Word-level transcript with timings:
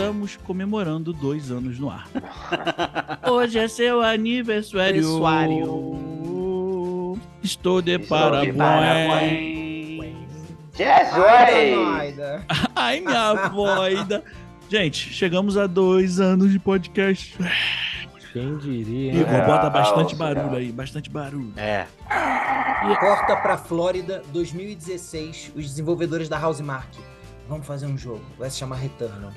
estamos 0.00 0.36
comemorando 0.36 1.12
dois 1.12 1.50
anos 1.50 1.78
no 1.78 1.90
ar. 1.90 2.08
Hoje 3.30 3.58
é 3.58 3.68
seu 3.68 4.00
aniversário. 4.00 5.02
Estou 7.42 7.82
de 7.82 7.92
Estou 7.92 7.98
de 7.98 7.98
parabéns. 7.98 8.56
parabéns. 8.56 10.00
Ai, 10.00 10.16
Jesus! 10.74 12.18
Ai, 12.74 13.00
minha 13.00 13.48
voida. 13.48 14.24
Gente, 14.70 15.12
chegamos 15.12 15.58
a 15.58 15.66
dois 15.66 16.18
anos 16.18 16.50
de 16.50 16.58
podcast. 16.58 17.36
Quem 18.32 18.56
diria, 18.56 19.12
Igor, 19.12 19.34
hein? 19.34 19.40
É, 19.40 19.46
bota 19.46 19.68
bastante 19.68 20.16
nossa, 20.16 20.34
barulho 20.34 20.56
aí, 20.56 20.72
bastante 20.72 21.10
barulho. 21.10 21.52
É. 21.56 21.86
Corta 22.98 23.36
pra 23.36 23.58
Flórida 23.58 24.22
2016, 24.32 25.52
os 25.54 25.64
desenvolvedores 25.66 26.28
da 26.28 26.40
Housemark. 26.42 26.88
Vamos 27.46 27.66
fazer 27.66 27.86
um 27.86 27.98
jogo, 27.98 28.24
vai 28.38 28.48
se 28.48 28.56
chamar 28.56 28.76
Returnal. 28.76 29.32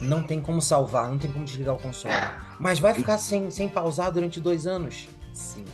Não 0.00 0.22
tem 0.22 0.40
como 0.40 0.60
salvar, 0.62 1.08
não 1.10 1.18
tem 1.18 1.30
como 1.30 1.44
desligar 1.44 1.74
o 1.74 1.78
console. 1.78 2.14
Mas 2.58 2.78
vai 2.78 2.94
ficar 2.94 3.18
sem, 3.18 3.50
sem 3.50 3.68
pausar 3.68 4.10
durante 4.12 4.40
dois 4.40 4.66
anos? 4.66 5.08
Sim. 5.32 5.64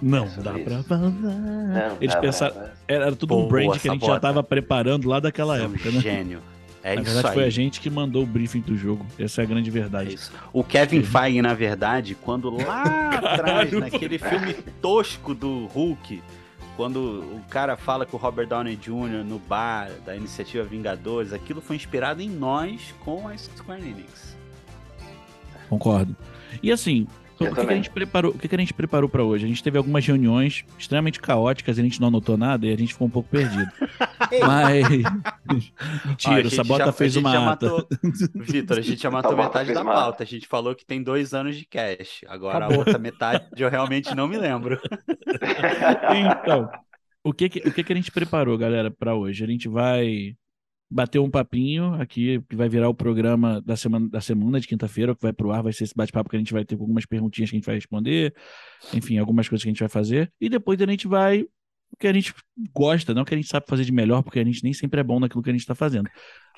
Não 0.00 0.24
É 0.26 0.40
dá 0.42 0.58
isso. 0.58 0.84
pra. 0.84 0.98
Não, 0.98 1.96
Eles 2.00 2.14
pensaram. 2.16 2.54
Era, 2.86 3.06
era 3.06 3.16
tudo 3.16 3.36
um 3.36 3.48
brand 3.48 3.78
que 3.78 3.88
a 3.88 3.92
gente 3.92 4.00
já 4.02 4.06
Sabota. 4.08 4.20
tava 4.20 4.42
preparando 4.42 5.08
lá 5.08 5.18
daquela 5.20 5.56
é 5.58 5.62
um 5.62 5.74
época, 5.74 5.90
né? 5.90 6.00
Gênio. 6.00 6.40
É 6.82 6.94
Na 6.94 7.00
isso 7.02 7.04
verdade, 7.14 7.28
aí. 7.28 7.34
foi 7.34 7.44
a 7.44 7.50
gente 7.50 7.80
que 7.80 7.90
mandou 7.90 8.22
o 8.22 8.26
briefing 8.26 8.60
do 8.60 8.76
jogo. 8.76 9.04
Essa 9.18 9.40
é 9.40 9.44
a 9.44 9.46
grande 9.46 9.70
É 9.70 9.72
verdade. 9.72 10.14
isso. 10.14 10.30
O 10.52 10.62
Kevin 10.62 11.02
Feige, 11.02 11.42
na 11.42 11.54
verdade, 11.54 12.14
quando 12.14 12.50
lá 12.50 12.82
atrás, 13.24 13.72
naquele 13.72 14.18
filme 14.18 14.52
tosco 14.80 15.34
do 15.34 15.66
Hulk, 15.66 16.22
quando 16.76 17.22
o 17.22 17.42
cara 17.48 17.76
fala 17.76 18.04
com 18.04 18.16
o 18.16 18.20
Robert 18.20 18.46
Downey 18.46 18.76
Jr. 18.76 19.24
no 19.24 19.38
bar 19.38 19.90
da 20.04 20.14
iniciativa 20.14 20.62
Vingadores, 20.62 21.32
aquilo 21.32 21.60
foi 21.60 21.76
inspirado 21.76 22.20
em 22.20 22.28
nós 22.28 22.94
com 23.00 23.26
a 23.26 23.36
Square 23.36 23.82
Enix. 23.82 24.36
Concordo. 25.68 26.14
E 26.62 26.70
assim, 26.70 27.06
o 27.38 27.44
Eu 27.44 27.54
que, 27.54 27.64
que 27.66 27.72
a 27.72 27.76
gente 27.76 27.90
preparou? 27.90 28.32
O 28.32 28.38
que, 28.38 28.48
que 28.48 28.54
a 28.54 28.58
gente 28.58 28.72
preparou 28.74 29.08
pra 29.08 29.22
hoje? 29.22 29.44
A 29.44 29.48
gente 29.48 29.62
teve 29.62 29.76
algumas 29.78 30.06
reuniões 30.06 30.64
extremamente 30.78 31.20
caóticas, 31.20 31.78
a 31.78 31.82
gente 31.82 32.00
não 32.00 32.08
anotou 32.08 32.36
nada 32.36 32.66
e 32.66 32.72
a 32.72 32.76
gente 32.76 32.92
ficou 32.92 33.06
um 33.06 33.10
pouco 33.10 33.28
perdido. 33.28 33.70
Mas 34.46 34.84
Ó, 34.86 35.08
a 35.46 36.08
mentira, 36.08 36.40
o 36.40 36.42
gente 36.44 36.54
Sabota 36.56 36.86
já- 36.86 36.92
fez 36.92 37.16
uma 37.16 37.32
já 37.32 37.50
ata. 37.52 37.66
matou- 37.66 37.88
Vitor, 38.34 38.78
a 38.78 38.80
gente 38.80 39.02
já 39.02 39.10
matou 39.10 39.36
metade 39.36 39.72
da 39.74 39.84
pauta. 39.84 40.22
A 40.22 40.26
gente 40.26 40.46
falou 40.46 40.74
que 40.74 40.84
tem 40.86 41.02
dois 41.02 41.34
anos 41.34 41.56
de 41.56 41.66
cash. 41.66 42.20
Agora 42.26 42.58
Acabou. 42.64 42.76
a 42.76 42.78
outra 42.78 42.98
metade 42.98 43.44
eu 43.56 43.68
realmente 43.68 44.14
não 44.14 44.26
me 44.26 44.36
lembro. 44.38 44.80
Então, 46.14 46.68
o 47.24 47.32
que 47.32 47.48
que, 47.48 47.68
o 47.68 47.72
que 47.72 47.84
que 47.84 47.92
a 47.92 47.96
gente 47.96 48.10
preparou, 48.10 48.56
galera, 48.56 48.90
pra 48.90 49.14
hoje? 49.14 49.44
A 49.44 49.46
gente 49.46 49.68
vai 49.68 50.34
bater 50.90 51.18
um 51.18 51.30
papinho 51.30 51.94
aqui, 51.94 52.40
que 52.48 52.54
vai 52.56 52.68
virar 52.68 52.88
o 52.88 52.94
programa 52.94 53.60
da 53.60 53.76
semana, 53.76 54.08
da 54.08 54.20
semana 54.20 54.60
de 54.60 54.68
quinta-feira, 54.68 55.14
que 55.14 55.22
vai 55.22 55.32
pro 55.32 55.50
ar, 55.50 55.62
vai 55.62 55.72
ser 55.72 55.84
esse 55.84 55.94
bate-papo 55.94 56.30
que 56.30 56.36
a 56.36 56.38
gente 56.38 56.52
vai 56.52 56.64
ter 56.64 56.76
com 56.76 56.84
algumas 56.84 57.04
perguntinhas 57.04 57.50
que 57.50 57.56
a 57.56 57.58
gente 57.58 57.66
vai 57.66 57.74
responder, 57.74 58.34
enfim, 58.94 59.18
algumas 59.18 59.48
coisas 59.48 59.62
que 59.62 59.68
a 59.68 59.72
gente 59.72 59.80
vai 59.80 59.88
fazer, 59.88 60.32
e 60.40 60.48
depois 60.48 60.80
a 60.80 60.86
gente 60.86 61.08
vai 61.08 61.46
o 61.92 61.96
que 61.98 62.06
a 62.06 62.12
gente 62.12 62.34
gosta, 62.74 63.14
não 63.14 63.22
o 63.22 63.24
que 63.24 63.34
a 63.34 63.36
gente 63.36 63.48
sabe 63.48 63.66
fazer 63.68 63.84
de 63.84 63.92
melhor, 63.92 64.22
porque 64.22 64.38
a 64.38 64.44
gente 64.44 64.62
nem 64.62 64.72
sempre 64.72 65.00
é 65.00 65.04
bom 65.04 65.20
naquilo 65.20 65.42
que 65.42 65.50
a 65.50 65.52
gente 65.52 65.64
tá 65.64 65.74
fazendo. 65.74 66.10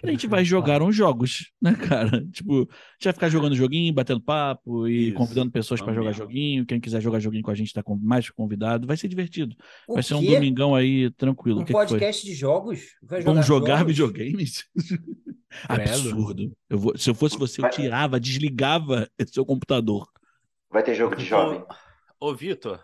A 0.02 0.10
gente 0.10 0.26
vai 0.28 0.44
jogar 0.44 0.80
uns 0.82 0.94
jogos, 0.94 1.50
né, 1.60 1.74
cara? 1.74 2.24
Tipo, 2.32 2.52
a 2.54 2.58
gente 2.60 3.04
vai 3.04 3.12
ficar 3.12 3.28
jogando 3.28 3.56
joguinho, 3.56 3.92
batendo 3.92 4.20
papo 4.20 4.86
e 4.86 5.08
Isso, 5.08 5.16
convidando 5.16 5.50
pessoas 5.50 5.80
pra 5.80 5.92
vamos 5.92 6.04
jogar 6.04 6.16
joguinho. 6.16 6.64
Quem 6.64 6.78
quiser 6.80 7.00
jogar 7.00 7.18
joguinho 7.18 7.42
com 7.42 7.50
a 7.50 7.54
gente 7.54 7.72
tá 7.72 7.82
mais 8.00 8.30
convidado. 8.30 8.86
Vai 8.86 8.96
ser 8.96 9.08
divertido. 9.08 9.56
o 9.88 9.94
Vai 9.94 10.02
ser 10.02 10.14
um 10.14 10.20
quê? 10.20 10.34
domingão 10.34 10.74
aí 10.74 11.10
tranquilo. 11.12 11.58
Um 11.58 11.62
o 11.62 11.64
que, 11.64 11.72
que 11.72 11.78
foi? 11.78 11.86
podcast 11.86 12.24
de 12.24 12.34
jogos? 12.34 12.80
Vai 13.02 13.20
jogar 13.20 13.32
Vamos 13.32 13.46
jogar 13.46 13.78
jogos? 13.78 13.86
videogames? 13.92 14.64
Absurdo. 15.68 16.52
Eu 16.68 16.78
vou- 16.78 16.96
se 16.96 17.08
eu 17.10 17.14
fosse 17.14 17.36
você, 17.38 17.60
eu 17.60 17.62
Vai- 17.62 17.70
tirava, 17.72 18.20
desligava 18.20 19.08
esse 19.18 19.32
seu 19.34 19.44
computador. 19.44 20.06
Vai 20.70 20.82
ter 20.82 20.94
jogo 20.94 21.16
de 21.16 21.24
jovem. 21.24 21.60
Ô, 22.20 22.28
ô, 22.30 22.34
Vitor, 22.34 22.80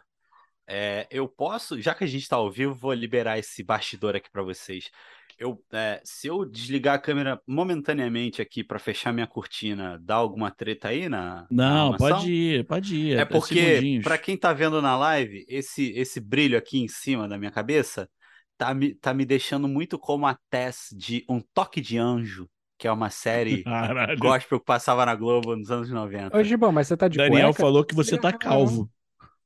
é, 0.66 1.06
eu 1.10 1.28
posso, 1.28 1.80
já 1.80 1.94
que 1.94 2.04
a 2.04 2.06
gente 2.06 2.28
tá 2.28 2.36
ao 2.36 2.50
vivo, 2.50 2.74
vou 2.74 2.92
liberar 2.92 3.38
esse 3.38 3.62
bastidor 3.62 4.16
aqui 4.16 4.30
pra 4.32 4.42
vocês. 4.42 4.90
Eu, 5.38 5.60
é, 5.72 6.00
se 6.04 6.26
eu 6.28 6.44
desligar 6.44 6.94
a 6.94 6.98
câmera 6.98 7.40
momentaneamente 7.46 8.40
aqui 8.40 8.62
pra 8.62 8.78
fechar 8.78 9.12
minha 9.12 9.26
cortina, 9.26 9.98
dá 10.02 10.14
alguma 10.14 10.50
treta 10.50 10.88
aí 10.88 11.08
na, 11.08 11.46
na 11.50 11.50
Não, 11.50 11.86
armação? 11.92 12.08
pode 12.20 12.32
ir, 12.32 12.66
pode 12.66 12.96
ir. 12.96 13.18
É 13.18 13.24
porque, 13.24 13.54
segundinhos. 13.56 14.04
pra 14.04 14.18
quem 14.18 14.36
tá 14.36 14.52
vendo 14.52 14.80
na 14.80 14.96
live, 14.96 15.44
esse, 15.48 15.90
esse 15.92 16.20
brilho 16.20 16.56
aqui 16.56 16.78
em 16.80 16.88
cima 16.88 17.28
da 17.28 17.36
minha 17.38 17.50
cabeça 17.50 18.08
tá 18.56 18.72
me, 18.72 18.94
tá 18.94 19.12
me 19.12 19.24
deixando 19.24 19.66
muito 19.66 19.98
como 19.98 20.26
a 20.26 20.36
Tess 20.48 20.88
de 20.96 21.24
Um 21.28 21.40
Toque 21.52 21.80
de 21.80 21.98
Anjo, 21.98 22.48
que 22.78 22.86
é 22.86 22.92
uma 22.92 23.10
série 23.10 23.62
Caralho. 23.64 24.18
gospel 24.18 24.58
que 24.60 24.66
passava 24.66 25.04
na 25.04 25.14
Globo 25.14 25.56
nos 25.56 25.70
anos 25.70 25.90
90. 25.90 26.36
Ô, 26.36 26.42
Gibão, 26.42 26.70
mas 26.72 26.86
você 26.88 26.96
tá 26.96 27.08
de 27.08 27.18
Daniel 27.18 27.48
cueca? 27.48 27.60
falou 27.62 27.84
que 27.84 27.94
você 27.94 28.16
tá 28.16 28.30
Não. 28.32 28.38
calvo. 28.38 28.90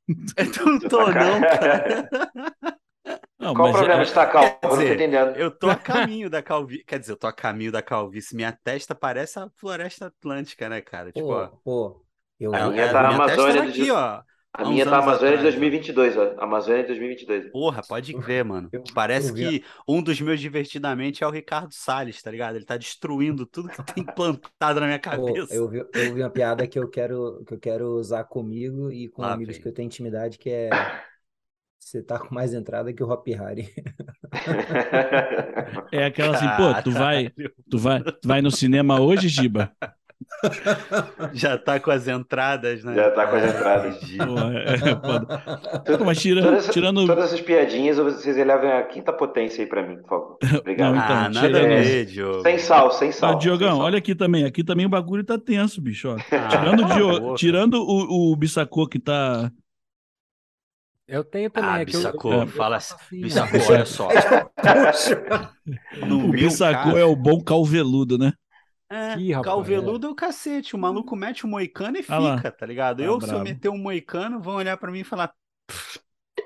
Eu 0.37 0.65
não 0.65 0.79
tô, 0.79 1.11
não, 1.11 1.39
cara. 1.41 2.09
Não, 3.39 3.53
Qual 3.55 3.69
o 3.69 3.71
problema 3.71 4.01
é- 4.01 4.03
de 4.03 4.09
estar 4.09 4.27
calmo? 4.27 4.59
quer 4.61 4.69
Eu 4.69 4.77
não 4.77 4.85
tô 4.85 4.93
dizer, 4.93 4.93
entendendo. 4.93 5.35
Eu 5.35 5.51
tô 5.51 5.69
a 5.69 5.75
caminho 5.79 6.29
da 6.29 6.41
calvície. 6.43 6.83
Quer 6.85 6.99
dizer, 6.99 7.13
eu 7.13 7.17
tô 7.17 7.27
a 7.27 7.33
caminho 7.33 7.71
da 7.71 7.81
calvície. 7.81 8.35
Minha 8.35 8.51
testa 8.51 8.95
parece 8.95 9.39
a 9.39 9.49
floresta 9.55 10.07
atlântica, 10.07 10.67
né, 10.69 10.81
cara? 10.81 11.11
Tipo, 11.11 11.31
Pô, 11.31 11.33
ó. 11.33 11.51
pô, 11.63 12.05
eu 12.39 12.51
A, 12.51 12.69
minha 12.69 12.89
a 12.89 12.89
tá 12.89 13.03
na 13.03 13.09
minha 13.09 13.19
testa 13.21 13.51
Amazônia 13.51 13.51
era 13.51 13.71
de- 13.71 13.85
aqui, 13.85 13.91
ó. 13.91 14.23
A 14.53 14.65
minha 14.65 14.85
tá 14.87 14.99
Amazônia 14.99 15.37
de 15.37 15.43
atrás, 15.43 15.55
ó. 15.55 15.59
2022, 15.59 16.17
ó. 16.17 16.35
Amazônia 16.39 16.81
de 16.83 16.87
2022. 16.87 17.45
Porra, 17.51 17.81
pode 17.83 18.13
crer, 18.13 18.45
mano. 18.45 18.71
Parece 18.93 19.33
que 19.33 19.63
um 19.87 20.03
dos 20.03 20.21
meus 20.21 20.39
divertidamente 20.39 21.23
é 21.23 21.27
o 21.27 21.31
Ricardo 21.31 21.73
Salles, 21.73 22.21
tá 22.21 22.29
ligado? 22.29 22.55
Ele 22.55 22.65
tá 22.65 22.77
destruindo 22.77 23.45
tudo 23.45 23.69
que 23.69 23.81
tem 23.81 24.05
plantado 24.05 24.79
na 24.79 24.85
minha 24.85 24.99
Pô, 25.11 25.43
cabeça. 25.43 25.49
eu, 25.49 25.67
vi, 25.67 25.79
eu 25.93 26.13
vi 26.13 26.21
uma 26.21 26.29
piada 26.29 26.67
que 26.67 26.77
eu 26.77 26.87
quero, 26.89 27.43
que 27.45 27.53
eu 27.55 27.59
quero 27.59 27.87
usar 27.97 28.23
comigo 28.25 28.91
e 28.91 29.09
com 29.09 29.21
Lá 29.21 29.27
amigos 29.27 29.57
vem. 29.57 29.61
que 29.63 29.67
eu 29.67 29.73
tenho 29.73 29.87
intimidade, 29.87 30.37
que 30.37 30.49
é 30.49 30.87
você 31.89 32.03
tá 32.03 32.19
com 32.19 32.33
mais 32.35 32.53
entrada 32.53 32.93
que 32.93 33.01
o 33.03 33.09
Hop 33.09 33.27
Harry. 33.29 33.67
é 35.91 36.05
aquela 36.05 36.35
assim, 36.35 36.47
pô, 36.49 36.81
tu 36.83 36.91
vai, 36.91 37.29
tu 37.69 37.77
vai, 37.79 38.01
tu 38.03 38.27
vai 38.27 38.41
no 38.41 38.51
cinema 38.51 38.99
hoje, 39.01 39.27
Giba? 39.27 39.71
Já 41.33 41.57
tá 41.57 41.79
com 41.79 41.89
as 41.89 42.07
entradas, 42.07 42.83
né? 42.83 42.93
Já 42.93 43.09
tá 43.11 43.25
com 43.27 43.35
as 43.37 43.43
Ah, 43.43 43.47
entradas. 43.47 43.97
Pô, 43.99 44.39
é, 44.39 44.73
é. 44.75 45.79
Tudo- 45.79 46.05
Mas 46.05 46.19
tira- 46.21 46.41
todas, 46.43 46.67
tirando- 46.67 47.07
todas 47.07 47.25
essas 47.25 47.41
piadinhas, 47.41 47.97
vocês 47.97 48.37
elevem 48.37 48.71
a 48.71 48.83
quinta 48.83 49.11
potência 49.11 49.63
aí 49.63 49.67
pra 49.69 49.81
mim, 49.85 49.97
por 49.97 50.07
favor. 50.09 50.37
Obrigado. 50.59 50.93
Não, 50.95 51.03
então, 51.03 51.15
ah, 51.15 51.29
nada 51.29 51.57
a 51.59 51.61
ver, 51.65 52.05
Diogo. 52.05 52.41
Sem 52.43 52.57
sal, 52.59 52.91
sem 52.91 53.09
Ah, 53.09 53.13
sal. 53.13 53.37
Diogão, 53.39 53.69
sem 53.69 53.77
sal. 53.77 53.85
olha 53.85 53.97
aqui 53.97 54.13
também. 54.13 54.45
Aqui 54.45 54.63
também 54.63 54.85
o 54.85 54.89
bagulho 54.89 55.23
tá 55.23 55.37
tenso, 55.39 55.81
bicho. 55.81 56.09
Ó. 56.09 56.17
Ah, 56.31 56.47
Tirando, 56.47 56.85
Dio- 56.93 57.19
boca. 57.21 57.35
tirando 57.35 57.73
o, 57.81 58.31
o 58.31 58.35
Bissacô 58.35 58.87
que 58.87 58.99
tá. 58.99 59.51
Eu 61.09 61.23
tenho 61.23 61.49
também. 61.49 61.69
Ah, 61.69 61.81
é 61.81 61.85
Bissacô, 61.85 62.33
eu- 62.33 62.39
eu 62.41 62.47
fala 62.47 62.77
assim, 62.77 62.95
Bissacô, 63.21 63.57
olha 63.69 63.85
só. 63.85 64.07
Puxa! 64.61 65.51
No 66.07 66.29
O 66.29 66.31
Bissacô 66.31 66.83
caso- 66.91 66.97
é 66.97 67.03
o 67.05 67.15
bom 67.15 67.43
calveludo, 67.43 68.17
né? 68.17 68.33
É, 68.91 69.17
Ih, 69.17 69.31
rapaz, 69.33 69.45
calveludo 69.53 70.07
é 70.07 70.09
o 70.09 70.15
cacete. 70.15 70.75
O 70.75 70.79
maluco 70.79 71.15
mete 71.15 71.45
o 71.45 71.47
moicano 71.47 71.97
e 71.97 72.05
Ah 72.07 72.17
lá. 72.17 72.37
fica, 72.37 72.51
tá 72.51 72.65
ligado? 72.65 72.97
Tá 72.97 73.03
eu, 73.03 73.21
se 73.21 73.31
eu 73.31 73.39
meter 73.43 73.69
um 73.69 73.77
moicano, 73.77 74.41
vão 74.41 74.55
olhar 74.55 74.77
pra 74.77 74.91
mim 74.91 74.99
e 74.99 75.03
falar. 75.03 75.31
"Pff, 75.67 75.99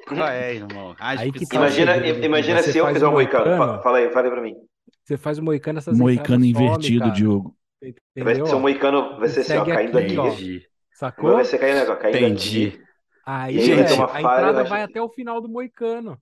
Qual 0.07 0.28
é, 0.28 0.56
irmão? 0.56 0.95
Ah, 1.00 1.09
Aí 1.19 1.31
que 1.31 1.47
tá 1.47 1.56
Imagina, 1.56 1.95
imagina 1.97 2.62
se 2.62 2.78
eu 2.78 2.88
fizer 2.88 3.06
um 3.07 3.09
um 3.09 3.13
moicano. 3.13 3.45
moicano. 3.45 3.74
Fa- 3.78 3.81
Fala 3.81 3.97
aí, 4.00 4.09
fala 4.12 4.28
aí 4.28 4.31
pra 4.31 4.41
mim. 4.41 4.56
Você 5.03 5.18
faz 5.18 5.38
o 5.38 5.44
moicano, 5.44 5.80
essas 5.80 5.97
Moicano 5.97 6.45
some, 6.45 6.50
invertido, 6.50 7.00
cara. 7.00 7.12
Diogo. 7.12 7.57
Vai 7.81 7.91
Entendeu? 8.34 8.45
ser 8.47 8.56
um 8.56 8.59
moicano, 8.59 9.19
vai 9.19 9.30
ser 9.30 9.41
assim, 9.41 9.57
ó, 9.57 9.66
caindo 9.66 9.97
aqui, 9.97 10.18
aqui. 10.18 10.18
ó. 10.18 10.25
Sacou? 10.91 11.34
vai 11.34 11.45
ser 11.45 11.57
caindo 11.59 11.80
aqui, 11.81 11.91
ó, 11.91 11.95
caindo 11.95 12.18
Entendi. 12.18 12.68
aqui. 12.68 12.84
Aí, 13.25 13.57
E 13.57 13.85
ter 13.85 13.94
uma 13.94 14.13
a 14.13 14.19
entrada 14.19 14.63
vai 14.63 14.81
acho- 14.81 14.91
até 14.91 15.01
o 15.01 15.09
final 15.09 15.41
do 15.41 15.47
moicano. 15.50 16.22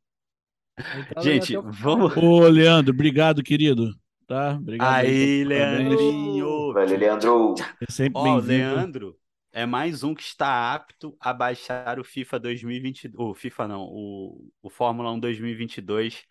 Gente, 1.21 1.55
vamos. 1.57 2.15
Ô, 2.17 2.47
Leandro, 2.47 2.93
obrigado, 2.93 3.43
querido. 3.43 3.93
Tá? 4.27 4.53
Obrigado. 4.53 4.93
Aí, 4.95 5.45
Parabéns. 5.45 5.47
Leandrinho. 5.47 6.73
Velho, 6.73 6.97
Leandro. 6.97 7.55
É 7.81 7.91
sempre 7.91 8.19
Ó. 8.21 8.37
Leandro 8.37 9.17
é 9.51 9.65
mais 9.65 10.03
um 10.03 10.13
que 10.15 10.23
está 10.23 10.73
apto 10.73 11.15
a 11.19 11.33
baixar 11.33 11.99
o 11.99 12.03
FIFA 12.03 12.39
2022. 12.39 13.13
O 13.17 13.33
FIFA 13.33 13.67
não, 13.67 13.81
o, 13.83 14.49
o 14.61 14.69
Fórmula 14.69 15.11
1 15.11 15.19
2022 15.19 16.23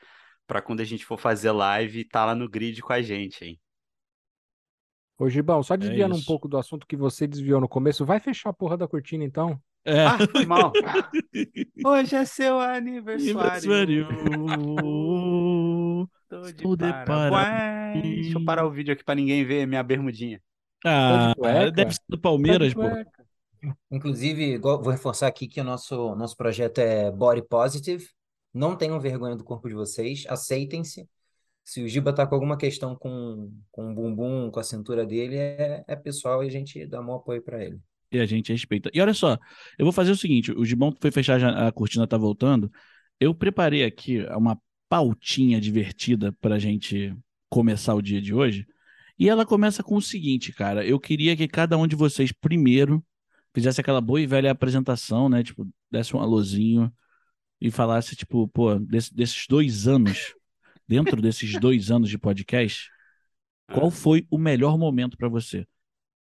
para 0.46 0.62
quando 0.62 0.80
a 0.80 0.84
gente 0.84 1.04
for 1.04 1.18
fazer 1.18 1.52
live 1.52 2.04
tá 2.04 2.24
lá 2.24 2.34
no 2.34 2.48
grid 2.48 2.80
com 2.80 2.92
a 2.92 3.02
gente, 3.02 3.44
hein? 3.44 3.60
Ô, 5.18 5.28
Gibão, 5.28 5.62
só 5.62 5.76
desviando 5.76 6.14
um 6.14 6.18
isso. 6.18 6.26
pouco 6.26 6.48
do 6.48 6.56
assunto 6.56 6.86
que 6.86 6.96
você 6.96 7.26
desviou 7.26 7.60
no 7.60 7.68
começo, 7.68 8.06
vai 8.06 8.18
fechar 8.18 8.48
a 8.48 8.54
porra 8.54 8.76
da 8.78 8.88
cortina, 8.88 9.22
então? 9.22 9.60
É. 9.84 10.04
Ah, 10.04 10.18
mal. 10.46 10.72
Hoje 11.84 12.14
é 12.14 12.24
seu 12.24 12.60
aniversário. 12.60 13.40
Aniversário. 13.40 14.08
Tô 16.28 16.42
de 16.42 16.50
Estou 16.50 16.76
de 16.76 16.92
parabéns. 17.04 18.02
Deixa 18.02 18.38
eu 18.38 18.44
parar 18.44 18.66
o 18.66 18.70
vídeo 18.70 18.92
aqui 18.92 19.02
para 19.02 19.14
ninguém 19.14 19.44
ver 19.44 19.66
minha 19.66 19.82
bermudinha. 19.82 20.40
Ah, 20.84 21.34
cueca? 21.36 21.72
deve 21.72 21.92
ser 21.92 22.00
do 22.08 22.18
Palmeiras, 22.18 22.68
de 22.68 22.74
pô. 22.74 22.82
Inclusive, 23.90 24.58
vou 24.58 24.88
reforçar 24.88 25.26
aqui 25.26 25.46
que 25.48 25.60
o 25.60 25.64
nosso, 25.64 26.14
nosso 26.14 26.36
projeto 26.36 26.78
é 26.78 27.10
Body 27.10 27.42
Positive. 27.42 28.06
Não 28.52 28.76
tenham 28.76 28.98
vergonha 29.00 29.36
do 29.36 29.44
corpo 29.44 29.68
de 29.68 29.74
vocês, 29.74 30.24
aceitem-se. 30.28 31.08
Se 31.62 31.82
o 31.82 31.88
Giba 31.88 32.12
tá 32.12 32.26
com 32.26 32.34
alguma 32.34 32.56
questão 32.56 32.96
com, 32.96 33.52
com 33.70 33.92
o 33.92 33.94
bumbum, 33.94 34.50
com 34.50 34.58
a 34.58 34.64
cintura 34.64 35.06
dele, 35.06 35.36
é, 35.36 35.84
é 35.86 35.96
pessoal 35.96 36.42
e 36.42 36.48
a 36.48 36.50
gente 36.50 36.84
dá 36.86 37.00
maior 37.00 37.18
apoio 37.18 37.42
pra 37.42 37.62
ele. 37.62 37.80
E 38.12 38.18
a 38.18 38.26
gente 38.26 38.52
respeita. 38.52 38.90
E 38.92 39.00
olha 39.00 39.14
só, 39.14 39.38
eu 39.78 39.84
vou 39.84 39.92
fazer 39.92 40.10
o 40.10 40.16
seguinte: 40.16 40.50
o 40.52 40.64
Gibão 40.64 40.94
foi 41.00 41.10
fechar, 41.10 41.42
a 41.44 41.70
cortina 41.72 42.06
tá 42.06 42.16
voltando. 42.18 42.70
Eu 43.18 43.34
preparei 43.34 43.84
aqui 43.84 44.20
uma 44.36 44.58
pautinha 44.88 45.60
divertida 45.60 46.32
pra 46.40 46.58
gente 46.58 47.14
começar 47.48 47.94
o 47.94 48.02
dia 48.02 48.20
de 48.20 48.34
hoje. 48.34 48.66
E 49.18 49.28
ela 49.28 49.44
começa 49.46 49.82
com 49.82 49.96
o 49.96 50.02
seguinte, 50.02 50.52
cara. 50.52 50.84
Eu 50.84 50.98
queria 50.98 51.36
que 51.36 51.46
cada 51.46 51.76
um 51.76 51.86
de 51.86 51.94
vocês 51.94 52.32
primeiro 52.32 53.04
fizesse 53.54 53.80
aquela 53.80 54.00
boa 54.00 54.20
e 54.20 54.26
velha 54.26 54.50
apresentação, 54.50 55.28
né? 55.28 55.42
Tipo, 55.42 55.68
desse 55.90 56.16
um 56.16 56.20
alôzinho 56.20 56.90
e 57.60 57.70
falasse, 57.70 58.16
tipo, 58.16 58.48
pô, 58.48 58.78
desse- 58.78 59.14
desses 59.14 59.46
dois 59.46 59.86
anos, 59.86 60.34
dentro 60.88 61.20
desses 61.20 61.52
dois 61.60 61.90
anos 61.90 62.08
de 62.08 62.18
podcast, 62.18 62.88
qual 63.72 63.90
foi 63.92 64.26
o 64.30 64.38
melhor 64.38 64.78
momento 64.78 65.16
pra 65.16 65.28
você? 65.28 65.66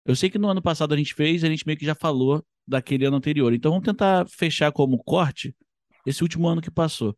Eu 0.04 0.16
sei 0.16 0.30
que 0.30 0.38
no 0.38 0.48
ano 0.48 0.62
passado 0.62 0.94
a 0.94 0.96
gente 0.96 1.14
fez, 1.14 1.44
a 1.44 1.48
gente 1.48 1.66
meio 1.66 1.78
que 1.78 1.84
já 1.84 1.94
falou 1.94 2.44
daquele 2.66 3.04
ano 3.04 3.16
anterior. 3.16 3.52
Então 3.52 3.70
vamos 3.72 3.84
tentar 3.84 4.26
fechar 4.28 4.72
como 4.72 5.02
corte 5.02 5.54
esse 6.06 6.22
último 6.22 6.48
ano 6.48 6.60
que 6.62 6.70
passou. 6.70 7.16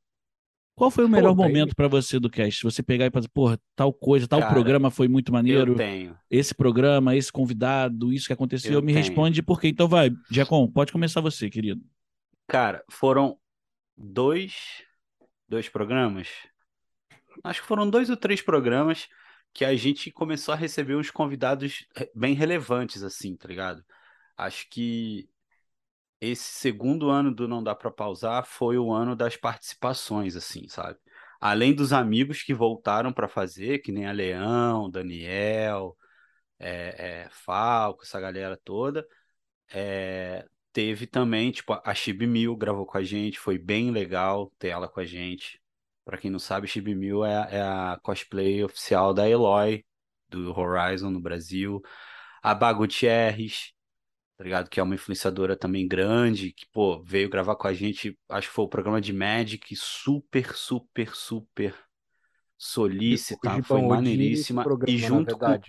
Qual 0.74 0.90
foi 0.90 1.04
o 1.04 1.08
melhor 1.08 1.34
daí- 1.34 1.46
momento 1.46 1.74
pra 1.76 1.88
você 1.88 2.18
do 2.18 2.30
cast? 2.30 2.62
Você 2.64 2.82
pegar 2.82 3.04
e 3.06 3.10
fazer, 3.10 3.28
porra, 3.28 3.60
tal 3.76 3.92
coisa, 3.92 4.26
tal 4.26 4.40
Cara, 4.40 4.52
programa 4.52 4.90
foi 4.90 5.08
muito 5.08 5.30
maneiro, 5.30 5.72
Eu 5.72 5.76
tenho. 5.76 6.18
esse 6.30 6.54
programa, 6.54 7.14
esse 7.14 7.30
convidado, 7.30 8.12
isso 8.12 8.26
que 8.26 8.32
aconteceu, 8.32 8.72
Eu 8.74 8.80
me 8.80 8.92
tenho. 8.92 8.98
responde 9.04 9.42
por 9.42 9.60
quê. 9.60 9.68
Então 9.68 9.86
vai, 9.86 10.10
Giacom, 10.30 10.66
pode 10.70 10.90
começar 10.90 11.20
você, 11.20 11.50
querido. 11.50 11.82
Cara, 12.48 12.82
foram 12.90 13.36
dois, 13.96 14.54
dois 15.46 15.68
programas. 15.68 16.28
Acho 17.44 17.60
que 17.60 17.68
foram 17.68 17.88
dois 17.88 18.08
ou 18.08 18.16
três 18.16 18.40
programas 18.40 19.06
que 19.52 19.64
a 19.64 19.74
gente 19.76 20.10
começou 20.10 20.54
a 20.54 20.56
receber 20.56 20.96
uns 20.96 21.10
convidados 21.10 21.86
bem 22.14 22.34
relevantes, 22.34 23.02
assim, 23.02 23.36
tá 23.36 23.48
ligado? 23.48 23.84
Acho 24.36 24.68
que 24.70 25.28
esse 26.20 26.44
segundo 26.44 27.08
ano 27.10 27.34
do 27.34 27.48
Não 27.48 27.62
Dá 27.62 27.74
Pra 27.74 27.90
Pausar 27.90 28.44
foi 28.44 28.78
o 28.78 28.92
ano 28.92 29.16
das 29.16 29.36
participações, 29.36 30.36
assim, 30.36 30.68
sabe? 30.68 30.98
Além 31.40 31.74
dos 31.74 31.92
amigos 31.92 32.42
que 32.42 32.52
voltaram 32.52 33.12
pra 33.12 33.26
fazer, 33.28 33.78
que 33.78 33.90
nem 33.90 34.06
a 34.06 34.12
Leão, 34.12 34.90
Daniel, 34.90 35.96
é, 36.58 37.24
é, 37.24 37.28
Falco, 37.30 38.02
essa 38.02 38.20
galera 38.20 38.56
toda. 38.62 39.06
É, 39.72 40.46
teve 40.72 41.06
também, 41.06 41.50
tipo, 41.50 41.72
a 41.84 41.94
Chibi 41.94 42.26
Mil 42.26 42.56
gravou 42.56 42.86
com 42.86 42.98
a 42.98 43.02
gente, 43.04 43.38
foi 43.38 43.58
bem 43.58 43.90
legal 43.90 44.52
ter 44.58 44.68
ela 44.68 44.88
com 44.88 45.00
a 45.00 45.04
gente. 45.04 45.59
Pra 46.10 46.18
quem 46.18 46.28
não 46.28 46.40
sabe, 46.40 46.66
Chibi 46.66 46.92
Mil 46.92 47.24
é, 47.24 47.36
a- 47.36 47.48
é 47.52 47.62
a 47.62 48.00
cosplay 48.02 48.64
oficial 48.64 49.14
da 49.14 49.28
Eloy, 49.30 49.84
do 50.28 50.50
Horizon 50.58 51.08
no 51.08 51.20
Brasil. 51.20 51.80
A 52.42 52.52
Bá 52.52 52.72
Gutierrez, 52.72 53.72
tá 54.36 54.42
ligado? 54.42 54.68
Que 54.68 54.80
é 54.80 54.82
uma 54.82 54.96
influenciadora 54.96 55.56
também 55.56 55.86
grande, 55.86 56.52
que, 56.52 56.66
pô, 56.72 57.00
veio 57.04 57.30
gravar 57.30 57.54
com 57.54 57.68
a 57.68 57.72
gente, 57.72 58.18
acho 58.28 58.48
que 58.48 58.54
foi 58.54 58.64
o 58.64 58.68
programa 58.68 59.00
de 59.00 59.12
Magic, 59.12 59.76
super, 59.76 60.52
super, 60.56 61.14
super 61.14 61.76
solícita, 62.58 63.48
Gibão, 63.50 63.62
foi 63.62 63.80
esse 63.80 63.88
maneiríssima. 63.88 64.62
programa, 64.64 64.92
E 64.92 64.98
na 64.98 65.06
junto 65.06 65.36
com. 65.38 65.60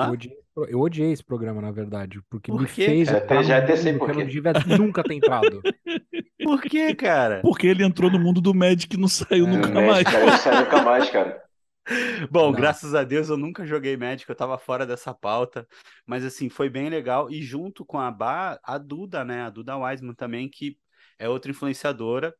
Eu 0.00 0.10
odiei, 0.10 0.38
eu 0.68 0.80
odiei 0.80 1.12
esse 1.12 1.24
programa, 1.24 1.62
na 1.62 1.70
verdade, 1.72 2.20
porque 2.28 2.50
Por 2.50 2.60
me 2.60 2.68
fez 2.68 3.08
cara? 3.08 3.24
entrar 3.24 3.42
Já 3.42 3.58
até 3.58 3.74
sei 3.76 3.92
mundo 3.92 4.00
por 4.00 4.06
que 4.06 4.20
eu 4.20 4.24
não 4.24 4.26
devia 4.26 4.52
nunca 4.78 5.02
ter 5.02 5.14
entrado. 5.14 5.62
Por 6.42 6.62
quê, 6.62 6.94
cara? 6.94 7.42
Porque 7.42 7.66
ele 7.66 7.84
entrou 7.84 8.10
no 8.10 8.18
mundo 8.18 8.40
do 8.40 8.54
Magic 8.54 8.94
e 8.96 8.98
não 9.00 9.08
saiu 9.08 9.46
É, 9.46 9.48
nunca 9.48 9.70
Magic, 9.70 9.80
mais. 9.80 10.04
cara, 10.04 10.24
eu 10.26 10.32
saio 10.32 10.58
nunca 10.58 10.80
mais, 10.82 11.10
cara. 11.10 11.42
Bom, 12.30 12.52
Não. 12.52 12.52
graças 12.52 12.94
a 12.94 13.02
Deus 13.04 13.28
eu 13.28 13.36
nunca 13.36 13.64
joguei 13.66 13.96
Magic, 13.96 14.28
eu 14.28 14.36
tava 14.36 14.58
fora 14.58 14.86
dessa 14.86 15.14
pauta, 15.14 15.66
mas 16.06 16.24
assim, 16.24 16.48
foi 16.48 16.68
bem 16.68 16.88
legal. 16.88 17.30
E 17.30 17.42
junto 17.42 17.84
com 17.84 17.98
a 17.98 18.10
Bá, 18.10 18.58
a 18.62 18.78
Duda, 18.78 19.24
né? 19.24 19.42
A 19.42 19.50
Duda 19.50 19.76
Wiseman 19.76 20.14
também, 20.14 20.48
que 20.48 20.78
é 21.18 21.28
outra 21.28 21.50
influenciadora, 21.50 22.34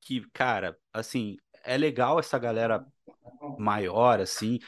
que, 0.00 0.22
cara, 0.32 0.76
assim, 0.92 1.36
é 1.64 1.76
legal 1.76 2.18
essa 2.18 2.38
galera 2.38 2.84
maior, 3.58 4.20
assim, 4.20 4.58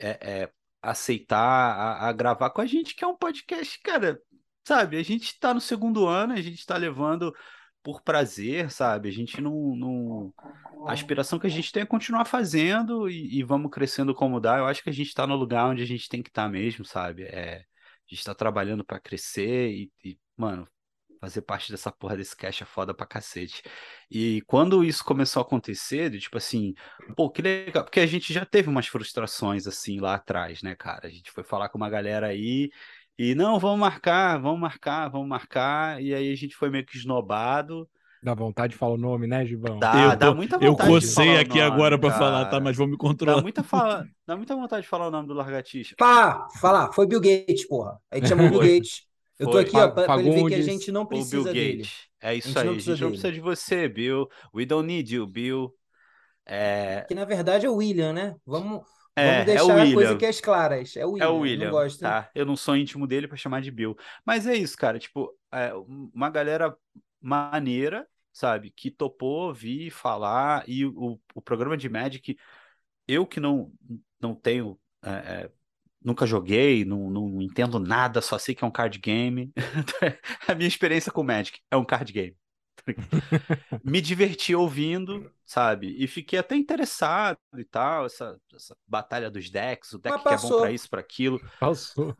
é, 0.00 0.42
é, 0.44 0.52
aceitar 0.82 1.38
a, 1.38 2.08
a 2.08 2.12
gravar 2.12 2.50
com 2.50 2.60
a 2.60 2.66
gente, 2.66 2.94
que 2.94 3.04
é 3.04 3.06
um 3.08 3.16
podcast, 3.16 3.80
cara, 3.82 4.20
sabe? 4.66 4.98
A 4.98 5.02
gente 5.02 5.38
tá 5.40 5.54
no 5.54 5.60
segundo 5.60 6.06
ano, 6.06 6.34
a 6.34 6.40
gente 6.42 6.64
tá 6.66 6.76
levando 6.76 7.34
por 7.84 8.00
prazer, 8.00 8.70
sabe? 8.70 9.10
A 9.10 9.12
gente 9.12 9.42
não, 9.42 9.76
não... 9.76 10.34
A 10.88 10.92
aspiração 10.92 11.38
que 11.38 11.46
a 11.46 11.50
gente 11.50 11.70
tem 11.70 11.82
é 11.82 11.86
continuar 11.86 12.24
fazendo 12.24 13.08
e, 13.10 13.38
e 13.38 13.42
vamos 13.42 13.70
crescendo 13.70 14.14
como 14.14 14.40
dá. 14.40 14.56
Eu 14.56 14.66
acho 14.66 14.82
que 14.82 14.88
a 14.88 14.92
gente 14.92 15.12
tá 15.12 15.26
no 15.26 15.36
lugar 15.36 15.66
onde 15.66 15.82
a 15.82 15.86
gente 15.86 16.08
tem 16.08 16.22
que 16.22 16.30
estar 16.30 16.48
mesmo, 16.48 16.82
sabe? 16.82 17.24
É, 17.24 17.58
a 17.58 18.14
gente 18.14 18.24
tá 18.24 18.34
trabalhando 18.34 18.82
pra 18.84 18.98
crescer 18.98 19.70
e, 19.70 19.92
e, 20.02 20.18
mano, 20.34 20.66
fazer 21.20 21.42
parte 21.42 21.70
dessa 21.70 21.92
porra 21.92 22.16
desse 22.16 22.34
cash 22.34 22.62
é 22.62 22.64
foda 22.64 22.94
pra 22.94 23.06
cacete. 23.06 23.62
E 24.10 24.42
quando 24.46 24.82
isso 24.82 25.04
começou 25.04 25.40
a 25.40 25.44
acontecer, 25.44 26.08
de, 26.08 26.20
tipo 26.20 26.38
assim, 26.38 26.72
pô, 27.14 27.30
que 27.30 27.42
legal, 27.42 27.84
porque 27.84 28.00
a 28.00 28.06
gente 28.06 28.32
já 28.32 28.46
teve 28.46 28.70
umas 28.70 28.86
frustrações 28.86 29.66
assim 29.66 30.00
lá 30.00 30.14
atrás, 30.14 30.62
né, 30.62 30.74
cara? 30.74 31.06
A 31.06 31.10
gente 31.10 31.30
foi 31.30 31.44
falar 31.44 31.68
com 31.68 31.76
uma 31.76 31.90
galera 31.90 32.28
aí 32.28 32.70
e 33.18 33.34
não, 33.34 33.58
vamos 33.58 33.78
marcar, 33.80 34.38
vamos 34.40 34.60
marcar, 34.60 35.08
vamos 35.08 35.28
marcar, 35.28 36.02
e 36.02 36.14
aí 36.14 36.32
a 36.32 36.36
gente 36.36 36.56
foi 36.56 36.70
meio 36.70 36.84
que 36.84 36.96
esnobado. 36.96 37.88
Dá 38.22 38.34
vontade 38.34 38.72
de 38.72 38.78
falar 38.78 38.94
o 38.94 38.96
nome, 38.96 39.26
né, 39.26 39.44
Gibão? 39.44 39.78
Dá, 39.78 40.12
eu, 40.12 40.16
dá 40.16 40.28
tô- 40.28 40.34
muita 40.34 40.56
eu 40.56 40.72
vontade 40.72 40.88
de 40.88 40.94
cocei 40.94 41.36
aqui 41.36 41.58
nome, 41.58 41.60
agora 41.60 41.98
pra 41.98 42.08
cara. 42.10 42.18
falar, 42.20 42.44
tá? 42.46 42.58
Mas 42.60 42.76
vou 42.76 42.86
me 42.86 42.96
Dá 42.96 42.98
controlar. 42.98 43.42
muita, 43.42 43.62
fala... 43.62 44.06
dá 44.26 44.36
muita 44.36 44.54
vontade 44.56 44.82
de 44.82 44.88
falar 44.88 45.08
o 45.08 45.10
nome 45.10 45.28
do 45.28 45.34
Largatixa. 45.34 45.94
Pá, 45.98 46.48
falar, 46.60 46.90
foi 46.92 47.06
Bill 47.06 47.20
Gates, 47.20 47.66
porra. 47.68 48.00
A 48.10 48.16
gente 48.16 48.28
chamou 48.28 48.48
Bill. 48.48 48.60
Gates. 48.80 49.02
Eu 49.38 49.46
tô 49.46 49.52
Foi. 49.52 49.62
aqui, 49.62 49.76
ó, 49.76 49.88
pra, 49.90 50.04
pra 50.04 50.20
ele 50.20 50.30
ver 50.30 50.46
que 50.46 50.54
a 50.54 50.62
gente 50.62 50.90
não 50.92 51.02
O 51.02 51.06
Bill 51.06 51.18
precisa 51.18 51.52
dele. 51.52 51.76
Gates. 51.78 52.08
É 52.22 52.34
isso 52.34 52.48
gente 52.48 52.54
não 52.54 52.62
aí. 52.62 52.68
A 52.68 52.72
precisa 52.72 52.92
gente 52.96 53.02
não 53.02 53.10
precisa 53.10 53.32
de 53.32 53.40
você, 53.40 53.88
Bill. 53.88 54.28
We 54.54 54.64
don't 54.64 54.86
need 54.86 55.14
you, 55.14 55.26
Bill. 55.26 55.74
É, 56.46 57.04
Que 57.08 57.14
na 57.14 57.24
verdade 57.24 57.66
é 57.66 57.70
o 57.70 57.76
William, 57.76 58.12
né? 58.12 58.34
Vamos, 58.46 58.82
É, 59.16 59.22
vamos 59.22 59.42
é 59.42 59.44
deixar 59.44 59.76
o 59.76 59.78
a 59.78 59.88
coisa 59.90 60.14
William. 60.14 60.18
que 60.18 60.26
é 60.26 60.28
as 60.28 60.40
claras. 60.40 60.96
É 60.96 61.06
o 61.06 61.12
William. 61.12 61.26
É 61.26 61.28
o 61.28 61.36
eu 61.36 61.38
William, 61.38 61.70
Não 61.70 61.70
gosto. 61.70 62.00
tá? 62.00 62.30
Eu 62.34 62.44
não 62.46 62.56
sou 62.56 62.76
íntimo 62.76 63.06
dele 63.06 63.28
pra 63.28 63.36
chamar 63.36 63.62
de 63.62 63.70
Bill. 63.70 63.96
Mas 64.24 64.46
é 64.46 64.54
isso, 64.56 64.76
cara. 64.76 64.98
Tipo, 64.98 65.36
é, 65.52 65.72
uma 65.74 66.30
galera 66.30 66.76
maneira, 67.20 68.06
sabe? 68.32 68.70
Que 68.70 68.90
topou 68.90 69.52
vir 69.54 69.90
falar. 69.90 70.64
E 70.68 70.84
o, 70.86 71.20
o 71.34 71.42
programa 71.42 71.76
de 71.76 71.88
Magic, 71.88 72.36
eu 73.08 73.26
que 73.26 73.40
não, 73.40 73.72
não 74.20 74.34
tenho. 74.34 74.78
é, 75.04 75.10
é, 75.10 75.50
nunca 76.02 76.26
joguei, 76.26 76.84
não, 76.84 77.10
não 77.10 77.40
entendo 77.42 77.78
nada, 77.78 78.20
só 78.20 78.38
sei 78.38 78.54
que 78.54 78.64
é 78.64 78.66
um 78.66 78.70
card 78.70 78.98
game. 78.98 79.52
A 80.48 80.54
minha 80.54 80.68
experiência 80.68 81.12
com 81.12 81.22
Magic 81.22 81.60
é 81.70 81.76
um 81.76 81.84
card 81.84 82.12
game. 82.12 82.36
Me 83.82 84.00
diverti 84.00 84.54
ouvindo, 84.54 85.30
sabe? 85.44 85.94
E 86.02 86.06
fiquei 86.06 86.38
até 86.38 86.56
interessado 86.56 87.38
e 87.56 87.64
tal, 87.64 88.06
essa, 88.06 88.40
essa 88.54 88.76
batalha 88.86 89.30
dos 89.30 89.50
decks, 89.50 89.92
o 89.92 89.98
deck 89.98 90.24
que 90.24 90.34
é 90.34 90.38
bom 90.38 90.54
pra 90.54 90.70
isso, 90.72 90.88
pra 90.88 91.00
aquilo. 91.00 91.42
Passou. 91.58 92.14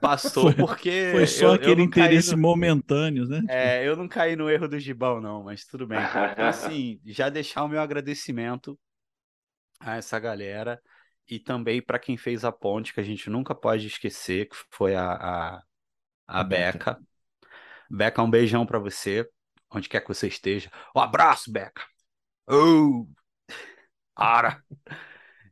Passou 0.00 0.50
Foi- 0.50 0.54
porque 0.54 0.88
Foi 1.10 1.26
só 1.26 1.52
eu, 1.52 1.60
eu 1.60 1.76
aquele 1.76 1.82
caí 1.90 2.22
interesse 2.22 2.22
no, 2.22 2.36
momentâneo, 2.36 3.26
né? 3.28 3.42
é, 3.48 3.86
eu 3.86 3.96
não 3.96 4.08
caí 4.08 4.36
no 4.36 4.48
erro 4.48 4.68
do 4.68 4.78
Gibão, 4.78 5.20
não, 5.20 5.42
mas 5.44 5.64
tudo 5.66 5.86
bem. 5.86 6.04
Então, 6.04 6.46
assim, 6.46 7.00
já 7.04 7.28
deixar 7.28 7.64
o 7.64 7.68
meu 7.68 7.80
agradecimento 7.80 8.78
a 9.80 9.96
essa 9.96 10.18
galera 10.18 10.80
e 11.28 11.38
também 11.38 11.80
para 11.82 11.98
quem 11.98 12.16
fez 12.16 12.44
a 12.44 12.52
ponte, 12.52 12.92
que 12.92 13.00
a 13.00 13.02
gente 13.02 13.30
nunca 13.30 13.54
pode 13.54 13.86
esquecer, 13.86 14.48
que 14.48 14.56
foi 14.70 14.94
a, 14.94 15.12
a, 15.58 15.62
a. 16.26 16.44
Beca. 16.44 17.00
Beca, 17.90 18.22
um 18.22 18.30
beijão 18.30 18.66
para 18.66 18.78
você, 18.78 19.28
onde 19.74 19.88
quer 19.88 20.00
que 20.00 20.08
você 20.08 20.28
esteja. 20.28 20.70
Um 20.96 21.00
abraço, 21.00 21.50
Beca. 21.52 21.82
Oh! 22.48 23.06
Ara! 24.16 24.62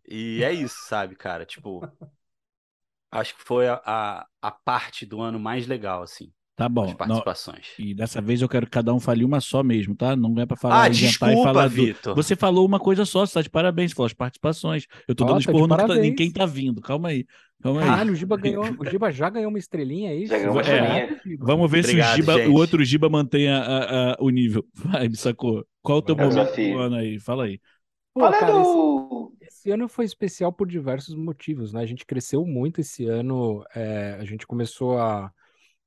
E 0.08 0.42
é 0.44 0.52
isso, 0.52 0.76
sabe, 0.88 1.16
cara? 1.16 1.46
Tipo, 1.46 1.80
acho 3.10 3.34
que 3.36 3.42
foi 3.42 3.68
a, 3.68 3.80
a, 3.84 4.26
a 4.42 4.50
parte 4.50 5.06
do 5.06 5.20
ano 5.20 5.38
mais 5.38 5.66
legal, 5.66 6.02
assim, 6.02 6.32
Tá 6.56 6.68
as 6.68 6.68
bom. 6.68 6.86
Não, 7.02 7.24
participações. 7.24 7.66
e 7.78 7.94
dessa 7.94 8.20
vez 8.20 8.42
eu 8.42 8.48
quero 8.48 8.66
que 8.66 8.72
cada 8.72 8.92
um 8.92 9.00
fale 9.00 9.24
uma 9.24 9.40
só 9.40 9.62
mesmo, 9.62 9.96
tá? 9.96 10.14
Não 10.14 10.38
é 10.40 10.44
pra 10.46 10.56
falar, 10.56 10.82
Ah, 10.82 10.88
inventar 10.88 11.32
e 11.32 11.36
desculpa, 11.36 11.42
falar 11.42 11.68
do... 11.68 11.74
Vitor. 11.74 12.14
Você 12.14 12.36
falou 12.36 12.66
uma 12.66 12.78
coisa 12.78 13.04
só, 13.06 13.24
você 13.24 13.34
tá 13.34 13.42
de 13.42 13.48
parabéns, 13.50 13.92
você 13.92 13.94
falou 13.96 14.06
as 14.06 14.12
participações. 14.12 14.86
Eu 15.08 15.14
tô 15.14 15.24
Ó, 15.24 15.26
dando 15.28 15.36
tá 15.36 15.40
esporro 15.40 15.66
no 15.66 15.76
tá- 15.76 15.88
ninguém 15.96 16.30
tá 16.30 16.44
vindo. 16.44 16.80
Calma 16.82 17.08
aí. 17.08 17.26
Calma 17.62 17.84
aí. 17.84 17.86
Caralho, 17.86 18.12
o 18.12 18.16
Giba 18.16 18.36
ganhou. 18.36 18.74
O 18.78 18.84
Giba 18.86 19.10
já 19.12 19.28
ganhou 19.30 19.48
uma 19.50 19.58
estrelinha 19.58 20.10
aí. 20.10 20.26
Já 20.26 20.38
ganhou 20.38 20.52
uma 20.54 20.62
estrelinha. 20.62 21.08
Giba. 21.24 21.46
Vamos 21.46 21.70
ver 21.70 21.84
se 21.84 21.96
o, 21.96 22.02
Obrigado, 22.02 22.16
Giba, 22.16 22.38
gente. 22.38 22.48
o 22.48 22.54
outro 22.54 22.84
Giba 22.84 23.08
mantém 23.08 23.48
a- 23.48 23.58
a- 23.62 24.12
a- 24.14 24.16
o 24.20 24.30
nível. 24.30 24.66
Vai, 24.74 25.08
me 25.08 25.16
sacou? 25.16 25.66
Qual 25.82 25.98
o 25.98 26.02
teu 26.02 26.16
É 26.16 26.26
o 26.26 26.30
momento 26.30 26.60
do 26.60 26.78
ano 26.78 26.96
aí? 26.96 27.18
Fala 27.20 27.44
aí. 27.44 27.60
Pô, 28.12 28.34
cara, 28.34 28.60
esse, 28.60 28.78
esse 29.40 29.70
ano 29.70 29.88
foi 29.88 30.04
especial 30.04 30.52
por 30.52 30.66
diversos 30.68 31.14
motivos, 31.14 31.72
né? 31.72 31.80
A 31.82 31.86
gente 31.86 32.04
cresceu 32.04 32.44
muito 32.44 32.80
esse 32.80 33.06
ano. 33.06 33.64
é, 33.74 34.16
a 34.20 34.24
gente 34.24 34.46
começou 34.46 34.98
a, 34.98 35.32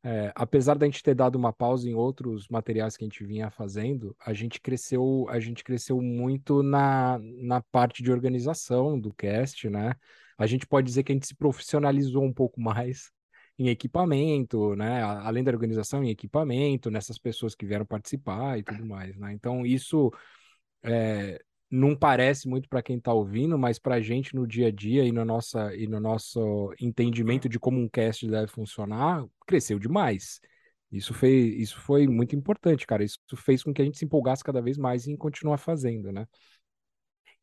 É, 0.04 0.32
apesar 0.36 0.76
da 0.78 0.86
gente 0.86 1.04
ter 1.04 1.16
dado 1.16 1.36
uma 1.38 1.54
pausa 1.54 1.90
em 1.90 1.94
outros 1.96 2.48
materiais 2.50 2.98
que 2.98 3.04
a 3.06 3.08
gente 3.08 3.24
vinha 3.26 3.52
fazendo, 3.52 4.16
a 4.26 4.34
gente 4.34 4.62
cresceu, 4.62 5.26
a 5.30 5.40
gente 5.40 5.64
cresceu 5.64 6.02
muito 6.02 6.64
na, 6.64 7.20
na 7.42 7.62
parte 7.62 8.04
de 8.04 8.12
organização 8.12 9.00
do 9.00 9.14
cast, 9.14 9.70
né? 9.70 9.96
A 10.38 10.46
gente 10.48 10.66
pode 10.66 10.88
dizer 10.88 11.04
que 11.04 11.12
a 11.12 11.16
gente 11.16 11.28
se 11.28 11.36
profissionalizou 11.36 12.24
um 12.24 12.34
pouco 12.34 12.60
mais 12.60 13.12
em 13.58 13.70
equipamento, 13.70 14.76
né? 14.76 15.02
Além 15.02 15.44
da 15.44 15.52
organização, 15.52 16.04
em 16.04 16.10
equipamento, 16.10 16.90
nessas 16.90 17.18
pessoas 17.18 17.56
que 17.56 17.66
vieram 17.66 17.86
participar 17.86 18.58
e 18.58 18.64
tudo 18.64 18.86
mais, 18.86 19.16
né? 19.18 19.32
Então, 19.34 19.66
isso 19.66 20.12
é, 20.84 21.40
não 21.70 21.96
parece 21.96 22.48
muito 22.48 22.70
para 22.70 22.84
quem 22.84 22.98
está 22.98 23.12
ouvindo, 23.12 23.58
mas 23.58 23.80
para 23.80 23.96
a 23.96 24.02
gente 24.02 24.36
no 24.36 24.46
dia 24.46 24.68
a 24.68 24.72
dia 24.72 25.06
e 25.06 25.12
no, 25.12 25.26
nossa, 25.26 25.76
e 25.76 25.88
no 25.88 26.00
nosso 26.00 26.72
entendimento 26.80 27.50
de 27.50 27.60
como 27.60 27.80
um 27.80 27.90
cast 27.90 28.28
deve 28.28 28.48
funcionar, 28.48 29.26
cresceu 29.48 29.80
demais. 29.80 30.40
Isso 30.92 31.14
fez, 31.16 31.60
isso 31.60 31.80
foi 31.80 32.08
muito 32.08 32.36
importante, 32.36 32.86
cara. 32.86 33.04
Isso 33.04 33.18
fez 33.36 33.64
com 33.64 33.74
que 33.74 33.82
a 33.82 33.86
gente 33.86 33.98
se 33.98 34.06
empolgasse 34.06 34.44
cada 34.44 34.62
vez 34.62 34.78
mais 34.78 35.08
em 35.08 35.18
continuar 35.18 35.58
fazendo, 35.58 36.12
né? 36.12 36.28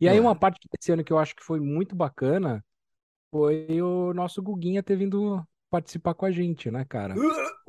E 0.01 0.09
aí, 0.09 0.21
uma 0.21 0.37
parte 0.37 0.61
desse 0.73 0.93
ano 0.93 1.03
que 1.03 1.13
eu 1.13 1.19
acho 1.19 1.35
que 1.35 1.43
foi 1.43 1.59
muito 1.59 1.95
bacana 1.97 2.65
foi 3.31 3.81
o 3.81 4.13
nosso 4.15 4.43
Guguinha 4.43 4.83
ter 4.83 4.97
vindo 4.97 5.43
participar 5.71 6.15
com 6.15 6.27
a 6.27 6.33
gente, 6.33 6.69
né, 6.69 6.85
cara? 6.89 7.15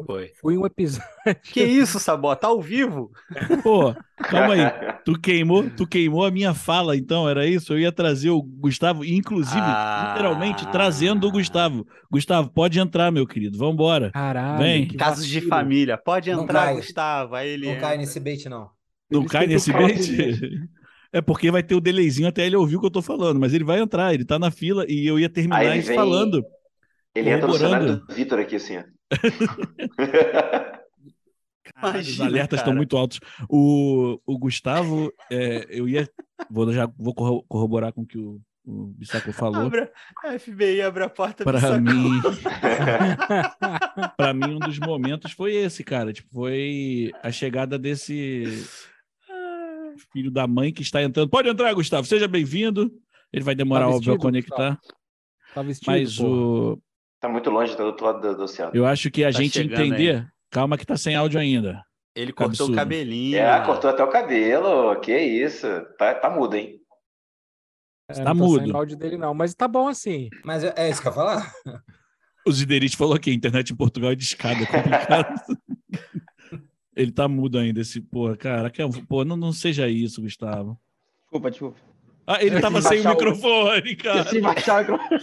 Foi. 0.08 0.32
Foi 0.41 0.58
um 0.58 0.65
episódio. 0.65 1.08
Que 1.44 1.62
isso, 1.63 2.00
Sabó? 2.00 2.36
Tá 2.36 2.48
ao 2.48 2.60
vivo? 2.60 3.12
Pô, 3.62 3.94
calma 4.18 4.56
aí. 4.56 4.62
Tu 5.06 5.20
queimou, 5.22 5.70
tu 5.70 5.86
queimou 5.86 6.25
a 6.25 6.32
minha 6.32 6.53
fala, 6.56 6.98
então, 6.98 7.30
era 7.30 7.46
isso? 7.46 7.74
Eu 7.74 7.80
ia 7.80 7.91
trazer 7.91 8.32
o 8.32 8.41
Gustavo, 8.41 9.06
inclusive, 9.06 9.60
Ah. 9.62 10.10
literalmente, 10.13 10.65
trazendo 10.72 11.27
o 11.27 11.32
Gustavo. 11.32 11.86
Gustavo, 12.12 12.50
pode 12.51 12.80
entrar, 12.80 13.12
meu 13.12 13.27
querido. 13.27 13.56
Vambora. 13.60 14.10
Caralho, 14.12 14.63
Vem. 14.63 14.88
Casos 14.88 15.27
de 15.27 15.39
família. 15.41 15.96
Pode 15.96 16.32
entrar. 16.32 16.74
Gustavo. 16.74 17.36
Aí 17.36 17.50
ele 17.50 17.68
Não 17.68 17.74
entra. 17.74 17.88
cai 17.89 17.98
nesse 17.98 18.20
bait, 18.20 18.50
não. 18.50 18.68
Não 19.12 19.20
Eles 19.22 19.32
cai 19.32 19.46
nesse 19.46 19.72
bait? 19.72 20.00
É 21.13 21.22
porque 21.22 21.51
vai 21.51 21.62
ter 21.62 21.75
o 21.75 21.82
delayzinho 21.82 22.27
até 22.27 22.46
ele 22.46 22.56
ouvir 22.56 22.77
o 22.77 22.80
que 22.80 22.86
eu 22.86 22.91
tô 22.91 23.01
falando, 23.01 23.39
mas 23.39 23.53
ele 23.53 23.63
vai 23.65 23.80
entrar, 23.82 24.13
ele 24.13 24.24
tá 24.25 24.39
na 24.39 24.50
fila 24.50 24.86
e 24.88 25.06
eu 25.06 25.20
ia 25.20 25.30
terminar 25.30 25.58
Aí 25.60 25.68
ele 25.68 25.82
vem- 25.82 25.96
falando. 25.96 26.44
Ele 27.13 27.30
entra 27.30 27.48
no 27.48 27.53
cenário 27.53 27.77
Corroborando. 27.80 28.08
do 28.08 28.13
Vitor 28.15 28.39
aqui, 28.39 28.56
assim. 28.56 28.77
ó. 28.77 28.84
Caralho, 31.75 32.00
os 32.00 32.08
Imagina, 32.08 32.25
alertas 32.25 32.60
cara. 32.60 32.62
estão 32.70 32.75
muito 32.75 32.98
altos. 32.98 33.20
O, 33.50 34.20
o 34.25 34.38
Gustavo, 34.38 35.12
é, 35.32 35.65
eu 35.70 35.88
ia. 35.88 36.08
Vou, 36.50 36.72
já 36.74 36.89
vou 36.98 37.13
corro- 37.13 37.44
corroborar 37.48 37.94
com 37.94 38.01
o 38.01 38.06
que 38.06 38.18
o, 38.18 38.39
o 38.65 38.88
Bissaco 38.98 39.32
falou. 39.32 39.65
Abra, 39.68 39.91
a 40.24 40.38
FBI 40.39 40.82
abre 40.82 41.03
a 41.03 41.10
porta 41.10 41.44
Para 41.44 41.80
mim, 41.80 42.20
para 44.18 44.34
mim, 44.34 44.56
um 44.56 44.60
dos 44.60 44.80
momentos 44.80 45.32
foi 45.34 45.53
esse, 45.56 45.84
cara. 45.84 46.12
Tipo, 46.13 46.30
foi 46.34 47.12
a 47.22 47.32
chegada 47.32 47.77
desse 47.77 48.65
filho 50.12 50.32
da 50.32 50.48
mãe 50.48 50.72
que 50.74 50.82
está 50.82 51.01
entrando. 51.01 51.30
Pode 51.30 51.50
entrar, 51.50 51.74
Gustavo, 51.74 52.06
seja 52.08 52.27
bem-vindo. 52.27 52.91
Ele 53.32 53.44
vai 53.44 53.56
demorar, 53.56 53.86
Tá 53.86 53.89
óbvio, 53.96 54.12
a 54.12 54.15
vestido, 54.15 54.22
conectar. 54.22 54.80
Tá 55.53 55.62
vestido, 55.62 55.91
Mas 55.91 56.18
porra. 56.18 56.30
o, 56.30 56.82
Tá 57.20 57.30
muito 57.30 57.50
longe 57.50 57.75
do 57.77 57.84
outro 57.84 58.06
lado 58.06 58.20
do, 58.22 58.36
do 58.36 58.44
oceano. 58.44 58.72
eu 58.74 58.86
acho 58.86 59.10
que 59.12 59.24
a 59.24 59.32
Tá 59.32 59.39
gente 59.41 59.60
entender. 59.60 60.27
Calma, 60.50 60.77
que 60.77 60.86
tá 60.86 60.98
sem 60.98 61.15
áudio 61.15 61.39
ainda. 61.39 61.82
Ele 62.15 62.34
cortou 62.34 62.50
Absurdo. 62.65 62.74
o 62.74 62.75
cabelinho. 62.75 63.38
É, 63.38 63.65
cortou 63.65 63.89
até 63.89 64.03
o 64.03 64.10
cabelo. 64.10 65.00
Que 65.00 65.18
isso. 65.18 65.68
Tá, 65.98 66.13
tá 66.15 66.30
mudo, 66.30 66.56
hein? 66.56 66.77
É, 68.10 68.13
tá 68.15 68.34
não 68.34 68.36
mudo. 68.36 68.60
saindo 68.60 68.75
áudio 68.75 68.98
dele, 68.98 69.18
não. 69.18 69.34
Mas 69.34 69.53
tá 69.56 69.65
bom 69.68 69.88
assim. 69.88 70.27
Mas 70.44 70.63
é 70.63 70.74
é 70.75 70.89
isso 70.89 71.01
que 71.01 71.08
eu 71.08 71.12
ia 71.12 71.15
falar? 71.15 71.51
O 72.44 72.51
Ziderite 72.51 72.98
falou 72.98 73.20
que 73.20 73.30
a 73.30 73.34
internet 73.36 73.72
em 73.72 73.75
Portugal 73.75 74.10
é 74.10 74.15
de 74.15 74.24
escada, 74.24 74.63
é 74.63 74.65
complicado. 74.65 75.36
Ele 76.95 77.12
tá 77.12 77.27
mudo 77.27 77.57
ainda, 77.57 77.79
esse 77.81 78.01
porra, 78.01 78.36
cara. 78.36 78.69
Que, 78.69 78.81
pô, 79.07 79.24
não, 79.24 79.38
não 79.38 79.53
seja 79.53 79.88
isso, 79.88 80.21
Gustavo. 80.21 80.77
Desculpa, 81.21 81.50
desculpa. 81.51 81.79
Ah, 82.27 82.43
ele 82.43 82.60
tava 82.60 82.81
sem 82.81 83.01
o 83.01 83.10
microfone, 83.10 83.95
cara. 83.95 84.24
De 84.24 84.41
baixar 84.41 84.89
o 84.89 84.91
microfone. 84.93 85.21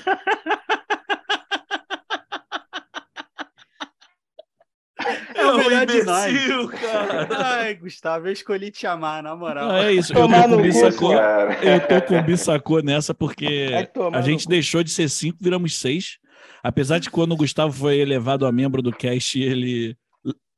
É 5.34 5.46
o 5.46 5.56
melhor 5.56 5.86
de 5.86 5.98
imbecil, 6.00 6.62
nós. 6.64 6.80
cara. 6.80 7.28
Ai, 7.30 7.74
Gustavo, 7.74 8.26
eu 8.26 8.32
escolhi 8.32 8.70
te 8.70 8.86
amar, 8.86 9.22
na 9.22 9.36
moral. 9.36 9.70
Ah, 9.70 9.84
é 9.84 9.92
isso. 9.94 10.12
Eu 10.12 10.26
tô 10.28 10.56
com 10.56 10.62
Bissacô. 10.62 11.10
Cara. 11.10 11.64
Eu 11.64 11.80
tô 11.86 12.02
com 12.06 12.18
o 12.18 12.22
Bissacô 12.22 12.80
nessa 12.80 13.14
porque 13.14 13.88
tomar 13.94 14.18
a 14.18 14.22
gente 14.22 14.44
cu. 14.44 14.50
deixou 14.50 14.82
de 14.82 14.90
ser 14.90 15.08
cinco, 15.08 15.38
viramos 15.40 15.78
seis. 15.78 16.18
Apesar 16.62 16.98
de 16.98 17.08
quando 17.10 17.32
o 17.32 17.36
Gustavo 17.36 17.72
foi 17.72 17.98
elevado 17.98 18.44
a 18.44 18.50
membro 18.52 18.82
do 18.82 18.92
cast, 18.92 19.40
ele 19.40 19.96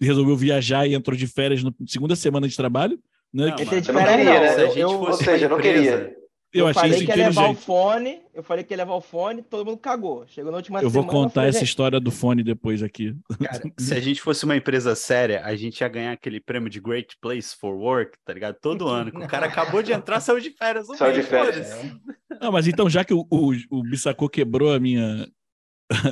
resolveu 0.01 0.37
viajar 0.37 0.87
e 0.87 0.95
entrou 0.95 1.17
de 1.17 1.27
férias 1.27 1.63
na 1.63 1.73
segunda 1.87 2.17
semana 2.17 2.49
de 2.49 2.57
trabalho. 2.57 2.99
Né? 3.33 3.47
Não, 3.47 3.57
Que- 3.57 3.65
mano, 3.65 3.79
Esse 3.79 3.89
Eu 3.91 3.95
não 3.95 4.05
queria, 4.05 4.41
né? 4.41 4.49
se 4.55 4.61
a 4.61 4.67
gente 4.67 4.79
eu- 4.81 4.91
Ou 4.91 5.13
seja, 5.13 5.45
eu 5.47 5.51
não 5.51 5.59
queria. 5.61 5.93
eu 5.93 6.21
Eu 6.53 6.67
achei 6.67 6.83
falei 6.91 7.07
que 7.07 7.13
ia 7.13 7.27
levar 7.29 7.49
o 7.51 7.55
fone, 7.55 8.21
eu 8.35 8.43
falei 8.43 8.65
que 8.65 8.73
ia 8.73 8.77
levar 8.79 8.95
o 8.95 9.01
fone, 9.01 9.41
todo 9.43 9.65
mundo 9.65 9.79
cagou. 9.79 10.25
Chegou 10.27 10.51
na 10.51 10.57
última 10.57 10.79
Eu 10.83 10.91
vou 10.91 11.03
semana. 11.03 11.19
contar 11.19 11.35
falei, 11.43 11.51
essa 11.51 11.63
história 11.63 12.01
do 12.01 12.11
fone 12.11 12.43
depois 12.43 12.83
aqui. 12.83 13.15
Cara, 13.41 13.63
se 13.79 13.95
a 13.95 14.01
gente 14.01 14.21
fosse 14.21 14.45
uma 14.45 14.57
empresa 14.57 14.97
séria, 14.97 15.43
a 15.45 15.55
gente 15.55 15.81
ia 15.81 15.87
ganhar 15.89 16.11
aquele 16.13 16.41
prêmio 16.41 16.69
de 16.69 16.81
Great 16.81 17.17
Place 17.21 17.55
for 17.57 17.73
Work, 17.77 18.19
tá 18.25 18.33
ligado? 18.33 18.57
Todo 18.61 18.89
ano. 18.89 19.13
O 19.15 19.29
cara 19.29 19.47
acabou 19.47 19.81
de 19.81 19.93
entrar, 19.93 20.19
saiu 20.19 20.41
de 20.41 20.51
férias. 20.51 20.89
um 20.89 20.95
Saiu 20.97 21.13
mês, 21.13 21.25
de 21.25 21.31
férias. 21.31 21.73
foda-se. 21.73 22.01
Não, 22.41 22.51
mas 22.51 22.67
então, 22.67 22.91
já 22.91 23.05
que 23.05 23.15
o, 23.15 23.25
o, 23.31 23.53
o 23.71 23.83
Bissacô 23.85 24.29
quebrou 24.29 24.73
a 24.73 24.81
minha, 24.81 25.29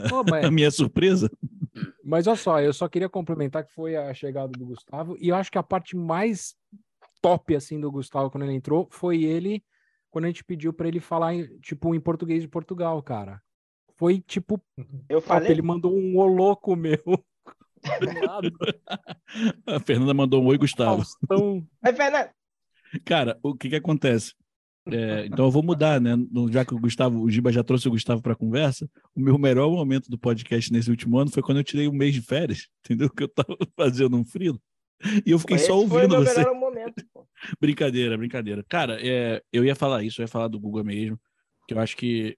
Pô, 0.09 0.23
mas, 0.29 0.45
a 0.47 0.51
minha 0.53 0.71
surpresa, 0.71 1.29
mas 2.05 2.27
olha 2.27 2.37
só, 2.37 2.61
eu 2.61 2.73
só 2.73 2.89
queria 2.89 3.09
complementar 3.09 3.65
que 3.65 3.73
foi 3.73 3.97
a 3.97 4.13
chegada 4.15 4.49
do 4.49 4.67
Gustavo. 4.67 5.17
E 5.21 5.29
eu 5.29 5.37
acho 5.37 5.51
que 5.51 5.59
a 5.59 5.63
parte 5.63 5.97
mais 5.97 6.55
top, 7.21 7.55
assim, 7.55 7.81
do 7.81 7.91
Gustavo 7.91 8.31
quando 8.31 8.45
ele 8.45 8.55
entrou 8.55 8.89
foi 8.91 9.25
ele, 9.25 9.63
quando 10.11 10.25
a 10.25 10.29
gente 10.29 10.45
pediu 10.45 10.73
pra 10.73 10.89
ele 10.89 11.01
falar, 11.01 11.35
em, 11.35 11.59
tipo, 11.59 11.95
em 11.95 12.01
português 12.01 12.43
de 12.43 12.49
Portugal, 12.49 13.03
cara. 13.03 13.43
Foi, 13.97 14.21
tipo, 14.21 14.63
Eu 15.09 15.21
top. 15.21 15.29
falei. 15.29 15.51
Ele 15.51 15.63
mandou 15.63 15.93
um 15.97 16.17
ô 16.19 16.27
louco 16.27 16.77
meu. 16.77 17.03
A 19.67 19.81
Fernanda 19.81 20.15
mandou 20.15 20.43
um 20.43 20.47
oi, 20.47 20.59
Gustavo. 20.59 20.97
Faustão. 20.97 21.67
Aí, 21.83 21.93
Fernando, 21.93 22.31
Cara, 23.05 23.39
o 23.43 23.55
que 23.55 23.69
que 23.69 23.77
acontece? 23.77 24.35
É, 24.91 25.27
então 25.27 25.45
eu 25.45 25.51
vou 25.51 25.63
mudar, 25.63 26.01
né? 26.01 26.17
Já 26.51 26.65
que 26.65 26.75
o 26.75 26.79
Gustavo, 26.79 27.21
o 27.21 27.31
Giba 27.31 27.53
já 27.53 27.63
trouxe 27.63 27.89
o 27.89 27.91
Gustavo 27.91 28.23
para 28.23 28.35
conversa, 28.35 28.89
o 29.15 29.21
meu 29.21 29.39
melhor 29.39 29.71
momento 29.71 30.11
do 30.11 30.19
podcast 30.19 30.73
nesse 30.73 30.91
último 30.91 31.19
ano 31.19 31.31
foi 31.31 31.43
quando 31.43 31.59
eu 31.59 31.65
tirei 31.65 31.89
um 31.89 31.93
mês 31.93 32.15
de 32.15 32.23
férias, 32.23 32.69
entendeu? 32.85 33.11
Que 33.11 33.25
eu 33.25 33.29
tava 33.29 33.57
fazendo 33.77 34.17
um 34.17 34.25
frilo. 34.25 34.61
E 35.25 35.31
eu 35.31 35.39
fiquei 35.39 35.57
esse 35.57 35.67
só 35.67 35.75
foi 35.75 35.81
o 35.81 35.95
ouvindo 35.95 36.17
você. 36.17 36.41
melhor 36.41 36.55
momento. 36.55 37.05
pô. 37.13 37.27
Brincadeira, 37.61 38.19
brincadeira. 38.19 38.65
Cara, 38.69 38.99
é, 39.01 39.41
eu 39.53 39.65
ia 39.65 39.77
falar 39.77 40.03
isso, 40.03 40.21
eu 40.21 40.25
ia 40.25 40.29
falar 40.29 40.49
do 40.49 40.59
Google 40.59 40.83
mesmo, 40.83 41.21
que 41.69 41.75
eu 41.75 41.79
acho 41.79 41.97
que 41.97 42.37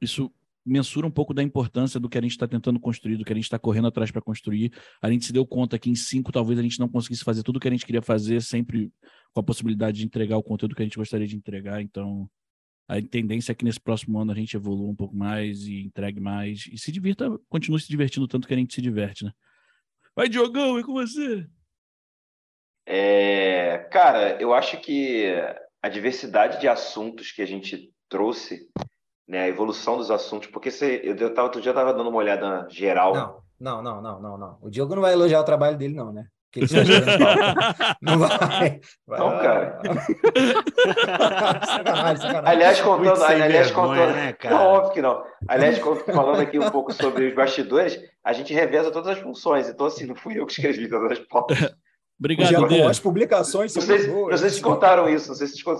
isso 0.00 0.30
mensura 0.64 1.06
um 1.06 1.10
pouco 1.10 1.34
da 1.34 1.42
importância 1.42 1.98
do 1.98 2.08
que 2.08 2.16
a 2.16 2.20
gente 2.20 2.32
está 2.32 2.46
tentando 2.46 2.78
construir, 2.78 3.16
do 3.16 3.24
que 3.24 3.32
a 3.32 3.34
gente 3.34 3.44
está 3.44 3.58
correndo 3.58 3.88
atrás 3.88 4.10
para 4.10 4.22
construir. 4.22 4.72
A 5.00 5.10
gente 5.10 5.24
se 5.24 5.32
deu 5.32 5.46
conta 5.46 5.78
que 5.78 5.90
em 5.90 5.94
cinco 5.94 6.30
talvez 6.30 6.58
a 6.58 6.62
gente 6.62 6.78
não 6.78 6.88
conseguisse 6.88 7.24
fazer 7.24 7.42
tudo 7.42 7.56
o 7.56 7.60
que 7.60 7.68
a 7.68 7.70
gente 7.70 7.84
queria 7.84 8.02
fazer, 8.02 8.40
sempre 8.42 8.92
com 9.32 9.40
a 9.40 9.42
possibilidade 9.42 9.98
de 9.98 10.04
entregar 10.04 10.36
o 10.36 10.42
conteúdo 10.42 10.74
que 10.74 10.82
a 10.82 10.84
gente 10.84 10.98
gostaria 10.98 11.26
de 11.26 11.36
entregar. 11.36 11.82
Então, 11.82 12.28
a 12.88 13.00
tendência 13.00 13.52
é 13.52 13.54
que 13.54 13.64
nesse 13.64 13.80
próximo 13.80 14.18
ano 14.18 14.32
a 14.32 14.34
gente 14.34 14.56
evolua 14.56 14.90
um 14.90 14.94
pouco 14.94 15.16
mais 15.16 15.62
e 15.62 15.82
entregue 15.82 16.20
mais 16.20 16.66
e 16.70 16.78
se 16.78 16.92
divirta, 16.92 17.30
continue 17.48 17.80
se 17.80 17.88
divertindo 17.88 18.28
tanto 18.28 18.46
que 18.46 18.54
a 18.54 18.56
gente 18.56 18.74
se 18.74 18.82
diverte, 18.82 19.24
né? 19.24 19.32
Vai, 20.14 20.28
Diogão, 20.28 20.78
é 20.78 20.82
com 20.82 20.92
você. 20.92 21.46
É, 22.84 23.78
cara, 23.90 24.40
eu 24.40 24.52
acho 24.52 24.78
que 24.80 25.26
a 25.80 25.88
diversidade 25.88 26.60
de 26.60 26.68
assuntos 26.68 27.32
que 27.32 27.40
a 27.40 27.46
gente 27.46 27.90
trouxe, 28.08 28.68
né, 29.28 29.42
a 29.42 29.48
evolução 29.48 29.96
dos 29.96 30.10
assuntos, 30.10 30.48
porque 30.48 30.70
você, 30.70 31.00
eu, 31.04 31.14
eu 31.16 31.32
tava, 31.34 31.46
outro 31.48 31.60
dia 31.60 31.70
eu 31.70 31.74
tava 31.74 31.92
dando 31.94 32.08
uma 32.10 32.18
olhada 32.18 32.66
geral. 32.70 33.14
Não, 33.14 33.42
não, 33.60 33.82
não, 33.82 34.02
não, 34.02 34.20
não, 34.20 34.38
não. 34.38 34.58
O 34.60 34.68
Diogo 34.70 34.94
não 34.94 35.02
vai 35.02 35.12
elogiar 35.12 35.40
o 35.40 35.44
trabalho 35.44 35.76
dele, 35.76 35.94
não, 35.94 36.12
né? 36.12 36.26
Porque 36.52 36.74
ele 36.74 36.92
está 36.92 37.16
pauta. 37.16 37.96
Não 38.02 38.18
vai. 38.18 38.80
vai 39.06 39.18
Não, 39.20 39.30
cara. 39.38 39.80
sacanagem, 41.66 42.16
sacanagem. 42.22 42.44
Aliás, 42.44 42.80
contando, 42.80 43.22
aliás, 43.24 43.52
vergonha, 43.52 43.72
contando, 43.74 44.14
né, 44.16 44.32
cara? 44.34 44.54
não, 44.56 44.66
óbvio 44.66 44.92
que 44.92 45.00
não. 45.02 45.24
Aliás, 45.48 45.78
falando 45.78 46.40
aqui 46.40 46.58
um 46.58 46.70
pouco 46.70 46.92
sobre 46.92 47.28
os 47.28 47.34
bastidores, 47.34 47.98
a 48.22 48.32
gente 48.34 48.52
reveza 48.52 48.90
todas 48.90 49.16
as 49.16 49.18
funções. 49.22 49.68
Então, 49.68 49.86
assim, 49.86 50.04
não 50.06 50.14
fui 50.14 50.38
eu 50.38 50.44
que 50.46 50.52
escrevi 50.52 50.88
todas 50.88 51.12
as 51.12 51.18
pautas. 51.20 51.58
Obrigado, 52.20 52.48
Diogo, 52.50 52.86
as 52.88 53.00
publicações 53.00 53.72
são 53.72 53.82
se- 53.82 54.06
boas. 54.08 54.30
não 54.32 54.38
sei 54.38 54.50
se 54.50 54.56
te 54.56 54.62
contaram 54.62 55.08
isso, 55.08 55.28
não 55.28 55.34
sei 55.34 55.46
se, 55.46 55.54
te- 55.56 55.64
não 55.66 55.76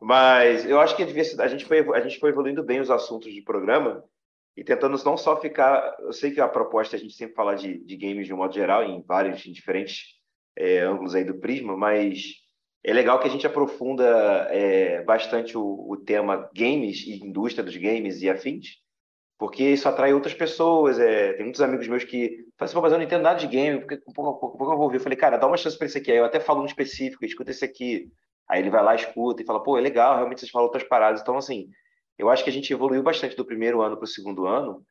Mas 0.00 0.64
eu 0.64 0.80
acho 0.80 0.96
que 0.96 1.02
a 1.02 1.06
a 1.06 1.48
gente, 1.48 1.64
foi, 1.64 1.80
a 1.94 2.00
gente 2.00 2.18
foi 2.18 2.30
evoluindo 2.30 2.62
bem 2.62 2.80
os 2.80 2.90
assuntos 2.90 3.32
de 3.32 3.42
programa 3.42 4.04
e 4.56 4.62
tentando 4.62 5.02
não 5.04 5.16
só 5.16 5.40
ficar. 5.40 5.96
Eu 6.00 6.12
sei 6.12 6.30
que 6.30 6.40
a 6.40 6.48
proposta 6.48 6.96
a 6.96 6.98
gente 6.98 7.14
sempre 7.14 7.34
falar 7.34 7.54
de, 7.54 7.78
de 7.78 7.96
games 7.96 8.26
de 8.26 8.34
um 8.34 8.36
modo 8.36 8.54
geral, 8.54 8.84
em 8.84 9.02
vários 9.02 9.44
em 9.46 9.52
diferentes 9.52 10.18
é, 10.56 10.80
ângulos 10.80 11.14
aí 11.14 11.24
do 11.24 11.38
prisma, 11.38 11.76
mas 11.76 12.34
é 12.84 12.92
legal 12.92 13.18
que 13.18 13.28
a 13.28 13.30
gente 13.30 13.46
aprofunda 13.46 14.04
é, 14.50 15.02
bastante 15.02 15.56
o, 15.58 15.86
o 15.88 15.96
tema 15.96 16.48
games 16.54 17.04
e 17.06 17.24
indústria 17.24 17.64
dos 17.64 17.76
games 17.76 18.22
e 18.22 18.30
afins. 18.30 18.78
Porque 19.38 19.62
isso 19.62 19.88
atrai 19.88 20.12
outras 20.12 20.34
pessoas. 20.34 20.98
É, 20.98 21.34
tem 21.34 21.44
muitos 21.44 21.60
amigos 21.60 21.86
meus 21.86 22.02
que 22.02 22.44
falam 22.56 22.70
assim, 22.70 22.80
mas 22.80 22.92
eu 22.92 22.98
não 22.98 23.04
entendo 23.04 23.22
nada 23.22 23.38
de 23.38 23.46
game, 23.46 23.78
porque 23.78 23.96
pouco, 24.12 24.46
um 24.46 24.58
pouco 24.58 24.72
eu 24.72 24.76
vou 24.76 24.86
ouvir. 24.86 24.96
Eu 24.96 25.00
falei, 25.00 25.16
cara, 25.16 25.36
dá 25.36 25.46
uma 25.46 25.56
chance 25.56 25.78
para 25.78 25.86
esse 25.86 25.98
aqui. 25.98 26.10
Aí 26.10 26.18
eu 26.18 26.24
até 26.24 26.40
falo 26.40 26.62
um 26.62 26.66
específico, 26.66 27.24
escuta 27.24 27.52
esse 27.52 27.64
aqui. 27.64 28.10
Aí 28.48 28.60
ele 28.60 28.70
vai 28.70 28.82
lá, 28.82 28.94
escuta 28.94 29.42
e 29.42 29.44
fala, 29.44 29.62
pô, 29.62 29.76
é 29.76 29.80
legal, 29.80 30.16
realmente 30.16 30.40
vocês 30.40 30.50
falam 30.50 30.66
outras 30.66 30.84
paradas. 30.84 31.20
Então, 31.20 31.36
assim, 31.36 31.68
eu 32.18 32.30
acho 32.30 32.42
que 32.42 32.50
a 32.50 32.52
gente 32.52 32.72
evoluiu 32.72 33.02
bastante 33.02 33.36
do 33.36 33.44
primeiro 33.44 33.82
ano 33.82 33.96
para 33.96 34.04
o 34.04 34.08
segundo 34.08 34.46
ano 34.46 34.84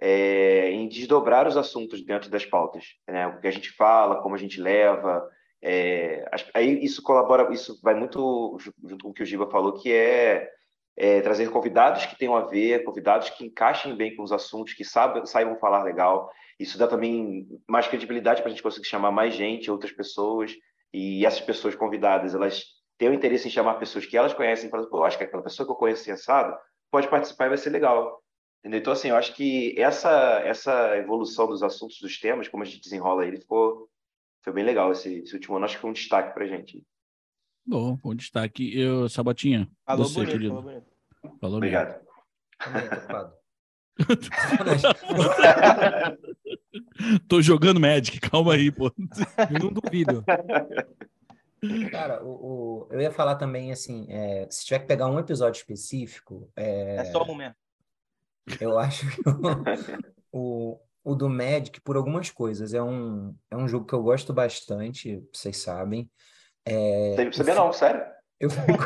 é, 0.00 0.70
em 0.70 0.88
desdobrar 0.88 1.46
os 1.46 1.56
assuntos 1.56 2.04
dentro 2.04 2.30
das 2.30 2.44
pautas. 2.44 2.84
Né? 3.06 3.26
O 3.26 3.40
que 3.40 3.46
a 3.46 3.50
gente 3.50 3.70
fala, 3.70 4.20
como 4.22 4.34
a 4.34 4.38
gente 4.38 4.60
leva. 4.60 5.28
É, 5.62 6.28
aí 6.52 6.84
isso 6.84 7.02
colabora, 7.02 7.52
isso 7.52 7.80
vai 7.82 7.94
muito 7.94 8.58
junto 8.84 9.04
com 9.04 9.10
o 9.10 9.14
que 9.14 9.22
o 9.22 9.26
Giba 9.26 9.50
falou, 9.50 9.72
que 9.72 9.92
é, 9.92 10.50
é, 10.96 11.20
trazer 11.22 11.50
convidados 11.50 12.04
que 12.04 12.18
tenham 12.18 12.36
a 12.36 12.42
ver, 12.42 12.84
convidados 12.84 13.30
que 13.30 13.46
encaixem 13.46 13.96
bem 13.96 14.14
com 14.14 14.22
os 14.22 14.32
assuntos, 14.32 14.74
que 14.74 14.84
saibam, 14.84 15.24
saibam 15.24 15.56
falar 15.56 15.82
legal. 15.82 16.30
Isso 16.60 16.76
dá 16.76 16.86
também 16.86 17.48
mais 17.66 17.88
credibilidade 17.88 18.42
para 18.42 18.48
a 18.48 18.50
gente 18.50 18.62
conseguir 18.62 18.86
chamar 18.86 19.10
mais 19.10 19.34
gente, 19.34 19.70
outras 19.70 19.92
pessoas. 19.92 20.52
E 20.92 21.26
essas 21.26 21.40
pessoas 21.40 21.74
convidadas, 21.74 22.34
elas 22.34 22.62
têm 22.98 23.08
o 23.08 23.14
interesse 23.14 23.48
em 23.48 23.50
chamar 23.50 23.74
pessoas 23.74 24.06
que 24.06 24.16
elas 24.16 24.34
conhecem, 24.34 24.70
para 24.70 24.84
pô, 24.86 25.04
acho 25.04 25.18
que 25.18 25.24
aquela 25.24 25.42
pessoa 25.42 25.66
que 25.66 25.72
eu 25.72 25.76
conheço 25.76 26.04
sensado 26.04 26.56
pode 26.90 27.08
participar 27.08 27.46
e 27.46 27.50
vai 27.50 27.58
ser 27.58 27.70
legal. 27.70 28.22
Entendeu? 28.60 28.80
Então, 28.80 28.92
assim, 28.92 29.08
eu 29.08 29.16
acho 29.16 29.34
que 29.34 29.74
essa, 29.78 30.40
essa 30.44 30.96
evolução 30.96 31.46
dos 31.46 31.62
assuntos, 31.62 31.98
dos 32.00 32.18
temas, 32.18 32.48
como 32.48 32.62
a 32.62 32.66
gente 32.66 32.80
desenrola 32.80 33.26
ele, 33.26 33.40
ficou, 33.40 33.88
foi 34.42 34.52
bem 34.52 34.64
legal 34.64 34.92
esse, 34.92 35.18
esse 35.18 35.34
último 35.34 35.56
ano. 35.56 35.66
Acho 35.66 35.74
que 35.74 35.80
foi 35.82 35.90
um 35.90 35.94
destaque 35.94 36.32
pra 36.32 36.46
gente. 36.46 36.82
Bom, 37.66 37.96
bom 37.96 38.14
destaque. 38.14 38.78
Eu, 38.78 39.08
Sabotinha, 39.08 39.68
Falou 39.84 40.06
você, 40.06 40.14
bonito, 40.14 40.32
querido. 40.32 40.54
falou 40.54 40.62
bonito. 40.62 40.86
Falou 41.40 41.56
Obrigado. 41.56 42.00
Bem. 42.72 42.88
Tô 47.28 47.40
jogando 47.40 47.80
Magic, 47.80 48.20
calma 48.20 48.54
aí, 48.54 48.70
pô. 48.70 48.86
Eu 48.86 49.58
não 49.62 49.72
duvido. 49.72 50.24
Cara, 51.90 52.22
o, 52.24 52.86
o- 52.86 52.88
eu 52.92 53.00
ia 53.00 53.10
falar 53.12 53.36
também, 53.36 53.72
assim, 53.72 54.06
é, 54.10 54.48
se 54.50 54.64
tiver 54.64 54.80
que 54.80 54.86
pegar 54.86 55.06
um 55.08 55.18
episódio 55.18 55.58
específico, 55.58 56.50
é, 56.56 56.96
É 56.96 57.04
só 57.04 57.22
um 57.24 57.34
mesmo. 57.36 57.54
eu 58.60 58.78
acho 58.78 59.06
que 59.10 59.22
o, 59.28 59.70
o, 60.32 60.80
o 61.04 61.14
do 61.14 61.28
Magic, 61.28 61.80
por 61.82 61.96
algumas 61.96 62.30
coisas, 62.30 62.74
é 62.74 62.82
um, 62.82 63.36
é 63.50 63.56
um 63.56 63.68
jogo 63.68 63.86
que 63.86 63.94
eu 63.94 64.02
gosto 64.02 64.32
bastante, 64.32 65.22
vocês 65.32 65.58
sabem. 65.58 66.10
É, 66.66 67.24
Não 67.24 67.32
sabia 67.32 67.54
não, 67.54 67.72
sério. 67.72 68.04
eu 68.40 68.50
fico, 68.50 68.84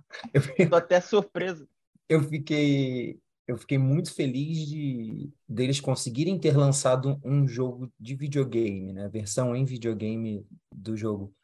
eu 0.34 0.42
fico 0.42 0.70
Tô 0.70 0.76
até 0.76 1.00
surpreso. 1.00 1.68
eu 2.08 2.22
fiquei 2.22 3.20
eu 3.46 3.56
fiquei 3.56 3.78
muito 3.78 4.14
feliz 4.14 4.66
de 4.68 5.30
deles 5.48 5.80
conseguirem 5.80 6.38
ter 6.38 6.54
lançado 6.56 7.18
um 7.24 7.48
jogo 7.48 7.90
de 7.98 8.14
videogame, 8.14 8.92
né? 8.92 9.06
A 9.06 9.08
versão 9.08 9.56
em 9.56 9.64
videogame 9.64 10.46
do 10.74 10.94
jogo, 10.96 11.34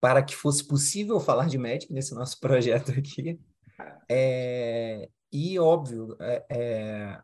para 0.00 0.22
que 0.22 0.34
fosse 0.34 0.66
possível 0.66 1.20
falar 1.20 1.46
de 1.46 1.58
Magic 1.58 1.92
nesse 1.92 2.14
nosso 2.14 2.38
projeto 2.40 2.92
aqui. 2.92 3.38
É, 4.08 5.08
e 5.32 5.58
óbvio, 5.58 6.16
é, 6.20 6.46
é, 6.50 7.20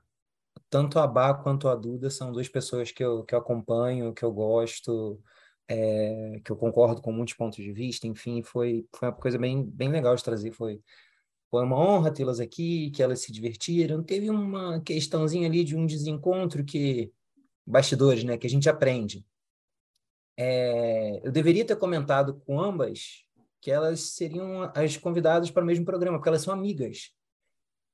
tanto 0.71 0.99
a 0.99 1.06
Bá 1.06 1.35
quanto 1.35 1.68
a 1.68 1.75
Duda 1.75 2.11
são 2.11 2.33
duas 2.33 2.49
pessoas 2.49 2.90
que 2.90 3.02
eu, 3.02 3.25
que 3.25 3.35
eu 3.35 3.38
acompanho, 3.38 4.14
que 4.14 4.25
eu 4.25 4.33
gosto, 4.33 5.21
é, 5.68 6.40
que 6.45 6.50
eu 6.50 6.56
concordo 6.56 7.00
com 7.02 7.12
muitos 7.12 7.35
pontos 7.35 7.62
de 7.62 7.73
vista, 7.73 8.06
enfim, 8.06 8.42
foi, 8.42 8.87
foi 8.95 9.09
uma 9.09 9.14
coisa 9.14 9.38
bem, 9.38 9.64
bem 9.64 9.88
legal 9.88 10.14
de 10.14 10.23
trazer, 10.23 10.52
foi 10.52 10.80
foi 11.50 11.62
uma 11.62 11.78
honra 11.78 12.12
tê-las 12.12 12.40
aqui, 12.40 12.90
que 12.90 13.02
elas 13.02 13.21
se 13.21 13.33
divertiram. 13.33 14.02
Teve 14.02 14.28
uma 14.28 14.80
questãozinha 14.80 15.49
ali 15.49 15.64
de 15.64 15.76
um 15.76 15.87
desencontro 15.87 16.64
que 16.64 17.12
bastidores, 17.66 18.25
né, 18.25 18.37
que 18.37 18.47
a 18.47 18.50
gente 18.50 18.68
aprende. 18.68 19.25
É, 20.38 21.20
eu 21.24 21.32
deveria 21.32 21.64
ter 21.64 21.76
comentado 21.76 22.40
com 22.46 22.60
ambas 22.60 23.24
que 23.60 23.70
elas 23.70 24.00
seriam 24.14 24.70
as 24.74 24.96
convidadas 24.96 25.50
para 25.50 25.62
o 25.62 25.66
mesmo 25.66 25.84
programa, 25.84 26.18
porque 26.18 26.28
elas 26.28 26.42
são 26.42 26.52
amigas. 26.54 27.10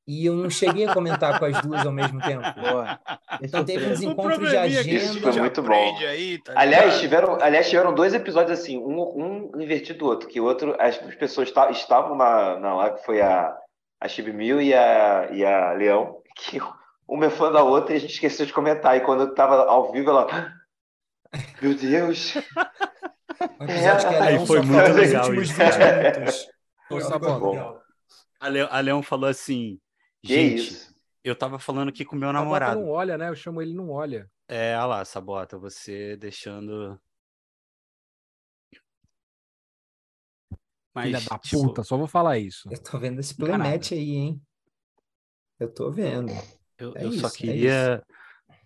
E 0.04 0.26
eu 0.26 0.34
não 0.34 0.50
cheguei 0.50 0.84
a 0.84 0.92
comentar 0.92 1.38
com 1.38 1.44
as 1.44 1.62
duas 1.62 1.86
ao 1.86 1.92
mesmo 1.92 2.20
tempo. 2.20 2.42
Boa. 2.60 2.98
Então 3.40 3.64
teve 3.64 3.84
um 3.86 3.94
surpresa. 3.96 4.00
desencontro 4.00 4.32
de 4.32 4.38
probleminha 4.50 4.82
que 4.82 4.90
a 4.90 4.94
Isso 4.94 5.20
foi 5.20 5.28
agenda. 5.30 5.40
muito 5.40 5.62
bom. 5.62 5.96
Aí, 5.98 6.38
tá 6.42 6.52
Aliás, 6.56 6.98
tiveram, 6.98 7.38
aliás, 7.40 7.70
tiveram 7.70 7.94
dois 7.94 8.12
episódios 8.12 8.58
assim, 8.58 8.76
um, 8.78 9.52
um 9.54 9.60
invertido 9.62 10.00
do 10.00 10.06
outro, 10.06 10.28
que 10.28 10.40
o 10.40 10.44
outro, 10.44 10.74
as 10.80 10.96
pessoas 10.96 11.52
ta- 11.52 11.70
estavam 11.70 12.16
na, 12.16 12.58
na 12.58 12.74
live, 12.74 12.96
que 12.98 13.06
foi 13.06 13.20
a, 13.20 13.56
a 14.00 14.08
Chibi 14.08 14.32
Mil 14.32 14.60
e 14.60 14.74
a, 14.74 15.28
e 15.30 15.44
a 15.44 15.72
Leão, 15.74 16.20
que 16.34 16.58
uma 17.06 17.26
é 17.26 17.30
fã 17.30 17.52
da 17.52 17.62
outra 17.62 17.94
e 17.94 17.96
a 17.96 18.00
gente 18.00 18.14
esqueceu 18.14 18.44
de 18.44 18.52
comentar. 18.52 18.96
E 18.96 19.00
quando 19.02 19.20
eu 19.20 19.34
tava 19.34 19.64
ao 19.66 19.92
vivo, 19.92 20.10
ela. 20.10 20.52
Meu 21.60 21.74
Deus! 21.74 22.34
Um 23.60 23.64
episódio 23.64 24.08
que 24.08 24.14
a 24.14 24.46
foi 24.46 24.58
só 24.58 24.62
muito 24.66 24.72
falou 24.72 24.88
nos 24.88 24.96
legal 24.96 25.24
últimos 25.26 25.48
isso, 25.50 25.58
20 25.58 25.70
cara. 25.70 26.10
minutos. 26.12 26.48
Ô, 26.90 27.00
Foi 27.00 27.02
legal. 27.50 27.82
A, 28.40 28.48
Le- 28.48 28.68
a 28.70 28.80
Leão 28.80 29.02
falou 29.02 29.28
assim: 29.28 29.80
gente, 30.22 30.88
eu 31.24 31.34
tava 31.34 31.58
falando 31.58 31.88
aqui 31.88 32.04
com 32.04 32.16
meu 32.16 32.28
Sabota 32.28 32.42
namorado. 32.44 32.80
não 32.80 32.88
olha, 32.90 33.16
né? 33.16 33.28
Eu 33.28 33.34
chamo 33.34 33.62
ele 33.62 33.74
não 33.74 33.90
olha. 33.90 34.30
É, 34.48 34.76
olha 34.76 34.86
lá, 34.86 35.04
Sabota, 35.04 35.58
você 35.58 36.16
deixando. 36.16 37.00
Mas, 40.94 41.06
Filha 41.06 41.20
da 41.30 41.38
tipo, 41.38 41.62
puta, 41.62 41.82
só 41.82 41.96
vou 41.96 42.06
falar 42.06 42.38
isso. 42.38 42.68
Eu 42.70 42.82
tô 42.82 42.98
vendo 42.98 43.18
esse 43.18 43.34
playmatch 43.34 43.92
aí, 43.92 44.10
hein? 44.14 44.42
Eu 45.58 45.72
tô 45.72 45.90
vendo. 45.90 46.30
eu, 46.78 46.92
é 46.96 47.04
eu 47.04 47.12
só 47.12 47.28
isso, 47.28 47.36
é 47.36 47.38
queria. 47.38 48.02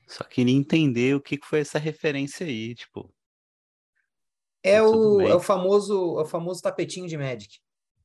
Só 0.06 0.22
queria 0.24 0.54
entender 0.54 1.14
o 1.14 1.20
que 1.20 1.38
foi 1.42 1.60
essa 1.60 1.78
referência 1.78 2.46
aí, 2.46 2.74
tipo. 2.74 3.12
É 4.62 4.80
o, 4.82 5.20
é 5.20 5.34
o 5.34 5.40
famoso, 5.40 6.18
é 6.18 6.22
o 6.22 6.26
famoso 6.26 6.60
tapetinho 6.62 7.06
de 7.08 7.16
Magic. 7.16 7.58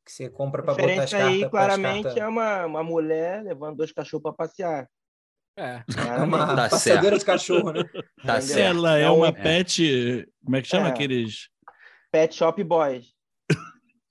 Que 0.05 0.11
você 0.11 0.29
compra 0.29 0.63
pra 0.63 0.73
botar 0.73 0.83
as 0.83 0.89
referência 1.11 1.17
cartas. 1.19 1.35
aí, 1.43 1.49
claramente, 1.49 2.03
cartas- 2.03 2.21
é 2.23 2.27
uma, 2.27 2.65
uma 2.65 2.83
mulher 2.83 3.43
levando 3.43 3.77
dois 3.77 3.91
cachorros 3.91 4.23
pra 4.23 4.33
passear. 4.33 4.87
É. 5.57 5.83
É 5.85 5.85
uma 6.23 6.55
Tá 6.55 6.69
certo. 6.77 7.17
de 7.19 7.25
cachorro, 7.25 7.71
né? 7.71 7.83
Tá 8.25 8.37
Entendeu? 8.37 8.41
certo. 8.41 8.77
Ela 8.77 8.97
é 8.97 9.03
É 9.03 9.11
um- 9.11 9.17
uma 9.17 9.27
é. 9.27 9.31
pet. 9.31 10.27
Como 10.43 10.55
é 10.55 10.61
que 10.61 10.67
chama 10.67 10.87
É. 10.87 10.89
aqueles? 10.91 11.49
Pet 12.11 12.33
Shop 12.35 12.63
Boys. 12.63 13.13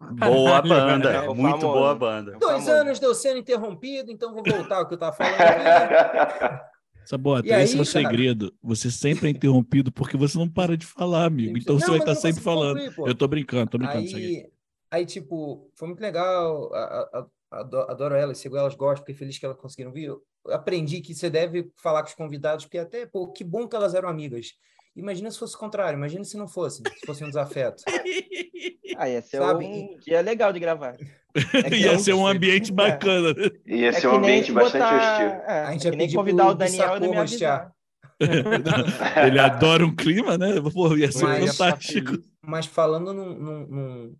Boa 0.00 0.62
banda, 0.62 1.11
É 1.11 1.29
o 1.29 1.35
muito 1.35 1.61
famoso. 1.61 1.79
boa 1.79 1.94
banda. 1.94 2.33
É 2.35 2.38
Dois 2.38 2.64
famoso. 2.64 2.70
anos 2.72 2.98
deu 3.00 3.14
sendo 3.14 3.38
interrompido, 3.38 4.11
então 4.11 4.33
vou 4.33 4.42
voltar 4.42 4.76
ao 4.79 4.88
que 4.88 4.94
eu 4.94 4.98
tava 4.98 5.14
falando. 5.16 6.61
Sabota, 7.05 7.49
E 7.49 7.53
aí, 7.53 7.65
esse 7.65 7.73
é 7.77 7.81
o 7.83 7.85
cara? 7.85 7.87
segredo. 7.87 8.55
Você 8.63 8.91
sempre 8.91 9.29
é 9.29 9.31
interrompido 9.31 9.91
porque 9.91 10.17
você 10.17 10.39
não 10.39 10.49
para 10.49 10.77
de 10.77 10.87
falar, 10.87 11.25
amigo. 11.25 11.57
Então 11.59 11.75
Não, 11.75 11.81
você 11.81 11.91
vai 11.91 11.99
mas 11.99 12.09
estar 12.09 12.15
sempre 12.29 12.43
falando. 12.43 12.79
concluir. 12.89 13.09
Eu 13.11 13.15
tô 13.15 13.27
brincando, 13.29 13.71
tô 13.71 13.79
brincando. 13.79 13.99
Aí, 13.99 14.47
aí, 14.91 15.07
tipo, 15.07 15.71
foi 15.75 15.89
muito 15.89 16.01
legal. 16.01 16.73
a- 16.75 17.11
a- 17.15 17.27
Adoro 17.53 18.15
elas, 18.15 18.39
sigo 18.39 18.57
elas, 18.57 18.77
gosto, 18.77 19.01
fiquei 19.01 19.15
feliz 19.17 19.37
que 19.37 19.45
elas 19.45 19.59
conseguiram 19.59 19.91
vir. 19.91 20.05
Eu 20.05 20.23
aprendi 20.51 21.01
que 21.01 21.13
você 21.13 21.29
deve 21.29 21.69
falar 21.83 22.03
com 22.05 22.09
os 22.09 22.15
convidados, 22.15 22.65
porque 22.65 22.79
até, 22.79 23.07
pô, 23.07 23.27
que 23.33 23.43
bom 23.43 23.67
que 23.67 23.75
elas 23.75 23.93
eram 23.93 24.09
amigas. 24.09 24.53
Imagina 24.95 25.29
se 25.33 25.39
fosse 25.39 25.57
o 25.57 25.59
contrário, 25.59 25.97
imagina 25.97 26.23
se 26.23 26.37
não 26.37 26.47
fossem, 26.47 26.85
se 26.87 27.05
fosse 27.05 27.25
um 27.25 27.29
desafeto. 27.29 27.83
Ah, 28.97 29.09
ia 29.09 29.23
ser 29.23 29.39
Sabe? 29.39 29.65
um 29.65 29.97
dia 29.99 30.21
legal 30.21 30.53
de 30.53 30.61
gravar. 30.61 30.97
É 31.35 31.75
Ia 31.77 31.99
ser 31.99 32.12
um 32.14 32.27
ambiente 32.27 32.71
É. 32.71 32.75
bacana. 32.75 33.33
né? 33.35 33.51
Ia 33.66 33.88
é 33.88 33.93
ser 33.93 34.01
que 34.03 34.07
um 34.09 34.11
nem 34.12 34.19
ambiente 34.21 34.53
bastante 34.53 34.83
botar- 34.83 35.12
hostil. 35.12 35.27
É, 35.55 35.61
A 35.62 35.73
gente 35.73 35.83
é 35.83 35.87
ia 35.87 35.90
que 35.93 35.97
nem 35.99 36.12
convidar 36.14 36.45
pro 36.45 36.53
o 36.53 36.55
Daniel 36.55 36.97
e 36.97 37.01
não 37.01 37.11
me 37.11 37.16
avisar. 37.16 37.73
Ele 39.27 39.38
adora 39.38 39.85
um 39.87 39.95
clima, 39.95 40.37
né? 40.37 40.49
Pô, 40.73 40.95
ia 40.97 41.11
ser 41.11 41.25
Mas- 41.25 41.57
fantástico. 41.57 42.12
Mas 42.43 42.66
falando 42.66 43.12
num, 43.14 43.35
num- 43.38 43.66
num- 43.66 44.16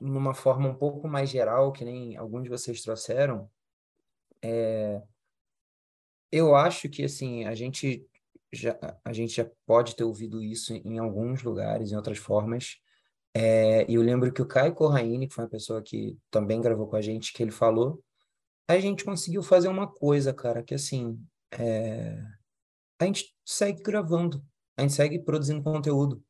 numa 0.00 0.34
forma 0.34 0.68
um 0.68 0.74
pouco 0.74 1.06
mais 1.06 1.30
geral, 1.30 1.70
que 1.72 1.84
nem 1.84 2.16
alguns 2.16 2.42
de 2.44 2.48
vocês 2.48 2.82
trouxeram, 2.82 3.48
é, 4.42 5.00
eu 6.32 6.56
acho 6.56 6.88
que 6.88 7.04
assim 7.04 7.44
a 7.44 7.54
gente 7.54 8.04
já 8.52 8.76
a 9.04 9.12
gente 9.12 9.34
já 9.36 9.46
pode 9.66 9.94
ter 9.94 10.04
ouvido 10.04 10.42
isso 10.42 10.72
em 10.74 10.98
alguns 10.98 11.42
lugares, 11.42 11.92
em 11.92 11.96
outras 11.96 12.18
formas. 12.18 12.76
É, 13.34 13.90
e 13.90 13.94
eu 13.94 14.02
lembro 14.02 14.32
que 14.32 14.42
o 14.42 14.46
Caio 14.46 14.74
Corraine, 14.74 15.26
que 15.26 15.34
foi 15.34 15.44
uma 15.44 15.50
pessoa 15.50 15.82
que 15.82 16.18
também 16.30 16.60
gravou 16.60 16.86
com 16.86 16.96
a 16.96 17.00
gente, 17.00 17.32
que 17.32 17.42
ele 17.42 17.50
falou, 17.50 18.02
a 18.68 18.78
gente 18.78 19.04
conseguiu 19.04 19.42
fazer 19.42 19.68
uma 19.68 19.86
coisa, 19.86 20.32
cara, 20.34 20.62
que 20.62 20.74
assim, 20.74 21.18
é, 21.52 22.22
a 23.00 23.04
gente 23.06 23.34
segue 23.44 23.82
gravando, 23.82 24.42
a 24.76 24.82
gente 24.82 24.94
segue 24.94 25.18
produzindo 25.18 25.62
conteúdo. 25.62 26.22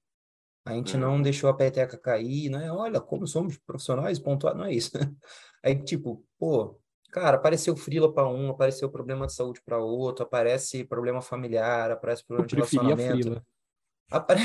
A 0.65 0.75
gente 0.75 0.97
não 0.97 1.17
Uhum. 1.17 1.23
deixou 1.23 1.51
a 1.51 1.55
peteca 1.55 1.99
cair, 1.99 2.49
não 2.49 2.61
é? 2.61 2.71
Olha 2.71 3.01
como 3.01 3.27
somos 3.27 3.59
profissionais, 3.59 4.19
pontuar, 4.21 4.55
não 4.55 4.65
é 4.65 4.73
isso. 4.73 4.93
Aí, 5.62 5.83
tipo, 5.83 6.25
pô, 6.38 6.79
cara, 7.11 7.37
apareceu 7.37 7.77
frila 7.77 8.12
para 8.12 8.29
um, 8.29 8.51
apareceu 8.51 8.88
problema 8.88 9.27
de 9.27 9.35
saúde 9.35 9.61
para 9.65 9.79
outro, 9.79 10.25
aparece 10.25 10.85
problema 10.85 11.21
familiar, 11.21 11.91
aparece 11.91 12.23
Eu 12.23 12.27
problema 12.29 12.47
de 12.47 12.55
preferia 12.55 12.95
a 12.95 12.97
relacionamento. 12.97 13.47
Apare... 14.11 14.43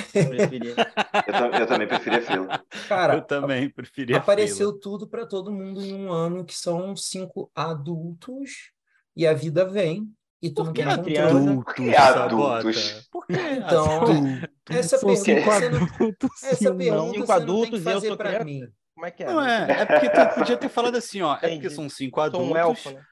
Eu, 1.27 1.33
tam- 1.33 1.53
eu 1.55 1.67
também 1.67 1.87
preferia 1.87 2.21
fila. 2.21 2.63
Cara, 2.87 3.15
Eu 3.15 3.21
também 3.25 3.69
preferia 3.69 4.17
apareceu 4.17 4.79
tudo 4.79 5.07
para 5.09 5.25
todo 5.25 5.51
mundo 5.51 5.81
em 5.81 5.93
um 5.93 6.11
ano, 6.11 6.45
que 6.45 6.55
são 6.55 6.95
cinco 6.95 7.51
adultos, 7.55 8.71
e 9.15 9.25
a 9.27 9.33
vida 9.33 9.65
vem, 9.65 10.13
E 10.41 10.49
tu 10.51 10.63
não 10.63 10.73
que 10.73 10.83
tem 10.83 11.01
criança? 11.01 11.35
controle. 11.35 11.37
Adultos, 11.39 11.73
que 11.75 11.93
Sabota. 11.93 12.59
adultos? 12.59 13.09
Por 13.11 13.27
que 13.27 13.39
Então, 13.39 13.99
adultos? 13.99 14.49
essa 14.69 14.99
pergunta 15.03 15.15
cinco 15.23 15.49
você 15.51 15.69
não, 15.69 15.79
adultos 15.81 16.57
e 16.59 16.67
essa 16.67 16.69
um 16.69 16.77
pergunta 16.77 16.95
não. 16.95 17.13
Cinco 17.13 17.31
não 17.45 17.57
tem 17.59 17.71
adultos 17.71 17.79
que 17.79 17.81
e 17.81 17.89
eu 17.91 17.93
fazer 17.93 18.07
sou 18.07 18.17
pra 18.17 18.29
criança? 18.29 18.45
mim. 18.45 18.61
Como 18.93 19.05
é 19.05 19.11
que 19.11 19.23
é? 19.23 19.27
Não 19.27 19.41
é, 19.43 19.81
é 19.81 19.85
porque 19.85 20.09
tu 20.09 20.27
podia 20.29 20.57
ter 20.57 20.69
falado 20.69 20.95
assim, 20.97 21.21
ó. 21.21 21.35
É 21.41 21.49
porque 21.49 21.69
Entendi. 21.69 21.69
são 21.69 21.89
cinco 21.89 22.19
Sou 22.31 22.41
adultos. 22.41 22.51
um 22.51 22.57
elfo, 22.57 22.91
né? 22.91 23.05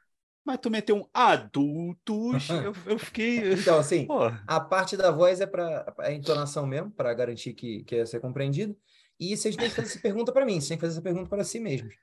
Mas 0.45 0.59
tu 0.59 0.69
meteu 0.69 0.95
um 0.97 1.09
adultos. 1.13 2.47
eu, 2.49 2.73
eu 2.85 2.99
fiquei. 2.99 3.53
Então, 3.53 3.79
assim, 3.79 4.05
Pô, 4.05 4.19
a 4.47 4.59
parte 4.59 4.95
da 4.95 5.09
voz 5.09 5.41
é 5.41 5.47
para 5.47 5.91
a 5.99 6.11
entonação 6.11 6.67
mesmo, 6.67 6.91
para 6.91 7.13
garantir 7.15 7.53
que, 7.53 7.83
que 7.83 7.95
ia 7.95 8.05
ser 8.05 8.19
compreendido. 8.19 8.77
E 9.19 9.35
vocês 9.35 9.55
têm 9.55 9.69
que 9.69 9.75
fazer 9.75 9.87
essa 9.87 9.99
pergunta 9.99 10.31
para 10.31 10.45
mim, 10.45 10.53
vocês 10.53 10.67
têm 10.67 10.77
que 10.77 10.81
fazer 10.81 10.93
essa 10.93 11.01
pergunta 11.01 11.29
para 11.29 11.43
si 11.43 11.59
mesmos. 11.59 11.95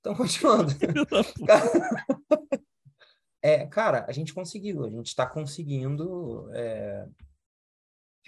Então, 0.00 0.14
continuando. 0.16 0.72
É, 3.42 3.64
cara, 3.66 4.04
a 4.08 4.12
gente 4.12 4.34
conseguiu, 4.34 4.84
a 4.84 4.90
gente 4.90 5.06
está 5.06 5.24
conseguindo. 5.24 6.48
é, 6.52 7.06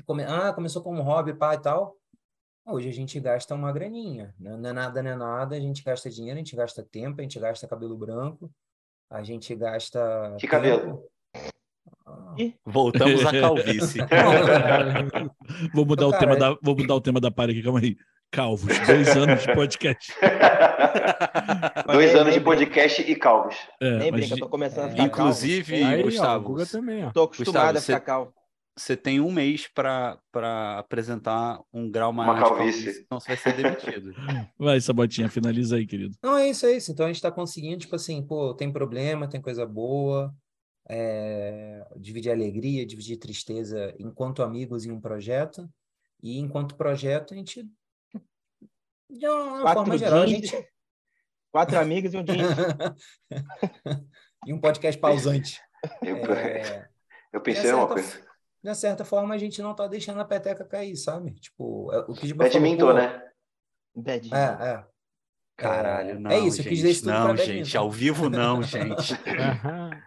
come- 0.06 0.22
Ah, 0.24 0.52
começou 0.52 0.80
como 0.82 1.02
hobby, 1.02 1.34
pá 1.34 1.54
e 1.54 1.58
tal. 1.60 1.96
Hoje 2.64 2.88
a 2.88 2.92
gente 2.92 3.18
gasta 3.18 3.54
uma 3.54 3.72
graninha. 3.72 4.32
né? 4.38 4.56
Não 4.56 4.70
é 4.70 4.72
nada, 4.72 5.02
não 5.02 5.10
é 5.10 5.16
nada. 5.16 5.56
A 5.56 5.60
gente 5.60 5.82
gasta 5.82 6.08
dinheiro, 6.08 6.36
a 6.36 6.42
gente 6.42 6.54
gasta 6.54 6.84
tempo, 6.84 7.20
a 7.20 7.22
gente 7.22 7.40
gasta 7.40 7.66
cabelo 7.66 7.96
branco, 7.96 8.48
a 9.10 9.22
gente 9.22 9.54
gasta. 9.54 10.36
Que 10.38 10.46
cabelo? 10.46 11.02
Ah, 12.06 12.34
voltamos 12.64 13.24
à 13.24 13.30
calvície. 13.32 14.00
Vou 15.74 15.84
mudar, 15.84 16.06
Então, 16.06 16.16
o 16.16 16.18
tema 16.18 16.36
da, 16.36 16.56
vou 16.62 16.76
mudar 16.76 16.94
o 16.94 17.00
tema 17.00 17.20
da 17.20 17.30
party 17.30 17.52
aqui, 17.52 17.62
calma 17.62 17.80
aí. 17.80 17.96
Calvos, 18.30 18.78
dois 18.86 19.16
anos 19.16 19.42
de 19.42 19.54
podcast. 19.54 20.14
Dois 21.90 22.14
anos 22.14 22.34
de 22.34 22.40
podcast 22.40 23.00
e 23.00 23.16
calvos. 23.16 23.56
É, 23.80 23.90
Nem 23.96 24.12
brinca, 24.12 24.36
tô 24.36 24.48
começando 24.48 24.84
a 24.84 24.88
é, 24.88 24.90
ficar 24.90 25.08
calvo. 25.08 25.22
Inclusive, 25.22 25.82
Aí, 25.82 26.00
ó, 26.00 26.04
Gustavo, 26.04 26.44
Guga 26.44 26.66
também, 26.66 27.06
ó. 27.06 27.10
Tô 27.10 27.22
acostumado 27.22 27.72
Gustavo, 27.72 27.78
a 27.78 27.80
ficar 27.80 28.00
calvo. 28.00 28.34
Você 28.78 28.96
tem 28.96 29.20
um 29.20 29.30
mês 29.30 29.68
para 29.68 30.18
apresentar 30.78 31.60
um 31.72 31.90
grau 31.90 32.10
Uma 32.10 32.24
maior 32.24 32.42
de 32.42 32.48
calvície. 32.48 32.84
calvície, 32.84 33.06
senão 33.06 33.20
você 33.20 33.26
vai 33.28 33.36
ser 33.36 33.56
demitido. 33.56 34.14
Vai, 34.58 34.80
Sabotinha, 34.80 35.28
finaliza 35.28 35.76
aí, 35.76 35.86
querido. 35.86 36.16
Não, 36.22 36.36
é 36.36 36.48
isso, 36.48 36.64
é 36.64 36.72
isso. 36.72 36.92
Então 36.92 37.04
a 37.04 37.08
gente 37.08 37.16
está 37.16 37.30
conseguindo, 37.30 37.78
tipo 37.78 37.96
assim, 37.96 38.22
pô, 38.22 38.54
tem 38.54 38.72
problema, 38.72 39.28
tem 39.28 39.40
coisa 39.40 39.66
boa, 39.66 40.32
é, 40.88 41.86
dividir 41.96 42.30
alegria, 42.30 42.86
dividir 42.86 43.18
tristeza 43.18 43.94
enquanto 43.98 44.42
amigos 44.42 44.86
em 44.86 44.92
um 44.92 45.00
projeto, 45.00 45.68
e 46.22 46.38
enquanto 46.38 46.76
projeto 46.76 47.34
a 47.34 47.36
gente, 47.36 47.68
de 49.10 49.26
uma 49.26 49.62
Quatro 49.62 49.80
forma 49.80 49.98
geral, 49.98 50.22
a 50.22 50.26
gente. 50.26 50.68
Quatro 51.50 51.78
amigos 51.78 52.14
e 52.14 52.16
um 52.16 52.24
jeans. 52.24 52.48
e 54.46 54.52
um 54.52 54.60
podcast 54.60 55.00
pausante. 55.00 55.60
Eu, 56.02 56.16
É, 56.16 56.88
eu 57.32 57.40
pensei 57.40 57.72
numa 57.72 57.88
coisa. 57.88 58.27
De 58.62 58.74
certa 58.74 59.04
forma, 59.04 59.34
a 59.34 59.38
gente 59.38 59.62
não 59.62 59.74
tá 59.74 59.86
deixando 59.86 60.20
a 60.20 60.24
peteca 60.24 60.64
cair, 60.64 60.96
sabe? 60.96 61.32
Tipo, 61.34 61.92
é, 61.92 61.98
o 62.00 62.14
que 62.14 62.32
Badminton, 62.34 62.92
né? 62.94 63.22
Bad. 63.94 64.30
É, 64.34 64.38
é. 64.74 64.86
Caralho, 65.56 66.10
É, 66.10 66.18
não. 66.18 66.30
é 66.30 66.38
isso, 66.38 66.60
eu 66.60 66.64
gente, 66.64 66.68
quis 66.68 66.78
dizer 66.78 66.90
isso 66.90 67.02
tudo 67.02 67.12
Não, 67.12 67.26
pra 67.34 67.36
gente, 67.36 67.72
badminton. 67.72 67.78
ao 67.78 67.90
vivo 67.90 68.30
não, 68.30 68.62
gente. 68.62 69.14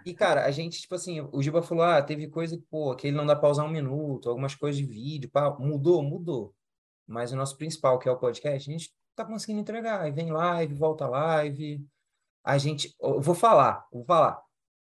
E, 0.06 0.14
cara, 0.14 0.46
a 0.46 0.52
gente, 0.52 0.80
tipo 0.82 0.96
assim, 0.96 1.20
o 1.32 1.42
Giba 1.42 1.62
falou, 1.62 1.84
ah, 1.84 2.02
teve 2.02 2.28
coisa 2.30 2.56
que, 2.58 2.64
pô, 2.64 2.96
que 2.96 3.08
ele 3.08 3.18
não 3.18 3.26
dá 3.26 3.36
pra 3.36 3.50
usar 3.50 3.66
um 3.66 3.70
minuto, 3.70 4.30
algumas 4.30 4.56
coisas 4.56 4.78
de 4.78 4.86
vídeo, 4.86 5.30
pá, 5.30 5.56
mudou, 5.60 6.02
mudou. 6.02 6.56
Mas 7.06 7.32
o 7.34 7.36
nosso 7.36 7.58
principal, 7.58 8.00
que 8.00 8.08
é 8.08 8.12
o 8.12 8.18
podcast, 8.18 8.70
a 8.70 8.74
gente 8.74 8.94
tá 9.16 9.26
conseguindo 9.26 9.60
entregar. 9.60 10.02
Aí 10.02 10.12
vem 10.12 10.32
live, 10.32 10.74
volta 10.74 11.06
live. 11.08 11.86
A 12.44 12.58
gente, 12.58 12.96
eu 13.02 13.20
vou 13.20 13.36
falar, 13.36 13.86
vou 13.92 14.06
falar. 14.06 14.42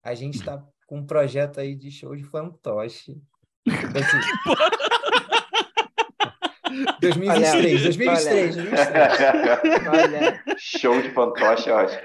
A 0.03 0.15
gente 0.15 0.43
tá 0.45 0.65
com 0.89 0.99
um 0.99 1.07
projeto 1.07 1.61
aí 1.61 1.77
de 1.77 1.91
show 1.91 2.17
de 2.17 2.25
fantoche. 2.25 3.23
Tipo 3.67 3.99
assim, 3.99 4.19
2023, 7.01 7.83
2023, 7.83 8.57
2023. 8.57 9.89
Olha, 9.89 10.43
Show 10.59 11.01
de 11.03 11.11
fantoche, 11.11 11.69
eu 11.71 11.77
acho. 11.79 11.99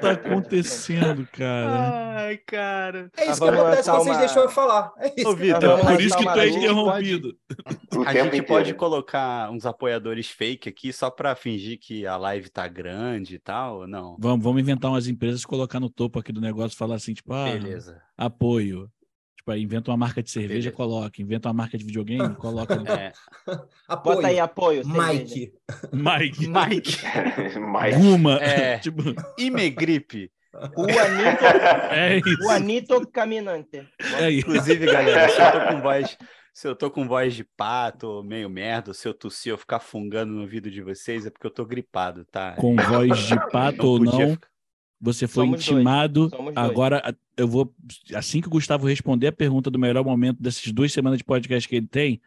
tá 0.00 0.10
acontecendo, 0.12 1.26
cara? 1.32 2.14
Ai, 2.26 2.36
cara. 2.38 3.10
É 3.16 3.30
isso 3.30 3.40
que 3.42 3.48
acontece 3.48 3.90
vocês 3.90 4.06
uma- 4.06 4.18
deixam 4.18 4.42
eu 4.42 4.48
falar. 4.48 4.92
É 4.98 5.12
isso. 5.16 5.28
Ô, 5.30 5.36
que 5.36 5.42
Vitor, 5.42 5.80
Por 5.80 6.00
isso 6.00 6.16
que 6.16 6.24
tu 6.24 6.30
é 6.40 6.48
interrompido. 6.48 7.36
O 7.94 8.02
A 8.02 8.12
gente 8.12 8.26
inteiro. 8.28 8.46
pode 8.46 8.74
colocar 8.74 9.50
uns 9.50 9.64
apoiadores 9.66 10.28
fake 10.28 10.68
aqui 10.68 10.92
só 10.92 11.10
pra 11.10 11.34
fingir 11.34 11.78
que 11.80 12.06
a 12.06 12.16
live 12.16 12.48
tá 12.50 12.66
grande 12.68 13.36
e 13.36 13.38
tal, 13.38 13.80
ou 13.80 13.86
não? 13.88 14.16
Vamos, 14.18 14.44
vamos 14.44 14.60
inventar 14.60 14.90
umas 14.90 15.06
empresas, 15.08 15.44
colocar 15.44 15.80
no 15.80 15.88
topo 15.90 16.18
aqui 16.18 16.32
do 16.32 16.40
negócio 16.40 16.74
e 16.74 16.78
falar 16.78 16.96
assim, 16.96 17.14
tipo, 17.14 17.32
ah, 17.32 17.44
Beleza. 17.50 18.00
apoio. 18.16 18.90
Tipo, 19.46 19.52
aí 19.52 19.62
inventa 19.62 19.92
uma 19.92 19.96
marca 19.96 20.20
de 20.20 20.28
cerveja, 20.28 20.54
Beleza. 20.54 20.72
coloca. 20.72 21.22
Inventa 21.22 21.48
uma 21.48 21.54
marca 21.54 21.78
de 21.78 21.84
videogame, 21.84 22.34
coloca. 22.34 22.74
É, 22.92 23.12
Apoio. 23.86 24.16
bota 24.16 24.26
aí 24.26 24.40
apoio. 24.40 24.82
Mike. 24.84 25.52
Mike, 25.92 26.48
Mike, 26.48 26.98
Mas. 27.60 27.96
Guma. 27.96 28.38
É. 28.42 28.78
tipo, 28.82 29.02
Imegripe. 29.38 30.32
Juanito, 30.76 31.44
é 31.92 32.16
isso. 32.18 32.42
Juanito 32.42 33.06
Caminante. 33.12 33.86
É 34.18 34.30
isso. 34.30 34.48
Inclusive, 34.50 34.86
galera, 34.86 35.28
se 35.28 35.40
eu 35.40 35.52
tô 35.52 35.68
com 35.68 35.80
voz, 35.82 36.18
se 36.54 36.68
eu 36.68 36.74
tô 36.76 36.90
com 36.90 37.06
voz 37.06 37.34
de 37.34 37.44
pato, 37.44 38.24
meio 38.24 38.48
merda, 38.50 38.92
se 38.94 39.06
eu 39.06 39.14
tossir 39.14 39.50
eu 39.52 39.58
ficar 39.58 39.78
fungando 39.78 40.32
no 40.32 40.40
ouvido 40.40 40.70
de 40.70 40.80
vocês, 40.82 41.24
é 41.26 41.30
porque 41.30 41.46
eu 41.46 41.50
tô 41.52 41.64
gripado, 41.66 42.24
tá? 42.32 42.52
Com 42.56 42.74
voz 42.74 43.18
de 43.28 43.36
pato 43.50 43.86
ou 43.86 43.98
não, 44.00 44.30
ficar- 44.30 44.48
você 45.00 45.26
foi 45.26 45.44
Somos 45.44 45.60
intimado. 45.60 46.30
Agora, 46.54 47.14
eu 47.36 47.46
vou. 47.46 47.74
Assim 48.14 48.40
que 48.40 48.46
o 48.48 48.50
Gustavo 48.50 48.86
responder 48.86 49.26
a 49.28 49.32
pergunta 49.32 49.70
do 49.70 49.78
melhor 49.78 50.04
momento 50.04 50.42
dessas 50.42 50.72
duas 50.72 50.92
semanas 50.92 51.18
de 51.18 51.24
podcast 51.24 51.68
que 51.68 51.76
ele 51.76 51.86
tem, 51.86 52.20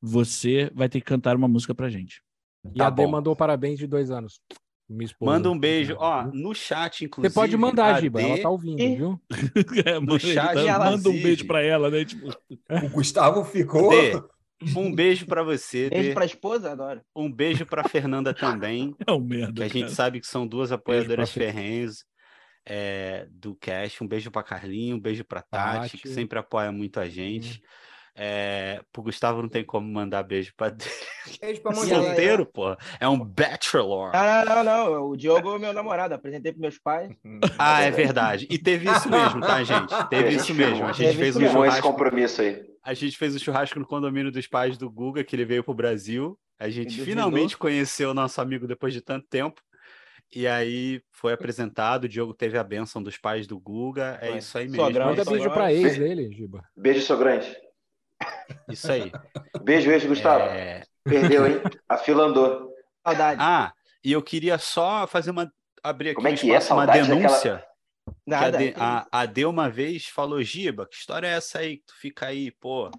você 0.00 0.70
vai 0.74 0.88
ter 0.88 1.00
que 1.00 1.06
cantar 1.06 1.36
uma 1.36 1.48
música 1.48 1.74
pra 1.74 1.88
gente. 1.88 2.22
E 2.64 2.78
Tá 2.78 2.86
a 2.86 2.90
D 2.90 3.06
mandou 3.06 3.34
parabéns 3.36 3.78
de 3.78 3.86
dois 3.86 4.10
anos. 4.10 4.40
Minha 4.88 5.06
esposa. 5.06 5.30
Manda 5.32 5.50
um 5.50 5.58
beijo. 5.58 5.96
Ó, 5.98 6.24
no 6.32 6.54
chat, 6.54 7.04
inclusive. 7.06 7.32
Você 7.32 7.34
pode 7.40 7.56
mandar, 7.56 8.00
Giba. 8.02 8.20
D- 8.20 8.28
Ela 8.28 8.42
tá 8.42 8.50
ouvindo, 8.50 8.80
Ih. 8.80 8.96
viu? 8.96 9.20
É, 9.86 9.98
manda, 9.98 10.18
chat, 10.18 10.58
ela 10.58 10.90
manda 10.90 11.08
um 11.08 11.12
beijo 11.22 11.46
pra 11.46 11.62
ela, 11.62 11.90
né? 11.90 12.04
Tipo, 12.04 12.28
O 12.84 12.88
Gustavo 12.90 13.44
ficou. 13.44 13.88
Dê, 13.90 14.22
um 14.76 14.94
beijo 14.94 15.26
pra 15.26 15.42
você, 15.42 15.88
Beijo 15.90 16.08
Dê. 16.08 16.14
pra 16.14 16.24
esposa, 16.26 16.72
adoro. 16.72 17.00
Um 17.16 17.30
beijo 17.32 17.64
pra 17.66 17.86
Fernanda 17.88 18.32
também, 18.34 18.94
é 19.06 19.12
um 19.12 19.20
merda. 19.20 19.52
que 19.54 19.62
a 19.62 19.68
gente 19.68 19.80
cara. 19.84 19.94
sabe 19.94 20.20
que 20.20 20.26
são 20.26 20.46
duas 20.46 20.70
apoiadoras 20.70 21.30
ferrenhas 21.30 22.04
é, 22.66 23.26
do 23.30 23.54
Cash. 23.56 24.00
Um 24.00 24.06
beijo 24.08 24.30
pra 24.30 24.42
Carlinho, 24.42 24.96
um 24.96 25.00
beijo 25.00 25.24
pra 25.24 25.42
Tati, 25.42 25.90
Tati. 25.92 25.98
que 25.98 26.08
sempre 26.08 26.38
apoia 26.38 26.70
muito 26.72 26.98
a 27.00 27.08
gente. 27.08 27.62
É, 28.16 28.80
pro 28.92 29.02
Gustavo 29.02 29.42
não 29.42 29.48
tem 29.48 29.64
como 29.64 29.92
mandar 29.92 30.22
beijo 30.22 30.52
pra 30.56 30.70
Beijo 31.40 31.60
pra 31.60 31.72
Sim, 31.74 31.80
mulher. 31.80 31.94
solteiro, 31.96 32.46
pô. 32.46 32.76
É 33.00 33.08
um 33.08 33.18
bachelor. 33.18 34.12
Não, 34.12 34.44
não, 34.44 34.64
não, 34.64 34.92
não. 34.94 35.02
O 35.10 35.16
Diogo 35.16 35.56
é 35.56 35.58
meu 35.58 35.72
namorado. 35.72 36.14
Apresentei 36.14 36.52
pros 36.52 36.60
meus 36.60 36.78
pais. 36.78 37.10
Ah, 37.58 37.80
é 37.80 37.90
verdade. 37.90 38.46
E 38.48 38.56
teve 38.56 38.88
isso 38.88 39.10
mesmo, 39.10 39.40
tá, 39.40 39.64
gente? 39.64 39.92
Teve 40.08 40.30
gente 40.30 40.40
isso 40.42 40.54
mesmo. 40.54 40.84
A 40.84 40.92
gente 40.92 41.06
Teve 41.08 41.18
fez 41.18 41.28
isso 41.30 41.38
um 41.38 41.42
mesmo. 41.42 41.52
Firmou 41.54 41.66
esse 41.66 41.76
churrasco. 41.78 41.92
compromisso 41.92 42.40
aí. 42.42 42.62
A 42.84 42.94
gente 42.94 43.16
fez 43.16 43.34
o 43.34 43.38
churrasco 43.40 43.80
no 43.80 43.86
condomínio 43.86 44.30
dos 44.30 44.46
pais 44.46 44.78
do 44.78 44.88
Guga, 44.88 45.24
que 45.24 45.34
ele 45.34 45.44
veio 45.44 45.64
pro 45.64 45.74
Brasil. 45.74 46.38
A 46.56 46.68
gente 46.68 47.02
finalmente 47.02 47.56
conheceu 47.56 48.10
o 48.10 48.14
nosso 48.14 48.40
amigo 48.40 48.68
depois 48.68 48.92
de 48.94 49.00
tanto 49.00 49.26
tempo. 49.28 49.60
E 50.34 50.46
aí 50.48 51.00
foi 51.12 51.32
apresentado, 51.32 52.04
o 52.04 52.08
Diogo 52.08 52.34
teve 52.34 52.58
a 52.58 52.64
bênção 52.64 53.02
dos 53.02 53.16
pais 53.16 53.46
do 53.46 53.58
Guga. 53.58 54.18
É 54.20 54.36
isso 54.38 54.58
aí 54.58 54.68
Sogrão, 54.68 54.84
mesmo. 54.86 55.04
Manda 55.04 55.20
é 55.20 55.22
isso, 55.22 55.30
beijo 55.30 55.50
pra 55.50 55.72
ex 55.72 55.98
dele, 55.98 56.32
Giba. 56.32 56.64
Beijo, 56.76 57.00
sou 57.02 57.16
grande. 57.16 57.56
isso 58.68 58.90
aí. 58.90 59.12
Beijo, 59.62 59.88
beijo, 59.88 60.08
Gustavo. 60.08 60.44
É, 60.44 60.82
Perdeu, 61.04 61.46
hein? 61.46 61.60
A 61.88 61.96
fila 61.96 62.24
andou. 62.24 62.72
Saudade. 63.06 63.40
Ah, 63.42 63.72
e 64.02 64.12
eu 64.12 64.22
queria 64.22 64.58
só 64.58 65.06
fazer 65.06 65.30
uma. 65.30 65.50
abrir 65.82 66.10
aqui 66.10 66.16
Como 66.16 66.28
é 66.28 66.32
que 66.34 66.50
é? 66.50 66.56
espaço, 66.56 66.72
uma 66.74 66.86
Saudade 66.86 67.00
daquela- 67.08 67.20
denúncia. 67.20 67.58
Que 67.58 68.34
a, 68.34 68.40
Nada. 68.40 68.58
A, 68.76 69.20
a 69.20 69.26
D 69.26 69.46
uma 69.46 69.70
vez 69.70 70.06
falou, 70.06 70.42
Giba, 70.42 70.86
que 70.86 70.96
história 70.96 71.26
é 71.26 71.32
essa 71.36 71.60
aí 71.60 71.78
que 71.78 71.84
tu 71.86 71.94
fica 71.98 72.26
aí, 72.26 72.50
pô, 72.50 72.90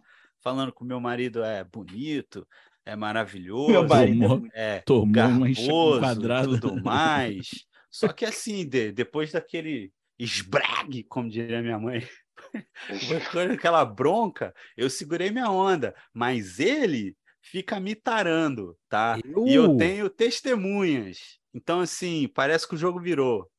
falando 0.42 0.72
que 0.74 0.82
o 0.82 0.86
meu 0.86 1.00
marido 1.00 1.44
é 1.44 1.64
bonito, 1.64 2.48
é 2.86 2.96
maravilhoso, 2.96 3.72
Meu 3.72 3.88
marido. 3.88 4.14
é 4.16 4.20
Tomou- 4.22 4.40
muito- 4.40 4.56
é 4.56 4.80
Tomou 4.82 5.04
uma 5.06 5.48
garboso, 5.48 6.00
quadrado. 6.00 6.60
tudo 6.60 6.84
mais. 6.84 7.48
Só 7.90 8.08
que 8.12 8.26
assim, 8.26 8.68
D, 8.68 8.92
depois 8.92 9.32
daquele 9.32 9.92
esbrague, 10.20 11.04
como 11.04 11.30
diria 11.30 11.62
minha 11.62 11.80
mãe, 11.80 12.06
depois 12.90 13.50
daquela 13.50 13.84
bronca, 13.86 14.54
eu 14.78 14.90
segurei 14.90 15.32
minha 15.32 15.50
onda, 15.50 15.96
mas 16.14 16.60
ele 16.60 17.16
fica 17.42 17.80
me 17.80 17.96
tarando, 17.96 18.78
tá? 18.90 19.18
E 19.46 19.54
eu 19.54 19.78
tenho 19.78 20.10
testemunhas. 20.10 21.40
Então, 21.54 21.80
assim, 21.80 22.28
parece 22.34 22.68
que 22.68 22.76
o 22.76 22.78
jogo 22.78 23.00
virou. 23.00 23.50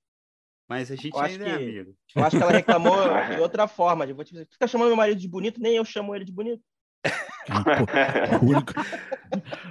Mas 0.68 0.90
a 0.90 0.96
gente 0.96 1.14
Eu 1.14 1.20
acho 1.20 1.32
ainda 1.34 1.46
é 1.48 1.58
que- 1.58 1.64
amigo. 1.64 1.96
Eu 2.14 2.24
acho 2.24 2.36
que 2.36 2.42
ela 2.42 2.52
reclamou 2.52 2.92
de 3.38 3.40
outra 3.40 3.68
forma. 3.68 4.04
Eu 4.04 4.16
vou 4.16 4.24
te 4.24 4.32
dizer, 4.32 4.48
fica 4.50 4.66
chamando 4.66 4.88
meu 4.88 4.96
marido 4.96 5.20
de 5.20 5.28
bonito, 5.28 5.60
nem 5.60 5.76
eu 5.76 5.84
chamo 5.84 6.14
ele 6.14 6.24
de 6.24 6.32
bonito. 6.32 6.62
Único- 8.42 8.72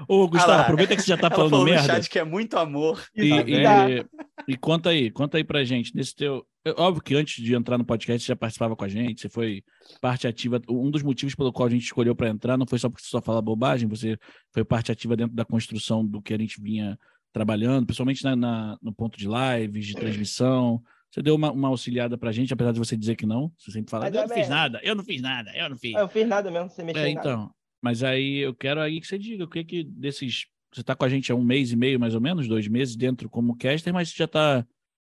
Ô, 0.07 0.27
Gustavo, 0.27 0.61
aproveita 0.61 0.95
que 0.95 1.01
você 1.01 1.07
já 1.09 1.17
tá 1.17 1.27
Ela 1.27 1.35
falando 1.35 1.49
falou 1.51 1.65
no 1.65 1.71
merda. 1.71 1.87
chat 1.87 2.09
que 2.09 2.19
é 2.19 2.23
muito 2.23 2.57
amor. 2.57 3.03
E, 3.15 3.29
Tá 3.63 3.89
e- 3.89 4.05
e 4.47 4.57
conta 4.57 4.89
aí, 4.89 5.09
conta 5.11 5.37
aí 5.37 5.43
pra 5.43 5.63
gente, 5.63 5.95
nesse 5.95 6.15
teu. 6.15 6.45
é 6.65 6.71
óbvio 6.81 7.01
que 7.03 7.15
antes 7.15 7.43
de 7.43 7.53
entrar 7.55 7.77
no 7.77 7.85
podcast 7.85 8.23
você 8.25 8.31
já 8.31 8.35
participava 8.35 8.75
com 8.75 8.83
a 8.85 8.87
gente, 8.87 9.21
você 9.21 9.29
foi 9.29 9.63
parte 10.01 10.27
ativa. 10.27 10.61
Um 10.69 10.89
dos 10.91 11.03
motivos 11.03 11.35
pelo 11.35 11.51
qual 11.51 11.67
a 11.67 11.71
gente 11.71 11.83
escolheu 11.83 12.15
para 12.15 12.29
entrar 12.29 12.57
não 12.57 12.65
foi 12.67 12.79
só 12.79 12.89
porque 12.89 13.03
você 13.03 13.09
só 13.09 13.21
fala 13.21 13.41
bobagem, 13.41 13.87
você 13.89 14.17
foi 14.53 14.63
parte 14.63 14.91
ativa 14.91 15.15
dentro 15.17 15.35
da 15.35 15.45
construção 15.45 16.05
do 16.05 16.21
que 16.21 16.33
a 16.33 16.37
gente 16.37 16.61
vinha 16.61 16.97
trabalhando, 17.33 17.85
principalmente 17.85 18.23
na, 18.23 18.35
na- 18.35 18.77
no 18.81 18.93
ponto 18.93 19.17
de 19.17 19.27
lives, 19.27 19.85
de 19.87 19.93
transmissão. 19.95 20.81
Você 21.11 21.21
deu 21.21 21.35
uma, 21.35 21.51
uma 21.51 21.67
auxiliada 21.69 22.17
pra 22.17 22.31
gente, 22.31 22.53
apesar 22.53 22.71
de 22.73 22.79
você 22.79 22.97
dizer 22.97 23.15
que 23.15 23.25
não. 23.25 23.51
Você 23.57 23.71
sempre 23.71 23.89
fala, 23.89 24.09
eu 24.09 24.27
não 24.27 24.35
fiz 24.35 24.49
nada, 24.49 24.79
eu 24.83 24.95
não 24.95 25.03
fiz 25.03 25.21
nada, 25.21 25.51
eu 25.55 25.69
não 25.69 25.77
fiz. 25.77 25.93
Eu 25.95 26.07
fiz 26.09 26.27
nada 26.27 26.51
mesmo, 26.51 26.69
você 26.69 26.83
mexeu 26.83 27.03
É, 27.03 27.09
em 27.09 27.15
nada. 27.15 27.29
então. 27.29 27.55
Mas 27.81 28.03
aí 28.03 28.37
eu 28.39 28.53
quero 28.53 28.81
aí 28.81 28.99
que 28.99 29.07
você 29.07 29.17
diga 29.17 29.43
o 29.43 29.49
que 29.49 29.63
que 29.63 29.83
desses. 29.83 30.45
Você 30.73 30.83
tá 30.83 30.93
com 30.95 31.05
a 31.05 31.09
gente 31.09 31.31
há 31.31 31.35
um 31.35 31.43
mês 31.43 31.71
e 31.71 31.75
meio, 31.77 31.99
mais 31.99 32.13
ou 32.15 32.19
menos, 32.19 32.47
dois 32.49 32.67
meses 32.67 32.97
dentro 32.97 33.29
como 33.29 33.55
caster, 33.55 33.93
mas 33.93 34.09
você 34.09 34.15
já 34.17 34.27
tá 34.27 34.67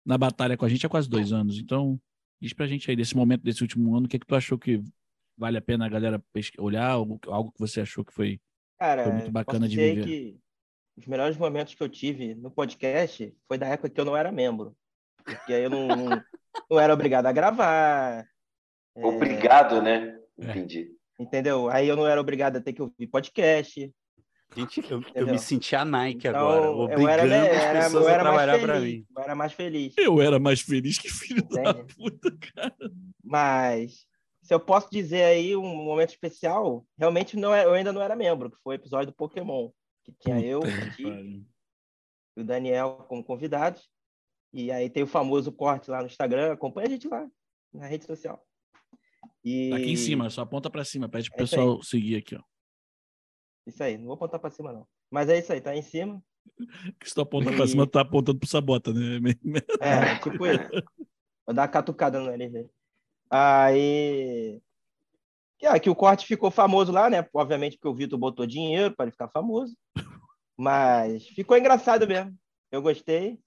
na 0.06 0.16
batalha 0.16 0.56
com 0.56 0.64
a 0.64 0.68
gente 0.68 0.86
há 0.86 0.88
quase 0.88 1.08
dois 1.08 1.32
anos. 1.34 1.58
Então, 1.58 2.00
diz 2.40 2.54
pra 2.54 2.66
gente 2.66 2.88
aí, 2.90 2.96
desse 2.96 3.14
momento, 3.14 3.42
desse 3.42 3.60
último 3.60 3.94
ano, 3.94 4.06
o 4.06 4.08
que 4.08 4.18
que 4.18 4.26
tu 4.26 4.34
achou 4.34 4.58
que 4.58 4.82
vale 5.36 5.58
a 5.58 5.60
pena 5.60 5.84
a 5.84 5.88
galera 5.88 6.22
olhar, 6.58 6.88
algo, 6.90 7.20
algo 7.26 7.52
que 7.52 7.58
você 7.58 7.82
achou 7.82 8.02
que 8.04 8.12
foi. 8.14 8.40
Cara, 8.78 9.04
Foi 9.04 9.12
muito 9.12 9.30
bacana 9.30 9.68
de 9.68 9.76
viver. 9.76 10.04
que 10.06 10.38
os 10.96 11.06
melhores 11.06 11.36
momentos 11.36 11.74
que 11.74 11.82
eu 11.82 11.88
tive 11.88 12.34
no 12.34 12.50
podcast 12.50 13.34
foi 13.46 13.58
da 13.58 13.66
época 13.66 13.90
que 13.90 14.00
eu 14.00 14.04
não 14.06 14.16
era 14.16 14.32
membro. 14.32 14.74
Porque 15.24 15.52
aí 15.52 15.64
eu 15.64 15.70
não, 15.70 15.88
não, 15.88 16.22
não 16.70 16.80
era 16.80 16.92
obrigado 16.92 17.26
a 17.26 17.32
gravar. 17.32 18.26
é, 18.96 19.06
Obrigado, 19.06 19.82
né? 19.82 20.18
É. 20.38 20.50
Entendi. 20.50 20.90
entendeu? 21.18 21.68
Aí 21.68 21.88
eu 21.88 21.96
não 21.96 22.06
era 22.06 22.20
obrigado 22.20 22.56
a 22.56 22.60
ter 22.60 22.72
que 22.72 22.82
ouvir 22.82 23.06
podcast. 23.06 23.92
Gente, 24.56 24.82
eu, 24.90 25.00
eu 25.14 25.26
me 25.28 25.38
senti 25.38 25.76
a 25.76 25.84
Nike 25.84 26.26
Então, 26.26 26.40
agora, 26.40 26.66
eu 26.66 26.78
obrigando 26.80 27.08
era, 27.08 27.24
né, 27.24 27.50
as 27.50 27.62
era, 27.62 27.84
pessoas 27.84 28.04
eu 28.04 28.08
a 28.08 28.12
era 28.12 28.24
mais 28.24 28.36
trabalhar 28.36 28.66
para 28.66 28.80
mim. 28.80 29.06
Eu 29.16 29.22
era 29.22 29.34
mais 29.34 29.52
feliz. 29.52 29.94
Eu 29.96 30.20
era 30.20 30.38
mais 30.40 30.60
feliz 30.60 30.98
que 30.98 31.08
filho 31.08 31.46
da 31.48 31.74
puta, 31.74 32.36
cara. 32.52 32.92
Mas 33.22 34.06
se 34.42 34.52
eu 34.52 34.58
posso 34.58 34.88
dizer 34.90 35.22
aí 35.22 35.54
um 35.54 35.62
momento 35.62 36.10
especial, 36.10 36.84
realmente 36.98 37.36
não 37.36 37.54
é, 37.54 37.64
eu 37.64 37.72
ainda 37.72 37.92
não 37.92 38.02
era 38.02 38.16
membro, 38.16 38.50
que 38.50 38.56
foi 38.62 38.74
o 38.74 38.78
episódio 38.78 39.06
do 39.06 39.16
Pokémon, 39.16 39.70
que 40.04 40.12
tinha 40.18 40.40
eu, 40.40 40.60
o 40.60 40.66
e 42.36 42.40
o 42.40 42.44
Daniel 42.44 43.04
como 43.08 43.22
convidados. 43.22 43.88
E 44.52 44.70
aí 44.72 44.90
tem 44.90 45.02
o 45.02 45.06
famoso 45.06 45.52
corte 45.52 45.90
lá 45.90 46.00
no 46.00 46.06
Instagram, 46.06 46.52
acompanha 46.52 46.88
a 46.88 46.90
gente 46.90 47.08
lá 47.08 47.28
na 47.72 47.86
rede 47.86 48.04
social. 48.04 48.44
E 49.44 49.70
Tá 49.70 49.76
aqui 49.76 49.90
em 49.90 49.96
cima, 49.96 50.28
só 50.28 50.42
aponta 50.42 50.68
pra 50.68 50.84
cima, 50.84 51.08
pede 51.08 51.30
pro 51.30 51.38
É 51.38 51.42
pessoal 51.42 51.82
seguir 51.82 52.16
aqui, 52.16 52.36
ó. 52.36 52.42
Isso 53.66 53.82
aí, 53.82 53.96
não 53.96 54.06
vou 54.06 54.14
apontar 54.14 54.40
para 54.40 54.50
cima 54.50 54.72
não. 54.72 54.86
Mas 55.10 55.28
é 55.28 55.38
isso 55.38 55.52
aí, 55.52 55.60
tá 55.60 55.70
aí 55.70 55.78
em 55.78 55.82
cima. 55.82 56.22
Que 56.98 57.08
se 57.08 57.14
tu 57.14 57.20
aponta 57.20 57.52
pra 57.52 57.66
cima, 57.66 57.86
tu 57.86 57.92
tá 57.92 58.00
apontando 58.00 58.38
pro 58.38 58.48
Sabota, 58.48 58.92
né? 58.92 59.20
É, 59.80 60.18
tipo 60.18 60.46
isso. 60.46 60.70
Vou 61.46 61.54
dar 61.54 61.62
uma 61.62 61.68
catucada 61.68 62.18
no 62.18 62.26
nariz 62.26 62.50
dele. 62.50 62.70
Aí. 63.30 64.60
Que, 65.58 65.66
ah, 65.66 65.78
que 65.78 65.90
o 65.90 65.94
corte 65.94 66.26
ficou 66.26 66.50
famoso 66.50 66.90
lá, 66.90 67.10
né? 67.10 67.26
Obviamente 67.34 67.76
porque 67.76 67.88
o 67.88 67.94
Vitor 67.94 68.18
botou 68.18 68.46
dinheiro 68.46 68.94
para 68.94 69.04
ele 69.04 69.12
ficar 69.12 69.28
famoso. 69.28 69.76
Mas 70.56 71.26
ficou 71.28 71.56
engraçado 71.56 72.08
mesmo. 72.08 72.34
Eu 72.72 72.80
gostei. 72.80 73.38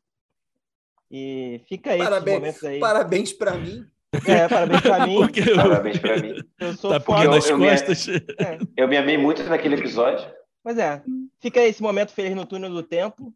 E 1.15 1.61
fica 1.69 1.91
aí 1.91 1.99
esses 1.99 2.09
Parabéns, 2.09 2.63
aí. 2.63 2.79
parabéns 2.79 3.33
pra 3.33 3.55
mim. 3.55 3.85
É, 4.27 4.47
parabéns 4.47 4.81
pra 4.81 5.05
mim. 5.05 5.15
Porque 5.21 5.41
eu- 5.41 5.55
Parabéns 5.55 5.99
pra 5.99 6.17
mim. 6.19 6.33
Eu 6.59 6.73
sou 6.73 6.89
tá 6.91 6.99
foda. 6.99 7.19
pegando 7.19 7.33
eu- 7.35 7.37
as 7.39 7.49
eu 7.49 7.57
me- 7.59 7.69
costas. 7.69 8.07
É, 8.39 8.57
Eu 8.75 8.87
me 8.87 8.97
amei 8.97 9.17
muito 9.17 9.43
naquele 9.43 9.75
episódio. 9.75 10.25
Mas 10.65 10.77
é. 10.79 11.03
Fica 11.39 11.59
aí 11.59 11.69
esse 11.69 11.83
momento 11.83 12.11
feliz 12.13 12.35
no 12.35 12.45
túnel 12.47 12.71
do 12.71 12.81
tempo. 12.81 13.31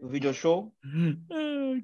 Do 0.00 0.08
video 0.08 0.32
show. 0.32 0.72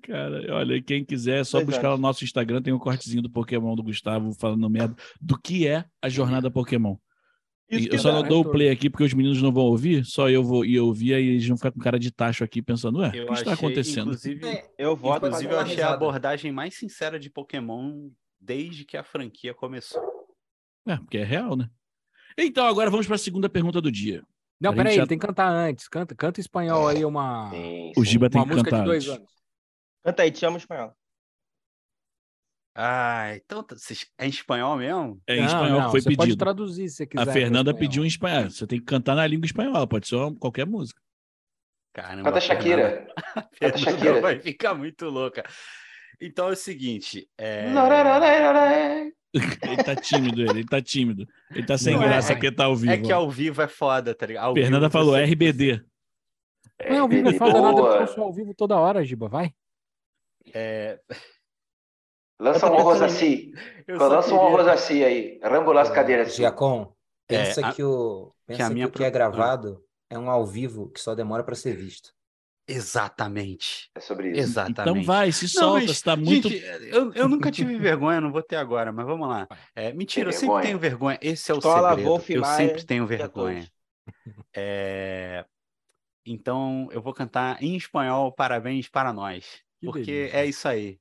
Cara, 0.03 0.55
olha, 0.55 0.81
quem 0.83 1.05
quiser, 1.05 1.41
é 1.41 1.45
só 1.45 1.59
Pois 1.59 1.67
buscar 1.67 1.89
é. 1.89 1.91
no 1.91 1.99
nosso 1.99 2.23
Instagram, 2.25 2.63
tem 2.63 2.73
um 2.73 2.79
cortezinho 2.79 3.23
do 3.23 3.29
Pokémon 3.31 3.75
do 3.75 3.83
Gustavo 3.83 4.33
falando 4.35 4.71
merda 4.71 4.95
do 5.21 5.37
que 5.39 5.67
é 5.67 5.85
a 6.01 6.09
jornada 6.09 6.51
Pokémon. 6.51 6.97
E 7.71 7.89
eu 7.91 7.99
só 7.99 8.13
não 8.13 8.23
dá, 8.23 8.29
dou 8.29 8.43
o 8.43 8.47
né, 8.47 8.53
play 8.53 8.71
aqui 8.71 8.91
porque 8.91 9.05
os 9.05 9.15
meninos 9.15 9.41
não 9.41 9.51
vão 9.53 9.65
ouvir, 9.65 10.05
só 10.05 10.29
eu 10.29 10.45
vou 10.45 10.65
ir 10.65 10.79
ouvir 10.79 11.15
aí 11.15 11.27
eles 11.27 11.47
vão 11.49 11.57
ficar 11.57 11.73
com 11.73 11.81
cara 11.81 11.99
de 11.99 12.11
tacho 12.11 12.45
aqui 12.45 12.61
pensando, 12.63 12.99
ué, 12.99 13.09
o 13.09 13.27
que 13.27 13.33
está 13.33 13.55
acontecendo? 13.55 14.09
inclusive, 14.09 14.47
É, 14.47 14.71
Eu 14.79 14.95
voto. 14.95 15.27
inclusive 15.27 15.53
eu 15.53 15.59
achei 15.59 15.83
a 15.83 15.91
abordagem 15.93 16.53
mais 16.53 16.75
sincera 16.75 17.19
de 17.19 17.31
Pokémon 17.31 18.11
desde 18.39 18.85
que 18.85 18.97
a 18.97 19.03
franquia 19.03 19.55
começou. 19.55 20.03
É, 20.87 20.97
porque 20.97 21.19
é 21.19 21.25
real, 21.25 21.57
né? 21.57 21.69
Então, 22.37 22.67
agora 22.67 22.91
vamos 22.91 23.07
para 23.07 23.15
a 23.15 23.19
segunda 23.19 23.49
pergunta 23.49 23.81
do 23.81 23.91
dia. 23.91 24.23
Não, 24.61 24.71
A 24.73 24.75
peraí, 24.75 24.97
já- 24.97 25.07
tem 25.07 25.19
que 25.19 25.27
cantar 25.27 25.49
antes. 25.49 25.89
Canta, 25.89 26.15
canta 26.15 26.41
em 26.41 26.43
espanhol 26.43 26.87
aí 26.89 27.05
uma, 27.05 27.51
Sim, 27.51 27.93
O 27.97 28.05
sim. 28.05 28.11
Giba 28.11 28.29
tem 28.29 28.41
uma 28.41 28.47
que 28.47 28.53
música 28.53 28.71
cantar 28.71 28.83
de 28.83 28.85
dois 28.89 29.05
antes. 29.09 29.17
anos. 29.17 29.31
Canta 30.05 30.23
aí, 30.23 30.31
te 30.31 30.45
amo 30.45 30.59
espanhol. 30.59 30.93
Ah, 32.77 33.33
então 33.37 33.63
tá- 33.63 33.77
é 34.19 34.27
em 34.27 34.29
espanhol 34.31 34.77
mesmo? 34.77 35.21
É 35.29 35.37
em 35.37 35.41
Não, 35.41 35.47
espanhol 35.47 35.79
não, 35.81 35.85
que 35.87 35.91
foi 35.93 36.01
você 36.01 36.09
pode 36.11 36.19
pedido. 36.31 36.39
traduzir 36.39 36.89
se 36.89 36.97
você 36.97 37.07
quiser. 37.07 37.29
A 37.29 37.33
Fernanda 37.33 37.73
pediu 37.73 38.05
em 38.05 38.09
espanhol. 38.09 38.51
Você 38.51 38.67
tem 38.67 38.81
que 38.81 38.85
cantar 38.85 39.15
na 39.15 39.27
língua 39.27 39.47
espanhola, 39.47 39.87
pode 39.87 40.09
ser 40.09 40.17
qualquer 40.41 40.67
música. 40.67 41.01
Caramba, 41.95 42.25
Canta 42.25 42.41
Shakira. 42.41 43.07
a 43.37 43.43
Fernanda 43.55 43.79
Shakira. 43.79 44.21
vai 44.21 44.41
ficar 44.41 44.75
muito 44.75 45.07
louca. 45.07 45.45
Então 46.21 46.49
é 46.49 46.53
o 46.53 46.57
seguinte, 46.57 47.29
é... 47.39 47.67
Ele 49.63 49.83
tá 49.85 49.97
tímido, 49.97 50.41
ele, 50.43 50.51
ele 50.61 50.65
tá 50.67 50.81
tímido. 50.81 51.27
Ele 51.51 51.67
tá 51.67 51.77
sem 51.77 51.95
Não, 51.95 52.03
é- 52.03 52.09
graça 52.09 52.33
é- 52.33 52.35
porque 52.37 52.53
tá 52.53 52.65
ao 52.67 52.77
vivo. 52.77 52.93
é 52.93 52.99
que 52.99 53.13
ao 53.13 53.29
vivo 53.31 53.63
é 53.63 53.69
foda, 53.69 54.15
tá 54.15 54.27
ligado? 54.27 54.45
Ao 54.47 54.55
Fernanda 54.55 54.87
vivo 54.89 54.93
falou 54.93 55.13
você- 55.15 55.23
RBD. 55.25 55.85
Não, 56.89 57.03
ao 57.03 57.09
vivo 57.09 57.29
é 57.29 57.31
RBD, 57.31 57.39
foda 57.39 57.61
nada, 57.61 57.81
eu 58.01 58.07
sou 58.09 58.25
ao 58.25 58.33
vivo 58.33 58.55
toda 58.55 58.77
hora, 58.79 59.05
Giba, 59.05 59.29
vai. 59.29 59.53
É, 60.53 61.01
Lança 62.45 62.71
um 62.71 62.89
assim. 62.91 63.53
só 63.97 64.09
Lança 64.09 64.35
um 64.35 64.57
assim 64.69 65.03
aí. 65.05 65.41
Rambolar 65.43 65.83
as 65.85 65.91
cadeiras 65.91 66.29
assim. 66.29 66.37
Giacom, 66.43 66.93
pensa 67.27 67.61
É, 67.61 67.65
a- 67.65 67.73
que 67.73 67.83
o, 67.83 68.33
que 68.47 68.53
a 68.53 68.57
pensa 68.57 68.69
que, 68.69 68.75
minha 68.75 68.87
o 68.87 68.91
que 68.91 69.05
é 69.05 69.11
gravado 69.11 69.83
é 70.11 70.19
um 70.19 70.31
ao 70.31 70.45
vivo 70.47 70.91
que 70.91 71.01
só 71.01 71.15
demora 71.15 71.43
pra 71.43 71.55
ser 71.55 71.75
visto. 71.77 72.13
Exatamente. 72.67 73.91
É 73.95 74.01
sobre 74.01 74.31
isso. 74.31 74.41
Exatamente. 74.41 74.81
Então 74.81 75.03
vai, 75.03 75.31
se 75.33 75.49
solta, 75.49 75.81
mas, 75.87 75.99
você 75.99 76.05
tá 76.05 76.17
muito. 76.17 76.49
Gente, 76.49 76.65
eu, 76.89 77.13
eu 77.13 77.29
nunca 77.29 77.51
tive 77.51 77.77
vergonha, 77.79 78.21
não 78.21 78.33
vou 78.33 78.43
ter 78.43 78.57
agora, 78.57 78.91
mas 78.93 79.05
vamos 79.05 79.29
lá. 79.29 79.47
É, 79.75 79.93
mentira, 79.93 80.29
eu 80.29 80.31
Tem 80.31 80.41
sempre 80.41 80.47
vergonha? 80.47 80.63
tenho 80.63 80.79
vergonha. 80.79 81.19
Esse 81.21 81.51
é 81.51 81.55
o 81.55 81.59
Escola 81.59 81.89
segredo. 81.91 82.09
Wolf 82.09 82.31
eu 82.31 82.41
Maia 82.41 82.69
sempre 82.69 82.85
tenho 82.87 83.07
de 83.07 83.17
vergonha. 83.17 83.69
É, 84.57 85.45
Então, 86.27 86.89
eu 86.93 87.03
vou 87.03 87.13
cantar 87.15 87.63
em 87.63 87.77
espanhol 87.77 88.33
Parabéns 88.33 88.89
para 88.89 89.13
nós. 89.13 89.63
Que 89.81 89.87
porque 89.87 90.05
delícia. 90.05 90.39
é 90.39 90.47
isso 90.47 90.69
aí. 90.69 90.99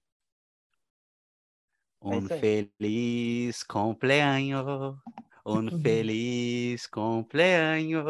É 2.03 2.07
Um 2.07 2.27
aí. 2.29 2.39
feliz 2.39 3.63
cumpleaños, 3.63 4.65
um 5.45 5.69
feliz 5.81 6.85
cumpleaños, 6.87 8.03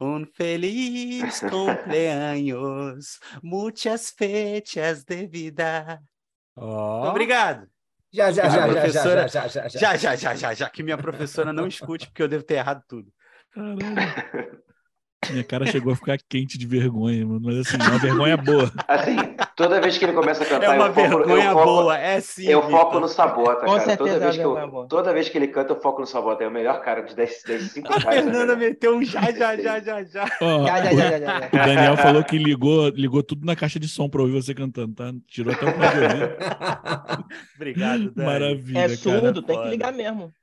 um 0.00 0.26
feliz 0.26 1.40
cumpleaños, 1.40 3.20
muitas 3.42 4.10
fechas 4.10 5.04
de 5.04 5.26
vida. 5.26 6.00
Ó. 6.56 7.08
Obrigado. 7.10 7.66
Já, 8.12 8.30
já, 8.30 8.48
já, 8.48 8.50
já, 8.50 8.66
já, 8.66 8.72
professora- 8.72 9.28
já, 9.28 9.48
já, 9.48 9.68
já, 9.68 9.78
Já, 9.78 9.96
já, 9.96 10.16
já, 10.16 10.34
já, 10.34 10.54
já, 10.54 10.68
que 10.70 10.82
minha 10.82 10.98
professora 10.98 11.52
não 11.52 11.66
escute, 11.66 12.06
porque 12.08 12.22
eu 12.22 12.28
devo 12.28 12.44
ter 12.44 12.54
errado 12.56 12.82
tudo. 12.86 13.10
Caralho. 13.52 14.62
Minha 15.30 15.44
cara 15.44 15.64
chegou 15.66 15.92
a 15.92 15.96
ficar 15.96 16.18
quente 16.28 16.58
de 16.58 16.66
vergonha, 16.66 17.24
mano. 17.26 17.40
Mas 17.42 17.58
assim, 17.58 17.76
uma 17.76 17.98
vergonha 17.98 18.36
boa. 18.36 18.70
Assim, 18.88 19.16
toda 19.56 19.80
vez 19.80 19.96
que 19.96 20.04
ele 20.04 20.12
começa 20.12 20.42
a 20.42 20.46
É 20.46 20.48
cantar, 20.48 20.74
uma 20.74 20.86
eu 20.88 20.94
foco, 20.94 21.08
vergonha 21.08 21.44
eu 21.46 21.52
foco, 21.52 21.64
boa, 21.64 21.98
é 21.98 22.20
sim. 22.20 22.46
eu 22.48 22.62
foco 22.70 22.98
no 23.00 23.08
Sabota, 23.08 23.64
Com 23.64 23.78
cara. 23.78 23.84
certeza 23.84 23.96
Toda 23.96 24.16
é 24.16 24.18
vez, 24.18 24.36
que 24.36 24.42
eu, 24.42 24.66
boa. 24.68 24.88
toda 24.88 25.12
vez 25.12 25.28
que 25.28 25.38
ele 25.38 25.48
canta, 25.48 25.72
eu 25.72 25.80
foco 25.80 26.00
no 26.00 26.06
Sabota. 26.06 26.42
É 26.44 26.48
o 26.48 26.50
melhor 26.50 26.80
cara 26.82 27.02
de 27.02 27.14
10, 27.14 27.42
10 27.46 27.62
5 27.72 27.92
A 27.92 28.00
caras. 28.00 28.24
Fernanda 28.24 28.56
né? 28.56 28.66
meteu 28.66 28.96
um 28.96 29.04
já, 29.04 29.30
já, 29.32 29.56
já, 29.56 29.80
já, 29.80 30.02
já. 30.04 30.32
Ó, 30.40 30.66
Já, 30.66 30.82
já, 30.82 30.92
o- 30.92 30.96
já, 31.08 31.18
já. 31.20 31.50
O 31.52 31.60
Daniel 31.60 31.96
falou 31.96 32.24
que 32.24 32.36
ligou, 32.38 32.88
ligou 32.88 33.22
tudo 33.22 33.44
na 33.46 33.54
caixa 33.56 33.78
de 33.80 33.88
som 33.88 34.08
pra 34.08 34.22
ouvir 34.22 34.34
você 34.34 34.54
cantando, 34.54 34.94
tá? 34.94 35.12
Tirou 35.28 35.52
até 35.54 35.66
o 35.66 35.72
de. 35.72 36.36
Obrigado, 37.54 38.10
Dani. 38.10 38.26
Maravilha, 38.26 38.78
É 38.78 38.96
cara. 38.96 38.96
surdo, 38.96 39.42
tem 39.42 39.56
foda. 39.56 39.64
que 39.64 39.68
ligar 39.68 39.92
mesmo. 39.92 40.34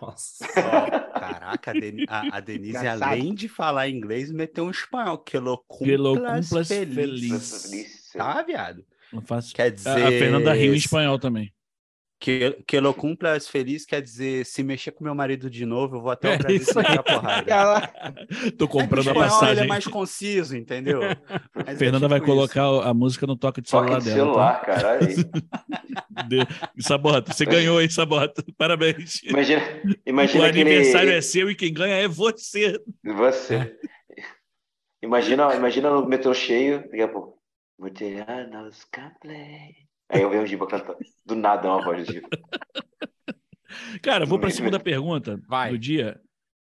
Nossa. 0.00 0.46
Caraca, 0.48 1.70
a, 1.70 1.74
Deni- 1.80 2.04
a- 2.08 2.36
a 2.36 2.40
Denise, 2.40 2.70
Engraçado. 2.76 3.02
além 3.02 3.34
de 3.34 3.48
falar 3.48 3.88
inglês, 3.88 4.30
meteu 4.30 4.64
um 4.66 4.70
espanhol. 4.70 5.18
Que 5.18 5.38
lo 5.38 5.58
Que 5.78 5.96
lo 5.96 6.14
cumplas 6.16 6.48
cumplas 6.48 6.68
feliz. 6.68 7.62
feliz. 7.62 8.10
Tá, 8.12 8.42
viado? 8.42 8.84
Não 9.12 9.22
faço- 9.22 9.54
Quer 9.54 9.64
A, 9.66 9.70
dizer... 9.70 9.90
a 10.06 10.08
Fernanda 10.10 10.52
riu 10.52 10.74
em 10.74 10.76
espanhol 10.76 11.18
também. 11.18 11.52
Que, 12.26 12.60
que 12.66 12.80
lo 12.80 12.92
cumplas 12.92 13.46
feliz 13.46 13.86
quer 13.86 14.02
dizer, 14.02 14.44
se 14.44 14.64
mexer 14.64 14.90
com 14.90 15.04
meu 15.04 15.14
marido 15.14 15.48
de 15.48 15.64
novo, 15.64 15.94
eu 15.98 16.00
vou 16.00 16.10
até 16.10 16.32
É 16.32 16.34
o 16.34 16.38
Brasil 16.38 16.60
isso 16.60 16.80
e 16.80 16.84
aí. 16.84 17.00
porrada. 17.04 17.92
Tô 18.58 18.66
comprando 18.66 19.06
é 19.06 19.10
a 19.10 19.14
o 19.14 19.22
espanhol, 19.22 19.22
ele 19.22 19.30
passagem. 19.30 19.62
é 19.62 19.66
mais 19.68 19.86
conciso, 19.86 20.56
entendeu? 20.56 21.02
Mas 21.54 21.68
é 21.68 21.76
Fernanda 21.76 22.08
vai 22.08 22.18
tipo 22.18 22.32
isso. 22.32 22.36
colocar 22.36 22.88
a 22.90 22.92
música 22.92 23.28
no 23.28 23.36
toque 23.36 23.60
de 23.60 23.70
celular 23.70 23.90
Toque 23.90 24.02
de 24.02 24.10
dela. 24.10 24.18
celular, 24.26 24.60
cara. 24.62 24.88
olha 24.88 25.06
aí. 25.06 25.24
Tá? 25.24 25.64
De... 26.26 26.82
Sabota, 26.82 27.32
você 27.32 27.44
ganhou, 27.44 27.80
hein, 27.80 27.88
Sabota? 27.88 28.42
Parabéns. 28.58 29.22
Imagina, 29.22 29.62
o 29.62 29.94
imagina 30.04 30.46
aquele... 30.48 30.62
aniversário 30.62 31.12
é 31.12 31.20
seu 31.20 31.48
e 31.48 31.54
quem 31.54 31.72
ganha 31.72 31.94
é 31.94 32.08
você. 32.08 32.76
Você. 33.04 33.78
Imagina, 35.00 35.54
imagina 35.54 35.90
no 35.90 36.04
metrô 36.08 36.34
cheio, 36.34 36.80
daqui 36.90 37.02
a 37.02 37.08
pouco. 37.08 37.38
Anos, 38.26 38.84
cumple. 38.92 39.85
Aí 40.08 40.22
eu 40.22 40.30
vejo 40.30 40.42
o 40.42 40.46
Giba 40.46 40.66
cantando. 40.66 40.98
Do 41.24 41.34
nada 41.34 41.68
uma 41.68 41.84
voz 41.84 42.06
do 42.06 42.12
Giba. 42.12 42.28
Cara, 44.02 44.24
vou 44.24 44.38
para 44.38 44.48
a 44.48 44.52
segunda 44.52 44.78
pergunta 44.78 45.40
Vai. 45.48 45.70
do 45.70 45.78
dia. 45.78 46.20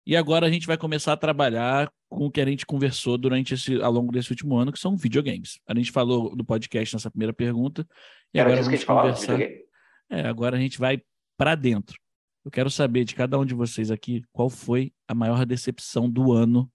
E 0.07 0.17
agora 0.17 0.47
a 0.47 0.51
gente 0.51 0.67
vai 0.67 0.77
começar 0.77 1.13
a 1.13 1.17
trabalhar 1.17 1.91
com 2.09 2.27
o 2.27 2.31
que 2.31 2.41
a 2.41 2.45
gente 2.45 2.67
conversou 2.67 3.17
durante 3.17 3.55
esse, 3.55 3.81
ao 3.81 3.93
longo 3.93 4.13
desse 4.13 4.31
último 4.31 4.57
ano, 4.57 4.73
que 4.73 4.79
são 4.79 4.97
videogames. 4.97 5.61
A 5.67 5.75
gente 5.75 5.93
falou 5.93 6.35
do 6.35 6.45
podcast 6.45 6.95
nessa 6.95 7.11
primeira 7.11 7.33
pergunta. 7.33 7.87
E 8.35 8.39
Era 8.39 8.49
agora 8.49 8.61
disso 8.61 8.69
que 8.71 8.75
a 8.75 8.79
gente 8.79 8.87
vamos 8.87 9.27
falava? 9.27 9.37
conversar. 9.37 9.65
É, 10.11 10.29
agora 10.29 10.57
a 10.57 10.61
gente 10.61 10.79
vai 10.79 11.01
para 11.37 11.55
dentro. 11.55 11.99
Eu 12.45 12.51
quero 12.51 12.71
saber 12.71 13.05
de 13.05 13.15
cada 13.15 13.39
um 13.39 13.45
de 13.45 13.55
vocês 13.55 13.91
aqui 13.91 14.23
qual 14.33 14.51
foi 14.51 14.93
a 15.07 15.15
maior 15.15 15.45
decepção 15.47 16.11
do 16.11 16.33
ano 16.33 16.71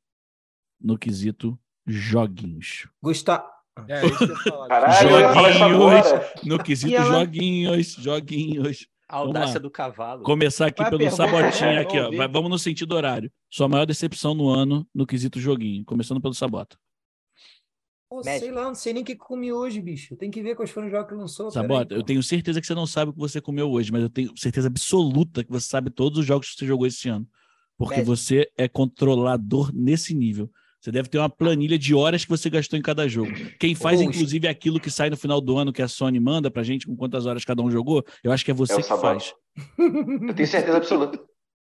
no 0.79 0.97
quesito 0.97 1.59
joguinhos. 1.85 2.87
Gustavo. 3.01 3.54
É, 3.87 4.05
isso 4.05 4.17
que 4.17 4.23
eu 4.23 4.29
ia 4.29 4.35
falar. 4.37 4.67
Caralho, 4.69 5.09
eu 5.09 5.33
Joguinhos. 5.33 5.61
agora. 5.61 6.33
No 6.45 6.63
quesito 6.63 6.95
ela- 6.95 7.19
joguinhos, 7.19 7.87
joguinhos. 7.99 8.87
A 9.07 9.17
audácia 9.17 9.59
do 9.59 9.69
cavalo. 9.69 10.23
Começar 10.23 10.67
aqui 10.67 10.77
Qual 10.81 10.87
é 10.87 10.97
pelo? 10.97 11.11
Sabotinha 11.11 11.69
É, 11.71 11.79
aqui, 11.79 11.99
ó. 11.99 12.09
Vai- 12.11 12.27
vamos 12.27 12.49
no 12.49 12.57
sentido 12.57 12.93
horário. 12.95 13.31
Sua 13.51 13.67
maior 13.67 13.85
decepção 13.85 14.33
no 14.33 14.49
ano 14.49 14.87
no 14.95 15.05
quesito 15.05 15.39
joguinho. 15.39 15.85
Começando 15.85 16.19
pelo 16.21 16.33
Sabota. 16.33 16.75
Pô, 18.09 18.23
sei 18.23 18.49
lá, 18.51 18.63
não 18.63 18.75
sei 18.75 18.93
nem 18.93 19.03
o 19.03 19.05
que 19.05 19.15
comi 19.15 19.51
hoje, 19.51 19.81
bicho. 19.81 20.15
Tem 20.15 20.31
que 20.31 20.41
ver 20.41 20.55
quais 20.55 20.71
foram 20.71 20.87
os 20.87 20.91
jogos 20.91 21.09
que 21.09 21.15
lançou. 21.15 21.51
Sabota, 21.51 21.93
eu 21.93 21.99
pô. 21.99 22.05
tenho 22.05 22.23
certeza 22.23 22.61
que 22.61 22.65
você 22.65 22.73
não 22.73 22.87
sabe 22.87 23.11
o 23.11 23.13
que 23.13 23.19
você 23.19 23.41
comeu 23.41 23.69
hoje, 23.69 23.91
mas 23.91 24.01
eu 24.01 24.09
tenho 24.09 24.31
certeza 24.37 24.67
absoluta 24.67 25.43
que 25.43 25.51
você 25.51 25.67
sabe 25.67 25.89
todos 25.91 26.19
os 26.19 26.25
jogos 26.25 26.49
que 26.51 26.55
você 26.59 26.65
jogou 26.65 26.87
esse 26.87 27.09
ano. 27.09 27.27
Porque 27.77 28.01
você 28.01 28.49
é 28.57 28.67
controlador 28.69 29.69
nesse 29.73 30.13
nível. 30.15 30.49
Você 30.85 30.91
deve 30.91 31.09
ter 31.09 31.17
uma 31.17 31.27
planilha 31.31 31.79
de 31.79 31.95
horas 31.95 32.23
que 32.23 32.29
você 32.29 32.47
gastou 32.47 32.77
em 32.77 32.81
cada 32.81 33.07
jogo. 33.07 33.31
Quem 33.59 33.73
faz, 33.73 33.99
inclusive, 34.01 34.47
aquilo 34.47 34.79
que 34.79 34.91
sai 34.91 35.09
no 35.09 35.17
final 35.17 35.41
do 35.41 35.57
ano 35.57 35.73
que 35.73 35.81
a 35.81 35.87
Sony 35.87 36.19
manda 36.19 36.51
pra 36.51 36.61
gente 36.61 36.85
com 36.85 36.95
quantas 36.95 37.25
horas 37.25 37.43
cada 37.43 37.63
um 37.63 37.71
jogou, 37.71 38.05
eu 38.23 38.31
acho 38.31 38.45
que 38.45 38.51
é 38.51 38.53
você 38.53 38.73
É 38.73 38.75
que 38.77 38.83
Sabota. 38.83 39.07
faz. 39.07 39.33
Eu 39.79 40.35
tenho 40.35 40.47
certeza 40.47 40.77
absoluta. 40.77 41.19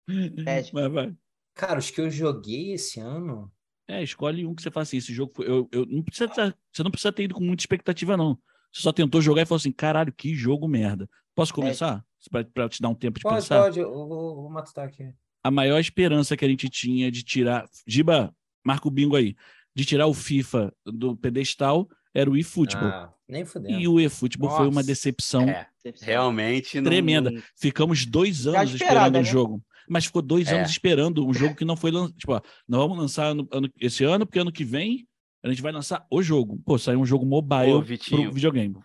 Médico. 0.08 0.76
Vai, 0.76 0.88
vai. 0.88 1.14
Cara, 1.54 1.78
os 1.78 1.88
que 1.88 2.00
eu 2.00 2.10
joguei 2.10 2.72
esse 2.72 2.98
ano. 2.98 3.48
É, 3.86 4.02
escolhe 4.02 4.44
um 4.44 4.56
que 4.56 4.62
você 4.62 4.72
fala 4.72 4.82
assim, 4.82 4.96
esse 4.96 5.14
jogo 5.14 5.30
foi. 5.36 5.48
Eu, 5.48 5.68
eu, 5.70 5.86
não 5.86 6.02
precisa 6.02 6.28
você 6.72 6.82
não 6.82 6.90
precisa 6.90 7.12
ter 7.12 7.22
ido 7.22 7.34
com 7.34 7.44
muita 7.44 7.62
expectativa, 7.62 8.16
não. 8.16 8.36
Você 8.72 8.82
só 8.82 8.90
tentou 8.92 9.22
jogar 9.22 9.42
e 9.42 9.46
falou 9.46 9.58
assim: 9.58 9.70
caralho, 9.70 10.12
que 10.12 10.34
jogo 10.34 10.66
merda. 10.66 11.08
Posso 11.32 11.54
começar? 11.54 12.04
Pra, 12.28 12.42
pra 12.42 12.68
te 12.68 12.82
dar 12.82 12.88
um 12.88 12.94
tempo 12.96 13.20
de 13.20 13.22
Pode, 13.22 13.36
pensar? 13.36 13.62
pode, 13.62 13.78
eu 13.78 13.88
vou, 13.88 14.34
vou 14.34 14.50
matutar 14.50 14.84
aqui. 14.88 15.14
A 15.44 15.50
maior 15.52 15.78
esperança 15.78 16.36
que 16.36 16.44
a 16.44 16.48
gente 16.48 16.68
tinha 16.68 17.08
de 17.08 17.22
tirar. 17.22 17.68
Giba, 17.86 18.34
marca 18.64 18.88
o 18.88 18.90
bingo 18.90 19.16
aí. 19.16 19.34
De 19.74 19.84
tirar 19.84 20.06
o 20.06 20.12
FIFA 20.14 20.72
do 20.84 21.16
pedestal 21.16 21.88
era 22.14 22.30
o 22.30 22.36
eFootball. 22.36 22.88
Ah, 22.88 23.12
nem 23.28 23.44
fudendo. 23.44 23.78
e 23.80 23.88
o 23.88 23.98
eFootball 23.98 24.56
foi 24.56 24.68
uma 24.68 24.82
decepção 24.82 25.48
É, 25.48 25.66
realmente 26.02 26.76
não- 26.80 26.84
tremenda. 26.90 27.30
não- 27.30 27.42
Ficamos 27.56 28.04
dois 28.04 28.46
anos 28.46 28.74
esperando 28.74 29.14
o 29.16 29.18
né? 29.18 29.24
jogo. 29.24 29.62
Mas 29.88 30.04
ficou 30.04 30.20
dois 30.22 30.48
É. 30.48 30.58
anos 30.58 30.70
esperando 30.70 31.26
um 31.26 31.32
jogo 31.32 31.54
que 31.56 31.64
não 31.64 31.76
foi 31.76 31.90
lançado. 31.90 32.16
Tipo, 32.18 32.32
ó, 32.34 32.40
nós 32.68 32.80
vamos 32.82 32.98
lançar 32.98 33.26
ano- 33.28 33.48
ano- 33.50 33.70
esse 33.80 34.04
ano, 34.04 34.26
porque 34.26 34.38
ano 34.38 34.52
que 34.52 34.64
vem 34.64 35.06
a 35.42 35.48
gente 35.48 35.62
vai 35.62 35.72
lançar 35.72 36.06
o 36.10 36.22
jogo. 36.22 36.60
Pô, 36.64 36.78
saiu 36.78 37.00
um 37.00 37.06
jogo 37.06 37.26
mobile 37.26 37.72
Ô, 37.72 37.82
Vitinho. 37.82 38.24
pro 38.24 38.32
videogame. 38.32 38.76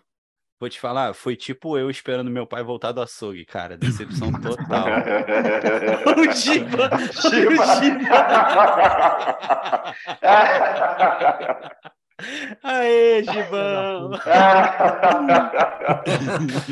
Vou 0.60 0.68
te 0.68 0.80
falar, 0.80 1.14
foi 1.14 1.36
tipo 1.36 1.78
eu 1.78 1.88
esperando 1.88 2.30
meu 2.30 2.44
pai 2.44 2.64
voltar 2.64 2.90
do 2.90 3.00
açougue, 3.00 3.44
cara. 3.44 3.76
Decepção 3.76 4.32
total. 4.32 4.86
o 6.18 6.32
Giba! 6.32 6.90
Aê, 12.64 13.22
Gibão! 13.22 14.10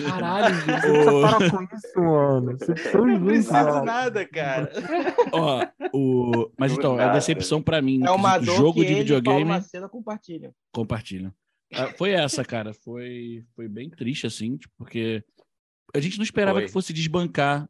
Caralho, 0.08 0.64
precisa 0.64 1.12
parar 1.22 1.50
com 1.50 1.62
isso, 1.62 2.00
mano. 2.00 2.58
Você 2.58 2.72
precisa 2.72 2.98
Não 2.98 3.24
preciso 3.24 3.52
mano. 3.52 3.84
nada, 3.84 4.26
cara. 4.26 4.72
Ó, 5.32 5.64
o... 5.92 6.50
Mas 6.58 6.72
então, 6.72 6.96
nada. 6.96 7.12
decepção 7.12 7.62
pra 7.62 7.80
mim 7.80 8.04
É 8.04 8.10
uma 8.10 8.38
dor 8.38 8.56
jogo 8.56 8.80
que 8.80 8.86
de 8.86 8.92
ele 8.92 9.00
videogame. 9.02 9.44
Macedo 9.44 9.88
compartilham. 9.88 10.52
Compartilha. 10.72 11.32
Ah, 11.72 11.92
foi 11.96 12.10
essa, 12.12 12.44
cara. 12.44 12.72
Foi, 12.72 13.44
foi 13.54 13.68
bem 13.68 13.90
triste, 13.90 14.26
assim, 14.26 14.56
tipo, 14.56 14.72
porque 14.76 15.22
a 15.94 16.00
gente 16.00 16.16
não 16.16 16.24
esperava 16.24 16.58
Foi. 16.58 16.66
que 16.66 16.72
fosse 16.72 16.92
desbancar 16.92 17.68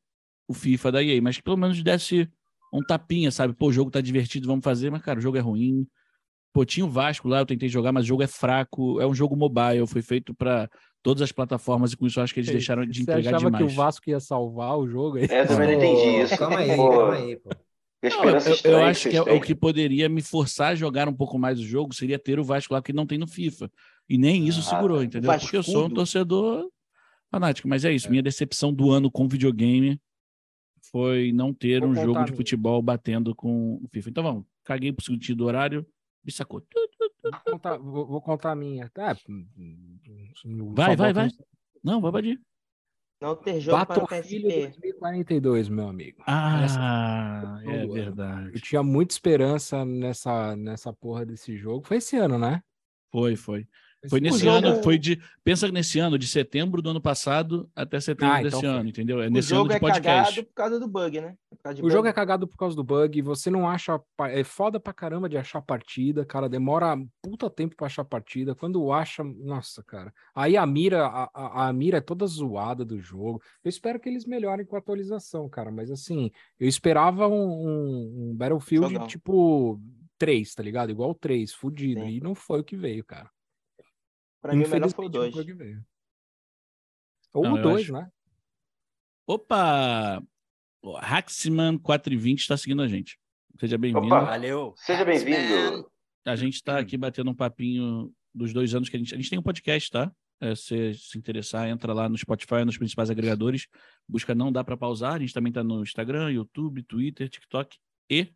o 0.48 0.54
FIFA 0.54 0.92
da 0.92 1.02
EA, 1.02 1.20
mas 1.20 1.36
que 1.36 1.42
pelo 1.42 1.56
menos 1.56 1.82
desse 1.82 2.28
um 2.72 2.82
tapinha, 2.82 3.30
sabe? 3.30 3.54
Pô, 3.54 3.68
o 3.68 3.72
jogo 3.72 3.90
tá 3.90 4.00
divertido, 4.00 4.46
vamos 4.46 4.64
fazer, 4.64 4.90
mas, 4.90 5.02
cara, 5.02 5.18
o 5.18 5.22
jogo 5.22 5.36
é 5.36 5.40
ruim. 5.40 5.86
Pô, 6.52 6.64
tinha 6.64 6.86
o 6.86 6.90
Vasco 6.90 7.28
lá, 7.28 7.40
eu 7.40 7.46
tentei 7.46 7.68
jogar, 7.68 7.92
mas 7.92 8.04
o 8.04 8.08
jogo 8.08 8.22
é 8.22 8.26
fraco. 8.26 9.00
É 9.00 9.06
um 9.06 9.14
jogo 9.14 9.36
mobile, 9.36 9.86
foi 9.86 10.02
feito 10.02 10.34
pra 10.34 10.68
todas 11.02 11.22
as 11.22 11.30
plataformas 11.30 11.92
e 11.92 11.96
com 11.96 12.06
isso 12.06 12.18
eu 12.18 12.24
acho 12.24 12.32
que 12.34 12.40
eles 12.40 12.50
deixaram 12.50 12.84
de 12.86 12.96
Você 12.98 13.02
entregar 13.02 13.34
achava 13.34 13.50
demais. 13.50 13.64
que 13.64 13.72
o 13.72 13.74
Vasco 13.76 14.10
ia 14.10 14.18
salvar 14.18 14.76
o 14.78 14.88
jogo? 14.88 15.18
É, 15.18 15.42
eu 15.42 15.46
também 15.46 15.68
não 15.68 15.74
entendi 15.74 16.22
isso. 16.22 16.36
Calma 16.38 16.58
aí, 16.58 16.76
Pô, 16.76 16.90
calma 16.90 17.14
aí, 17.14 17.36
pô. 17.36 17.50
Não, 18.02 18.28
eu, 18.28 18.36
eu- 18.72 18.84
acho 18.84 19.08
que 19.08 19.16
é, 19.16 19.22
o 19.22 19.40
que 19.40 19.54
poderia 19.54 20.08
me 20.08 20.22
forçar 20.22 20.72
a 20.72 20.74
jogar 20.74 21.08
um 21.08 21.14
pouco 21.14 21.38
mais 21.38 21.58
o 21.58 21.64
jogo 21.64 21.94
seria 21.94 22.18
ter 22.18 22.38
o 22.38 22.44
Vasco 22.44 22.72
lá, 22.74 22.82
que 22.82 22.92
não 22.92 23.06
tem 23.06 23.18
no 23.18 23.26
FIFA. 23.26 23.70
E 24.08 24.16
nem 24.16 24.46
isso 24.46 24.60
Ah, 24.60 24.62
segurou, 24.62 25.02
entendeu? 25.02 25.32
Porque 25.38 25.56
eu 25.56 25.62
sou 25.62 25.74
um 25.74 25.78
Vascudo. 25.80 25.94
torcedor 25.96 26.70
fanático. 27.30 27.66
Mas 27.68 27.84
é 27.84 27.92
isso, 27.92 28.08
minha 28.10 28.22
decepção 28.22 28.72
do 28.72 28.90
ano 28.90 29.10
com 29.10 29.26
videogame 29.26 30.00
foi 30.92 31.32
não 31.32 31.52
ter 31.52 31.80
Vou 31.80 31.90
um 31.90 31.94
jogo 31.94 32.24
de 32.24 32.32
futebol 32.32 32.80
batendo 32.80 33.34
com 33.34 33.76
o 33.82 33.88
FIFA. 33.92 34.10
Então 34.10 34.22
vamos, 34.22 34.44
caguei 34.62 34.92
pro 34.92 35.04
sentido 35.04 35.38
do 35.38 35.44
horário, 35.46 35.84
me 36.24 36.30
sacou. 36.30 36.62
Vou 37.22 37.32
contar, 37.44 37.76
vou, 37.78 38.06
vou 38.06 38.20
contar 38.20 38.52
a 38.52 38.56
minha. 38.56 38.88
Tá, 38.90 39.16
hum, 39.28 39.46
hum, 39.58 39.98
hum, 40.44 40.74
Vai, 40.74 40.94
vai, 40.94 41.12
vai. 41.12 41.28
Não, 41.82 42.00
vai 42.00 42.12
badir. 42.12 42.40
Não 43.20 43.34
ter 43.34 43.60
jogo 43.60 43.86
para 43.86 44.04
o 44.04 44.06
PSP. 44.06 44.42
2042, 44.42 45.68
meu 45.68 45.88
amigo. 45.88 46.22
Ah, 46.26 46.62
Essa- 46.64 47.60
é 47.64 47.84
Eu 47.84 47.92
verdade. 47.92 48.60
tinha 48.60 48.82
muita 48.82 49.14
esperança 49.14 49.84
nessa, 49.84 50.54
nessa 50.54 50.92
porra 50.92 51.24
desse 51.24 51.56
jogo. 51.56 51.86
Foi 51.86 51.96
esse 51.96 52.16
ano, 52.16 52.38
né? 52.38 52.62
Foi, 53.10 53.34
foi. 53.34 53.66
Foi 54.08 54.20
Esse 54.20 54.30
nesse 54.30 54.46
ano. 54.48 54.68
ano, 54.68 54.82
foi 54.82 54.98
de. 54.98 55.20
Pensa 55.42 55.68
nesse 55.68 55.98
ano, 55.98 56.16
de 56.18 56.28
setembro 56.28 56.80
do 56.80 56.90
ano 56.90 57.00
passado 57.00 57.68
até 57.74 57.98
setembro 57.98 58.34
Ah, 58.34 58.38
então 58.40 58.50
desse 58.50 58.60
foi. 58.62 58.68
ano, 58.70 58.88
entendeu? 58.88 59.20
É 59.22 59.26
O 59.26 59.30
nesse 59.30 59.52
ano 59.52 59.62
jogo 59.62 59.68
de 59.70 59.74
é 59.76 59.80
podcast. 59.80 60.04
cagado 60.34 60.46
por 60.46 60.54
causa 60.54 60.78
do 60.80 60.86
bug, 60.88 61.20
né? 61.20 61.34
Por 61.50 61.58
causa 61.62 61.74
de 61.76 61.82
O 61.84 61.90
jogo 61.90 62.02
bug. 62.02 62.08
é 62.08 62.12
cagado 62.12 62.46
por 62.46 62.56
causa 62.56 62.76
do 62.76 62.84
bug, 62.84 63.22
você 63.22 63.50
não 63.50 63.68
acha. 63.68 64.00
É 64.30 64.44
foda 64.44 64.78
pra 64.78 64.92
caramba 64.92 65.28
de 65.28 65.36
achar 65.36 65.60
partida, 65.60 66.24
cara. 66.24 66.48
Demora 66.48 66.96
puta 67.22 67.50
tempo 67.50 67.74
pra 67.74 67.86
achar 67.86 68.04
partida. 68.04 68.54
Quando 68.54 68.92
acha, 68.92 69.24
nossa, 69.24 69.82
cara. 69.82 70.12
Aí 70.34 70.56
a 70.56 70.64
mira, 70.66 71.06
a, 71.06 71.30
a, 71.34 71.68
a 71.68 71.72
mira 71.72 71.98
é 71.98 72.00
toda 72.00 72.26
zoada 72.26 72.84
do 72.84 73.00
jogo. 73.00 73.42
Eu 73.64 73.68
espero 73.68 73.98
que 73.98 74.08
eles 74.08 74.24
melhorem 74.24 74.64
com 74.64 74.76
a 74.76 74.78
atualização, 74.78 75.48
cara. 75.48 75.72
Mas 75.72 75.90
assim, 75.90 76.30
eu 76.60 76.68
esperava 76.68 77.26
um, 77.26 77.32
um- 77.34 78.30
um 78.30 78.36
Battlefield 78.36 78.92
Jogão. 78.92 79.06
tipo 79.08 79.80
3, 80.18 80.54
tá 80.54 80.62
ligado? 80.62 80.90
Igual 80.90 81.10
o 81.10 81.14
3, 81.14 81.52
fudido. 81.52 82.00
Sim. 82.02 82.08
E 82.08 82.20
não 82.20 82.34
foi 82.34 82.60
o 82.60 82.64
que 82.64 82.76
veio, 82.76 83.04
cara. 83.04 83.28
Pra 84.40 84.54
mim, 84.54 84.64
o 84.64 84.68
melhor 84.68 84.90
foi 84.90 85.06
o 85.06 85.08
Infelizmente, 85.08 85.14
não 85.14 85.20
2. 85.22 85.34
foi 85.34 85.42
o 85.42 85.46
que 85.46 85.54
veio. 85.54 85.84
Ou 87.34 87.42
Não, 87.44 87.52
o 87.54 87.58
eu 87.58 87.62
2, 87.62 87.82
acho- 87.84 87.92
né? 87.92 88.10
Opa! 89.26 90.22
O 90.82 90.96
Haximan 90.96 91.78
420 91.78 92.40
está 92.40 92.56
seguindo 92.56 92.82
a 92.82 92.88
gente. 92.88 93.18
Seja 93.58 93.76
bem-vindo. 93.76 94.08
Valeu. 94.08 94.74
Seja 94.76 95.04
bem-vindo. 95.04 95.90
A 96.24 96.36
gente 96.36 96.54
está 96.54 96.78
aqui 96.78 96.96
batendo 96.96 97.30
um 97.30 97.34
papinho 97.34 98.12
dos 98.34 98.52
dois 98.52 98.74
anos 98.74 98.88
que 98.88 98.96
a 98.96 98.98
gente. 98.98 99.14
A 99.14 99.16
gente 99.16 99.30
tem 99.30 99.38
um 99.38 99.42
podcast, 99.42 99.90
tá? 99.90 100.12
É, 100.40 100.54
se 100.54 100.92
se 100.94 101.16
interessar, 101.18 101.68
entra 101.68 101.92
lá 101.94 102.08
no 102.08 102.16
Spotify, 102.16 102.64
nos 102.64 102.76
principais 102.78 103.10
agregadores. 103.10 103.66
Busca 104.08 104.34
Não 104.34 104.52
Dá 104.52 104.62
Pra 104.62 104.76
Pausar. 104.76 105.14
A 105.14 105.18
gente 105.18 105.32
também 105.34 105.52
tá 105.52 105.64
no 105.64 105.82
Instagram, 105.82 106.30
YouTube, 106.30 106.82
Twitter, 106.84 107.28
TikTok 107.28 107.78
e. 108.10 108.32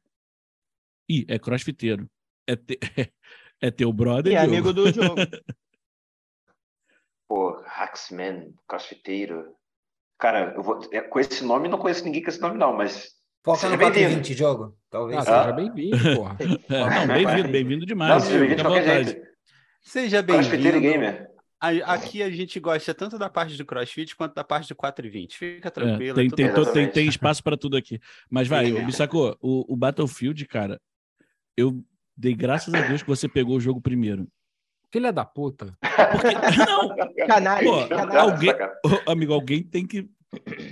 Ih, 1.08 1.24
é 1.28 1.38
crossfiteiro. 1.38 2.10
É, 2.46 2.56
te... 2.56 2.78
é 3.60 3.70
teu 3.70 3.92
brother. 3.92 4.32
E 4.32 4.36
é 4.36 4.38
amigo 4.38 4.72
do 4.72 4.90
jogo. 4.92 5.16
Pô, 7.30 7.62
Hacksman, 7.64 8.52
crossfiteiro. 8.66 9.54
Cara, 10.18 10.52
eu 10.56 10.64
vou... 10.64 10.80
é, 10.90 11.00
com 11.00 11.20
esse 11.20 11.44
nome, 11.44 11.68
não 11.68 11.78
conheço 11.78 12.04
ninguém 12.04 12.24
com 12.24 12.28
esse 12.28 12.40
nome, 12.40 12.58
não, 12.58 12.76
mas. 12.76 13.10
Foca 13.44 13.58
Seja 13.60 13.72
no 13.72 13.78
bem-vindo. 13.78 14.08
420, 14.20 14.34
jogo. 14.36 14.76
Talvez. 14.90 15.16
Ah, 15.16 15.20
Ah. 15.20 15.42
seja 15.44 15.52
bem-vindo, 15.52 15.96
porra. 16.16 16.36
É, 16.68 17.06
não, 17.06 17.14
bem-vindo, 17.14 17.48
bem-vindo 17.48 17.86
demais. 17.86 18.10
Não, 18.10 18.20
seja 18.20 18.38
bem-vindo 18.40 18.56
de 18.56 18.62
qualquer 18.64 18.82
vontade. 18.82 19.10
jeito. 19.12 19.26
Seja 19.80 20.22
Crossfiteiro 20.24 20.78
e 20.78 20.80
bem-vindo. 20.80 21.04
gamer. 21.04 21.30
Aqui 21.86 22.20
a 22.20 22.30
gente 22.30 22.58
gosta 22.58 22.92
tanto 22.92 23.16
da 23.16 23.30
parte 23.30 23.56
do 23.56 23.64
CrossFit 23.64 24.16
quanto 24.16 24.34
da 24.34 24.42
parte 24.42 24.68
do 24.68 24.74
420. 24.74 25.38
Fica 25.38 25.68
É, 25.68 25.70
tranquilo. 25.70 26.14
tem, 26.16 26.26
é 26.26 26.28
tudo 26.28 26.36
tem, 26.36 26.46
tem, 26.48 26.62
Exatamente. 26.62 26.92
tem 26.94 27.06
espaço 27.06 27.44
para 27.44 27.56
tudo 27.56 27.76
aqui. 27.76 28.00
Mas 28.28 28.48
vai, 28.48 28.72
o 28.72 28.84
Bissacô, 28.84 29.36
o, 29.40 29.72
o 29.72 29.76
Battlefield, 29.76 30.44
cara, 30.46 30.80
eu 31.56 31.80
dei 32.16 32.34
graças 32.34 32.74
a 32.74 32.80
Deus 32.88 33.02
que 33.02 33.08
você 33.08 33.28
pegou 33.28 33.56
o 33.56 33.60
jogo 33.60 33.80
primeiro. 33.80 34.26
Filha 34.92 35.12
da 35.12 35.24
puta. 35.24 35.76
Porque, 35.80 36.64
não, 36.66 36.96
Canalha. 37.26 37.70
Alguém- 38.20 38.52
amigo, 39.06 39.32
alguém 39.32 39.62
tem 39.62 39.86
que 39.86 40.08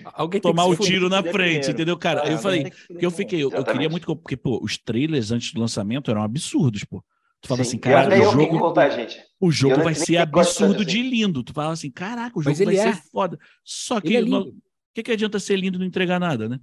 Alguém 0.04 0.40
tem 0.40 0.52
tomar 0.52 0.64
que 0.66 0.70
o 0.70 0.76
tiro 0.76 1.08
na 1.08 1.20
frente, 1.20 1.32
primeiro. 1.32 1.70
entendeu, 1.70 1.96
cara? 1.98 2.22
Ah, 2.24 2.30
eu 2.30 2.38
falei, 2.38 2.70
que 2.70 3.04
eu 3.04 3.10
fiquei, 3.10 3.42
eu, 3.42 3.50
eu 3.50 3.64
queria 3.64 3.88
muito, 3.88 4.06
que- 4.06 4.14
porque, 4.14 4.36
pô, 4.36 4.60
os 4.62 4.78
trailers 4.78 5.32
antes 5.32 5.52
do 5.52 5.60
lançamento 5.60 6.10
eram 6.10 6.22
absurdos, 6.22 6.84
pô. 6.84 7.04
Tu 7.40 7.48
fala 7.48 7.62
Sim. 7.62 7.68
assim, 7.70 7.78
caraca, 7.78 8.06
até 8.08 8.18
o 8.18 8.30
jogo, 8.32 8.74
gente. 8.90 9.20
o 9.40 9.50
jogo 9.52 9.82
vai 9.82 9.94
ser 9.94 10.16
absurdo 10.16 10.84
de 10.84 10.98
assim. 11.00 11.08
lindo. 11.08 11.42
Tu 11.44 11.52
fala 11.52 11.72
assim, 11.72 11.90
caraca, 11.90 12.36
o 12.38 12.42
jogo 12.42 12.56
vai 12.56 12.66
ele 12.66 12.76
ser 12.76 12.88
é. 12.88 12.92
foda. 13.12 13.38
Só 13.64 14.00
que 14.00 14.16
é 14.16 14.20
lindo. 14.20 14.48
o 14.50 14.54
que, 14.94 15.02
que 15.04 15.12
adianta 15.12 15.38
ser 15.38 15.56
lindo 15.56 15.76
e 15.76 15.78
não 15.80 15.86
entregar 15.86 16.18
nada, 16.18 16.48
né? 16.48 16.58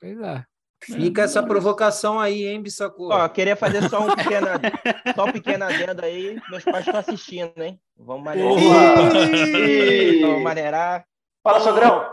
Pois 0.00 0.18
é. 0.18 0.44
Fica 0.82 1.22
essa 1.22 1.42
provocação 1.42 2.20
aí, 2.20 2.46
hein, 2.46 2.62
Bissacô? 2.62 3.08
Ó, 3.12 3.28
queria 3.28 3.56
fazer 3.56 3.88
só 3.88 4.06
um 4.06 4.14
pequeno, 4.14 4.46
só 5.14 5.24
um 5.24 5.32
pequeno 5.32 5.64
adendo 5.64 6.04
aí. 6.04 6.38
Meus 6.50 6.64
pais 6.64 6.86
estão 6.86 7.00
assistindo, 7.00 7.52
hein? 7.62 7.80
Vamos 7.96 8.24
maneirar. 8.24 8.52
Vamos 10.20 10.42
maneirar. 10.42 11.04
Fala, 11.42 11.60
sogrão! 11.60 12.06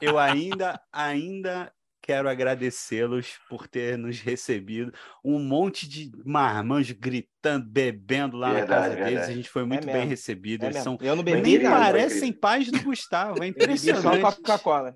Eu 0.00 0.18
ainda, 0.18 0.80
ainda 0.92 1.72
quero 2.02 2.28
agradecê-los 2.28 3.38
por 3.48 3.66
ter 3.66 3.96
nos 3.96 4.20
recebido. 4.20 4.92
Um 5.24 5.38
monte 5.38 5.88
de 5.88 6.10
marmanjos 6.24 6.94
gritando, 6.98 7.64
bebendo 7.66 8.36
lá 8.36 8.48
na 8.48 8.54
Verdade, 8.54 8.80
casa 8.82 8.94
deles. 8.96 9.08
verdade. 9.10 9.32
A 9.32 9.34
gente 9.36 9.48
foi 9.48 9.64
muito 9.64 9.86
bem 9.86 9.94
mesmo. 9.94 10.10
recebido. 10.10 10.64
É 10.64 10.66
Eles 10.66 10.76
mesmo. 10.76 10.98
são 10.98 11.06
Eu 11.08 11.16
não 11.16 11.22
Bem 11.22 11.36
bebi 11.36 11.58
nem 11.58 11.62
nada, 11.62 11.76
parecem 11.86 12.32
pais 12.32 12.70
do 12.70 12.82
Gustavo. 12.82 13.42
É 13.42 13.48
Eu 13.48 13.54
bebi 13.54 13.78
só 13.78 13.88
impressionante. 13.90 14.20
Coca-Cola. 14.20 14.94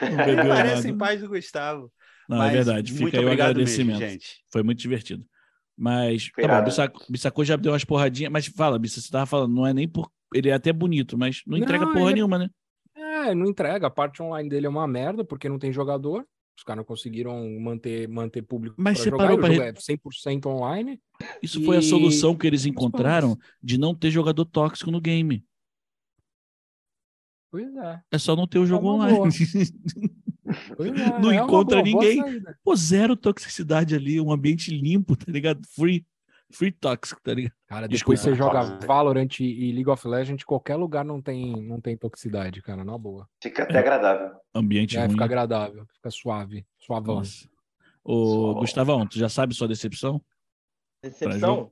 Não 0.00 0.48
parecem 0.48 0.96
pais 0.96 1.20
do 1.20 1.28
Gustavo. 1.28 1.90
Não, 2.28 2.38
Mas 2.38 2.50
é 2.50 2.56
verdade. 2.56 2.92
Fica 2.92 3.02
muito 3.02 3.16
aí 3.16 3.22
o 3.24 3.26
obrigado 3.26 3.50
agradecimento. 3.50 3.98
mesmo, 3.98 4.10
gente. 4.12 4.44
Foi 4.52 4.62
muito 4.62 4.78
divertido. 4.78 5.24
Mas, 5.76 6.30
Foi 6.34 6.44
tá 6.46 6.58
bom. 6.58 6.64
Bissacô, 6.64 7.04
Bissacô 7.08 7.44
já 7.44 7.56
deu 7.56 7.72
umas 7.72 7.84
porradinhas, 7.84 8.30
mas 8.32 8.46
fala, 8.46 8.78
Bissa, 8.78 9.00
você 9.00 9.10
tava 9.10 9.26
falando, 9.26 9.54
não 9.54 9.66
é 9.66 9.72
nem 9.72 9.88
por. 9.88 10.10
Ele 10.34 10.48
é 10.48 10.52
até 10.52 10.72
bonito, 10.72 11.18
mas 11.18 11.42
não 11.46 11.56
entrega 11.58 11.84
Não, 11.86 11.92
porra 11.92 12.06
ele- 12.06 12.14
nenhuma, 12.14 12.38
né? 12.38 12.48
É, 12.96 13.34
não 13.34 13.46
entrega. 13.46 13.86
A 13.86 13.90
parte 13.90 14.22
online 14.22 14.48
dele 14.48 14.66
é 14.66 14.68
uma 14.68 14.86
merda, 14.86 15.24
porque 15.24 15.48
não 15.48 15.58
tem 15.58 15.72
jogador. 15.72 16.24
Os 16.56 16.62
caras 16.62 16.78
não 16.78 16.84
conseguiram 16.84 17.48
manter, 17.58 18.06
manter 18.06 18.42
público 18.42 18.76
Mas 18.78 18.98
pra 18.98 19.02
você 19.04 19.10
jogar. 19.10 19.24
parou 19.24 19.38
e 19.38 19.42
jogo 19.54 19.62
re- 19.62 19.68
é 19.70 19.72
100% 19.72 20.46
online. 20.46 21.00
Isso 21.42 21.64
foi 21.64 21.76
a 21.76 21.80
E- 21.80 21.82
solução 21.82 22.36
que 22.36 22.46
eles 22.46 22.66
encontraram 22.66 23.36
de 23.62 23.78
não 23.78 23.94
ter 23.94 24.10
jogador 24.10 24.44
tóxico 24.44 24.90
no 24.90 25.00
game. 25.00 25.42
Pois 27.50 27.74
é. 27.76 28.02
É 28.12 28.18
só 28.18 28.36
não 28.36 28.46
ter 28.46 28.58
o 28.58 28.66
jogo 28.66 28.86
uma 28.86 28.94
online. 28.96 29.16
boa. 29.16 29.28
Pois 30.76 30.90
é, 30.92 31.18
Não 31.20 31.30
é 31.30 31.36
encontra 31.36 31.80
boa, 31.80 31.82
boa 31.92 32.02
ninguém. 32.04 32.20
saída. 32.20 32.58
Pô, 32.64 32.74
zero 32.74 33.14
toxicidade 33.16 33.94
ali, 33.94 34.20
um 34.20 34.32
ambiente 34.32 34.70
limpo, 34.76 35.14
tá 35.16 35.30
ligado? 35.30 35.60
Free. 35.76 36.04
Free 36.52 36.72
toxic, 36.72 37.22
tá 37.22 37.32
ligado? 37.32 37.54
Cara, 37.68 37.86
Desculpa. 37.88 38.20
depois 38.20 38.20
você 38.20 38.34
joga 38.36 38.60
Tóxico. 38.66 38.86
Valorant 38.88 39.38
e 39.38 39.70
League 39.72 39.88
of 39.88 40.08
Legends, 40.08 40.42
qualquer 40.44 40.74
lugar 40.74 41.04
não 41.04 41.22
tem, 41.22 41.52
não 41.62 41.80
tem 41.80 41.96
toxicidade, 41.96 42.60
cara, 42.62 42.82
na 42.84 42.98
boa. 42.98 43.28
Fica 43.40 43.62
até 43.62 43.78
agradável. 43.78 44.32
Ambiente 44.52 44.96
É, 44.96 45.02
ruim. 45.02 45.10
fica 45.12 45.24
agradável, 45.24 45.86
fica 45.94 46.10
suave, 46.10 46.66
suavão. 46.80 47.16
Nossa. 47.18 47.48
Ô, 48.02 48.52
Só- 48.54 48.60
Gustavão, 48.60 49.06
tu 49.06 49.16
já 49.16 49.28
sabe 49.28 49.54
sua 49.54 49.68
decepção? 49.68 50.20
Decepção? 51.04 51.70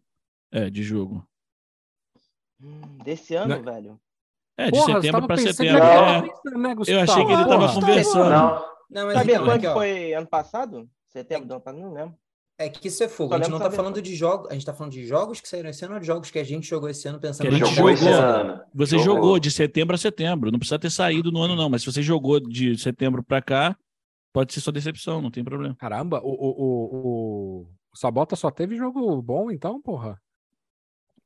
É, 0.52 0.70
de 0.70 0.84
jogo. 0.84 1.26
Hum, 2.62 2.80
Desse 3.04 3.34
ano, 3.34 3.56
Não- 3.56 3.62
velho. 3.64 4.00
É, 4.58 4.66
de 4.66 4.70
Porra, 4.72 4.86
você 4.86 4.92
setembro 5.00 5.28
pensando 5.28 5.52
setembro. 5.54 5.82
É. 5.82 6.22
pensando, 6.22 6.58
né, 6.58 6.74
Eu 6.88 7.00
achei 7.00 7.24
que 7.24 7.32
ele 7.32 7.44
Gustavo? 7.44 7.48
tava 7.48 7.58
Porra, 7.60 7.74
conversando. 7.74 8.30
Não, 8.30 8.64
Não, 8.90 9.06
mas 9.06 9.14
Sabe 9.14 9.32
então, 9.32 9.44
quando 9.44 9.64
aqui, 9.64 9.72
foi 9.72 10.12
ano 10.14 10.26
passado? 10.26 10.88
Setembro 11.06 11.46
do 11.46 11.52
ano 11.54 11.60
passado? 11.60 11.80
Não 11.82 11.92
lembro. 11.92 12.14
é 12.58 12.68
que 12.68 12.88
isso 12.88 13.04
é 13.04 13.08
fogo. 13.08 13.34
A 13.34 13.38
gente 13.38 13.50
não 13.50 13.58
tá 13.60 13.70
falando 13.70 14.02
de 14.02 14.14
jogos, 14.16 14.50
a 14.50 14.54
gente 14.54 14.66
tá 14.66 14.74
falando 14.74 14.92
de 14.92 15.06
jogos 15.06 15.40
que 15.40 15.48
saíram 15.48 15.70
esse 15.70 15.84
ano 15.84 15.94
ou 15.94 16.00
de 16.00 16.06
jogos 16.06 16.30
que 16.30 16.38
a 16.40 16.44
gente 16.44 16.66
jogou 16.68 16.88
esse 16.88 17.06
ano 17.06 17.20
pensando 17.20 17.48
Que 17.48 17.54
a 17.54 17.58
gente 17.58 17.74
jogou 17.74 17.76
jogou. 17.76 17.90
esse 17.92 18.08
ano. 18.08 18.60
Você 18.74 18.98
jogou. 18.98 19.38
de 19.38 19.50
setembro 19.50 19.94
a 19.94 19.98
setembro. 19.98 20.50
Não 20.50 20.58
precisa 20.58 20.78
ter 20.78 20.90
saído 20.90 21.30
no 21.30 21.40
ano, 21.40 21.54
não. 21.54 21.70
Mas 21.70 21.82
se 21.82 21.92
você 21.92 22.02
jogou 22.02 22.40
de 22.40 22.76
setembro 22.76 23.22
pra 23.22 23.40
cá, 23.40 23.76
pode 24.32 24.52
ser 24.52 24.60
só 24.60 24.72
decepção, 24.72 25.22
não 25.22 25.30
tem 25.30 25.44
problema. 25.44 25.76
Caramba, 25.76 26.20
o, 26.22 26.30
o, 26.30 26.50
o, 26.50 26.96
o... 26.96 27.60
o 27.62 27.96
Sabota 27.96 28.34
só 28.34 28.50
teve 28.50 28.76
jogo 28.76 29.22
bom, 29.22 29.50
então, 29.52 29.80
porra. 29.80 30.20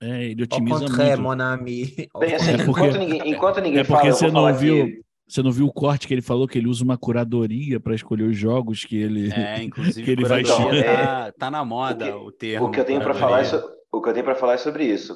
É, 0.03 0.25
ele 0.25 0.43
otimiza 0.43 0.87
muito. 0.89 1.21
mon 1.23 1.41
ami. 1.41 1.95
Au 2.13 2.21
Bem, 2.21 2.35
assim, 2.35 2.51
É 2.51 2.57
porque- 2.57 2.71
enquanto 2.71 2.99
ninguém, 2.99 3.31
enquanto 3.31 3.61
ninguém 3.61 3.81
é 3.81 3.85
porque 3.85 4.01
fala, 4.11 4.13
você 4.13 4.31
não 4.31 4.55
viu- 4.55 4.87
que 4.87 5.03
Você 5.29 5.43
não 5.43 5.53
viu 5.53 5.67
o 5.67 5.73
corte 5.73 6.07
que 6.09 6.13
ele 6.13 6.21
falou 6.21 6.47
que 6.47 6.59
ele 6.59 6.67
usa 6.69 6.85
uma 6.85 6.99
curadoria 6.99 7.81
pra 7.81 7.95
escolher 7.95 8.25
os 8.25 8.37
jogos 8.37 8.85
que 8.85 8.97
ele. 8.97 9.33
É, 9.33 9.63
inclusive, 9.63 10.03
Que 10.05 10.11
ele 10.11 10.25
vai 10.27 10.43
curadoria 10.43 10.81
chegar. 10.83 11.07
tá, 11.27 11.33
tá 11.39 11.51
na 11.51 11.65
moda 11.65 12.17
o, 12.19 12.31
termo. 12.33 12.67
o 12.67 12.71
que 12.71 12.79
eu 12.81 12.85
tenho 12.85 13.01
para 13.01 13.15
falar 13.15 13.41
é 13.41 13.45
so- 13.45 13.63
o 13.93 14.03
que 14.03 14.09
eu 14.11 14.13
tenho 14.13 14.25
para 14.25 14.35
falar 14.35 14.55
é 14.55 14.59
sobre 14.59 14.85
isso. 14.85 15.15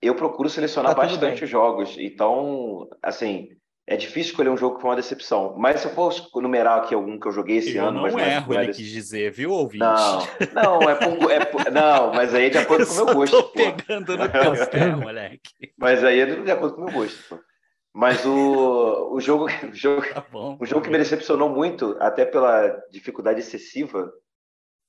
Eu 0.00 0.14
procuro 0.14 0.48
selecionar 0.48 0.94
Tá 0.94 1.02
bastante 1.02 1.44
jogos, 1.44 1.96
então, 1.98 2.86
assim, 3.02 3.48
é 3.88 3.96
difícil 3.96 4.30
escolher 4.30 4.50
um 4.50 4.56
jogo 4.56 4.76
que 4.76 4.82
foi 4.82 4.90
uma 4.90 4.96
decepção. 4.96 5.54
Mas 5.56 5.80
se 5.80 5.86
eu 5.86 5.92
for 5.92 6.12
numerar 6.42 6.78
aqui 6.78 6.94
algum 6.94 7.18
que 7.18 7.26
eu 7.26 7.32
joguei 7.32 7.56
esse 7.56 7.74
Eu 7.76 7.86
ano, 7.86 8.02
mas 8.02 8.12
não 8.12 8.20
é- 8.20 8.34
erro, 8.36 8.52
não 8.52 8.60
ele 8.60 8.66
desse- 8.68 8.82
quis 8.82 8.90
dizer, 8.92 9.32
viu, 9.32 9.50
ouvinte? 9.50 9.78
Não, 9.84 10.18
não, 10.52 10.82
é 10.90 10.94
por, 10.94 11.30
é 11.32 11.44
por- 11.44 11.70
não, 11.72 12.12
mas 12.12 12.34
aí 12.34 12.46
é 12.46 12.50
de 12.50 12.58
acordo 12.58 12.86
com 12.86 12.92
o 12.92 12.96
meu 13.06 13.14
gosto. 13.14 13.36
tô 13.36 13.42
pô. 13.44 13.52
pegando 13.54 14.16
no 14.16 14.28
teu 14.28 14.66
pé, 14.70 14.94
moleque. 14.96 15.72
Mas 15.76 16.04
aí 16.04 16.20
é 16.20 16.26
de 16.26 16.50
acordo 16.50 16.76
com 16.76 16.82
o 16.82 16.84
meu 16.84 16.94
gosto. 16.94 17.18
pô. 17.28 17.40
Mas 17.94 18.24
o, 18.24 19.10
o 19.14 19.20
jogo, 19.20 19.46
o 19.72 19.74
jogo, 19.74 20.02
Tá 20.14 20.24
bom. 20.30 20.56
um 20.60 20.64
jogo 20.66 20.82
que 20.82 20.90
me 20.90 20.98
decepcionou 20.98 21.48
muito, 21.48 21.96
até 21.98 22.24
pela 22.24 22.68
dificuldade 22.92 23.40
excessiva, 23.40 24.12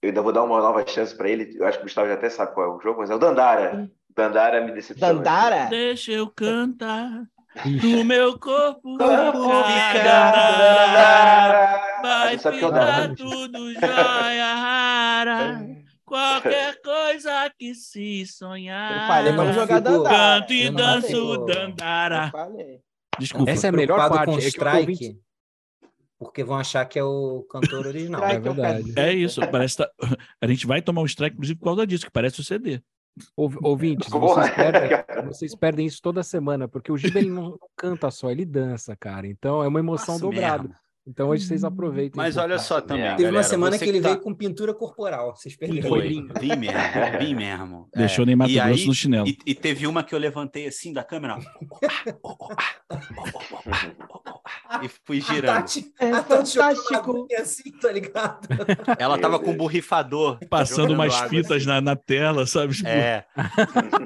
eu 0.02 0.10
ainda 0.10 0.22
vou 0.22 0.32
dar 0.32 0.44
uma 0.44 0.60
nova 0.62 0.86
chance 0.86 1.16
para 1.16 1.28
ele. 1.30 1.56
Eu 1.58 1.66
acho 1.66 1.78
que 1.78 1.84
o 1.84 1.86
Gustavo 1.88 2.08
já 2.08 2.14
até 2.14 2.30
sabe 2.30 2.54
qual 2.54 2.66
é 2.72 2.76
o 2.76 2.80
jogo, 2.82 3.00
mas 3.00 3.10
é 3.10 3.16
o 3.16 3.20
Dandara. 3.20 3.90
Dandara 4.16 4.64
me 4.64 4.72
decepcionou. 4.74 5.16
Dandara? 5.18 5.66
Deixa 5.70 6.12
eu 6.12 6.28
cantar 6.30 7.24
no 7.66 8.04
meu 8.06 8.38
corpo. 8.40 8.98
Corpo 8.98 9.42
fica 9.64 10.32
A 10.94 12.02
Vai 12.02 12.36
é 12.36 12.38
ficar 12.38 13.16
tudo 13.16 13.74
jóia 13.74 14.56
rara. 14.56 15.68
Qualquer 16.06 16.82
coisa 16.82 17.52
que 17.58 17.76
se 17.76 18.26
sonhar. 18.26 19.02
Eu 19.02 19.08
falei 19.08 19.34
pra 19.34 19.44
não 19.44 19.54
jogar 19.54 19.80
Dandara. 19.80 20.40
Canto 20.40 20.54
e 20.54 20.70
danço 20.70 21.38
Dandara. 21.46 22.32
Desculpa. 23.20 23.52
Essa 23.52 23.68
é 23.68 23.70
a 23.70 23.74
melhor 23.74 24.10
parte. 24.10 24.26
com 24.26 24.38
é 24.38 24.42
strike, 24.42 25.20
porque 26.18 26.44
vão 26.44 26.58
achar 26.58 26.86
que 26.86 26.98
é 26.98 27.04
o 27.04 27.46
cantor 27.52 27.86
original. 27.88 28.22
Strike 28.22 28.48
é 28.48 28.54
verdade. 28.54 28.94
É 28.96 29.14
isso, 29.14 29.42
parece 29.52 29.78
tá- 29.78 29.90
a 30.42 30.48
gente 30.48 30.66
vai 30.66 30.82
tomar 30.82 31.02
um 31.02 31.06
strike, 31.06 31.36
inclusive, 31.36 31.60
por 31.60 31.66
causa 31.66 31.86
disso, 31.86 32.06
que 32.06 32.12
parece 32.12 32.40
o 32.40 32.44
CD. 32.44 32.82
Ouv- 33.36 33.58
Ouvintes, 33.64 34.10
vocês 34.10 34.50
perdem, 34.52 34.90
vocês 35.28 35.56
perdem 35.56 35.86
isso 35.86 36.02
toda 36.02 36.24
semana, 36.24 36.68
porque 36.68 36.92
o 36.92 36.98
Giba 36.98 37.20
ele 37.20 37.30
não, 37.30 37.58
canta 37.76 38.10
só, 38.12 38.30
ele 38.32 38.46
dança, 38.46 38.96
cara. 38.96 39.28
Então 39.28 39.62
é 39.64 39.68
uma 39.68 39.80
emoção 39.80 40.16
Faço 40.16 40.22
dobrada. 40.22 40.64
mesmo. 40.64 40.76
Então 41.08 41.30
hoje 41.30 41.46
vocês 41.46 41.64
aproveitem. 41.64 42.12
Mas 42.16 42.38
um 42.38 42.42
olha 42.42 42.60
só 42.60 42.80
também, 42.82 43.04
Teve 43.06 43.16
Teve 43.16 43.24
uma 43.28 43.32
galera, 43.32 43.50
semana 43.50 43.78
você 43.78 43.84
que 43.84 43.90
ele 43.90 44.02
tá- 44.02 44.10
veio 44.10 44.22
com 44.22 44.34
pintura 44.36 44.74
corporal. 44.76 45.36
Vocês 45.36 45.56
perderam. 45.56 45.90
Foi, 45.90 46.08
vim 46.08 46.56
mesmo, 46.56 47.20
vim 47.20 47.34
mesmo. 47.34 47.90
É, 47.96 48.00
Deixou 48.00 48.26
nem 48.26 48.36
Mato 48.36 48.52
e 48.52 48.56
Grosso 48.56 48.70
aí- 48.82 48.88
no 48.88 48.94
chinelo. 48.94 49.28
E, 49.28 49.38
e 49.46 49.56
teve 49.56 49.88
uma 49.88 50.04
que 50.04 50.14
eu 50.14 50.20
levantei 50.20 50.68
assim 50.68 50.94
da 50.94 51.04
câmera, 51.04 51.40
e 54.84 54.90
fui 55.06 55.18
A 55.18 55.22
girando. 55.34 55.56
Tati, 55.62 55.92
É 56.00 56.12
a 56.12 56.24
Tati 56.24 56.54
fantástico. 56.58 57.12
uma 57.12 57.42
assim, 57.42 57.72
tá 57.72 57.92
ligado? 57.92 58.48
Ela 58.98 59.18
tava 59.18 59.40
com 59.40 59.52
um 59.52 59.58
borrifador. 59.58 60.38
Passando 60.50 60.94
umas 60.94 61.16
fitas 61.22 61.52
assim. 61.58 61.66
na, 61.66 61.82
na 61.82 61.96
tela, 61.96 62.46
sabe? 62.46 62.74
Tipo, 62.76 62.88
É. 62.90 63.26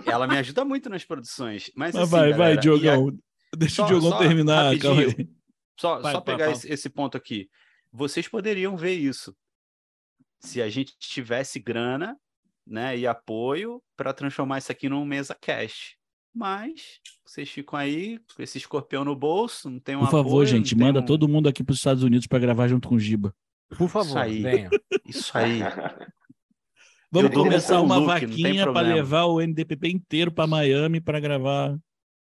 Ela 0.05 0.27
me 0.27 0.37
ajuda 0.37 0.63
muito 0.65 0.89
nas 0.89 1.03
produções. 1.03 1.69
Mas, 1.75 1.93
mas 1.93 2.03
assim, 2.03 2.11
vai, 2.11 2.29
vai, 2.29 2.31
galera, 2.31 2.55
e 2.55 2.57
a- 2.57 2.61
Diogão. 2.61 3.11
Deixa 3.55 3.75
Só- 3.75 3.83
o 3.83 3.87
Diogão 3.87 4.09
só 4.11 4.17
terminar, 4.19 4.77
calma 4.79 5.01
aí. 5.01 5.27
Só, 5.79 5.99
Vai, 5.99 6.13
só 6.13 6.19
vai, 6.19 6.25
pegar 6.25 6.45
fala. 6.45 6.57
esse, 6.57 6.71
esse 6.71 6.89
ponto 6.89 7.17
aqui. 7.17 7.49
Vocês 7.91 8.27
poderiam 8.27 8.75
ver 8.77 8.93
isso. 8.93 9.35
Se 10.39 10.61
a 10.61 10.69
gente 10.69 10.93
tivesse 10.99 11.59
grana 11.59 12.17
né, 12.65 12.97
e 12.97 13.05
apoio 13.07 13.81
para 13.95 14.13
transformar 14.13 14.57
isso 14.57 14.71
aqui 14.71 14.87
num 14.89 15.05
mesa 15.05 15.35
cash. 15.39 15.95
Mas 16.35 16.99
vocês 17.25 17.47
ficam 17.49 17.77
aí 17.77 18.19
com 18.35 18.41
esse 18.41 18.57
escorpião 18.57 19.05
no 19.05 19.15
bolso, 19.15 19.69
não 19.69 19.79
tem 19.79 19.95
um 19.95 19.99
Por 19.99 20.09
favor, 20.09 20.29
apoio, 20.29 20.47
gente, 20.47 20.75
manda 20.75 20.99
um- 20.99 21.05
todo 21.05 21.27
mundo 21.29 21.47
aqui 21.47 21.63
para 21.63 21.73
os 21.73 21.77
Estados 21.77 22.01
Unidos 22.03 22.25
para 22.25 22.39
gravar 22.39 22.67
junto 22.67 22.87
com 22.89 22.95
o 22.95 22.99
Giba. 22.99 23.35
Por 23.77 23.87
favor, 23.87 24.17
aí. 24.17 24.41
venha. 24.41 24.69
Isso 25.05 25.37
aí. 25.37 25.59
Vamos 27.11 27.31
começar 27.31 27.79
um 27.79 27.85
uma 27.85 27.97
look, 27.97 28.07
vaquinha 28.07 28.71
para 28.73 28.81
levar 28.81 29.25
o 29.25 29.39
NDPP 29.39 29.89
inteiro 29.89 30.31
para 30.31 30.47
Miami 30.47 30.99
para 30.99 31.19
gravar. 31.19 31.77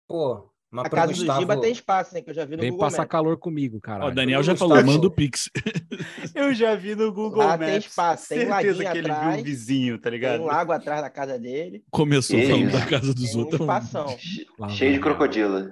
Pô, 0.06 0.47
mas 0.70 0.84
A 0.86 0.90
casa 0.90 1.12
Gustavo... 1.12 1.38
do 1.38 1.40
Giba 1.40 1.60
tem 1.60 1.72
espaço, 1.72 2.16
hein? 2.16 2.22
Que 2.22 2.30
eu 2.30 2.34
já 2.34 2.44
vi 2.44 2.56
no 2.56 2.62
Vem 2.62 2.70
Google 2.70 2.86
passar 2.86 2.98
Maps. 3.02 3.10
calor 3.10 3.36
comigo, 3.38 3.78
Ó, 3.78 3.80
caralho. 3.80 4.12
o 4.12 4.14
Daniel 4.14 4.42
já 4.42 4.52
Gustavo. 4.52 4.74
falou, 4.74 4.86
manda 4.86 5.06
o 5.06 5.10
Pix. 5.10 5.50
Eu 6.34 6.54
já 6.54 6.74
vi 6.74 6.94
no 6.94 7.12
Google 7.12 7.38
Lá 7.42 7.56
Maps. 7.56 7.66
tem 7.66 7.78
espaço, 7.78 8.28
tem 8.28 8.46
certeza 8.46 8.82
que 8.84 8.98
ele 8.98 9.02
viu 9.08 9.12
atrás, 9.14 9.40
um 9.40 9.44
vizinho, 9.44 9.96
tá 9.98 10.02
Tem 10.10 10.12
ligado? 10.12 10.42
um 10.42 10.46
lago 10.46 10.72
atrás 10.72 11.00
da 11.02 11.10
casa 11.10 11.38
dele. 11.38 11.82
Começou 11.90 12.36
Que 12.38 12.46
falando 12.46 12.68
isso? 12.68 12.78
da 12.78 12.86
casa 12.86 13.14
dos 13.14 13.24
Tem 13.30 13.36
um 13.36 13.38
outros. 13.40 13.60
espação. 13.60 14.16
Lá 14.58 14.68
Cheio 14.68 14.92
de 14.92 15.00
crocodilo. 15.00 15.70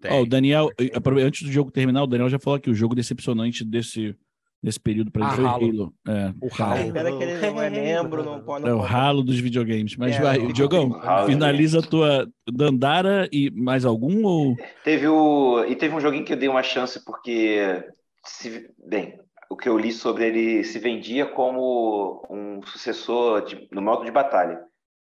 Tem. 0.00 0.10
Ó, 0.12 0.22
o 0.22 0.26
Daniel, 0.26 0.68
eh, 0.80 0.90
antes 1.24 1.42
do 1.46 1.52
jogo 1.52 1.70
terminar, 1.70 2.02
o 2.02 2.06
Daniel 2.08 2.28
já 2.28 2.38
falou 2.38 2.58
que 2.58 2.68
o 2.70 2.74
jogo 2.74 2.94
decepcionante 2.94 3.64
desse, 3.64 4.14
desse 4.62 4.78
período 4.78 5.10
para 5.10 5.22
ele 5.22 5.30
Ah, 5.32 5.34
foi 5.36 5.44
Halo. 5.44 5.64
Halo. 5.64 5.94
É, 6.08 6.34
O 6.40 6.46
É, 6.46 6.62
Halo. 6.62 6.92
pena 6.92 7.12
que 7.16 7.22
ele 7.24 7.50
não 7.50 7.62
é 7.62 7.70
membro, 7.70 8.22
não 8.24 8.40
pode. 8.42 8.68
é 8.68 8.72
o 8.72 8.78
ralo 8.78 9.22
dos 9.22 9.38
videogames. 9.40 9.96
Mas 9.96 10.16
É, 10.16 10.20
vai, 10.20 10.38
o 10.38 10.52
Diogão, 10.52 10.88
ralo. 10.90 11.26
finaliza 11.26 11.80
a 11.80 11.82
tua 11.82 12.28
Dandara 12.50 13.28
e 13.32 13.50
mais 13.50 13.84
algum? 13.84 14.24
Ou... 14.24 14.56
Teve 14.84 15.08
o. 15.08 15.64
E 15.64 15.74
teve 15.74 15.94
um 15.94 16.00
joguinho 16.00 16.24
que 16.24 16.32
eu 16.32 16.36
dei 16.36 16.48
uma 16.48 16.62
chance, 16.62 17.04
porque. 17.04 17.82
Se... 18.24 18.68
Bem, 18.88 19.18
o 19.50 19.56
que 19.56 19.68
eu 19.68 19.76
li 19.76 19.90
sobre 19.92 20.26
ele 20.28 20.62
se 20.64 20.78
vendia 20.78 21.26
como 21.26 22.24
um 22.30 22.62
sucessor 22.64 23.44
de- 23.44 23.68
no 23.72 23.82
modo 23.82 24.04
de 24.04 24.10
batalha. 24.12 24.60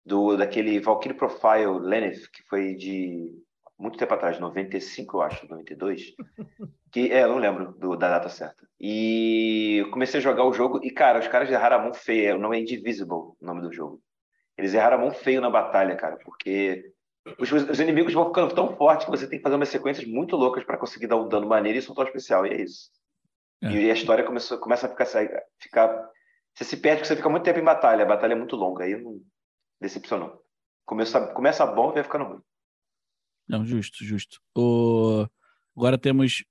do 0.05 0.37
daquele 0.37 0.79
Valkyrie 0.81 1.17
Profile 1.17 1.81
Lenneth, 1.81 2.29
que 2.33 2.43
foi 2.49 2.75
de 2.75 3.33
muito 3.79 3.99
tempo 3.99 4.15
atrás, 4.15 4.39
95, 4.39 5.17
eu 5.17 5.23
acho, 5.23 5.49
92. 5.49 6.15
que 6.91 7.13
é, 7.13 7.25
eu 7.25 7.29
não 7.29 7.39
lembro 7.39 7.73
do, 7.73 7.97
da 7.97 8.09
data 8.09 8.29
certa. 8.29 8.67
E 8.81 9.87
comecei 9.93 10.19
a 10.19 10.23
jogar 10.23 10.45
o 10.45 10.53
jogo 10.53 10.81
e, 10.83 10.91
cara, 10.91 11.19
os 11.19 11.29
caras 11.29 11.51
erraram 11.51 11.77
a 11.77 11.83
mão 11.83 11.95
feia. 11.95 12.35
O 12.35 12.39
nome 12.39 12.57
é 12.57 12.61
Indivisible, 12.61 13.15
o 13.15 13.37
nome 13.41 13.61
do 13.61 13.73
jogo. 13.73 14.01
Eles 14.57 14.73
erraram 14.73 14.97
a 14.97 15.01
mão 15.01 15.13
feio 15.13 15.41
na 15.41 15.51
batalha, 15.51 15.95
cara, 15.97 16.17
porque 16.25 16.91
os, 17.39 17.51
os, 17.51 17.81
inimigos 17.81 18.15
vão 18.15 18.27
ficando 18.27 18.55
tão 18.55 18.77
fortes 18.77 19.05
que 19.05 19.11
você 19.11 19.29
tem 19.29 19.39
que 19.39 19.43
fazer 19.43 19.57
umas 19.57 19.69
sequências 19.69 20.07
muito 20.07 20.37
loucas 20.37 20.65
para 20.65 20.79
conseguir 20.79 21.09
dar 21.09 21.17
um 21.17 21.29
dano 21.29 21.47
maneiro 21.47 21.79
e 21.79 21.83
soltar 21.83 22.05
um 22.05 22.09
especial, 22.09 22.47
e 22.47 22.51
é 22.51 22.63
isso. 22.63 22.91
É. 23.63 23.71
E 23.71 23.91
a 23.91 23.95
história 23.95 24.25
começou, 24.25 24.59
começa 24.59 24.87
a 24.87 24.91
ficar, 24.91 25.07
ficar. 25.59 26.11
Você 26.55 26.65
se 26.65 26.77
perde 26.77 26.99
porque 26.99 27.09
você 27.09 27.17
fica 27.17 27.29
muito 27.29 27.45
tempo 27.45 27.59
em 27.59 27.65
batalha, 27.65 28.05
a 28.05 28.09
batalha 28.09 28.33
é 28.33 28.37
muito 28.37 28.57
longa, 28.57 28.85
aí 28.85 28.97
não 28.97 29.21
decepcionou. 29.81 30.41
Começa, 30.85 31.21
começa 31.35 31.67
bom 31.67 31.91
e 31.91 31.95
vai 31.95 32.05
ficando 32.05 32.25
ruim. 32.25 32.41
Não, 33.49 33.65
justo, 33.65 34.05
justo. 34.05 34.41
O... 34.57 35.27
Agora 35.77 35.99
temos 35.99 36.45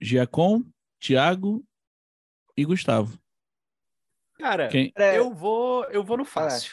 Giacom, 0.00 0.62
Thiago 1.00 1.64
e 2.56 2.64
Gustavo. 2.64 3.18
Cara, 4.38 4.68
Quem... 4.68 4.92
eu 4.96 5.32
vou 5.32 5.84
eu 5.86 6.02
vou 6.04 6.16
no 6.16 6.24
fácil. 6.24 6.72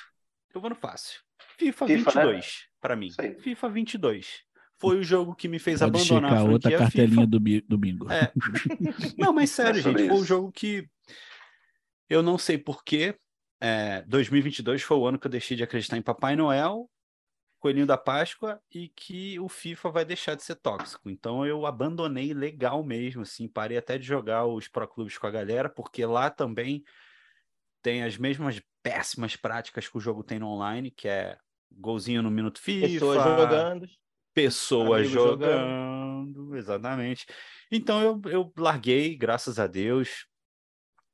Eu 0.54 0.60
vou 0.60 0.70
no 0.70 0.76
fácil. 0.76 1.22
FIFA, 1.58 1.88
FIFA 1.88 2.12
22, 2.12 2.36
né? 2.36 2.52
para 2.82 2.96
mim. 2.96 3.10
FIFA 3.40 3.70
22. 3.70 4.44
Foi 4.78 4.98
o 4.98 5.04
jogo 5.04 5.36
que 5.36 5.48
me 5.48 5.60
fez 5.60 5.80
Pode 5.80 5.96
abandonar 5.96 6.38
a 6.40 6.44
outra 6.44 6.76
cartelinha 6.76 7.28
do, 7.28 7.40
do 7.40 7.78
bingo. 7.78 8.12
É. 8.12 8.32
Não, 9.16 9.32
mas 9.32 9.52
sério, 9.52 9.80
é 9.80 9.82
gente, 9.84 10.08
foi 10.08 10.18
um 10.18 10.26
jogo 10.26 10.52
que 10.52 10.90
eu 12.10 12.24
não 12.24 12.38
sei 12.38 12.58
porquê. 12.58 13.16
É, 13.62 14.02
2022 14.08 14.82
foi 14.82 14.98
o 14.98 15.06
ano 15.06 15.20
que 15.20 15.28
eu 15.28 15.32
deixei 15.32 15.56
de 15.56 15.62
acreditar 15.62 15.98
em 15.98 16.02
Papai 16.02 16.36
Noel 16.36 16.90
Coelhinho 17.62 17.86
da 17.86 17.98
Páscoa 17.98 18.60
e 18.74 18.90
que 18.90 19.40
o 19.40 19.48
FIFA 19.48 19.92
vai 19.92 20.04
deixar 20.04 20.34
de 20.34 20.44
ser 20.44 20.56
tóxico. 20.56 21.12
Então 21.12 21.46
eu 21.46 21.68
abandonei 21.68 22.34
legal 22.34 22.84
mesmo, 22.84 23.22
assim, 23.22 23.48
parei 23.48 23.78
até 23.78 24.00
de 24.00 24.06
jogar 24.06 24.48
os 24.48 24.68
Pro 24.68 24.88
Clubes 24.88 25.20
com 25.20 25.28
a 25.28 25.32
galera, 25.32 25.70
porque 25.70 26.04
lá 26.04 26.32
também 26.32 26.84
tem 27.84 28.04
as 28.04 28.18
mesmas 28.18 28.60
péssimas 28.82 29.36
práticas 29.36 29.88
que 29.88 29.96
o 29.96 30.02
jogo 30.02 30.24
tem 30.24 30.40
no 30.40 30.48
online, 30.48 30.90
que 30.90 31.08
é 31.08 31.38
golzinho 31.72 32.24
no 32.24 32.32
minuto 32.32 32.60
FIFA. 32.60 32.88
Pessoas 32.88 33.24
jogando. 33.24 33.88
Pessoas 34.34 35.10
jogando, 35.10 36.34
jogando, 36.34 36.56
exatamente. 36.56 37.28
Então 37.72 38.02
eu, 38.02 38.22
eu 38.32 38.54
larguei, 38.58 39.16
graças 39.16 39.60
a 39.60 39.68
Deus. 39.68 40.26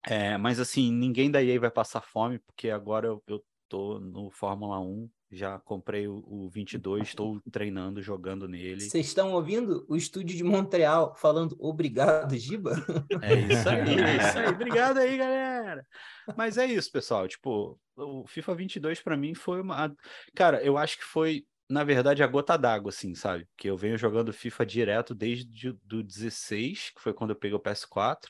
É, 0.05 0.37
mas 0.37 0.61
assim, 0.61 0.93
ninguém 0.93 1.29
da 1.29 1.43
EA 1.43 1.59
vai 1.59 1.71
passar 1.71 1.99
fome, 1.99 2.39
porque 2.39 2.69
agora 2.69 3.07
eu, 3.07 3.21
eu 3.27 3.43
tô 3.67 3.99
no 3.99 4.31
Fórmula 4.31 4.79
1 4.79 5.09
já 5.29 5.59
comprei 5.59 6.07
o, 6.07 6.23
o 6.25 6.49
22, 6.49 7.09
estou 7.09 7.41
treinando, 7.51 8.01
jogando 8.01 8.47
nele. 8.47 8.81
Vocês 8.81 9.07
estão 9.07 9.33
ouvindo 9.33 9.85
o 9.89 9.95
estúdio 9.95 10.37
de 10.37 10.43
Montreal 10.43 11.13
falando 11.15 11.55
obrigado, 11.59 12.35
Giba? 12.37 12.75
É 13.21 13.33
isso 13.51 13.69
aí, 13.69 13.99
é 13.99 14.17
isso 14.17 14.37
aí. 14.37 14.47
Obrigado 14.47 14.97
aí, 14.97 15.17
galera. 15.17 15.85
Mas 16.35 16.57
é 16.57 16.65
isso, 16.65 16.91
pessoal. 16.91 17.27
Tipo, 17.27 17.79
o 17.95 18.25
FIFA 18.27 18.55
22 18.55 19.01
para 19.01 19.17
mim 19.17 19.33
foi 19.33 19.61
uma. 19.61 19.93
Cara, 20.35 20.63
eu 20.63 20.77
acho 20.77 20.97
que 20.97 21.03
foi, 21.03 21.43
na 21.69 21.83
verdade, 21.83 22.23
a 22.23 22.27
gota 22.27 22.57
d'água, 22.57 22.89
assim, 22.89 23.13
sabe? 23.15 23.47
Que 23.57 23.69
eu 23.69 23.77
venho 23.77 23.97
jogando 23.97 24.33
FIFA 24.33 24.65
direto 24.65 25.15
desde 25.15 25.73
do 25.83 26.03
16, 26.03 26.91
que 26.95 27.01
foi 27.01 27.13
quando 27.13 27.31
eu 27.31 27.35
peguei 27.35 27.55
o 27.55 27.61
PS4. 27.61 28.27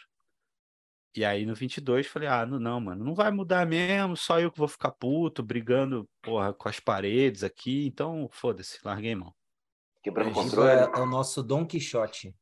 E 1.18 1.26
aí 1.26 1.48
no 1.48 1.56
22 1.56 2.06
falei, 2.06 2.30
ah, 2.30 2.46
não, 2.46 2.60
não, 2.60 2.80
mano, 2.80 3.04
não 3.04 3.16
vai 3.16 3.32
mudar 3.32 3.66
mesmo, 3.66 4.16
só 4.16 4.40
eu 4.40 4.52
que 4.52 4.60
vou 4.60 4.68
ficar 4.68 4.92
puto, 4.92 5.42
brigando, 5.42 6.08
porra, 6.22 6.54
com 6.54 6.70
as 6.70 6.80
paredes 6.80 7.44
aqui, 7.44 7.88
então 7.88 8.30
foda-se, 8.32 8.78
larguei 8.86 9.16
mão. 9.16 9.34
Quebrando 10.04 10.30
o 10.30 10.34
controle. 10.34 10.70
É, 10.70 10.84
é, 10.84 11.00
o 11.00 11.08
nosso 11.08 11.42
Don 11.42 11.66
Quixote. 11.66 12.36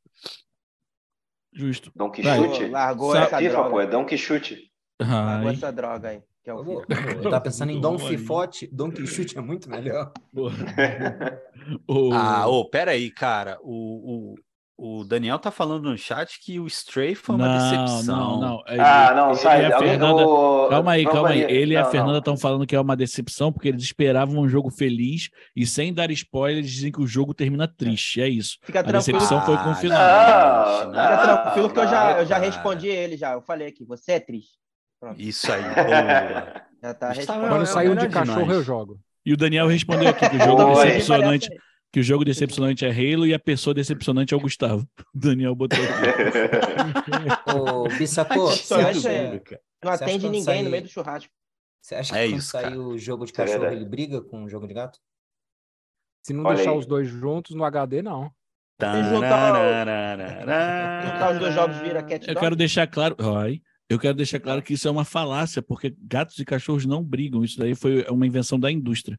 Justo. 1.53 1.89
Don 1.95 2.11
Quixote? 2.11 2.67
Largou 2.67 3.13
Sa 3.13 3.21
essa 3.21 3.37
FIFA, 3.37 3.49
droga. 3.49 3.69
pô, 3.69 3.79
é 3.79 3.87
Don 3.87 4.05
Quixote. 4.05 4.71
Largou 4.99 5.51
essa 5.51 5.71
droga 5.71 6.09
aí. 6.09 6.21
Que 6.43 6.49
é 6.49 6.53
o 6.53 6.59
eu, 6.59 6.85
eu 7.23 7.29
tá 7.29 7.39
pensando 7.39 7.71
em 7.71 7.79
Don 7.79 7.97
Fifote, 7.97 8.67
Don 8.67 8.91
Quixote 8.91 9.37
é 9.37 9.41
muito 9.41 9.69
melhor. 9.69 10.11
ah, 12.13 12.47
ô, 12.47 12.59
oh, 12.59 12.69
pera 12.69 12.91
aí, 12.91 13.09
cara. 13.09 13.57
O, 13.61 14.33
o, 14.33 14.35
o 14.77 15.05
Daniel 15.05 15.39
tá 15.39 15.51
falando 15.51 15.89
no 15.89 15.97
chat 15.97 16.37
que 16.41 16.59
o 16.59 16.67
Stray 16.67 17.15
foi 17.15 17.35
uma 17.35 17.47
não, 17.47 17.57
decepção. 17.57 18.15
Não, 18.15 18.39
não. 18.39 18.63
Ele, 18.67 18.81
ah, 18.81 19.13
não, 19.15 19.33
sai. 19.33 19.65
a 19.65 19.79
Fernanda... 19.79 20.27
O... 20.27 20.67
Calma 20.67 20.91
aí, 20.91 21.05
calma 21.05 21.29
aí. 21.29 21.43
Ele 21.43 21.73
não, 21.73 21.81
e 21.81 21.83
a 21.83 21.85
Fernanda 21.85 22.17
estão 22.17 22.37
falando 22.37 22.67
que 22.67 22.75
é 22.75 22.79
uma 22.79 22.95
decepção 22.95 23.53
porque 23.53 23.69
eles 23.69 23.83
esperavam 23.83 24.37
um 24.37 24.49
jogo 24.49 24.69
feliz 24.69 25.29
e 25.55 25.65
sem 25.65 25.93
dar 25.93 26.11
spoilers 26.11 26.69
dizem 26.69 26.91
que 26.91 27.01
o 27.01 27.07
jogo 27.07 27.33
termina 27.33 27.67
triste. 27.67 28.21
É 28.21 28.27
isso. 28.27 28.57
Fica 28.63 28.81
a 28.81 28.83
tranquilo. 28.83 29.17
decepção 29.17 29.37
ah, 29.37 29.41
foi 29.41 29.57
confirmada. 29.57 30.89
Fica 30.89 31.17
tranquilo 31.17 31.69
que 31.69 31.79
eu 31.79 31.87
já, 31.87 32.19
eu 32.19 32.25
já 32.25 32.37
respondi 32.37 32.87
ele 32.87 33.15
já. 33.15 33.31
Eu 33.31 33.41
falei 33.41 33.67
aqui, 33.67 33.85
você 33.85 34.13
é 34.13 34.19
triste. 34.19 34.57
Pronto. 34.99 35.21
Isso 35.21 35.51
aí. 35.51 35.61
já 36.83 36.93
tá 36.93 37.13
Quando 37.13 37.65
saiu 37.65 37.95
de 37.95 38.09
cachorro, 38.09 38.51
eu 38.51 38.61
jogo. 38.61 38.99
E 39.25 39.31
o 39.31 39.37
Daniel 39.37 39.67
respondeu 39.67 40.09
aqui 40.09 40.29
que 40.29 40.35
o 40.35 40.39
jogo 40.39 40.61
é 40.81 40.85
decepcionante 40.85 41.49
que 41.95 41.99
o 42.01 42.03
jogo 42.03 42.25
decepcionante 42.25 42.85
é 42.85 42.89
Halo 42.89 43.25
e 43.25 43.33
a 43.33 43.39
pessoa 43.39 43.73
decepcionante 43.73 44.33
é 44.33 44.37
o 44.37 44.39
Gustavo. 44.41 44.81
O 44.81 44.85
Daniel 45.17 45.55
botou 45.55 45.79
aqui. 45.81 45.93
Ô, 47.57 47.87
Bissacô, 47.87 48.47
você 48.47 48.73
acha... 48.73 49.41
Não 49.81 49.93
atende 49.93 50.25
ninguém 50.25 50.43
sair... 50.43 50.63
no 50.63 50.69
meio 50.71 50.83
do 50.83 50.89
churrasco. 50.89 51.31
Você 51.81 51.95
acha 51.95 52.11
que 52.11 52.19
é 52.19 52.27
quando 52.27 52.37
isso, 52.37 52.49
sair 52.49 52.77
o 52.77 52.97
jogo 52.97 53.25
de 53.25 53.31
é 53.31 53.35
cachorro, 53.35 53.63
é 53.63 53.71
ele 53.73 53.85
briga 53.85 54.21
com 54.21 54.43
o 54.43 54.49
jogo 54.49 54.67
de 54.67 54.73
gato? 54.73 54.99
Se 56.21 56.33
não 56.33 56.43
Olha 56.43 56.57
deixar 56.57 56.71
aí. 56.71 56.77
os 56.77 56.85
dois 56.85 57.07
juntos 57.07 57.55
no 57.55 57.63
HD, 57.63 58.01
não. 58.01 58.29
Juntar 58.77 59.53
os 61.31 61.39
dois 61.39 61.53
jogos 61.53 61.77
vira 61.77 62.03
cat 62.03 62.27
Eu 62.27 62.35
quero 62.35 62.57
deixar 62.57 62.87
claro... 62.87 63.15
Oi. 63.17 63.61
Eu 63.87 63.97
quero 63.97 64.17
deixar 64.17 64.41
claro 64.41 64.61
que 64.61 64.73
isso 64.73 64.85
é 64.85 64.91
uma 64.91 65.05
falácia, 65.05 65.61
porque 65.61 65.95
gatos 65.97 66.37
e 66.39 66.43
cachorros 66.43 66.85
não 66.85 67.01
brigam. 67.01 67.41
Isso 67.41 67.57
daí 67.57 67.73
foi 67.73 68.05
uma 68.09 68.27
invenção 68.27 68.59
da 68.59 68.69
indústria. 68.69 69.17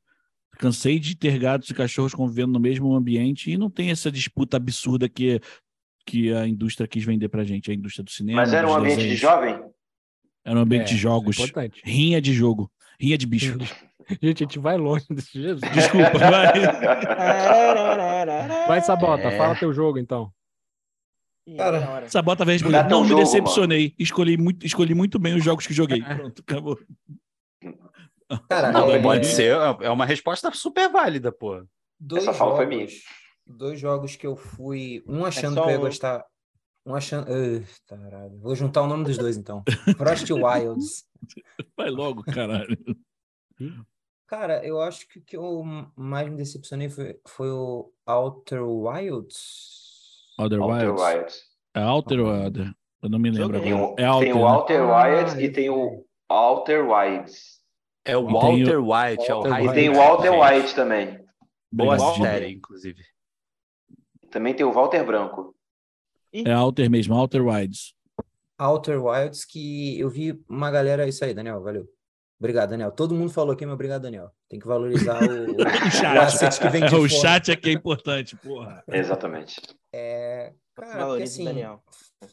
Cansei 0.59 0.98
de 0.98 1.14
ter 1.14 1.38
gatos 1.38 1.70
e 1.70 1.74
cachorros 1.74 2.14
convivendo 2.14 2.52
no 2.52 2.61
mesmo 2.61 2.94
ambiente 2.94 3.50
e 3.50 3.57
não 3.57 3.70
tem 3.70 3.90
essa 3.90 4.11
disputa 4.11 4.57
absurda 4.57 5.09
que, 5.09 5.40
que 6.04 6.32
a 6.32 6.46
indústria 6.46 6.88
quis 6.88 7.04
vender 7.04 7.28
pra 7.28 7.44
gente, 7.44 7.70
a 7.70 7.74
indústria 7.74 8.04
do 8.04 8.11
cinema. 8.11 8.40
Mas 8.40 8.52
era 8.52 8.68
um 8.68 8.74
ambiente 8.74 8.96
desenhos. 8.96 9.16
de 9.16 9.22
jovem? 9.22 9.61
Era 10.44 10.59
um 10.59 10.62
ambiente 10.62 10.92
é, 10.92 10.94
de 10.94 10.96
jogos. 10.96 11.36
É 11.38 11.70
rinha 11.84 12.20
de 12.20 12.32
jogo. 12.32 12.70
Rinha 13.00 13.18
de 13.18 13.26
bicho. 13.26 13.59
Gente, 14.22 14.44
a 14.44 14.46
gente 14.46 14.59
vai 14.61 14.76
longe 14.76 15.04
desse 15.11 15.32
Jesus. 15.32 15.61
Desculpa, 15.72 16.11
vai. 16.16 16.52
vai, 18.68 18.80
Sabota, 18.80 19.32
fala 19.32 19.57
teu 19.57 19.72
jogo 19.72 19.98
então. 19.98 20.32
Cara, 21.57 22.09
Sabota 22.09 22.44
vai 22.44 22.54
responder. 22.54 22.88
Não, 22.88 23.04
me 23.04 23.14
decepcionei. 23.14 23.94
Escolhi 23.98 24.36
muito, 24.36 24.64
escolhi 24.64 24.94
muito 24.94 25.18
bem 25.18 25.34
os 25.34 25.44
jogos 25.44 25.66
que 25.66 25.74
joguei. 25.74 26.02
Pronto, 26.07 26.40
acabou. 26.40 26.78
Cara, 28.49 28.72
não, 28.72 28.91
é, 28.91 29.01
pode 29.01 29.27
ser, 29.27 29.53
é 29.81 29.91
uma 29.91 30.05
resposta 30.05 30.51
super 30.53 30.91
válida, 30.91 31.31
pô. 31.31 31.64
Dois 31.99 32.27
Essa 32.27 32.37
jogos, 32.37 32.57
foi 32.57 32.66
minha. 32.66 32.87
Dois 33.47 33.79
jogos 33.79 34.16
que 34.16 34.27
eu 34.27 34.37
fui, 34.37 35.03
um 35.07 35.24
é 35.24 35.29
achando 35.29 35.59
é 35.59 35.62
que 35.62 35.68
eu 35.68 35.72
ia 35.72 35.79
gostar, 35.79 36.24
um 36.85 36.95
achando, 36.95 37.29
uh, 37.31 37.64
caralho. 37.87 38.39
Vou 38.39 38.55
juntar 38.55 38.83
o 38.83 38.87
nome 38.87 39.05
dos 39.05 39.16
dois 39.16 39.37
então. 39.37 39.62
Frost 39.97 40.29
Wilds. 40.31 41.05
Vai 41.77 41.91
logo, 41.91 42.22
caralho. 42.24 42.77
Cara, 44.27 44.64
eu 44.66 44.81
acho 44.81 45.09
que 45.09 45.18
o 45.20 45.22
que 45.22 45.37
eu 45.37 45.62
mais 45.95 46.29
me 46.29 46.37
decepcionei 46.37 46.89
foi, 46.89 47.18
foi 47.27 47.51
o 47.51 47.93
Outer 48.07 48.62
Wilds. 48.62 49.87
Outer, 50.39 50.61
Outer 50.61 50.91
Wilds. 50.91 51.03
Wilds. 51.03 51.57
É 51.74 51.85
Outer 51.85 52.20
ou 52.20 52.45
Outer? 52.45 52.74
Eu 53.03 53.09
não 53.09 53.18
me 53.18 53.31
lembro. 53.31 53.61
Tem, 53.61 53.72
o, 53.72 53.95
é 53.97 54.11
Outer, 54.11 54.33
tem 54.33 54.33
o 54.33 54.45
né? 54.45 54.53
Outer 54.53 54.87
né? 54.87 54.95
Wilds 54.95 55.35
ah, 55.35 55.43
e 55.43 55.53
tem 55.53 55.70
o 55.70 56.05
Outer 56.29 56.89
Wilds. 56.89 57.55
É 58.07 58.16
o 58.16 58.26
Walter 58.26 58.78
o... 58.78 58.92
White, 58.92 59.30
é 59.30 59.34
o 59.34 59.42
Walter 59.42 59.64
E 59.64 59.74
tem 59.74 59.88
o 59.90 59.94
Walter 59.94 60.30
White 60.30 60.74
também. 60.74 61.20
Boa 61.72 61.98
série, 61.98 62.52
inclusive. 62.52 63.02
Também 64.30 64.54
tem 64.54 64.64
o 64.64 64.72
Walter 64.72 65.04
Branco. 65.04 65.54
É 66.32 66.52
Alter 66.52 66.90
mesmo, 66.90 67.14
Alter 67.14 67.44
Wilds. 67.44 67.94
Alter 68.59 69.02
Wilds, 69.02 69.44
que 69.44 69.98
eu 69.98 70.09
vi 70.09 70.38
uma 70.48 70.70
galera. 70.70 71.09
Isso 71.09 71.24
aí, 71.24 71.34
Daniel, 71.34 71.62
valeu. 71.62 71.86
Obrigado, 72.38 72.70
Daniel. 72.70 72.92
Todo 72.92 73.14
mundo 73.14 73.32
falou 73.32 73.52
aqui, 73.52 73.64
mas 73.64 73.74
obrigado, 73.74 74.02
Daniel. 74.02 74.30
Tem 74.48 74.61
que 74.61 74.66
valorizar 74.66 75.20
o, 75.22 75.57
o 75.57 75.90
chat. 75.90 76.61
que 76.61 76.68
vem 76.68 76.84
de 76.84 76.94
o 76.94 77.09
chat 77.09 77.50
é 77.50 77.57
que 77.57 77.70
é 77.70 77.72
importante, 77.72 78.36
porra. 78.36 78.84
Exatamente. 78.88 79.61
É, 79.92 80.52
cara, 80.77 81.07
porque 81.07 81.22
assim, 81.22 81.45
Daniel. 81.45 81.83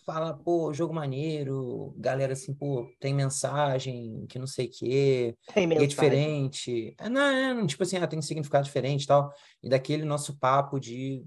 fala, 0.06 0.34
pô, 0.34 0.74
jogo 0.74 0.94
maneiro, 0.94 1.94
galera 1.98 2.34
assim, 2.34 2.54
pô, 2.54 2.90
tem 3.00 3.14
mensagem, 3.14 4.26
que 4.28 4.38
não 4.38 4.48
sei 4.48 4.68
o 4.68 4.70
quê, 4.70 5.36
é 5.56 5.86
diferente. 5.86 6.96
É, 7.00 7.10
não, 7.10 7.22
é, 7.22 7.68
tipo 7.68 7.84
assim, 7.84 7.98
ah, 7.98 8.08
tem 8.08 8.22
significado 8.22 8.66
diferente 8.66 9.04
e 9.04 9.08
tal. 9.08 9.32
E 9.62 9.70
daquele 9.70 10.06
nosso 10.06 10.38
papo 10.38 10.80
de, 10.80 11.24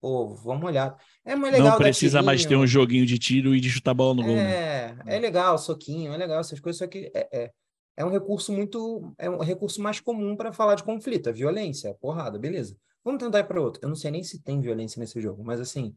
pô, 0.00 0.34
vamos 0.34 0.64
olhar. 0.64 0.96
É 1.24 1.34
mais 1.34 1.52
legal. 1.52 1.70
Não 1.70 1.78
precisa 1.78 2.22
mais 2.22 2.44
ter 2.44 2.56
um 2.56 2.66
joguinho 2.66 3.06
de 3.06 3.18
tiro 3.18 3.54
e 3.54 3.60
de 3.60 3.70
chutar 3.70 3.94
bola 3.94 4.14
no 4.14 4.22
gol. 4.22 4.34
Né? 4.34 4.52
É, 4.52 4.94
né? 4.94 5.16
é 5.16 5.18
legal, 5.18 5.56
soquinho, 5.56 6.12
é 6.12 6.16
legal 6.16 6.40
essas 6.40 6.60
coisas, 6.60 6.78
só 6.78 6.86
que 6.86 7.10
é, 7.14 7.28
é 7.32 7.50
é 7.96 8.04
um 8.04 8.10
recurso 8.10 8.52
muito. 8.52 9.14
É 9.18 9.28
um 9.28 9.38
recurso 9.38 9.80
mais 9.82 10.00
comum 10.00 10.36
para 10.36 10.52
falar 10.52 10.74
de 10.74 10.84
conflito, 10.84 11.28
a 11.28 11.32
violência, 11.32 11.90
a 11.90 11.94
porrada, 11.94 12.38
beleza. 12.38 12.76
Vamos 13.04 13.22
tentar 13.22 13.40
ir 13.40 13.44
para 13.44 13.60
outro. 13.60 13.80
Eu 13.82 13.88
não 13.88 13.96
sei 13.96 14.10
nem 14.10 14.22
se 14.22 14.42
tem 14.42 14.60
violência 14.60 14.98
nesse 14.98 15.20
jogo, 15.20 15.44
mas 15.44 15.60
assim, 15.60 15.94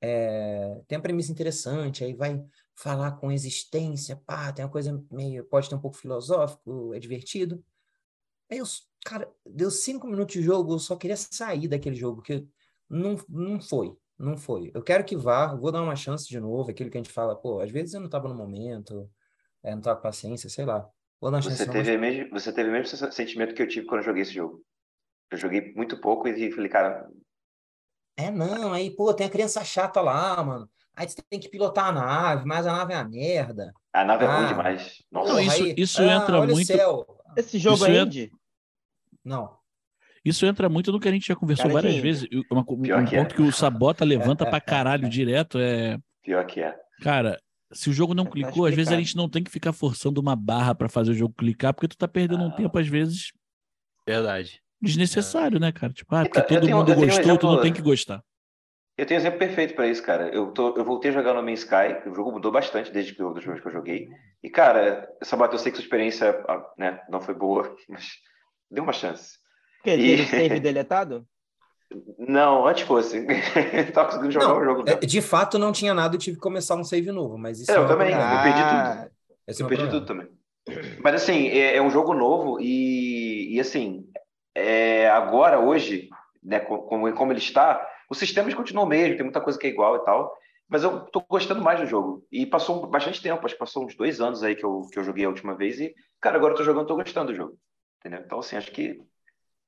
é, 0.00 0.82
tem 0.86 0.98
a 0.98 1.00
premissa 1.00 1.32
interessante, 1.32 2.04
aí 2.04 2.14
vai 2.14 2.44
falar 2.74 3.12
com 3.12 3.32
existência, 3.32 4.16
pá, 4.26 4.52
tem 4.52 4.64
uma 4.64 4.70
coisa 4.70 5.02
meio. 5.10 5.44
pode 5.44 5.68
ter 5.68 5.74
um 5.74 5.80
pouco 5.80 5.96
filosófico, 5.96 6.94
é 6.94 6.98
divertido. 6.98 7.64
Aí 8.50 8.58
eu, 8.58 8.64
cara, 9.04 9.30
deu 9.46 9.70
cinco 9.70 10.06
minutos 10.06 10.34
de 10.34 10.42
jogo, 10.42 10.74
eu 10.74 10.78
só 10.78 10.96
queria 10.96 11.16
sair 11.16 11.68
daquele 11.68 11.96
jogo, 11.96 12.16
porque 12.16 12.46
não, 12.88 13.16
não 13.28 13.60
foi, 13.60 13.96
não 14.18 14.36
foi. 14.36 14.70
Eu 14.74 14.82
quero 14.82 15.04
que 15.04 15.16
vá, 15.16 15.54
vou 15.54 15.72
dar 15.72 15.82
uma 15.82 15.96
chance 15.96 16.28
de 16.28 16.38
novo, 16.38 16.70
aquilo 16.70 16.90
que 16.90 16.98
a 16.98 17.02
gente 17.02 17.12
fala, 17.12 17.34
pô, 17.36 17.60
às 17.60 17.70
vezes 17.70 17.94
eu 17.94 18.00
não 18.00 18.06
estava 18.06 18.28
no 18.28 18.34
momento, 18.34 19.10
é, 19.62 19.74
não 19.74 19.80
tava 19.80 19.96
com 19.96 20.02
paciência, 20.02 20.50
sei 20.50 20.64
lá. 20.64 20.88
Vou 21.20 21.30
dar 21.30 21.38
uma 21.38 21.42
Você 21.42 21.64
chance. 21.64 21.70
teve, 21.70 21.96
mesmo, 21.96 22.30
você 22.30 22.52
teve 22.52 22.68
o 22.68 22.72
mesmo 22.72 23.12
sentimento 23.12 23.54
que 23.54 23.62
eu 23.62 23.68
tive 23.68 23.86
quando 23.86 24.00
eu 24.00 24.04
joguei 24.04 24.22
esse 24.22 24.34
jogo. 24.34 24.62
Eu 25.30 25.38
joguei 25.38 25.72
muito 25.74 26.00
pouco 26.00 26.28
e 26.28 26.52
falei, 26.52 26.68
cara. 26.68 27.08
É, 28.16 28.30
não, 28.30 28.72
aí, 28.72 28.90
pô, 28.90 29.12
tem 29.12 29.26
a 29.26 29.30
criança 29.30 29.64
chata 29.64 30.00
lá, 30.00 30.42
mano. 30.42 30.68
Aí 30.96 31.08
você 31.08 31.20
tem 31.28 31.40
que 31.40 31.48
pilotar 31.48 31.86
a 31.88 31.92
nave, 31.92 32.44
mas 32.46 32.66
a 32.66 32.72
nave 32.72 32.92
é 32.92 32.96
uma 32.96 33.08
merda. 33.08 33.72
A 33.92 34.04
nave 34.04 34.24
é 34.24 34.28
ruim 34.28 34.44
Ah. 34.44 34.48
demais. 34.48 35.02
Nossa. 35.10 35.32
Não, 35.32 35.40
isso- 35.40 35.62
aí, 35.64 35.74
isso 35.76 36.02
ah, 36.02 36.06
entra 36.06 36.38
olha 36.40 36.52
o 36.52 36.54
muito- 36.54 36.66
céu. 36.66 37.06
Esse 37.36 37.58
jogo 37.58 37.76
Isso 37.76 37.86
é 37.86 37.96
é- 37.96 38.02
indie? 38.02 38.30
Não. 39.24 39.56
Isso 40.24 40.46
entra 40.46 40.68
muito 40.68 40.92
no 40.92 41.00
que 41.00 41.08
a 41.08 41.12
gente 41.12 41.26
já 41.26 41.34
conversou 41.34 41.64
Cara, 41.64 41.74
várias 41.74 41.94
que- 41.96 42.00
vezes. 42.00 42.28
uma- 42.50 42.60
um 42.66 42.80
Pior 42.82 43.04
que 43.04 43.16
é. 43.16 43.18
ponto 43.22 43.34
que 43.34 43.42
o 43.42 43.52
Sabota 43.52 44.04
levanta 44.04 44.46
pra 44.46 44.60
caralho 44.60 45.08
direto 45.10 45.58
é. 45.58 45.98
Pior 46.22 46.46
que 46.46 46.60
é. 46.62 46.74
Cara, 47.02 47.38
se 47.72 47.90
o 47.90 47.92
jogo 47.92 48.14
não 48.14 48.24
Tá 48.24 48.30
clicou, 48.30 48.64
às 48.66 48.74
vezes 48.74 48.92
a 48.92 48.96
gente 48.96 49.16
não 49.16 49.28
tem 49.28 49.42
que 49.42 49.50
ficar 49.50 49.72
forçando 49.72 50.20
uma 50.20 50.36
barra 50.36 50.74
pra 50.74 50.88
fazer 50.88 51.10
o 51.10 51.14
jogo 51.14 51.34
clicar, 51.36 51.74
porque 51.74 51.88
tu 51.88 51.96
tá 51.98 52.06
perdendo 52.06 52.44
um 52.44 52.48
Ah. 52.50 52.52
tempo, 52.54 52.78
às 52.78 52.86
vezes, 52.86 53.32
Verdade. 54.06 54.62
Desnecessário, 54.84 55.58
né, 55.58 55.72
cara? 55.72 55.92
Tipo, 55.92 56.14
ah, 56.14 56.22
porque 56.24 56.38
Então, 56.38 56.42
eu 56.42 56.60
todo 56.60 56.66
tenho- 56.66 56.76
mundo 56.78 56.92
eu 56.92 56.96
um 56.96 57.00
gostou, 57.00 57.22
tu 57.22 57.26
não 57.26 57.34
exemplo- 57.52 57.62
tem 57.62 57.72
que 57.72 57.82
gostar. 57.82 58.22
Eu 58.96 59.04
tenho 59.06 59.18
um 59.18 59.22
exemplo 59.22 59.38
perfeito 59.40 59.74
pra 59.74 59.88
isso, 59.88 60.02
cara. 60.02 60.28
Eu, 60.28 60.52
tô, 60.52 60.76
eu 60.76 60.84
voltei 60.84 61.10
a 61.10 61.14
jogar 61.14 61.34
no 61.34 61.42
Man's 61.42 61.60
Sky, 61.60 62.08
o 62.08 62.14
jogo 62.14 62.30
mudou 62.30 62.52
bastante 62.52 62.92
desde 62.92 63.12
que 63.12 63.20
eu, 63.20 63.34
dos 63.34 63.42
jogos 63.42 63.60
que 63.60 63.66
eu 63.66 63.72
joguei. 63.72 64.08
E, 64.42 64.48
cara, 64.48 65.08
Sabato, 65.22 65.54
eu 65.54 65.58
sei 65.58 65.72
que 65.72 65.78
sua 65.78 65.84
experiência 65.84 66.30
ah, 66.48 66.64
né, 66.78 67.00
não 67.10 67.20
foi 67.20 67.34
boa, 67.34 67.74
mas 67.88 68.06
dê 68.70 68.80
uma 68.80 68.92
chance. 68.92 69.32
Porque 69.78 69.96
E- 69.96 70.10
ele 70.12 70.26
teve 70.26 70.60
deletado? 70.60 71.26
Não, 72.18 72.66
antes 72.66 72.82
fosse. 72.86 73.26
Tava 73.92 74.06
conseguindo 74.10 74.30
jogar 74.32 74.46
Não, 74.48 74.58
o 74.60 74.64
jogo. 74.64 74.80
É, 74.82 74.94
mesmo. 74.94 75.00
de 75.06 75.20
fato, 75.20 75.58
não 75.58 75.72
tinha 75.72 75.92
nada, 75.94 76.14
eu 76.14 76.18
tive 76.20 76.36
que 76.36 76.42
começar 76.42 76.74
um 76.76 76.84
save 76.84 77.10
novo, 77.12 77.36
mas 77.36 77.60
isso 77.60 77.70
É, 77.70 77.76
eu 77.76 77.80
não 77.82 77.88
também. 77.88 78.10
problema. 78.10 78.34
eu 78.34 78.42
perdi 78.42 78.62
tudo. 78.62 78.72
Ah, 78.78 79.08
Esse 79.46 79.62
Eu 79.62 79.66
é 79.66 79.68
perdi 79.68 79.82
problema. 79.84 80.06
tudo 80.06 80.06
também. 80.06 80.98
Mas 81.02 81.14
assim, 81.16 81.48
é, 81.48 81.76
é 81.76 81.82
um 81.82 81.90
jogo 81.90 82.14
novo 82.14 82.58
e, 82.60 83.54
e 83.54 83.60
assim, 83.60 84.06
é, 84.54 85.08
agora, 85.10 85.58
hoje, 85.60 86.08
né, 86.42 86.60
co- 86.60 86.82
como, 86.82 87.12
como 87.14 87.32
ele 87.32 87.38
está, 87.40 87.86
os 88.10 88.18
sistemas 88.18 88.54
continuam 88.54 88.86
o 88.86 88.88
mesmo, 88.88 89.16
tem 89.16 89.24
muita 89.24 89.40
coisa 89.40 89.58
que 89.58 89.66
é 89.66 89.70
igual 89.70 89.96
e 89.96 90.04
tal, 90.04 90.36
mas 90.68 90.82
eu 90.82 91.00
tô 91.06 91.20
gostando 91.28 91.62
mais 91.62 91.80
do 91.80 91.86
jogo. 91.86 92.26
E 92.30 92.46
passou 92.46 92.86
bastante 92.86 93.20
tempo, 93.22 93.44
acho 93.44 93.54
que 93.54 93.58
passou 93.58 93.84
uns 93.84 93.94
dois 93.96 94.20
anos 94.20 94.42
aí 94.42 94.54
que 94.54 94.64
eu, 94.64 94.82
que 94.92 94.98
eu 94.98 95.04
joguei 95.04 95.24
a 95.24 95.28
última 95.28 95.54
vez 95.54 95.80
e, 95.80 95.94
cara, 96.20 96.36
agora 96.36 96.52
eu 96.54 96.58
tô 96.58 96.64
jogando, 96.64 96.86
tô 96.86 96.96
gostando 96.96 97.32
do 97.32 97.36
jogo. 97.36 97.58
Entendeu? 97.98 98.20
Então, 98.24 98.38
assim, 98.38 98.56
acho 98.56 98.70
que 98.70 99.00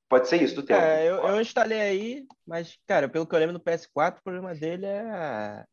pode 0.09 0.29
ser 0.29 0.43
isso 0.43 0.55
do 0.57 0.63
tempo. 0.63 0.81
é, 0.81 1.07
eu, 1.07 1.17
eu 1.17 1.41
instalei 1.41 1.81
aí, 1.81 2.27
mas, 2.47 2.79
cara, 2.87 3.09
pelo 3.09 3.27
que 3.27 3.35
eu 3.35 3.39
lembro 3.39 3.55
no 3.55 3.61
PS4, 3.61 4.21
o 4.21 4.23
problema 4.23 4.55
dele 4.55 4.87
é. 4.87 5.65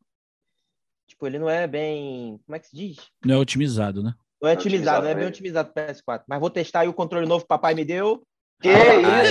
Tipo, 1.07 1.27
ele 1.27 1.39
não 1.39 1.49
é 1.49 1.67
bem. 1.67 2.39
Como 2.45 2.55
é 2.55 2.59
que 2.59 2.67
se 2.67 2.75
diz? 2.75 2.97
Não 3.23 3.35
é 3.35 3.37
otimizado, 3.37 4.01
né? 4.01 4.13
Não 4.41 4.49
é 4.49 4.53
Não 4.53 4.59
é 4.59 4.59
otimizado, 4.59 5.03
não 5.03 5.09
é 5.09 5.11
otimizado 5.11 5.19
bem 5.19 5.27
otimizado 5.27 5.69
o 5.69 5.73
PS4. 5.73 6.25
Mas 6.27 6.39
vou 6.39 6.49
testar 6.49 6.81
aí 6.81 6.87
o 6.87 6.93
controle 6.93 7.27
novo 7.27 7.41
que 7.41 7.45
o 7.45 7.47
papai 7.47 7.73
me 7.73 7.85
deu. 7.85 8.25
Que 8.63 8.69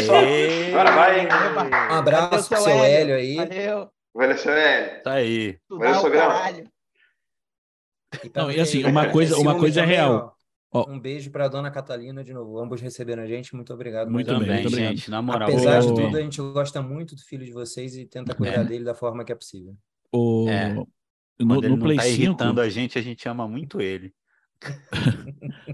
isso? 0.01 0.13
Aê! 0.13 0.69
Agora 0.71 0.93
vai, 0.93 1.21
hein? 1.21 1.29
Um 1.91 1.95
abraço 1.95 2.49
pro 2.49 2.59
seu 2.61 2.85
Hélio 2.85 3.15
aí. 3.17 3.35
Valeu. 3.37 3.91
Valeu, 4.15 4.37
seu 4.39 4.53
Hélio. 4.53 5.03
Tá 5.03 5.13
aí. 5.15 5.59
Valeu, 5.71 5.91
o 5.91 5.95
sogrão. 5.95 6.29
caralho. 6.29 6.69
pra 8.33 8.43
Não, 8.43 8.51
e 8.51 8.61
assim, 8.61 8.85
uma 8.85 9.09
coisa- 9.11 9.37
uma 9.39 9.59
coisa 9.59 9.81
é 9.81 9.85
real. 9.87 10.37
Ó. 10.75 10.91
Um 10.91 10.99
beijo 10.99 11.31
pra 11.31 11.49
dona 11.49 11.71
Catalina 11.71 12.23
de 12.25 12.33
novo. 12.33 12.59
Ambos 12.59 12.81
receberam 12.81 13.23
a 13.23 13.27
gente. 13.27 13.55
Muito 13.55 13.73
obrigado. 13.75 14.11
Muito 14.11 14.27
bem, 14.39 14.49
muito 14.49 14.69
obrigado. 14.69 14.91
gente, 14.97 15.11
na 15.11 15.21
moral. 15.21 15.49
Apesar 15.49 15.81
de 15.81 15.89
Ô. 15.89 15.95
tudo, 15.95 16.17
a 16.17 16.21
gente 16.21 16.41
gosta 16.41 16.81
muito 16.81 17.15
do 17.15 17.21
filho 17.23 17.45
de 17.45 17.53
vocês 17.53 17.95
e 17.97 18.07
tenta 18.07 18.35
cuidar 18.35 18.61
É. 18.61 18.65
dele 18.65 18.85
da 18.85 18.95
forma 18.95 19.23
que 19.25 19.33
é 19.33 19.35
possível. 19.35 19.75
O... 20.11 20.47
É. 20.49 20.73
No, 20.73 20.87
Quando 21.39 21.65
ele 21.65 21.69
no 21.69 21.77
não 21.77 21.85
Play 21.85 21.97
tá 21.99 22.03
5, 22.05 22.23
irritando 22.23 22.61
a 22.61 22.69
gente, 22.71 22.99
a 22.99 23.03
gente 23.03 23.29
ama 23.29 23.47
muito 23.49 23.81
ele. 23.83 24.15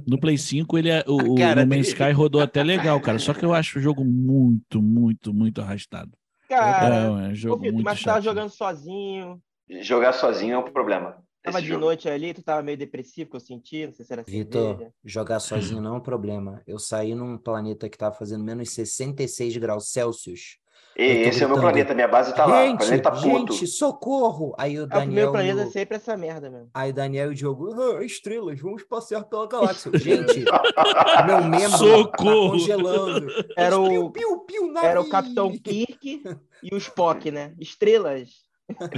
No 0.07 0.19
Play 0.19 0.39
5, 0.39 0.79
ele 0.79 0.91
é, 0.91 1.05
o, 1.07 1.33
o 1.33 1.35
cara 1.37 1.65
No 1.65 1.75
Man's. 1.75 1.89
Sky 1.89 2.13
rodou 2.13 2.41
até 2.41 2.63
legal, 2.63 3.01
cara. 3.01 3.19
Só 3.19 3.35
que 3.35 3.45
eu 3.45 3.53
acho 3.55 3.79
o 3.79 3.83
jogo 3.83 4.05
muito, 4.05 4.81
muito, 4.83 5.33
muito 5.33 5.61
arrastado. 5.61 6.13
Cara, 6.49 6.97
é, 6.97 7.07
é 7.07 7.11
um 7.11 7.31
ô, 7.31 7.35
jogo 7.35 7.63
Vitor, 7.63 7.75
muito 7.75 7.85
mas 7.85 7.99
tu 7.99 8.05
tava 8.05 8.21
jogando 8.21 8.51
sozinho. 8.51 9.41
Jogar 9.83 10.13
sozinho 10.13 10.55
é 10.55 10.59
um 10.59 10.65
problema. 10.65 11.23
Tava 11.43 11.63
de 11.63 11.69
jogo. 11.69 11.81
noite 11.81 12.09
ali, 12.09 12.35
tu 12.35 12.43
tava 12.43 12.63
meio 12.63 12.77
depressivo, 12.77 13.31
que 13.31 13.37
eu 13.37 13.41
senti, 13.41 13.87
não 13.87 13.93
sei 13.93 14.05
se 14.05 14.13
era 14.13 14.23
Vitor, 14.23 14.91
jogar 15.05 15.41
sozinho 15.41 15.81
não 15.81 15.95
é 15.95 15.99
um 15.99 16.03
problema. 16.03 16.63
Eu 16.67 16.79
saí 16.79 17.15
num 17.15 17.39
planeta 17.39 17.89
que 17.89 17.97
tava 17.97 18.15
fazendo 18.15 18.45
menos 18.45 18.71
66 18.71 19.57
graus 19.57 19.91
Celsius. 19.91 20.59
E 20.99 21.05
esse 21.29 21.45
é 21.45 21.47
o 21.47 21.51
meu 21.51 21.61
planeta, 21.61 21.95
minha 21.95 22.09
base 22.09 22.35
tá 22.35 22.45
lá. 22.45 22.61
O 22.65 22.67
gente, 22.67 22.79
planeta 22.79 23.11
puto. 23.13 23.53
gente, 23.53 23.67
socorro! 23.69 24.53
Aí 24.59 24.81
o 24.81 24.83
o 24.83 24.87
Daniel. 24.89 25.07
primeiro 25.07 25.29
e 25.29 25.33
planeta 25.33 25.61
é 25.61 25.65
o- 25.67 25.71
sempre 25.71 25.97
essa 25.97 26.17
merda 26.17 26.51
mesmo. 26.51 26.69
Aí 26.75 26.93
Daniel 26.93 27.29
e 27.29 27.31
o 27.31 27.35
Diogo, 27.37 27.73
"Ah, 27.99 28.05
estrelas, 28.05 28.59
vamos 28.61 28.83
passear 28.83 29.23
pela 29.25 29.47
galáxia. 29.47 29.93
Gente, 29.95 30.45
meu 31.27 31.45
membro 31.45 31.79
Socorro! 31.79 32.11
tá 32.11 32.17
congelando. 32.51 33.27
Era 33.57 33.77
Piu, 33.77 34.05
o, 34.07 34.11
piu, 34.11 34.39
piu, 34.41 34.77
era 34.83 35.01
o. 35.01 35.09
Capitão 35.09 35.51
Kirk 35.53 36.23
e 36.65 36.75
o 36.75 36.77
Spock, 36.79 37.31
né? 37.31 37.53
Estrelas. 37.61 38.31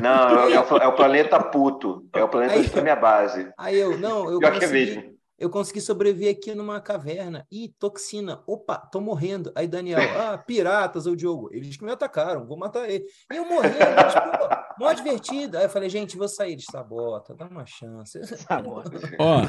Não, 0.01 0.49
é 0.51 0.59
o, 0.59 0.77
é 0.79 0.87
o 0.89 0.93
planeta 0.97 1.39
puto. 1.39 2.05
É 2.15 2.25
o 2.25 2.29
planeta 2.29 2.55
Aí- 2.55 2.69
tá 2.69 2.81
minha 2.81 2.97
base. 2.97 3.53
Aí 3.59 3.79
eu, 3.79 3.97
não, 3.99 4.29
eu 4.31 4.39
Pior 4.39 4.49
é 4.53 4.55
consegui, 4.55 4.73
mesmo. 4.97 5.20
Eu 5.41 5.49
consegui 5.49 5.81
sobreviver 5.81 6.31
aqui 6.37 6.55
numa 6.55 6.81
caverna. 6.81 7.47
Ih, 7.51 7.75
toxina. 7.79 8.43
Opa, 8.47 8.77
tô 8.77 9.01
morrendo. 9.01 9.51
Aí 9.57 9.67
Daniel, 9.67 9.99
ah, 10.35 10.37
piratas, 10.39 11.07
o 11.07 11.17
Diogo. 11.17 11.49
Eles 11.53 11.77
que 11.77 11.85
me 11.85 11.91
atacaram, 11.91 12.47
vou 12.47 12.59
matar 12.59 12.89
ele. 12.89 13.05
E 13.33 13.37
eu 13.37 13.45
mas, 13.49 13.75
pô, 14.15 14.85
mó 14.85 14.93
divertido. 14.93 15.57
Aí 15.57 15.65
eu 15.65 15.71
falei, 15.71 15.89
gente, 15.89 16.17
vou 16.17 16.29
sair 16.29 16.55
de 16.57 16.65
sabota, 16.71 17.35
dá 17.35 17.47
uma 17.47 17.65
chance. 17.67 18.21
Ó, 19.19 19.43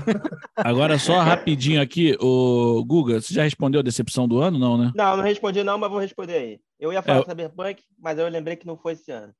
agora 0.55 0.97
só 0.97 1.19
rapidinho 1.19 1.81
aqui, 1.81 2.15
o 2.21 2.83
Guga, 2.85 3.19
você 3.21 3.33
já 3.33 3.43
respondeu 3.43 3.79
a 3.79 3.83
decepção 3.83 4.27
do 4.27 4.39
ano? 4.39 4.57
Não, 4.57 4.77
né? 4.77 4.91
Não, 4.95 5.17
não 5.17 5.23
respondi 5.23 5.63
não, 5.63 5.77
mas 5.77 5.89
vou 5.91 5.99
responder 5.99 6.35
aí. 6.35 6.59
Eu 6.79 6.91
ia 6.93 7.01
falar 7.01 7.19
É, 7.19 7.23
Cyberpunk, 7.25 7.83
mas 7.99 8.17
eu 8.17 8.27
lembrei 8.29 8.55
que 8.55 8.65
não 8.65 8.77
foi 8.77 8.93
esse 8.93 9.11
ano. 9.11 9.33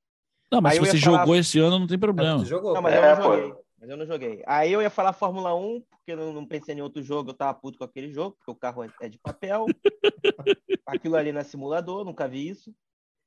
Não, 0.52 0.60
mas 0.62 0.74
Aí 0.74 0.80
se 0.86 0.92
você 0.92 1.00
falar- 1.00 1.20
jogou 1.20 1.36
esse 1.38 1.60
ano, 1.60 1.80
não 1.80 1.88
tem 1.88 1.98
problema. 1.98 2.40
Tu 2.40 2.46
jogou? 2.46 2.74
Não, 2.74 2.82
mas 2.82 2.94
pô. 2.94 3.00
eu 3.00 3.06
É, 3.06 3.16
não 3.16 3.24
pô. 3.24 3.36
joguei. 3.38 3.54
Mas 3.82 3.90
eu 3.90 3.98
não 3.98 4.06
joguei. 4.06 4.44
Aí 4.46 4.72
eu 4.72 4.80
ia 4.80 4.92
falar 4.92 5.12
Fórmula 5.12 5.56
1, 5.56 5.82
porque 5.90 6.12
eu 6.12 6.32
não, 6.32 6.46
pensei 6.46 6.76
em 6.76 6.82
outro 6.82 7.02
jogo, 7.02 7.32
eu 7.32 7.34
tava 7.34 7.58
puto 7.58 7.80
com 7.80 7.84
aquele 7.84 8.14
jogo, 8.14 8.36
porque 8.38 8.52
o 8.52 8.56
carro 8.56 8.84
é- 8.84 8.94
é 9.02 9.10
de 9.10 9.18
papel. 9.18 9.66
Aquilo 10.86 11.16
ali 11.16 11.32
é 11.32 11.44
simulador, 11.44 12.06
nunca 12.06 12.28
vi 12.28 12.48
isso. 12.48 12.72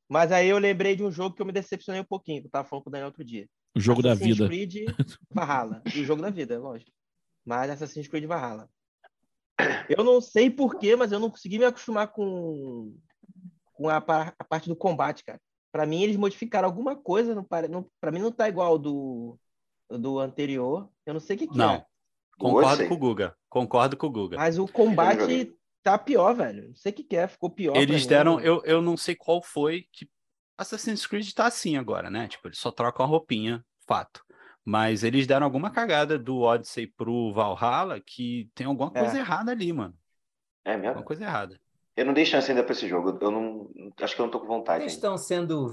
Mas 0.08 0.30
aí 0.30 0.48
eu 0.48 0.58
lembrei 0.58 0.94
de 0.94 1.02
um 1.02 1.10
jogo 1.10 1.34
que 1.34 1.42
eu 1.42 1.46
me 1.46 1.50
decepcionei 1.50 2.00
um 2.00 2.04
pouquinho, 2.04 2.40
que 2.40 2.46
eu 2.46 2.50
tava 2.52 2.68
falando 2.68 2.84
com 2.84 2.90
o 2.90 2.92
Daniel 2.92 3.08
outro 3.08 3.24
dia. 3.24 3.48
O 3.74 3.80
jogo 3.80 4.00
da 4.00 4.12
Assassin's 4.12 4.36
vida. 4.36 4.46
Creed 4.46 4.74
Valhalla. 5.34 5.82
E 5.92 6.00
o 6.00 6.04
jogo 6.04 6.22
da 6.22 6.30
vida, 6.30 6.54
é 6.54 6.58
lógico. 6.58 6.92
Mas 7.44 7.68
Assassin's 7.70 8.06
Creed 8.06 8.26
Valhalla. 8.26 8.70
Eu 9.88 10.04
não 10.04 10.20
sei 10.20 10.48
porquê, 10.50 10.94
mas 10.94 11.10
eu 11.10 11.18
não 11.18 11.30
consegui 11.30 11.58
me 11.58 11.64
acostumar 11.64 12.08
com, 12.08 12.96
com 13.72 13.88
a, 13.88 13.96
a 13.96 14.44
parte 14.44 14.68
do 14.68 14.76
combate, 14.76 15.24
cara. 15.24 15.40
Pra 15.72 15.84
mim, 15.84 16.04
eles 16.04 16.16
modificaram 16.16 16.68
alguma 16.68 16.94
coisa. 16.94 17.34
Não, 17.34 17.44
não, 17.68 17.90
pra 18.00 18.12
mim, 18.12 18.20
não 18.20 18.30
tá 18.30 18.48
igual 18.48 18.78
do, 18.78 19.36
do 19.90 20.18
anterior. 20.18 20.88
Eu 21.06 21.14
não 21.14 21.20
sei 21.20 21.36
o 21.36 21.38
que, 21.38 21.46
que 21.48 21.56
Não. 21.56 21.74
é. 21.74 21.86
Concordo 22.38 22.68
Gostei. 22.68 22.88
com 22.88 22.94
o 22.94 22.98
Guga. 22.98 23.36
Concordo 23.48 23.96
com 23.96 24.06
o 24.06 24.10
Guga. 24.10 24.36
Mas 24.36 24.58
o 24.58 24.66
combate 24.66 25.54
tá 25.82 25.96
pior, 25.96 26.34
velho. 26.34 26.68
Não 26.68 26.74
sei 26.74 26.90
o 26.90 26.94
que, 26.94 27.04
que 27.04 27.16
é. 27.16 27.28
Ficou 27.28 27.48
pior. 27.50 27.76
Eles 27.76 28.02
mim. 28.02 28.08
deram. 28.08 28.40
Eu, 28.40 28.60
eu 28.64 28.82
não 28.82 28.96
sei 28.96 29.14
qual 29.14 29.40
foi 29.42 29.86
que. 29.92 30.08
Assassin's 30.58 31.06
Creed 31.06 31.32
tá 31.32 31.46
assim 31.46 31.76
agora, 31.76 32.10
né? 32.10 32.28
Tipo, 32.28 32.48
eles 32.48 32.58
só 32.58 32.70
trocam 32.70 33.04
a 33.04 33.08
roupinha, 33.08 33.64
fato. 33.86 34.24
Mas 34.64 35.04
eles 35.04 35.26
deram 35.26 35.44
alguma 35.44 35.70
cagada 35.70 36.18
do 36.18 36.40
Odyssey 36.40 36.86
pro 36.86 37.32
Valhalla 37.32 38.00
que 38.00 38.48
tem 38.54 38.66
alguma 38.66 38.90
É. 38.94 39.00
coisa 39.00 39.18
errada 39.18 39.50
ali, 39.52 39.72
mano. 39.72 39.94
É 40.64 40.72
Alguma 40.74 40.92
mesmo? 40.92 41.04
coisa 41.04 41.24
errada. 41.24 41.60
Eu 41.96 42.06
não 42.06 42.14
dei 42.14 42.24
chance 42.24 42.50
ainda 42.50 42.64
pra 42.64 42.72
esse 42.72 42.88
jogo. 42.88 43.16
Eu 43.20 43.30
não. 43.30 43.70
Acho 44.00 44.14
que 44.16 44.20
eu 44.20 44.24
não 44.26 44.30
tô 44.32 44.40
com 44.40 44.46
vontade. 44.46 44.82
Eles 44.84 44.94
ainda. 44.94 45.06
estão 45.06 45.18
sendo 45.18 45.68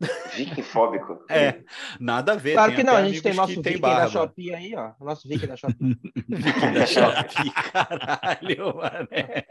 vikingfóbico? 0.00 0.36
Vikingfóbico. 0.36 1.24
É, 1.28 1.62
nada 1.98 2.32
a 2.32 2.36
ver. 2.36 2.54
Claro 2.54 2.74
que 2.74 2.82
não, 2.82 2.96
a 2.96 3.06
gente 3.06 3.22
tem 3.22 3.34
nosso 3.34 3.62
Viking 3.62 3.80
da. 3.80 4.08
Shopee 4.08 4.54
aí, 4.54 4.74
ó. 4.74 4.92
Nosso 5.00 5.28
Viking 5.28 5.46
da 5.46 5.56
Shopee. 5.56 5.76
Viking 6.28 6.72
da 6.72 6.86
Shopee, 6.86 7.50
caralho, 7.72 8.76
mané. 8.76 9.44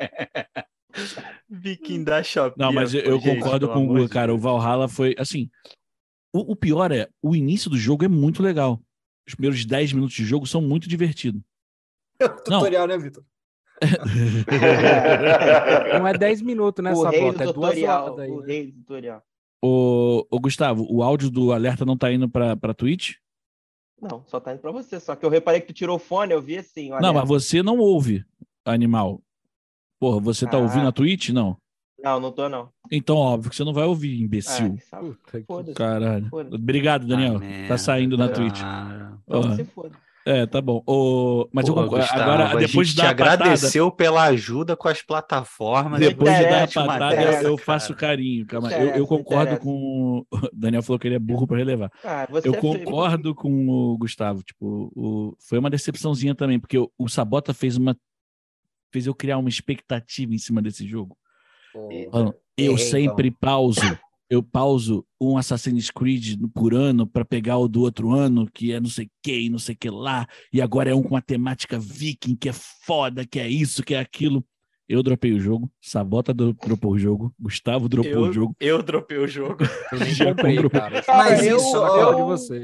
Viking 1.50 2.04
da 2.04 2.22
Shopee. 2.24 2.60
Não, 2.60 2.72
mas 2.72 2.94
eu, 2.94 3.02
eu 3.02 3.20
gente, 3.20 3.40
concordo 3.40 3.68
com 3.70 3.84
o 3.84 3.88
Guga, 3.88 4.02
de 4.02 4.10
cara. 4.10 4.32
O. 4.34 4.38
Valhalla 4.38 4.88
foi. 4.88 5.16
Assim, 5.18 5.50
o, 6.34 6.52
o 6.52 6.56
pior 6.56 6.92
é, 6.92 7.10
o 7.22 7.36
início 7.36 7.70
do 7.70 7.78
jogo 7.78 8.06
é 8.06 8.08
muito 8.08 8.44
legal. 8.44 8.80
Os 9.28 9.34
primeiros 9.34 9.66
10 9.66 9.94
minutos 9.94 10.16
de 10.16 10.24
jogo 10.24 10.46
são 10.46 10.62
muito 10.62 10.88
divertidos. 10.88 11.42
É 12.20 12.26
o 12.26 12.30
tutorial, 12.30 12.88
né, 12.88 12.98
Vitor? 12.98 13.24
Não 16.00 16.08
é 16.08 16.18
10 16.18 16.42
minutos 16.42 16.84
bota, 16.84 17.12
do 17.12 17.44
é 17.44 17.54
duas 17.54 17.84
horas. 17.84 18.30
O 18.30 18.42
né? 18.42 18.48
rei 18.48 18.72
do 18.72 18.80
tutorial. 18.80 19.24
Ô, 19.68 20.28
ô, 20.30 20.40
Gustavo, 20.40 20.86
o 20.88 21.02
áudio 21.02 21.32
do 21.32 21.52
alerta 21.52 21.84
não 21.84 21.98
tá 21.98 22.12
indo 22.14 22.30
pra, 22.30 22.56
pra 22.56 22.72
Twitch? 22.74 23.16
Não, 24.00 24.24
só 24.28 24.40
tá 24.40 24.54
indo 24.54 24.60
pra 24.60 24.72
você. 24.72 25.00
Só 25.00 25.16
que 25.16 25.26
eu 25.26 25.30
reparei 25.30 25.60
que 25.60 25.66
tu 25.68 25.74
tirou 25.74 25.96
o 25.96 26.00
fone, 26.00 26.32
eu 26.34 26.42
vi 26.42 26.60
assim. 26.60 26.90
Não, 27.02 27.12
mas 27.14 27.28
você 27.28 27.64
não 27.64 27.80
ouve, 27.80 28.24
animal. 28.64 29.20
Porra, 30.00 30.20
você 30.20 30.46
tá 30.46 30.58
Ah. 30.58 30.60
ouvindo 30.60 30.88
a 30.88 30.92
Twitch? 30.92 31.30
Não. 31.30 31.58
Não, 31.98 32.20
não 32.20 32.32
tô, 32.32 32.48
não. 32.48 32.70
Então, 32.92 33.16
óbvio 33.18 33.50
que 33.50 33.56
você 33.56 33.64
não 33.64 33.74
vai 33.74 33.86
ouvir, 33.86 34.22
imbecil. 34.22 34.78
Ah. 34.92 35.02
Puta. 35.48 35.74
Caralho. 35.74 36.30
Obrigado, 36.54 37.08
Daniel. 37.08 37.38
Ah, 37.38 37.68
tá 37.70 37.78
saindo 37.80 38.16
na 38.16 38.28
Twitch. 38.30 38.60
Não, 38.62 39.20
Ó, 39.28 39.56
se 39.56 39.64
foda. 39.66 39.98
É, 40.28 40.44
tá 40.48 40.60
bom. 40.60 40.82
Ô, 40.88 41.48
mas 41.54 41.68
eu 41.68 41.76
Pô, 41.76 41.84
concordo. 41.84 42.04
Gustavo, 42.04 42.22
Agora, 42.24 42.46
a 42.46 42.56
depois 42.56 42.88
gente 42.88 42.96
de 42.96 42.96
dar 42.96 43.04
te 43.04 43.22
a 43.22 43.26
patada, 43.26 43.44
agradeceu 43.44 43.92
pela 43.92 44.24
ajuda 44.24 44.76
com 44.76 44.88
as 44.88 45.00
plataformas. 45.04 46.00
depois 46.00 46.36
de 46.36 46.44
dar 46.44 46.64
a 46.64 46.68
patada, 46.68 47.14
interessa, 47.14 47.44
eu, 47.44 47.50
eu 47.50 47.56
cara. 47.58 47.66
faço 47.66 47.94
carinho. 47.94 48.46
Calma, 48.48 48.72
eu, 48.72 48.96
eu 48.96 49.06
concordo 49.06 49.60
com. 49.60 50.26
O 50.28 50.28
Daniel 50.52 50.82
falou 50.82 50.98
que 50.98 51.08
ele 51.08 51.16
é 51.16 51.20
burro 51.20 51.46
pra 51.46 51.58
relevar. 51.58 51.92
Ah, 52.04 52.26
você 52.28 52.48
Eu 52.48 52.56
é 52.56 52.58
concordo 52.58 53.36
com 53.36 53.70
o 53.70 53.98
Gustavo. 54.00 54.42
Tipo, 54.42 54.92
o... 54.96 55.38
foi 55.48 55.60
uma 55.60 55.70
decepçãozinha 55.70 56.34
também, 56.34 56.60
porque 56.60 56.80
o, 56.80 56.92
o 56.98 57.08
Sabota 57.08 57.54
fez 57.54 57.78
uma. 57.78 57.96
fez 58.92 59.06
eu 59.06 59.14
criar 59.14 59.38
uma 59.38 59.50
expectativa 59.50 60.34
em 60.34 60.40
cima 60.40 60.60
desse 60.60 60.88
jogo. 60.88 61.16
Falando, 62.12 62.34
eu 62.58 62.74
Errei, 62.74 62.86
sempre 62.86 63.30
pauso. 63.30 63.82
Eu 64.30 64.42
pauso 64.42 65.06
um 65.22 65.38
Assassin's 65.38 65.92
Creed 65.92 66.40
por 66.54 66.74
ano 66.74 67.06
para 67.06 67.24
pegar 67.24 67.58
o 67.58 67.68
do 67.68 67.82
outro 67.82 68.12
ano, 68.12 68.50
que 68.52 68.72
é 68.72 68.80
não 68.80 68.90
sei 68.90 69.10
que 69.24 69.42
e 69.42 69.50
não 69.50 69.60
sei 69.60 69.76
que 69.76 69.90
lá, 69.90 70.26
e 70.52 70.62
agora 70.62 70.90
é 70.90 70.96
um 70.96 71.04
com 71.04 71.16
a 71.16 71.22
temática 71.22 71.78
viking, 71.80 72.36
que 72.36 72.50
é 72.50 72.54
foda, 72.54 73.26
que 73.26 73.40
é 73.40 73.48
isso, 73.48 73.84
que 73.84 73.94
é 73.94 74.00
aquilo. 74.00 74.44
Eu 74.90 75.02
dropei 75.04 75.32
o 75.34 75.40
jogo, 75.40 75.72
Sabota 75.82 76.34
dro- 76.34 76.54
dropou 76.54 76.92
o 76.94 76.98
jogo, 77.00 77.34
Gustavo 77.40 77.88
dropou 77.90 78.12
Eu, 78.12 78.22
o 78.22 78.34
jogo. 78.34 78.56
eu 78.60 78.84
dropei 78.84 79.18
o 79.18 79.28
jogo. 79.28 79.58
Eu 79.92 80.00
nem 80.00 80.16
comprei, 80.18 80.56
comprou. 80.56 80.70
cara. 80.72 81.04
Mas 81.08 81.46
eu, 81.46 81.58
isso, 81.58 81.74
na 81.82 81.88
cara 81.90 82.14
de 82.14 82.22
eu, 82.22 82.26
vocês. 82.28 82.64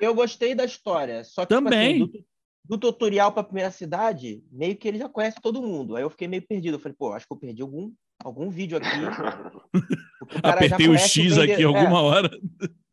eu 0.00 0.14
gostei 0.14 0.54
da 0.54 0.64
história. 0.64 1.24
Só 1.24 1.44
que, 1.46 1.54
tipo 1.54 1.64
Também. 1.70 2.02
assim, 2.02 2.12
do, 2.12 2.24
do 2.64 2.78
tutorial 2.78 3.32
pra 3.32 3.42
primeira 3.42 3.70
cidade, 3.70 4.42
meio 4.50 4.76
que 4.76 4.86
ele 4.88 4.98
já 4.98 5.08
conhece 5.08 5.38
todo 5.42 5.62
mundo. 5.62 5.96
Aí 5.96 6.02
eu 6.02 6.10
fiquei 6.10 6.28
meio 6.28 6.46
perdido. 6.46 6.74
Eu 6.74 6.78
falei, 6.80 6.96
pô, 6.98 7.12
acho 7.12 7.26
que 7.26 7.32
eu 7.32 7.36
perdi 7.38 7.62
algum, 7.62 7.90
algum 8.24 8.48
vídeo 8.50 8.78
aqui. 8.78 8.88
porque 10.18 10.38
o 10.38 10.42
cara 10.42 10.60
já 10.60 10.66
Apertei 10.76 10.86
o 10.86 10.90
conhece 10.90 11.08
X 11.22 11.36
vende- 11.36 11.52
aqui 11.52 11.62
é, 11.62 11.66
alguma 11.66 12.00
hora. 12.02 12.30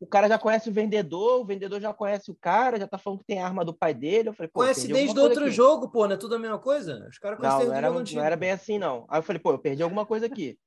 o 0.00 0.06
cara 0.06 0.28
já 0.28 0.38
conhece 0.38 0.68
o 0.68 0.72
vendedor, 0.72 1.40
o 1.40 1.44
vendedor 1.44 1.80
já 1.80 1.92
conhece 1.94 2.30
o 2.30 2.34
cara, 2.34 2.78
já 2.78 2.86
tá 2.86 2.98
falando 2.98 3.20
que 3.20 3.24
tem 3.26 3.40
a 3.40 3.46
arma 3.46 3.64
do 3.64 3.72
pai 3.74 3.94
dele. 3.94 4.28
Eu 4.30 4.32
falei, 4.34 4.48
pô, 4.52 4.60
Conhece 4.60 4.88
desde 4.88 5.18
o 5.18 5.22
outro 5.22 5.44
aqui. 5.44 5.50
jogo, 5.52 5.88
pô, 5.90 6.06
não 6.06 6.14
é 6.14 6.18
tudo 6.18 6.34
a 6.34 6.38
mesma 6.38 6.58
coisa? 6.58 7.06
Os 7.08 7.18
caras 7.18 7.38
conhecem 7.38 7.58
Não, 7.60 7.66
não 7.66 7.72
o 7.74 7.76
era, 7.76 7.90
não 7.90 8.22
era 8.24 8.36
bem 8.36 8.50
assim, 8.50 8.78
não. 8.78 9.06
Aí 9.08 9.18
eu 9.18 9.22
falei, 9.22 9.40
pô, 9.40 9.52
eu 9.52 9.58
perdi 9.58 9.82
alguma 9.82 10.04
coisa 10.06 10.26
aqui. 10.26 10.58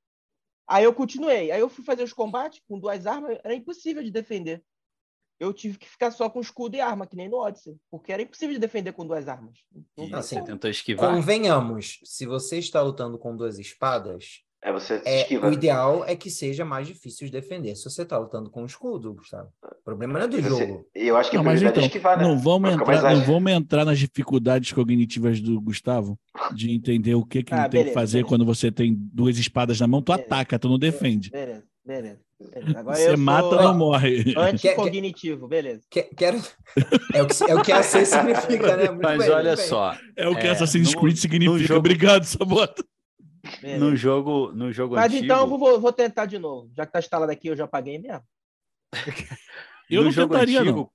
Aí 0.68 0.84
eu 0.86 0.94
continuei. 0.94 1.52
Aí 1.52 1.60
eu 1.60 1.68
fui 1.70 1.84
fazer 1.84 2.04
os 2.04 2.14
combates 2.14 2.62
com 2.68 2.80
duas 2.80 3.06
armas, 3.06 3.38
era 3.44 3.54
impossível 3.54 4.02
de 4.02 4.10
defender. 4.12 4.64
Eu 5.40 5.52
tive 5.52 5.78
que 5.78 5.90
ficar 5.90 6.10
só 6.12 6.30
com 6.30 6.40
escudo 6.40 6.78
e 6.78 6.80
arma, 6.80 7.06
que 7.06 7.18
nem 7.18 7.28
no 7.28 7.38
Odyssey, 7.38 7.76
porque 7.92 8.14
era 8.14 8.22
impossível 8.22 8.54
de 8.54 8.60
defender 8.62 8.94
com 8.94 9.06
duas 9.06 9.28
armas. 9.28 9.58
Não 9.98 10.08
E 10.08 10.14
Assim, 10.14 10.42
tentou 10.42 10.70
esquivar. 10.70 11.14
Convenhamos, 11.14 12.00
se 12.06 12.26
você 12.26 12.60
está 12.60 12.82
lutando 12.82 13.18
com 13.18 13.36
duas 13.36 13.60
espadas, 13.60 14.43
É 14.66 14.72
você 14.72 15.02
é, 15.04 15.22
esquiva. 15.24 15.50
o 15.50 15.52
ideal 15.52 16.06
é 16.08 16.16
que 16.16 16.30
seja 16.32 16.64
mais 16.64 16.88
difícil 16.88 17.26
de 17.28 17.34
defender. 17.34 17.76
Se 17.76 17.84
você 17.84 18.04
está 18.04 18.18
lutando 18.18 18.50
com 18.50 18.62
um 18.64 18.66
escudo, 18.66 19.14
Gustavo, 19.14 19.50
o 19.62 19.84
problema 19.84 20.14
não 20.14 20.22
é 20.22 20.28
do 20.30 20.42
você- 20.42 20.48
jogo. 20.68 20.88
e 20.96 21.06
eu 21.08 21.18
acho 21.18 21.30
que 21.30 21.36
Não, 21.36 21.44
mas 21.44 21.60
prioridade 21.60 21.74
então, 21.80 21.84
é 21.84 21.88
esquivar, 21.88 22.18
né? 22.18 22.24
não 22.24 22.40
vamos, 22.40 22.70
Vai 22.74 22.96
entrar, 22.96 23.14
não 23.16 23.24
vamos 23.26 23.52
entrar 23.52 23.84
nas 23.84 24.00
dificuldades 24.00 24.72
cognitivas 24.72 25.42
do 25.42 25.60
Gustavo, 25.60 26.18
de 26.56 26.72
entender 26.72 27.14
o 27.16 27.26
que, 27.26 27.44
que 27.44 27.54
Ah, 27.54 27.58
ele 27.58 27.64
tem 27.64 27.72
que 27.72 27.78
beleza, 27.86 27.94
fazer 27.94 28.18
beleza. 28.20 28.30
quando 28.30 28.46
você 28.46 28.72
tem 28.72 28.96
duas 29.14 29.38
espadas 29.38 29.80
na 29.82 29.88
mão, 29.88 30.02
tu 30.02 30.14
Beleza. 30.14 30.28
ataca, 30.28 30.58
tu 30.58 30.70
não 30.70 30.80
defende. 30.80 31.30
Beleza, 31.30 31.64
beleza. 31.86 32.20
beleza. 32.40 32.80
Agora 32.80 32.96
Você 32.96 33.10
eu 33.14 33.18
mata, 33.18 33.50
sou 33.50 33.62
não 33.64 33.78
morre. 33.78 34.34
anticognitivo, 34.38 35.48
beleza. 35.48 35.82
Que- 35.90 36.04
Quero... 36.16 36.42
É 37.14 37.22
o 37.22 37.28
que, 37.28 37.44
é 37.52 37.56
o 37.56 37.62
que 37.62 37.72
AC 37.72 38.06
significa, 38.06 38.78
né? 38.78 38.88
Muito 38.92 39.02
Mas 39.04 39.18
bem, 39.26 39.30
olha 39.32 39.58
só, 39.58 39.96
É 40.16 40.28
o 40.28 40.36
que 40.36 40.48
É, 40.48 40.52
Assassin's 40.52 40.94
no- 40.94 41.00
Creed 41.02 41.16
no 41.16 41.22
significa. 41.22 41.60
jogo- 41.68 41.80
Obrigado, 41.80 42.24
Sabota. 42.24 42.84
Beleza. 43.62 43.84
no 43.86 43.96
jogo, 43.96 44.52
no 44.54 44.72
jogo 44.72 44.96
Mas 44.96 45.06
antigo, 45.12 45.26
então 45.26 45.42
eu 45.42 45.48
vou, 45.58 45.80
vou 45.80 45.94
tentar 45.94 46.26
de 46.26 46.38
novo. 46.40 46.72
Já 46.76 46.86
que 46.86 46.92
tá 46.92 47.00
instalado 47.00 47.32
aqui, 47.32 47.48
eu 47.48 47.56
já 47.56 47.68
paguei 47.68 47.98
mesmo. 48.00 48.24
Eu 49.90 50.00
no 50.00 50.06
não 50.06 50.12
jogo 50.12 50.34
tentaria, 50.34 50.62
antigo, 50.62 50.78
não. 50.78 50.90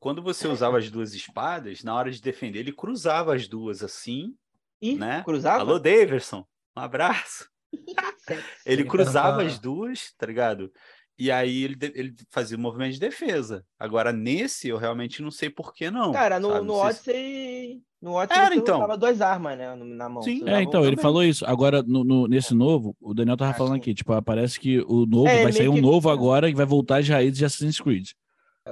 quando 0.00 0.20
você 0.22 0.48
usava 0.48 0.78
as 0.78 0.90
duas 0.90 1.14
espadas, 1.14 1.82
na 1.84 1.94
hora 1.94 2.10
de 2.10 2.20
defender, 2.20 2.58
ele 2.58 2.72
cruzava 2.72 3.34
as 3.34 3.46
duas 3.46 3.82
assim, 3.82 4.34
Ih, 4.82 4.96
Né? 4.96 5.22
cruzava? 5.22 5.60
Alô, 5.60 5.78
Daverson, 5.78 6.44
um 6.76 6.80
abraço. 6.80 7.48
Ele 8.66 8.84
cruzava 8.84 9.42
as 9.42 9.58
duas, 9.58 10.12
tá 10.18 10.26
ligado? 10.26 10.72
E 11.18 11.30
aí 11.30 11.64
ele, 11.64 11.74
de- 11.74 11.92
ele 11.94 12.14
fazia 12.30 12.56
o 12.56 12.60
movimento 12.60 12.92
de 12.92 13.00
defesa. 13.00 13.64
Agora, 13.78 14.12
nesse, 14.12 14.68
eu 14.68 14.76
realmente 14.76 15.22
não 15.22 15.30
sei 15.30 15.48
por 15.48 15.72
que 15.72 15.90
não. 15.90 16.12
Cara, 16.12 16.38
no, 16.38 16.50
sabe? 16.52 16.66
no 16.66 16.74
se- 16.74 16.80
Odyssey. 16.80 17.82
No 18.02 18.12
Odyssey 18.12 18.38
Era, 18.42 18.54
você 18.54 18.60
então. 18.60 18.76
usava 18.76 18.98
duas 18.98 19.20
armas, 19.22 19.56
né? 19.56 19.74
Na 19.74 20.08
mão. 20.10 20.22
Sim. 20.22 20.46
É, 20.46 20.60
então, 20.62 20.82
um 20.82 20.84
ele 20.84 20.96
também. 20.96 21.02
falou 21.02 21.24
isso. 21.24 21.46
Agora, 21.46 21.82
no, 21.82 22.04
no- 22.04 22.26
nesse 22.28 22.54
novo, 22.54 22.94
o 23.00 23.14
Daniel 23.14 23.36
tava 23.36 23.52
Ah, 23.52 23.54
falando 23.54 23.72
sim. 23.74 23.78
aqui, 23.80 23.94
tipo, 23.94 24.22
parece 24.22 24.60
que 24.60 24.80
o 24.80 25.06
novo, 25.06 25.26
É, 25.28 25.44
vai 25.44 25.52
sair 25.52 25.68
um 25.68 25.74
que- 25.76 25.80
novo 25.80 26.10
agora 26.10 26.50
e 26.50 26.54
vai 26.54 26.66
voltar 26.66 26.98
às 26.98 27.08
raízes 27.08 27.38
de 27.38 27.44
Assassin's 27.46 27.80
Creed. 27.80 28.08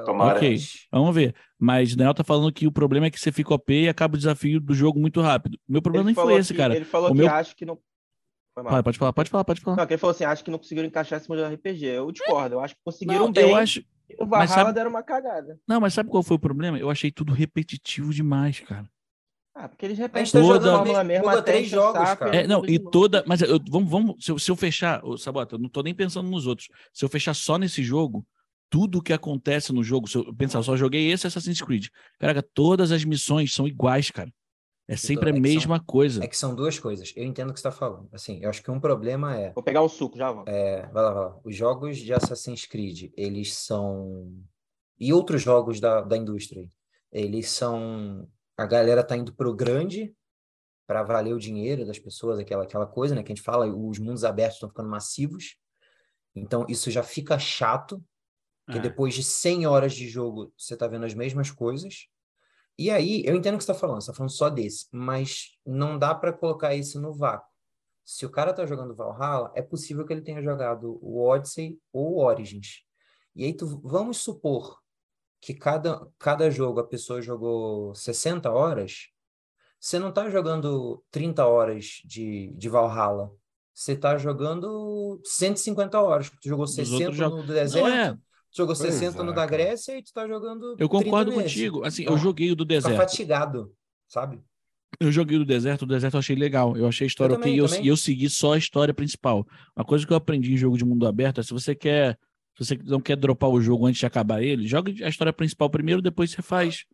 Tomara. 0.05 0.37
Ok. 0.39 0.59
Vamos 0.93 1.15
ver. 1.15 1.35
Mas 1.59 1.93
o 1.93 1.97
Daniel 1.97 2.13
tá 2.15 2.25
falando 2.25 2.53
que 2.53 2.67
o 2.67 2.73
problema 2.73 3.07
é 3.07 3.11
que 3.11 3.19
você 3.19 3.31
fica 3.33 3.55
OP 3.55 3.73
e 3.85 3.89
acaba 3.89 4.17
o 4.17 4.19
desafio 4.19 4.61
do 4.61 4.75
jogo 4.75 4.99
muito 5.01 5.21
rápido. 5.21 5.55
O 5.69 5.73
meu 5.73 5.81
problema 5.81 6.11
Ele 6.11 6.17
nem 6.17 6.25
foi 6.25 6.35
esse, 6.35 6.53
que- 6.53 6.59
cara. 6.59 6.75
Ele 6.77 6.85
falou 6.85 7.11
O 7.11 7.13
que 7.13 7.19
meu- 7.19 7.31
acha 7.31 7.55
que 7.55 7.65
não. 7.65 7.79
Foi 8.55 8.63
mal. 8.63 8.71
Fala, 8.71 8.83
Pode 8.83 8.99
falar, 8.99 9.13
pode 9.13 9.31
falar, 9.31 9.45
pode 9.45 9.61
falar. 9.61 9.77
Não, 9.77 9.87
que 9.87 9.93
ele 9.95 9.99
falou 10.01 10.13
assim: 10.15 10.25
acho 10.25 10.45
que 10.45 10.51
não 10.51 10.59
conseguiram 10.59 10.87
encaixar 10.89 11.19
esse 11.19 11.29
modelo 11.29 11.53
RPG. 11.53 11.85
Eu 11.87 12.13
discordo. 12.13 12.55
Eu 12.55 12.61
acho 12.61 12.75
que 12.75 12.81
conseguiram 12.85 13.27
Não, 13.27 13.33
bem. 13.33 13.51
eu 13.51 13.57
acho. 13.57 13.83
O 14.19 14.27
Valhalla 14.27 14.49
sabe- 14.49 14.73
deram 14.73 14.91
uma 14.91 15.03
cagada. 15.03 15.59
Não, 15.67 15.81
mas 15.81 15.95
sabe 15.95 16.09
qual 16.11 16.23
foi 16.23 16.37
o 16.37 16.41
problema? 16.41 16.79
Eu 16.79 16.89
achei 16.91 17.11
tudo 17.11 17.33
repetitivo 17.33 18.13
demais, 18.13 18.61
cara. 18.61 18.89
Ah, 19.57 19.69
porque 19.69 19.85
eles 19.87 19.99
repetem 19.99 20.31
tá 20.31 20.41
Toda- 20.41 20.77
a 20.77 21.33
até 21.33 21.53
três 21.53 21.69
jogos, 21.69 22.01
saco 22.09 22.25
cara. 22.25 22.37
É, 22.37 22.47
não, 22.47 22.65
e 22.67 22.79
toda. 22.79 23.25
Mas 23.27 23.41
eu, 23.41 23.61
vamos, 23.71 23.91
vamos 23.91 24.25
se, 24.25 24.31
eu, 24.33 24.39
se 24.39 24.51
eu 24.51 24.57
fechar, 24.57 25.05
ô, 25.05 25.17
Sabota, 25.17 25.55
eu 25.55 25.59
não 25.61 25.69
tô 25.69 25.81
nem 25.83 25.95
pensando 25.95 26.29
nos 26.29 26.47
outros. 26.47 26.69
Se 26.93 27.05
eu 27.05 27.09
fechar 27.09 27.35
só 27.35 27.57
nesse 27.57 27.83
jogo, 27.83 28.27
tudo 28.69 29.01
que 29.03 29.13
acontece 29.13 29.73
no 29.73 29.83
jogo, 29.85 30.09
se 30.09 30.19
eu 30.19 30.35
pensar, 30.35 30.59
eu 30.59 30.65
só 30.65 30.77
joguei 30.77 31.11
esse 31.11 31.27
Assassin's 31.27 31.61
Creed. 31.63 31.87
Caraca, 32.19 32.43
todas 32.53 32.91
as 32.91 33.05
missões 33.05 33.55
são 33.55 33.67
iguais, 33.69 34.11
cara. 34.11 34.31
É 34.87 34.97
sempre 34.97 35.31
a 35.31 35.33
é 35.33 35.33
que 35.33 35.39
são- 35.49 35.55
mesma 35.55 35.81
coisa. 35.83 36.23
É 36.25 36.29
que 36.29 36.37
são 36.37 36.55
duas 36.55 36.79
coisas. 36.79 37.13
Eu 37.17 37.25
entendo 37.25 37.51
o 37.51 37.55
que 37.55 37.61
você 37.61 37.67
está 37.69 37.73
falando. 37.79 38.09
Assim, 38.13 38.39
eu 38.43 38.51
acho 38.51 38.63
que 38.63 38.71
um 38.71 38.79
problema 38.81 39.35
é, 39.37 39.51
Vou 39.53 39.63
pegar 39.65 39.83
um 39.83 39.89
suco, 39.89 40.17
já 40.19 40.31
volto. 40.31 40.49
é, 40.49 40.87
vai 40.89 41.03
lá, 41.03 41.13
vai 41.15 41.25
lá. 41.25 41.41
Os 41.43 41.57
jogos 41.57 41.97
de 41.99 42.13
Assassin's 42.13 42.67
Creed, 42.67 43.11
eles 43.17 43.55
são 43.55 44.31
e 45.01 45.13
outros 45.13 45.43
jogos 45.43 45.81
da, 45.81 46.01
da 46.03 46.17
indústria, 46.17 46.69
eles 47.11 47.49
são 47.51 48.29
a 48.57 48.67
galera 48.67 49.03
tá 49.03 49.17
indo 49.17 49.35
pro 49.35 49.55
grande 49.55 50.15
para 50.87 51.03
valer 51.03 51.33
o 51.35 51.39
dinheiro 51.41 51.85
das 51.87 51.99
pessoas, 51.99 52.39
aquela 52.39 52.65
aquela 52.65 52.87
coisa, 52.87 53.15
né, 53.15 53.23
que 53.23 53.33
a 53.33 53.35
gente 53.35 53.45
fala, 53.45 53.67
os 53.67 53.99
mundos 53.99 54.23
abertos 54.23 54.57
estão 54.57 54.69
ficando 54.69 54.89
massivos. 54.91 55.57
Então 56.37 56.67
isso 56.69 56.91
já 56.91 57.03
fica 57.03 57.39
chato, 57.39 58.05
porque 58.67 58.79
É. 58.79 58.83
depois 58.83 59.15
de 59.15 59.23
100 59.25 59.67
horas 59.67 59.95
de 59.95 60.07
jogo, 60.09 60.53
você 60.59 60.77
tá 60.77 60.87
vendo 60.87 61.07
as 61.07 61.15
mesmas 61.15 61.51
coisas. 61.51 62.07
E 62.77 62.91
aí, 62.91 63.23
eu 63.25 63.37
entendo 63.37 63.55
o 63.55 63.59
que 63.59 63.65
você 63.65 63.71
está 63.71 63.81
falando, 63.81 64.01
você 64.01 64.11
está 64.11 64.15
falando 64.15 64.31
só 64.31 64.51
desse, 64.51 64.87
mas 64.93 65.59
não 65.65 65.99
dá 65.99 66.15
para 66.15 66.33
colocar 66.33 66.75
isso 66.75 67.01
no 67.01 67.13
vácuo. 67.13 67.49
Se 68.05 68.27
o 68.27 68.31
cara 68.31 68.53
tá 68.53 68.67
jogando 68.67 68.95
Valhalla, 68.95 69.53
é 69.55 69.63
possível 69.63 70.05
que 70.05 70.13
ele 70.13 70.23
tenha 70.23 70.43
jogado 70.43 70.99
o 71.01 71.25
Odyssey 71.25 71.79
ou 71.93 72.15
o 72.15 72.25
Origins. 72.25 72.85
E 73.35 73.45
aí, 73.45 73.55
tu, 73.55 73.81
vamos 73.83 74.19
supor 74.19 74.79
que 75.41 75.55
cada, 75.55 76.07
cada 76.19 76.51
jogo 76.51 76.81
a 76.81 76.87
pessoa 76.87 77.23
jogou 77.23 77.95
60 77.95 78.51
horas, 78.51 79.09
você 79.79 79.99
não 79.99 80.11
tá 80.11 80.31
jogando 80.31 81.05
30 81.11 81.47
horas 81.47 82.01
de, 82.05 82.51
de 82.57 82.69
Valhalla. 82.71 83.31
Você 83.75 83.95
tá 83.95 84.17
jogando 84.17 85.21
150 85.25 86.01
horas. 86.01 86.31
Tu 86.41 86.49
jogou 86.49 86.65
Dos 86.65 86.75
60 86.75 86.95
outros 86.97 87.17
jogos. 87.17 87.41
no 87.41 87.47
deserto, 87.53 87.87
Não, 87.87 87.95
é, 87.95 88.19
jogou 88.57 88.75
Pois 88.77 88.95
60 88.95 89.23
no 89.23 89.33
é, 89.33 89.35
da. 89.35 89.47
Grécia 89.47 89.99
e 89.99 90.03
tu 90.03 90.13
tá 90.13 90.27
jogando 90.27 90.77
eu 90.79 90.89
30 90.89 91.05
concordo 91.05 91.31
nesse. 91.33 91.43
contigo. 91.43 91.85
Assim, 91.85 92.05
eu 92.05 92.17
joguei 92.19 92.51
o 92.51 92.57
do 92.57 92.65
Tá 92.65 92.75
deserto. 92.75 92.97
fatigado, 92.97 93.73
sabe? 94.09 94.41
Eu 95.01 95.11
joguei 95.11 95.37
o 95.37 95.41
do 95.41 95.45
deserto, 95.45 95.83
o 95.83 95.87
deserto 95.87 96.15
eu 96.15 96.21
achei 96.21 96.37
legal. 96.37 96.77
Eu 96.77 96.87
achei 96.87 97.05
a 97.05 97.09
história 97.09 97.33
Eu 97.33 97.39
ok 97.39 97.45
também, 97.59 97.85
e 97.85 97.89
eu, 97.89 97.95
e 97.95 97.97
segui 97.99 98.31
só 98.31 98.55
a 98.55 98.59
história 98.59 98.95
principal. 98.95 99.47
Uma 99.77 99.85
coisa 99.85 100.07
que 100.07 100.13
eu 100.13 100.17
aprendi 100.17 100.53
em 100.53 100.57
jogo 100.57 100.79
de 100.79 100.85
mundo 100.85 101.07
aberto 101.07 101.41
é 101.41 101.43
se 101.43 101.53
você 101.53 101.75
quer. 101.75 102.17
Se 102.57 102.65
você 102.65 102.79
não 102.85 103.01
quer 103.01 103.17
dropar 103.17 103.51
o 103.51 103.61
jogo 103.61 103.85
antes 103.87 103.99
de 103.99 104.07
acabar 104.07 104.41
ele, 104.41 104.69
joga 104.69 104.93
a 105.05 105.09
história 105.09 105.33
principal 105.33 105.69
primeiro, 105.69 106.01
depois 106.01 106.31
você 106.31 106.41
faz 106.41 106.85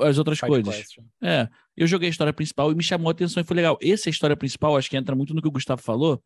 as 0.00 0.18
outras 0.18 0.38
Side 0.38 0.50
coisas. 0.50 0.74
quest. 0.76 0.98
É, 1.22 1.48
eu 1.76 1.86
joguei 1.86 2.08
a 2.08 2.10
história 2.10 2.32
principal 2.32 2.72
e 2.72 2.74
me 2.74 2.82
chamou 2.82 3.08
a 3.08 3.12
atenção 3.12 3.40
e 3.40 3.44
foi 3.44 3.54
legal. 3.54 3.78
Essa 3.80 4.10
história 4.10 4.36
principal, 4.36 4.76
acho 4.76 4.90
que 4.90 4.96
entra 4.96 5.14
muito 5.14 5.32
no 5.34 5.40
que 5.40 5.46
o 5.46 5.52
Gustavo 5.52 5.80
falou. 5.80 6.20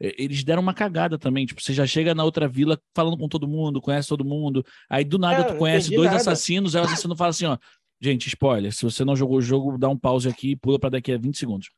É, 0.00 0.14
Eles 0.22 0.42
deram 0.44 0.62
uma 0.62 0.74
cagada 0.74 1.18
também. 1.18 1.46
Tipo, 1.46 1.62
você 1.62 1.72
já 1.72 1.86
chega 1.86 2.14
na 2.14 2.24
outra 2.24 2.46
vila 2.48 2.80
falando 2.94 3.16
com 3.16 3.28
todo 3.28 3.48
mundo, 3.48 3.80
conhece 3.80 4.08
todo 4.08 4.24
mundo. 4.24 4.64
Aí 4.88 5.04
do 5.04 5.18
nada 5.18 5.42
É, 5.42 5.44
tu 5.44 5.56
conhece 5.56 5.90
dois 5.90 6.06
nada. 6.06 6.16
assassinos, 6.16 6.74
aí 6.76 6.82
o 6.82 6.84
assassino 6.84 7.16
fala 7.16 7.30
assim: 7.30 7.46
ó, 7.46 7.56
Gente, 8.00 8.28
spoiler. 8.28 8.72
Se 8.74 8.82
você 8.82 9.04
não 9.04 9.16
jogou 9.16 9.38
o 9.38 9.42
jogo, 9.42 9.78
dá 9.78 9.88
um 9.88 9.96
pause 9.96 10.28
aqui 10.28 10.50
e 10.50 10.56
pula 10.56 10.78
pra 10.78 10.90
daqui 10.90 11.12
a 11.12 11.18
20 11.18 11.38
segundos. 11.38 11.70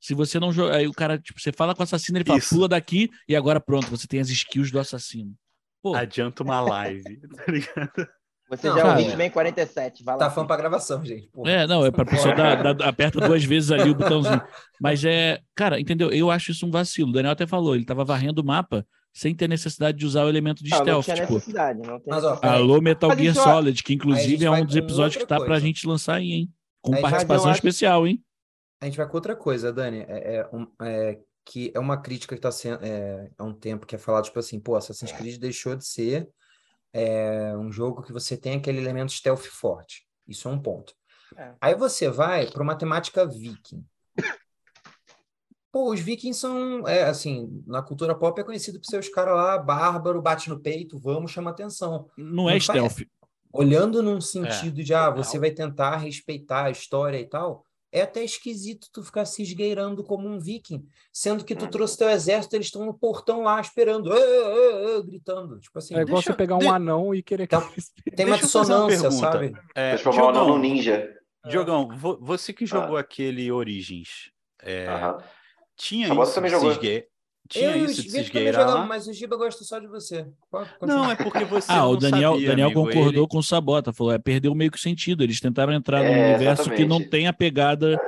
Se 0.00 0.14
você 0.14 0.38
não 0.38 0.52
joga. 0.52 0.76
Aí 0.76 0.86
o 0.86 0.92
cara, 0.92 1.18
tipo, 1.18 1.40
você 1.40 1.50
fala 1.50 1.74
com 1.74 1.80
o 1.80 1.84
assassino, 1.84 2.18
ele 2.18 2.24
fala, 2.24 2.38
Isso. 2.38 2.54
pula 2.54 2.68
daqui 2.68 3.10
e 3.28 3.34
agora 3.34 3.58
pronto, 3.60 3.88
você 3.88 4.06
tem 4.06 4.20
as 4.20 4.28
skills 4.28 4.70
do 4.70 4.78
assassino. 4.78 5.34
Pô, 5.82 5.94
Adianta 5.94 6.42
uma 6.42 6.60
live, 6.60 7.20
tá 7.36 7.44
ligado? 7.50 8.08
Você 8.48 8.68
Não, 8.68 8.76
já 8.76 8.92
é 8.92 8.96
o. 8.96 9.00
Hitman 9.00 9.30
47, 9.30 10.04
vai 10.04 10.14
lá. 10.14 10.20
Tá 10.20 10.30
fã 10.30 10.46
pra 10.46 10.56
gravação, 10.56 11.04
gente. 11.04 11.28
Porra. 11.32 11.50
É, 11.50 11.66
não, 11.66 11.84
é 11.84 11.90
pra 11.90 12.04
pessoa 12.04 12.32
dar, 12.34 12.62
dar- 12.74 12.88
aperta 12.88 13.20
duas 13.20 13.42
vezes 13.44 13.72
ali 13.72 13.90
o 13.90 13.94
botãozinho. 13.94 14.40
Mas 14.80 15.04
é, 15.04 15.40
cara, 15.54 15.80
entendeu? 15.80 16.10
Eu 16.12 16.30
acho 16.30 16.52
isso 16.52 16.64
um 16.66 16.70
vacilo. 16.70 17.10
O 17.10 17.12
Daniel 17.12 17.32
até 17.32 17.46
falou, 17.46 17.74
ele 17.74 17.84
tava 17.84 18.04
varrendo 18.04 18.40
o 18.42 18.44
mapa 18.44 18.86
sem 19.12 19.34
ter 19.34 19.48
necessidade 19.48 19.98
de 19.98 20.06
usar 20.06 20.24
o 20.24 20.28
elemento 20.28 20.62
de 20.62 20.70
Não, 20.70 20.78
não 20.78 20.84
stealth. 20.84 21.04
tinha 21.06 21.16
tipo, 21.16 21.32
necessidade. 21.34 21.78
Não 21.80 21.98
tem 21.98 22.04
Mas, 22.12 22.22
ó, 22.22 22.38
alô 22.42 22.80
Metal 22.80 23.10
Gear 23.16 23.32
isso, 23.32 23.40
ó, 23.40 23.44
Solid, 23.44 23.82
que 23.82 23.94
inclusive 23.94 24.44
é 24.44 24.48
vai 24.50 24.62
um 24.62 24.64
dos 24.66 24.76
episódios 24.76 25.16
que 25.16 25.26
tá 25.26 25.38
pra 25.38 25.46
coisa. 25.46 25.60
gente 25.66 25.86
lançar 25.86 26.16
aí, 26.16 26.32
hein? 26.32 26.52
Com 26.82 26.94
Aí 26.94 27.00
participação 27.02 27.46
acho- 27.50 27.58
especial, 27.58 28.06
hein? 28.06 28.22
A 28.80 28.84
gente 28.84 28.96
vai 28.98 29.08
com 29.08 29.16
outra 29.16 29.34
coisa, 29.34 29.72
Dani. 29.72 30.04
É, 30.06 30.36
é 30.36 30.48
um- 30.54 30.66
é 30.82 31.18
que 31.48 31.72
é 31.74 31.80
uma 31.80 31.96
crítica 31.96 32.34
que 32.34 32.38
está 32.38 32.50
sendo 32.52 32.78
é, 32.84 33.28
há 33.38 33.44
um 33.44 33.54
tempo 33.54 33.86
que 33.86 33.94
é 33.94 33.98
falado, 33.98 34.24
tipo 34.24 34.38
assim, 34.38 34.60
pô, 34.60 34.76
Assassin's 34.76 35.12
Creed 35.12 35.38
deixou 35.40 35.74
de 35.74 35.86
ser 35.86 36.28
é, 36.92 37.56
um 37.56 37.70
jogo 37.70 38.02
que 38.02 38.12
você 38.12 38.36
tem 38.36 38.56
aquele 38.56 38.78
elemento 38.78 39.12
stealth 39.12 39.44
forte. 39.44 40.06
Isso 40.26 40.48
é 40.48 40.50
um 40.50 40.58
ponto. 40.58 40.94
É. 41.36 41.54
Aí 41.60 41.74
você 41.74 42.08
vai 42.08 42.50
para 42.50 42.62
uma 42.62 42.76
temática 42.76 43.26
viking. 43.26 43.84
Pô, 45.72 45.92
os 45.92 46.00
vikings 46.00 46.40
são, 46.40 46.88
é, 46.88 47.02
assim, 47.04 47.62
na 47.66 47.82
cultura 47.82 48.14
pop 48.14 48.40
é 48.40 48.44
conhecido 48.44 48.80
por 48.80 48.86
ser 48.86 48.98
os 48.98 49.10
caras 49.10 49.34
lá, 49.34 49.58
bárbaro, 49.58 50.22
bate 50.22 50.48
no 50.48 50.58
peito, 50.58 50.98
vamos, 50.98 51.30
chama 51.30 51.50
atenção. 51.50 52.08
Não 52.16 52.48
é 52.48 52.54
Não 52.54 52.60
stealth. 52.60 53.02
Olhando 53.52 53.98
É. 53.98 54.02
num 54.02 54.20
sentido 54.20 54.82
de, 54.82 54.94
ah, 54.94 55.10
você 55.10 55.38
vai 55.38 55.50
tentar 55.50 55.96
respeitar 55.96 56.64
a 56.64 56.70
história 56.70 57.18
e 57.18 57.26
tal, 57.26 57.65
é 57.92 58.02
até 58.02 58.22
esquisito 58.24 58.88
tu 58.92 59.02
ficar 59.02 59.24
se 59.24 59.42
esgueirando 59.42 60.02
como 60.04 60.28
um 60.28 60.38
viking, 60.38 60.84
sendo 61.12 61.44
que 61.44 61.54
tu 61.54 61.64
Uhum. 61.66 61.70
trouxe 61.70 61.96
teu 61.98 62.08
exército, 62.10 62.54
eles 62.56 62.66
estão 62.66 62.84
no 62.84 62.92
portão 62.92 63.42
lá 63.42 63.60
esperando, 63.60 64.12
"Ê, 64.12 64.18
ê, 64.18 64.98
ê", 64.98 65.02
gritando. 65.02 65.58
Tipo 65.60 65.78
assim, 65.78 65.94
É 65.94 66.00
igual 66.00 66.16
Deixa- 66.16 66.32
você 66.32 66.36
pegar 66.36 66.56
um 66.56 66.58
de- 66.58 66.68
anão 66.68 67.14
e 67.14 67.22
querer 67.22 67.46
que 67.48 67.54
Então, 67.56 67.70
eles- 67.72 67.92
tem 68.14 68.26
uma 68.26 68.36
deixa 68.36 68.58
eu 68.58 68.60
uma 68.60 68.64
dissonância, 68.64 69.00
pergunta. 69.02 69.32
sabe? 69.32 69.52
É, 69.74 69.90
Transformar 69.92 70.18
o 70.24 70.28
anão 70.28 70.44
Diogão, 70.44 70.56
num 70.56 70.62
ninja. 70.62 71.14
Diogão, 71.48 71.88
vo- 71.96 72.18
você 72.20 72.52
que 72.52 72.66
jogou 72.66 72.96
Ah. 72.96 73.00
aquele 73.00 73.50
Origins, 73.52 74.30
é, 74.62 74.86
Aham. 74.88 75.18
tinha 75.76 76.08
Sabota 76.08 76.26
isso 76.26 76.34
também 76.34 76.50
se 76.50 76.56
jogou. 76.56 76.72
esguei- 76.72 77.06
Tinha 77.48 77.76
Eu 77.76 77.82
o 77.82 77.84
isso 77.90 78.02
de 78.02 78.10
se 78.10 78.20
esgueirar 78.20 78.86
mas 78.86 79.06
o 79.06 79.12
Giba 79.12 79.36
gosta 79.36 79.64
só 79.64 79.78
de 79.78 79.86
você. 79.86 80.26
Não, 80.82 81.10
é 81.10 81.14
porque 81.16 81.44
você 81.44 81.70
Ah, 81.70 81.86
o 81.86 81.92
não 81.92 81.98
Daniel, 81.98 82.32
sabia, 82.32 82.48
Daniel 82.48 82.66
amigo. 82.68 82.84
concordou 82.86 83.22
Ele- 83.22 83.28
com 83.28 83.38
o 83.38 83.42
Sabota, 83.42 83.92
falou, 83.92 84.12
é, 84.12 84.18
perdeu 84.18 84.54
meio 84.54 84.70
que 84.70 84.78
o 84.78 84.80
sentido. 84.80 85.22
Eles 85.22 85.40
tentaram 85.40 85.72
entrar 85.72 86.02
num 86.02 86.10
É, 86.10 86.28
universo 86.34 86.64
que 86.70 86.80
não 86.84 86.96
exatamente. 86.96 87.10
tem 87.10 87.26
a 87.28 87.32
pegada 87.32 88.00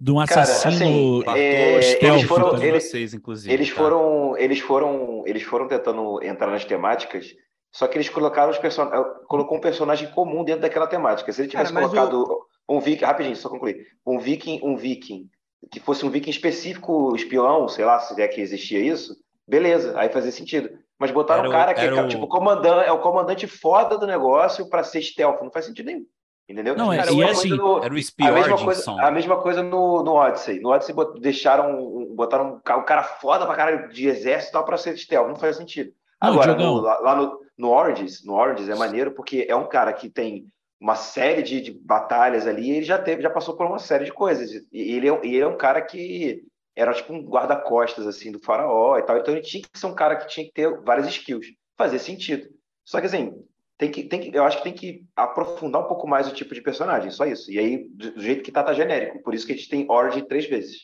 de 0.00 0.10
um 0.10 0.16
Cara, 0.26 0.42
assassino 0.42 0.74
assim, 0.74 1.22
Bartô, 1.24 1.38
é, 1.40 1.82
stealth, 1.82 2.16
eles 2.18 2.28
foram, 2.28 2.62
eles, 2.62 2.90
vocês, 2.90 3.14
inclusive. 3.14 3.54
eles 3.54 3.68
tá? 3.70 3.74
foram, 3.76 4.36
eles 4.38 4.58
foram, 4.60 5.22
eles 5.26 5.42
foram 5.42 5.68
tentando 5.68 6.22
entrar 6.22 6.50
nas 6.50 6.64
temáticas, 6.64 7.34
só 7.72 7.86
que 7.86 7.96
eles 7.96 8.08
colocaram 8.08 8.50
os 8.50 8.58
person... 8.58 8.86
colocou 9.28 9.56
um 9.56 9.60
personagem 9.60 10.10
comum 10.10 10.44
dentro 10.44 10.62
daquela 10.62 10.86
temática. 10.86 11.32
Se 11.32 11.40
ele 11.42 11.48
tivesse 11.48 11.72
Cara, 11.72 11.88
colocado 11.88 12.26
um 12.68 12.80
viking, 12.80 13.04
rapidinho, 13.04 13.36
só 13.36 13.48
concluir, 13.48 13.86
um 14.06 14.18
viking, 14.18 14.60
um 14.62 14.76
viking 14.76 15.28
que 15.70 15.80
fosse 15.80 16.04
um 16.04 16.10
viking 16.10 16.30
específico 16.30 17.14
espião, 17.16 17.68
sei 17.68 17.84
lá, 17.84 17.98
se 18.00 18.20
é 18.20 18.28
que 18.28 18.40
existia 18.40 18.78
isso, 18.80 19.16
beleza, 19.46 19.98
aí 19.98 20.08
fazia 20.08 20.32
sentido. 20.32 20.70
Mas 20.98 21.10
botaram 21.10 21.40
Era 21.40 21.48
um 21.48 21.52
cara 21.52 21.74
que 21.74 21.80
é 21.80 21.92
o- 21.92 22.08
tipo 22.08 22.26
comandante, 22.28 22.88
é 22.88 22.92
o 22.92 23.00
comandante 23.00 23.46
foda 23.46 23.98
do 23.98 24.06
negócio 24.06 24.68
pra 24.68 24.84
ser 24.84 25.02
stealth, 25.02 25.42
não 25.42 25.50
faz 25.50 25.64
sentido 25.66 25.86
nenhum. 25.86 26.06
Entendeu? 26.48 26.76
Não, 26.76 26.92
é- 26.92 26.98
Cara, 26.98 27.10
e 27.10 27.14
uma 27.14 27.24
é 27.24 27.30
assim, 27.30 27.48
no- 27.48 27.82
Era 27.82 27.94
o 27.94 27.96
a 27.96 28.02
Spear 28.02 28.32
mesma 28.34 28.58
coisa, 28.64 28.90
a 29.00 29.10
mesma 29.10 29.36
coisa 29.40 29.62
no, 29.62 30.02
no 30.02 30.12
Odyssey. 30.12 30.60
No 30.60 30.68
Odyssey 30.70 30.94
bot- 30.94 31.18
deixaram 31.20 32.06
botaram 32.14 32.56
um 32.56 32.60
ca- 32.60 32.82
cara 32.82 33.02
foda 33.02 33.46
pra 33.46 33.54
caralho 33.56 33.88
de 33.88 34.06
exército 34.06 34.50
e 34.50 34.52
tal 34.52 34.64
pra 34.64 34.76
ser 34.76 34.96
stealth. 34.98 35.28
Não 35.28 35.36
faz 35.36 35.56
sentido. 35.56 35.90
Não, 36.22 36.30
Agora, 36.32 36.54
no, 36.54 36.80
lá 36.80 36.98
lá 37.00 37.16
no, 37.16 37.38
no 37.56 37.70
Origins, 37.70 38.22
no 38.24 38.34
Origins 38.34 38.68
é 38.68 38.74
maneiro 38.74 39.12
porque 39.12 39.46
é 39.48 39.56
um 39.56 39.66
cara 39.66 39.92
que 39.92 40.08
tem 40.10 40.46
uma 40.84 40.96
série 40.96 41.42
de, 41.42 41.62
de 41.62 41.72
batalhas 41.72 42.46
ali 42.46 42.70
ele 42.70 42.84
já 42.84 42.98
teve, 42.98 43.22
já 43.22 43.30
passou 43.30 43.56
por 43.56 43.64
uma 43.64 43.78
série 43.78 44.04
de 44.04 44.12
coisas. 44.12 44.50
E 44.70 44.92
ele 44.92 45.08
é, 45.08 45.20
ele 45.24 45.38
é 45.38 45.46
um 45.46 45.56
cara 45.56 45.80
que 45.80 46.44
era 46.76 46.92
tipo 46.92 47.10
um 47.14 47.22
guarda-costas 47.22 48.06
assim 48.06 48.30
do 48.30 48.38
faraó 48.38 48.98
e 48.98 49.02
tal. 49.02 49.16
Então 49.16 49.32
ele 49.32 49.42
tinha 49.42 49.62
que 49.62 49.78
ser 49.78 49.86
um 49.86 49.94
cara 49.94 50.16
que 50.16 50.28
tinha 50.28 50.44
que 50.44 50.52
ter 50.52 50.82
várias 50.82 51.06
skills. 51.08 51.46
Fazia 51.78 51.98
sentido. 51.98 52.46
Só 52.84 53.00
que 53.00 53.06
assim, 53.06 53.32
tem 53.78 53.90
que, 53.90 54.04
tem 54.04 54.20
que, 54.20 54.36
eu 54.36 54.44
acho 54.44 54.58
que 54.58 54.64
tem 54.64 54.74
que 54.74 55.06
aprofundar 55.16 55.82
um 55.82 55.88
pouco 55.88 56.06
mais 56.06 56.28
o 56.28 56.34
tipo 56.34 56.54
de 56.54 56.60
personagem, 56.60 57.10
só 57.10 57.24
isso. 57.24 57.50
E 57.50 57.58
aí, 57.58 57.88
do, 57.88 58.20
jeito 58.20 58.42
que 58.42 58.52
tá, 58.52 58.62
tá 58.62 58.74
genérico. 58.74 59.22
Por 59.22 59.32
isso 59.32 59.46
que 59.46 59.54
a 59.54 59.56
gente 59.56 59.70
tem 59.70 59.90
Origin 59.90 60.26
três 60.26 60.46
vezes. 60.46 60.82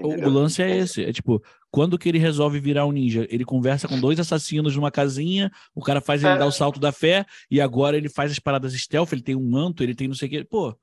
O, 0.00 0.06
Entendeu? 0.06 0.28
o 0.30 0.32
lance 0.32 0.62
é 0.62 0.74
esse, 0.74 1.04
é 1.04 1.12
tipo, 1.12 1.42
quando 1.70 1.98
que 1.98 2.08
ele 2.08 2.18
resolve 2.18 2.58
virar 2.60 2.86
um 2.86 2.92
ninja? 2.92 3.26
Ele 3.30 3.44
conversa 3.44 3.86
com 3.88 4.00
dois 4.00 4.18
assassinos 4.18 4.74
numa 4.76 4.90
casinha, 4.90 5.50
o 5.74 5.82
cara 5.82 6.00
faz 6.00 6.22
ele 6.24 6.32
É. 6.32 6.38
dar 6.38 6.46
o 6.46 6.52
salto 6.52 6.80
da 6.80 6.92
fé, 6.92 7.24
e 7.50 7.60
agora 7.60 7.96
ele 7.96 8.08
faz 8.08 8.30
as 8.32 8.38
paradas 8.38 8.72
stealth, 8.74 9.12
ele 9.12 9.22
tem 9.22 9.36
um 9.36 9.48
manto, 9.48 9.82
ele 9.82 9.94
tem 9.94 10.08
não 10.08 10.14
sei 10.14 10.28
o 10.28 10.30
quê. 10.30 10.44
Pô, 10.44 10.74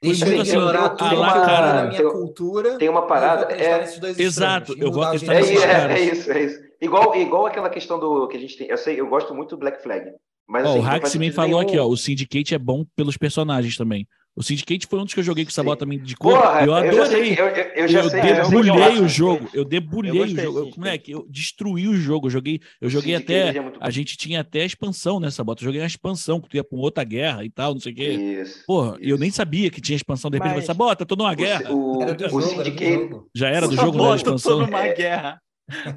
Deixa 0.00 0.26
eu 0.28 0.40
ignorar 0.42 0.78
assim, 0.86 0.96
tudo 0.96 1.10
que 1.10 1.16
vi 1.16 1.20
cara. 1.22 1.74
na 1.74 1.88
minha 1.88 2.02
Tem- 2.02 2.12
cultura. 2.12 2.78
tem 2.78 2.88
uma 2.88 3.00
eu 3.00 3.06
parada, 3.06 3.52
é- 3.52 3.84
Exato, 4.18 4.74
eu 4.78 4.92
vou 4.92 5.02
acreditar 5.02 5.34
É, 5.34 5.40
é, 5.40 5.92
é 5.92 6.00
isso, 6.12 6.30
é 6.30 6.44
isso. 6.44 6.60
Igual, 6.80 7.16
igual 7.16 7.46
aquela 7.46 7.68
questão 7.68 7.98
do 7.98 8.28
que 8.28 8.36
a 8.36 8.40
gente 8.40 8.56
tem. 8.56 8.68
Eu 8.68 8.78
sei, 8.78 9.00
eu 9.00 9.08
gosto 9.08 9.34
muito 9.34 9.50
do 9.50 9.56
Black 9.58 9.82
Flag. 9.82 10.12
Mas 10.46 10.64
Ó, 10.64 10.70
assim, 10.70 11.04
o 11.04 11.06
sentido 11.08 11.34
falou 11.34 11.58
aqui, 11.58 11.72
nenhum. 11.72 11.84
ó, 11.84 11.88
o 11.88 11.96
Syndicate 11.96 12.54
é 12.54 12.58
bom 12.58 12.84
pelos 12.94 13.16
personagens 13.16 13.76
também. 13.76 14.06
O 14.38 14.42
Syndicate 14.42 14.86
foi 14.86 15.00
um 15.00 15.04
dos 15.04 15.12
que 15.12 15.18
eu 15.20 15.24
joguei 15.24 15.44
que 15.44 15.50
o 15.50 15.54
Sabota 15.54 15.84
me 15.84 15.96
indicou, 15.96 16.32
Porra, 16.32 16.60
eu 16.64 16.72
eu 16.72 16.92
sei, 16.92 17.00
adorei. 17.02 17.34
que- 17.34 17.40
eu, 17.42 17.46
eu, 17.48 17.64
eu 17.74 17.88
já 17.88 18.00
eu 18.04 18.08
sei, 18.10 18.20
eu 18.20 18.24
já 18.36 18.46
o 18.46 18.50
debulhei 18.50 18.98
o 19.00 19.08
jogo, 19.08 19.48
eu 19.52 19.64
debulhei 19.64 20.12
Eu 20.20 20.24
o 20.24 20.28
jogo. 20.28 20.60
sim, 20.64 20.68
Eu, 20.70 20.78
moleque, 20.78 21.10
eu 21.10 21.26
destruí 21.28 21.88
o 21.88 21.94
jogo. 21.96 22.26
Eu 22.28 22.30
joguei, 22.30 22.60
eu 22.80 22.86
O 22.86 22.90
joguei 22.90 23.14
até. 23.16 23.48
é. 23.56 23.72
A 23.80 23.90
gente 23.90 24.16
tinha 24.16 24.40
até 24.40 24.62
a 24.62 24.64
expansão 24.64 25.18
nessa 25.18 25.42
bota. 25.42 25.60
Eu 25.62 25.64
joguei 25.66 25.80
uma 25.80 25.86
expansão, 25.88 26.40
que 26.40 26.48
tu 26.48 26.56
ia 26.56 26.62
pra 26.62 26.78
outra 26.78 27.02
guerra 27.02 27.44
e 27.44 27.50
tal, 27.50 27.72
não 27.74 27.80
sei 27.80 27.92
o 27.92 27.96
quê. 27.96 28.08
Isso. 28.12 28.62
Porra, 28.64 28.96
eu 29.00 29.14
isso. 29.16 29.18
nem 29.18 29.30
sabia 29.30 29.70
que 29.70 29.80
tinha 29.80 29.96
expansão. 29.96 30.30
De 30.30 30.36
repente, 30.36 30.52
Mas- 30.54 30.62
eu 30.64 30.66
Sabota, 30.66 31.04
tô 31.04 31.16
numa 31.16 31.34
guerra. 31.34 31.72
O, 31.74 32.00
Era 32.00 32.14
do 32.14 32.24
o 32.24 32.28
jogo, 32.28 32.40
era 32.40 32.46
do 32.58 32.64
Syndicate. 32.64 32.92
jogo. 32.94 33.28
Já 33.34 33.48
era 33.48 33.66
do 33.66 33.72
o 33.72 33.76
jogo, 33.76 33.98
não 33.98 34.06
era 34.12 34.18
Sabota, 34.18 34.30
eu 34.30 34.32
tô 34.32 34.36
expansão. 34.36 34.60
numa 34.66 34.94
guerra. 34.94 35.40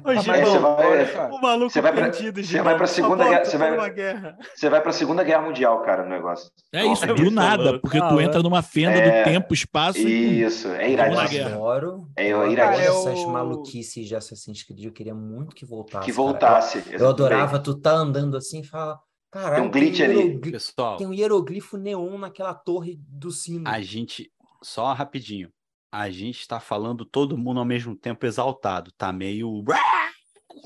Ô, 0.04 0.14
você 0.14 0.28
vai- 0.30 1.30
o 1.30 1.40
maluco 1.40 1.70
Você 1.70 1.80
vai 1.80 1.92
pra- 1.92 2.02
perdido, 2.10 2.36
você 2.36 2.42
Gibão. 2.42 2.64
vai 2.64 2.76
pra 2.76 2.86
Segunda 2.86 3.24
Guerra- 3.28 3.44
você 3.44 3.56
vai- 3.58 3.90
guerra. 3.90 4.38
Você 4.54 4.68
vai 4.68 4.80
pra 4.82 4.92
Segunda 4.92 5.24
Guerra 5.24 5.42
Mundial, 5.42 5.80
cara, 5.82 6.02
no 6.02 6.10
negócio. 6.10 6.50
É 6.72 6.84
isso, 6.86 7.04
É 7.04 7.14
do 7.14 7.30
nada, 7.30 7.62
louco. 7.62 7.80
porque 7.80 7.98
tu 7.98 8.18
Ah, 8.18 8.22
entra 8.22 8.42
numa 8.42 8.62
fenda 8.62 8.92
É. 8.98 9.22
do 9.22 9.24
tempo, 9.30 9.54
espaço 9.54 9.98
e. 9.98 10.42
Isso, 10.42 10.68
é 10.68 10.72
Vamos 10.72 10.86
na 10.86 10.88
iradíssimo. 11.06 11.28
guerra. 11.30 11.54
Adoro. 11.56 12.08
É, 12.16 12.28
eu 12.28 12.50
iradíssimo. 12.50 13.08
essas 13.08 13.24
maluquices 13.26 14.06
de 14.06 14.14
Assassin's 14.16 14.62
Creed. 14.62 14.84
Eu 14.84 14.92
queria 14.92 15.14
muito 15.14 15.54
que 15.54 15.64
voltasse. 15.64 16.04
Que 16.04 16.12
voltasse. 16.12 16.82
Eu, 16.90 16.98
eu 17.00 17.08
adorava 17.08 17.58
tu 17.58 17.74
tá 17.74 17.92
andando 17.92 18.36
assim 18.36 18.60
e 18.60 18.64
falar. 18.64 18.98
Caralho, 19.30 19.54
Tem 19.54 19.64
um 19.64 19.70
glitch 19.70 20.00
ali. 20.02 20.14
hierogli- 20.14 20.52
Pessoal, 20.52 20.96
Tem 20.98 21.06
um 21.06 21.14
hieroglifo 21.14 21.78
neon 21.78 22.18
naquela 22.18 22.52
torre 22.52 22.98
do 23.08 23.30
sino. 23.30 23.66
a 23.66 23.80
gente, 23.80 24.30
só 24.62 24.92
rapidinho, 24.92 25.48
a 25.92 26.08
gente 26.10 26.48
tá 26.48 26.58
falando 26.58 27.04
todo 27.04 27.36
mundo 27.36 27.60
ao 27.60 27.66
mesmo 27.66 27.94
tempo 27.94 28.24
exaltado, 28.26 28.90
tá 28.96 29.12
meio... 29.12 29.62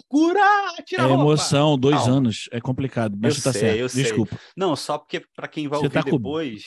Cura! 0.08 0.40
Tira 0.84 1.02
É 1.04 1.12
emoção, 1.12 1.78
dois 1.78 1.96
Calma. 1.96 2.12
anos. 2.16 2.48
É 2.52 2.60
complicado, 2.60 3.16
mas 3.20 3.36
Eu 3.38 3.42
tá 3.44 3.52
sei, 3.52 3.60
certo. 3.60 3.78
eu 3.78 3.88
sei. 3.88 4.02
Desculpa. 4.04 4.38
Não, 4.56 4.74
só 4.76 4.98
porque 4.98 5.20
pra 5.34 5.48
quem 5.48 5.68
vai 5.68 5.78
Você 5.78 5.86
ouvir 5.86 5.94
tá 5.94 6.02
com- 6.02 6.16
depois... 6.16 6.64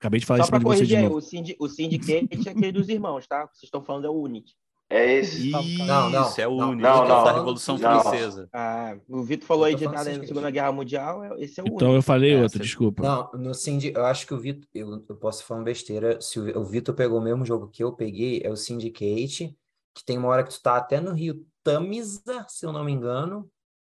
Acabei 0.00 0.20
de 0.20 0.26
falar 0.26 0.38
Só 0.40 0.44
cima 0.46 0.60
pra 0.60 0.70
de 0.70 0.76
você 0.76 0.86
de 0.86 0.92
corrigir 0.94 1.08
novo. 1.08 1.16
o, 1.16 1.20
Syndi- 1.20 1.56
o 1.58 1.68
Syndicate 1.68 2.48
é 2.48 2.50
aquele 2.52 2.70
dos 2.72 2.88
irmãos, 2.88 3.26
tá? 3.26 3.46
Vocês 3.46 3.64
estão 3.64 3.82
falando 3.82 4.04
é 4.06 4.08
o 4.10 4.14
Unity. 4.22 4.54
É 4.90 5.12
esse. 5.16 5.50
Isso, 5.50 5.84
Não, 5.86 6.08
não, 6.08 6.32
é 6.38 6.48
o 6.48 6.52
único, 6.52 6.76
não, 6.80 7.06
não. 7.06 7.24
da 7.24 7.32
Revolução 7.32 7.76
Não. 7.76 8.00
Francesa. 8.00 8.48
Ah, 8.52 8.96
o 9.06 9.22
Vitor 9.22 9.46
falou 9.46 9.64
aí 9.64 9.74
de 9.74 9.84
nada 9.84 9.98
Syndicate. 9.98 10.20
na 10.22 10.26
Segunda 10.28 10.50
Guerra 10.50 10.72
Mundial, 10.72 11.22
é- 11.24 11.44
esse 11.44 11.60
é 11.60 11.62
o 11.62 11.66
Então 11.66 11.88
único. 11.88 11.98
eu 11.98 12.02
falei 12.02 12.32
É, 12.32 12.40
outro, 12.42 12.56
você- 12.58 12.64
desculpa. 12.64 13.02
Não, 13.02 13.30
no 13.38 13.54
Syndi, 13.54 13.92
eu 13.94 14.06
acho 14.06 14.26
que 14.26 14.32
o 14.32 14.38
Vitor, 14.40 14.66
eu, 14.74 15.04
eu 15.06 15.16
posso 15.16 15.44
falar 15.44 15.60
uma 15.60 15.64
besteira, 15.66 16.18
se 16.22 16.40
o, 16.40 16.58
o 16.58 16.64
Vitor 16.64 16.94
pegou 16.94 17.18
o 17.18 17.22
mesmo 17.22 17.44
jogo 17.44 17.68
que 17.68 17.84
eu 17.84 17.92
peguei, 17.92 18.40
é 18.42 18.50
o 18.50 18.56
Syndicate, 18.56 19.54
que 19.94 20.04
tem 20.04 20.16
uma 20.16 20.28
hora 20.28 20.42
que 20.42 20.50
tu 20.50 20.62
tá 20.62 20.76
até 20.76 21.00
no 21.00 21.12
Rio 21.12 21.44
Tamisa, 21.62 22.46
se 22.48 22.64
eu 22.64 22.72
não 22.72 22.82
me 22.82 22.92
engano, 22.92 23.46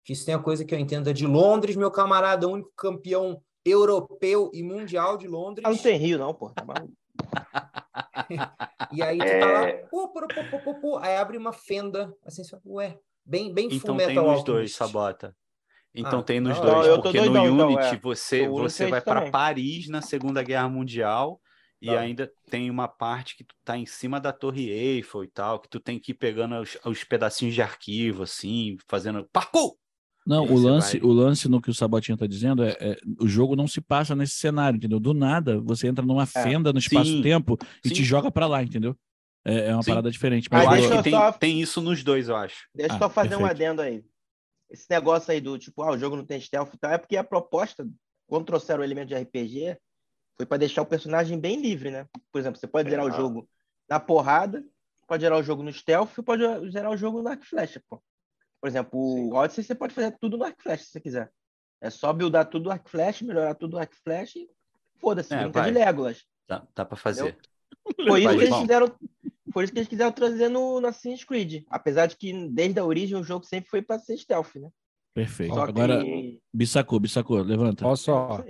que 0.06 0.14
isso 0.14 0.26
tem 0.26 0.36
a 0.36 0.40
coisa 0.40 0.64
que 0.64 0.76
eu 0.76 0.80
entendo, 0.80 1.10
é 1.10 1.14
de 1.14 1.26
Londres, 1.26 1.76
meu 1.76 1.90
camarada, 1.90 2.48
o 2.48 2.52
único 2.52 2.72
campeão 2.78 3.42
europeu 3.66 4.52
e 4.54 4.62
mundial 4.62 5.18
de 5.18 5.28
Londres, 5.28 5.66
Ah, 5.66 5.72
não 5.72 5.78
tem 5.78 5.98
Rio, 5.98 6.20
não, 6.20 6.34
pô. 6.36 6.50
Tá 6.52 6.64
maluco. 6.64 6.94
e 8.92 9.02
aí 9.02 9.18
tu 9.18 9.24
tá 9.26 9.46
lá, 9.46 9.68
É. 9.68 9.86
pô, 9.90 10.08
pô, 10.10 10.28
pô, 10.28 10.44
pô, 10.52 10.60
pô, 10.60 10.76
pô, 10.82 10.98
aí 10.98 11.16
abre 11.16 11.38
uma 11.38 11.54
fenda, 11.54 12.14
assim, 12.26 12.44
você 12.44 12.50
fala, 12.52 12.62
ué, 12.66 12.98
bem, 13.26 13.54
bem 13.54 13.68
Então 13.72 13.98
tem 13.98 14.16
nos 14.16 14.44
dois. 14.44 14.74
Sabota. 14.74 15.36
Então 15.96 16.20
Ah, 16.20 16.24
tem 16.24 16.40
nos 16.40 16.58
não, 16.60 16.66
dois, 16.66 16.88
porque 17.02 17.20
no 17.20 17.26
doidão, 17.28 17.46
então, 17.46 17.68
Unity 17.68 17.96
é. 17.96 18.00
você, 18.00 18.48
você 18.48 18.86
é 18.86 18.88
vai 18.88 19.02
para. 19.02 19.30
Paris 19.30 19.88
na 19.88 20.02
Segunda 20.02 20.42
Guerra 20.42 20.68
Mundial 20.68 21.40
e 21.80 21.88
Tá. 21.88 22.00
ainda 22.00 22.32
tem 22.50 22.72
uma 22.72 22.88
parte 22.88 23.36
que 23.36 23.44
tu 23.44 23.54
tá 23.64 23.78
em 23.78 23.86
cima 23.86 24.20
da 24.20 24.32
Torre 24.34 24.70
Eiffel 24.70 25.24
e 25.24 25.28
tal, 25.28 25.60
que 25.60 25.70
tu 25.70 25.80
tem 25.80 26.00
que 26.00 26.12
ir 26.12 26.16
pegando 26.16 26.56
os, 26.60 26.78
os 26.86 27.04
pedacinhos 27.04 27.54
de 27.54 27.62
arquivo, 27.62 28.24
assim, 28.24 28.78
fazendo 28.88 29.28
parkour! 29.32 29.76
Não, 30.26 30.46
o 30.46 30.58
lance, 30.58 30.98
vai- 31.00 31.08
o 31.10 31.12
lance 31.12 31.50
no 31.50 31.62
que 31.62 31.70
o 31.70 31.74
Sabotinha 31.74 32.18
tá 32.18 32.26
dizendo 32.26 32.64
é, 32.64 32.78
é 32.80 32.98
o 33.20 33.28
jogo 33.28 33.56
não 33.56 33.68
se 33.68 33.82
passa 33.82 34.16
nesse 34.16 34.36
cenário, 34.36 34.78
entendeu? 34.78 35.00
Do 35.00 35.14
nada, 35.14 35.60
você 35.60 35.88
entra 35.88 36.06
numa 36.06 36.26
fenda 36.26 36.72
no 36.72 36.80
espaço-tempo 36.80 37.58
e 37.84 37.90
te 37.90 38.04
joga 38.04 38.32
pra 38.32 38.48
lá, 38.48 38.64
entendeu? 38.64 38.96
É, 39.46 39.68
é 39.70 39.74
uma 39.74 39.84
Sim. 39.84 39.92
parada 39.92 40.10
diferente. 40.10 40.48
Mas 40.50 40.64
Eu 40.64 40.70
acho 40.72 40.90
que 40.98 41.04
tem, 41.04 41.12
só- 41.14 41.32
tem 41.34 41.62
isso 41.62 41.82
nos 41.82 42.02
dois, 42.04 42.30
eu 42.30 42.36
acho. 42.38 42.68
Deixa 42.74 42.94
eu 42.94 42.96
Ah, 42.96 43.00
só 43.00 43.10
fazer 43.10 43.36
um 43.36 43.40
perfeito. 43.40 43.52
adendo 43.52 43.82
aí. 43.82 44.04
Esse 44.72 44.86
negócio 44.90 45.32
aí 45.32 45.42
do 45.42 45.58
tipo, 45.60 45.84
ah, 45.84 45.92
o 45.92 45.98
jogo 45.98 46.16
não 46.16 46.26
tem 46.26 46.40
stealth 46.40 46.74
e 46.74 46.78
tal, 46.78 46.92
é 46.92 46.98
porque 46.98 47.18
a 47.18 47.24
proposta, 47.24 47.86
quando 48.26 48.46
trouxeram 48.46 48.80
o 48.82 48.84
elemento 48.84 49.10
de 49.10 49.16
RPG, 49.16 49.78
foi 50.38 50.46
para 50.46 50.58
deixar 50.58 50.82
o 50.82 50.86
personagem 50.86 51.38
bem 51.38 51.62
livre, 51.62 51.92
né? 51.92 52.08
Por 52.32 52.40
exemplo, 52.40 52.58
você 52.60 52.66
pode 52.66 52.90
zerar 52.90 53.06
o 53.06 53.10
Ah. 53.10 53.18
jogo 53.18 53.48
na 53.90 54.00
porrada, 54.00 54.64
pode 55.06 55.22
zerar 55.22 55.38
o 55.38 55.44
jogo 55.44 55.62
no 55.62 55.72
stealth 55.74 56.18
e 56.18 56.24
pode 56.24 56.42
zerar 56.72 56.90
o 56.92 56.98
jogo 56.98 57.22
no 57.22 57.28
arco 57.28 57.46
flecha, 57.46 57.82
pô. 57.90 58.02
Por 58.64 58.70
exemplo, 58.70 58.98
o 58.98 59.36
Odyssey 59.36 59.62
você 59.62 59.76
pode 59.76 59.94
fazer 59.94 60.18
tudo 60.22 60.38
no 60.38 60.46
arco 60.46 60.58
e 60.58 60.64
flecha, 60.64 60.86
se 60.86 60.92
você 60.92 61.02
quiser. 61.02 61.30
É 61.82 61.90
só 61.90 62.14
buildar 62.14 62.50
tudo 62.50 62.64
no 62.64 62.72
arco 62.72 62.88
e 62.88 62.92
flecha, 62.92 63.26
melhorar 63.26 63.56
tudo 63.56 63.74
no 63.74 63.78
arco 63.78 63.94
e 63.94 64.02
flecha 64.02 64.40
e 64.40 64.50
foda-se, 65.02 65.34
É, 65.34 65.42
brinca 65.42 65.64
de 65.64 65.72
Legolas. 65.72 66.24
Dá, 66.48 66.66
dá 66.74 66.86
pra 66.86 66.96
fazer. 66.96 67.38
Foi 68.08 68.24
isso 68.24 68.38
que 68.38 68.44
eles 68.46 68.56
fizeram. 68.56 68.96
Foi 69.52 69.64
isso 69.66 69.74
que 69.74 69.80
eles 69.80 69.90
quiseram 69.90 70.14
trazer 70.14 70.48
no, 70.48 70.80
no 70.80 70.88
Assassin's 70.88 71.26
Creed. 71.26 71.66
Apesar 71.70 72.06
de 72.06 72.16
que 72.16 72.48
desde 72.48 72.80
a 72.80 72.86
origem 72.86 73.18
o 73.18 73.24
jogo 73.24 73.44
sempre 73.44 73.70
foi 73.70 73.82
para 73.82 74.00
ser 74.00 74.16
stealth, 74.16 74.56
né? 74.56 74.70
Perfeito. 75.14 75.56
Só 75.56 75.64
Agora, 75.64 76.02
que... 76.02 76.40
Bissacou, 76.54 77.02
Bissacou, 77.02 77.42
levanta. 77.42 77.86
Olha 77.86 77.98
só, 77.98 78.46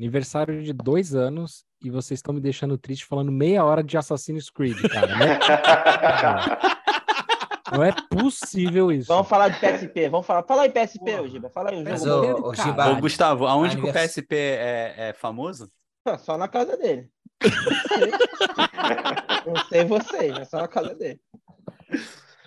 aniversário 0.00 0.62
de 0.62 0.72
dois 0.72 1.14
anos 1.14 1.66
e 1.84 1.90
vocês 1.90 2.16
estão 2.16 2.32
me 2.32 2.40
deixando 2.40 2.78
triste 2.78 3.04
falando 3.04 3.30
meia 3.30 3.62
hora 3.62 3.84
de 3.84 3.94
Assassin's 3.98 4.48
Creed, 4.48 4.80
cara. 4.88 5.06
Não 5.18 5.26
é, 5.26 6.71
não 7.72 7.82
é 7.82 7.92
possível 8.10 8.92
isso. 8.92 9.08
Vamos 9.08 9.28
falar 9.28 9.48
de 9.48 9.58
PSP. 9.58 10.08
Vamos 10.08 10.26
falar. 10.26 10.42
Fala 10.42 10.62
aí 10.62 10.70
PSP, 10.70 11.20
ô 11.20 11.28
Giba. 11.28 11.50
Fala 11.50 11.70
aí 11.70 11.82
Mas, 11.82 12.02
jogo. 12.02 12.26
ô, 12.26 12.42
bom. 12.42 12.48
ô, 12.48 12.52
Caralho. 12.52 12.70
Giba, 12.70 12.90
Ô, 12.90 13.00
Gustavo, 13.00 13.46
aonde 13.46 13.76
que 13.76 13.88
o 13.88 13.92
PSP 13.92 14.34
é, 14.36 14.94
é 14.96 15.12
famoso? 15.12 15.70
Só 16.20 16.36
na 16.36 16.48
casa 16.48 16.76
dele. 16.76 17.08
Não 19.46 19.64
sei 19.68 19.84
vocês, 19.84 20.32
mas 20.32 20.48
só 20.48 20.58
na 20.58 20.68
casa 20.68 20.94
dele. 20.94 21.20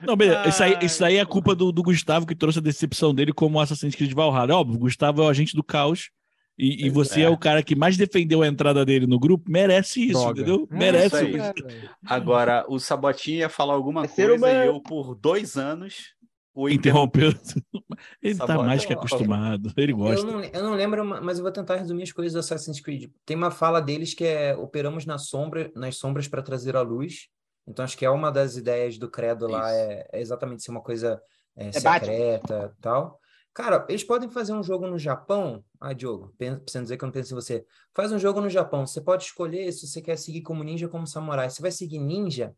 Não, 0.01 0.15
beleza. 0.15 0.47
Isso 0.47 0.63
aí, 0.63 0.77
isso 0.81 1.05
aí 1.05 1.17
é 1.17 1.25
culpa 1.25 1.55
do, 1.55 1.71
do 1.71 1.83
Gustavo 1.83 2.25
que 2.25 2.35
trouxe 2.35 2.59
a 2.59 2.61
decepção 2.61 3.13
dele 3.13 3.33
como 3.33 3.59
Assassin's 3.59 3.95
Creed 3.95 4.13
Valhalla. 4.13 4.55
Óbvio, 4.55 4.75
o 4.75 4.79
Gustavo 4.79 5.21
é 5.21 5.25
o 5.25 5.29
agente 5.29 5.55
do 5.55 5.63
caos. 5.63 6.09
E, 6.57 6.85
e 6.85 6.89
você 6.89 7.21
é. 7.21 7.23
é. 7.25 7.29
o 7.29 7.37
cara 7.37 7.61
que 7.61 7.75
mais 7.75 7.97
defendeu 7.97 8.41
a 8.41 8.47
entrada 8.47 8.85
dele 8.85 9.05
no 9.05 9.19
grupo, 9.19 9.51
merece 9.51 10.05
isso, 10.05 10.13
Droga. 10.19 10.41
entendeu? 10.41 10.67
É, 10.71 10.75
merece 10.75 11.15
isso 11.15 11.17
aí. 11.17 11.35
isso. 11.35 11.89
Agora, 12.05 12.65
o 12.69 12.79
Sabotinha 12.79 13.39
ia 13.39 13.49
falar 13.49 13.73
alguma 13.73 14.05
É 14.05 14.07
coisa 14.07 14.33
humano. 14.35 14.63
e 14.63 14.67
eu, 14.67 14.79
por 14.81 15.15
dois 15.15 15.57
anos, 15.57 16.13
o. 16.53 16.69
Interrompeu. 16.69 17.33
Ele 18.23 18.35
tá 18.37 18.47
Sabota. 18.47 18.67
mais 18.67 18.85
que 18.85 18.93
acostumado. 18.93 19.73
Ele 19.75 19.91
Eu 19.91 19.97
gosta. 19.97 20.25
não, 20.25 20.41
eu 20.41 20.63
não 20.63 20.73
lembro, 20.73 21.03
mas 21.03 21.37
eu 21.37 21.43
vou 21.43 21.51
tentar 21.51 21.75
resumir 21.75 22.03
as 22.03 22.13
coisas 22.13 22.31
do 22.31 22.39
Assassin's 22.39 22.79
Creed. 22.79 23.11
Tem 23.25 23.35
uma 23.35 23.51
fala 23.51 23.81
deles 23.81 24.13
que 24.13 24.23
é 24.23 24.55
operamos 24.55 25.05
na 25.05 25.17
sombra, 25.17 25.69
nas 25.75 25.97
sombras 25.97 26.27
para 26.29 26.41
trazer 26.41 26.77
a 26.77 26.81
luz. 26.81 27.27
Então 27.67 27.83
acho 27.83 27.97
que 27.97 28.05
é 28.05 28.09
uma 28.09 28.31
das 28.31 28.55
ideias 28.55 28.97
do 28.97 29.09
credo 29.09 29.47
lá 29.47 29.69
é, 29.73 30.07
é 30.13 30.21
exatamente 30.21 30.63
ser 30.63 30.71
uma 30.71 30.81
coisa 30.81 31.19
é, 31.57 31.67
É 31.67 31.71
secreta 31.73 32.73
e 32.77 32.81
tal. 32.81 33.19
Cara, 33.55 33.85
eles 33.87 34.03
podem 34.03 34.29
fazer 34.29 34.51
um 34.53 34.61
jogo 34.61 34.85
no 34.85 34.99
Japão. 34.99 35.63
Ah, 35.79 35.93
Diogo, 35.93 36.35
pensando 36.37 36.83
dizer 36.83 36.97
que 36.97 37.03
eu 37.03 37.07
não 37.07 37.13
penso 37.13 37.33
em 37.33 37.35
você. 37.35 37.65
Faz 37.93 38.11
um 38.11 38.19
jogo 38.19 38.41
no 38.41 38.49
Japão. 38.49 38.85
Você 38.85 38.99
pode 38.99 39.23
escolher 39.23 39.71
se 39.71 39.87
você 39.87 40.01
quer 40.01 40.17
seguir 40.17 40.41
como 40.41 40.61
ninja 40.61 40.87
ou 40.87 40.91
como 40.91 41.07
samurai. 41.07 41.49
Você 41.49 41.61
vai 41.61 41.71
seguir 41.71 41.99
ninja, 41.99 42.53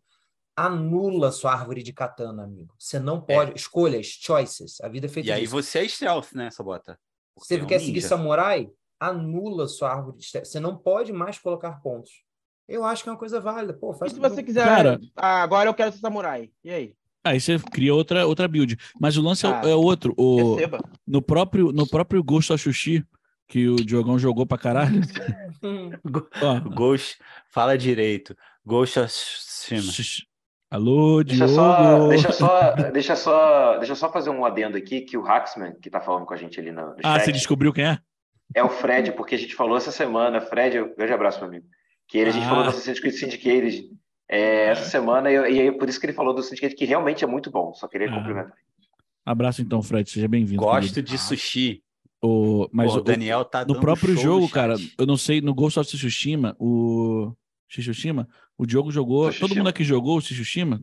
anula 0.56 1.32
sua 1.32 1.54
árvore 1.54 1.84
de 1.84 1.93
katana, 1.93 2.43
amigo. 2.43 2.74
Você 2.80 3.00
não 3.00 3.22
pode. 3.22 3.54
Escolhas, 3.56 4.08
choices. 4.08 4.82
A 4.82 4.89
vida 4.89 5.06
é 5.06 5.10
feita 5.10 5.30
E 5.30 5.32
aí 5.32 5.41
disso. 5.41 5.52
você 5.52 5.80
é 5.80 5.88
stealth, 5.88 6.34
né, 6.34 6.50
Sabota? 6.50 7.00
Porque 7.36 7.48
Você 7.48 7.60
é 7.60 7.64
um 7.64 7.68
quer 7.68 7.80
seguir 7.80 7.93
ninja. 7.93 8.08
samurai? 8.08 8.70
Anula 9.00 9.68
sua 9.68 9.91
árvore 9.93 10.18
de 10.18 10.26
stealth. 10.26 10.48
Você 10.48 10.60
não 10.60 10.76
pode 10.76 11.14
mais 11.14 11.38
colocar 11.38 11.74
pontos. 11.82 12.24
Eu 12.68 12.84
acho 12.84 13.04
que 13.04 13.10
é 13.10 13.12
uma 13.12 13.20
coisa 13.20 13.39
válida. 13.39 13.72
Pô, 13.74 13.93
E 13.93 13.98
faz 14.00 14.12
se 14.12 14.18
um 14.18 14.22
você 14.22 14.30
jogo. 14.38 14.45
quiser. 14.48 14.66
Cara- 14.66 15.00
Ah, 15.16 15.43
agora 15.43 15.70
eu 15.70 15.74
quero 15.76 15.91
ser 15.91 16.00
samurai. 16.00 16.52
E 16.64 16.72
aí? 16.72 16.95
Aí 17.30 17.39
você 17.39 17.57
cria 17.59 17.93
outra, 17.93 18.25
outra 18.25 18.47
build. 18.47 18.78
Mas 18.99 19.17
o 19.17 19.21
lance 19.21 19.45
é, 19.45 19.49
Ah, 19.49 19.61
é 19.65 19.75
outro. 19.75 20.13
O, 20.17 20.55
Receba. 20.55 20.80
no, 21.05 21.21
próprio, 21.21 21.71
no 21.71 21.88
próprio 21.88 22.23
Ghost 22.23 22.51
of 22.53 22.61
Sushi, 22.63 23.03
que 23.47 23.67
o 23.67 23.75
Diogão 23.78 24.17
jogou 24.19 24.45
pra 24.45 24.57
caralho. 24.57 25.01
Ó, 26.41 26.59
Ghost, 26.69 27.17
fala 27.51 27.78
direito. 27.78 28.36
Ghost 28.65 28.99
of 28.99 29.07
Tsushima. 29.07 29.82
Sushi. 29.91 30.23
Alô, 30.69 31.23
Deixa 31.23 31.45
Diogo. 31.47 31.55
só, 31.61 32.07
deixa, 32.09 32.32
só, 32.34 32.71
deixa, 32.91 33.15
só, 33.15 33.78
deixa 33.78 33.91
eu 33.93 33.95
só 33.95 34.11
fazer 34.11 34.30
um 34.30 34.43
adendo 34.43 34.75
aqui, 34.78 34.99
que 35.01 35.17
o 35.17 35.21
Hacksman, 35.21 35.73
que 35.82 35.89
tá 35.89 36.01
falando 36.01 36.25
com 36.25 36.34
a 36.34 36.38
gente 36.38 36.59
ali 36.59 36.71
no, 36.71 36.88
no 36.88 36.95
Ah, 37.03 37.13
chat, 37.19 37.25
você 37.25 37.32
descobriu 37.32 37.71
quem 37.71 37.86
é? 37.86 37.97
é 38.53 38.63
o 38.63 38.69
Fred, 38.69 39.13
porque 39.13 39.36
a 39.36 39.38
gente 39.38 39.55
falou 39.55 39.78
essa 39.78 39.91
semana, 39.91 40.41
Fred, 40.41 40.80
um 40.82 40.93
grande 40.95 41.13
abraço, 41.13 41.39
meu 41.39 41.47
amigo, 41.47 41.65
que 42.07 42.17
ele, 42.17 42.32
a 42.32 42.34
gente 42.34 42.45
Ah. 42.45 42.49
falou 42.49 42.63
do 42.65 42.69
Assassin's 42.69 42.99
Creed 42.99 43.13
Syndicate 43.15 43.89
é, 44.30 44.67
essa 44.69 44.86
semana, 44.86 45.32
e, 45.32 45.36
e 45.36 45.61
aí 45.61 45.71
por 45.71 45.88
isso 45.88 45.99
que 45.99 46.05
ele 46.05 46.13
falou 46.13 46.34
do 46.34 46.43
Syndicate, 46.43 46.75
que 46.75 46.86
realmente 46.86 47.23
é 47.23 47.28
muito 47.28 47.49
bom, 47.49 47.73
só 47.73 47.88
queria 47.88 48.09
Ah. 48.09 48.13
complementar. 48.15 48.53
Abraço 49.25 49.61
então, 49.61 49.82
Fred. 49.82 50.09
Seja 50.09 50.28
bem-vindo. 50.28 50.61
Gosto 50.61 51.01
de 51.03 51.17
sushi. 51.17 51.84
O, 52.21 52.67
mas 52.71 52.93
Pô, 52.93 52.99
o, 52.99 53.01
Daniel 53.01 53.45
tá 53.45 53.63
no 53.65 53.80
próprio 53.80 54.13
show 54.15 54.23
jogo, 54.23 54.41
no 54.45 54.49
cara, 54.49 54.75
eu 54.97 55.05
não 55.05 55.17
sei, 55.17 55.39
no 55.39 55.53
Ghost 55.53 55.80
of 55.80 55.88
Tsushima, 55.88 56.55
o 56.59 57.32
Tsushima, 57.69 58.28
o 58.57 58.65
Diogo 58.65 58.89
jogou, 58.89 59.32
todo 59.32 59.55
mundo 59.55 59.69
aqui 59.69 59.84
jogou 59.84 60.17
o 60.17 60.21
Tsushima, 60.21 60.82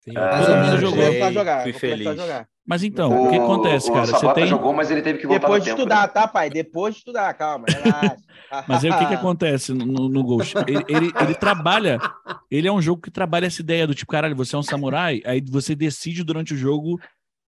Sim. 0.00 0.12
Ah, 0.16 0.62
menos 0.62 0.72
eu 0.74 0.78
jogou. 0.90 1.62
Fui 1.62 1.72
feliz. 1.74 2.16
jogar. 2.16 2.48
Mas 2.70 2.84
então, 2.84 3.26
o 3.26 3.30
que 3.30 3.36
acontece, 3.36 3.92
cara? 3.92 4.04
O 4.04 4.06
Você 4.06 4.32
tem... 4.32 4.46
jogou, 4.46 4.72
mas 4.72 4.92
ele 4.92 5.02
teve 5.02 5.18
que 5.18 5.26
voltar 5.26 5.40
Depois 5.40 5.64
de 5.64 5.70
tempo, 5.70 5.80
estudar, 5.80 6.02
né? 6.02 6.06
tá, 6.06 6.28
pai? 6.28 6.48
Depois 6.48 6.94
de 6.94 6.98
estudar, 7.00 7.34
calma. 7.34 7.66
Mas 8.68 8.84
aí 8.84 8.90
o 8.90 8.98
que 8.98 9.06
que 9.06 9.14
acontece 9.14 9.72
no, 9.72 10.08
no 10.08 10.22
Ghost? 10.22 10.54
Ele, 10.66 10.84
ele, 10.88 11.12
ele 11.20 11.34
trabalha, 11.34 12.00
ele 12.48 12.68
é 12.68 12.72
um 12.72 12.80
jogo 12.80 13.02
que 13.02 13.10
trabalha 13.10 13.46
essa 13.46 13.60
ideia 13.60 13.88
do 13.88 13.94
tipo, 13.94 14.10
caralho, 14.12 14.36
você 14.36 14.54
é 14.54 14.58
um 14.58 14.62
samurai, 14.62 15.20
aí 15.24 15.40
você 15.40 15.74
decide 15.74 16.22
durante 16.22 16.54
o 16.54 16.56
jogo 16.56 17.00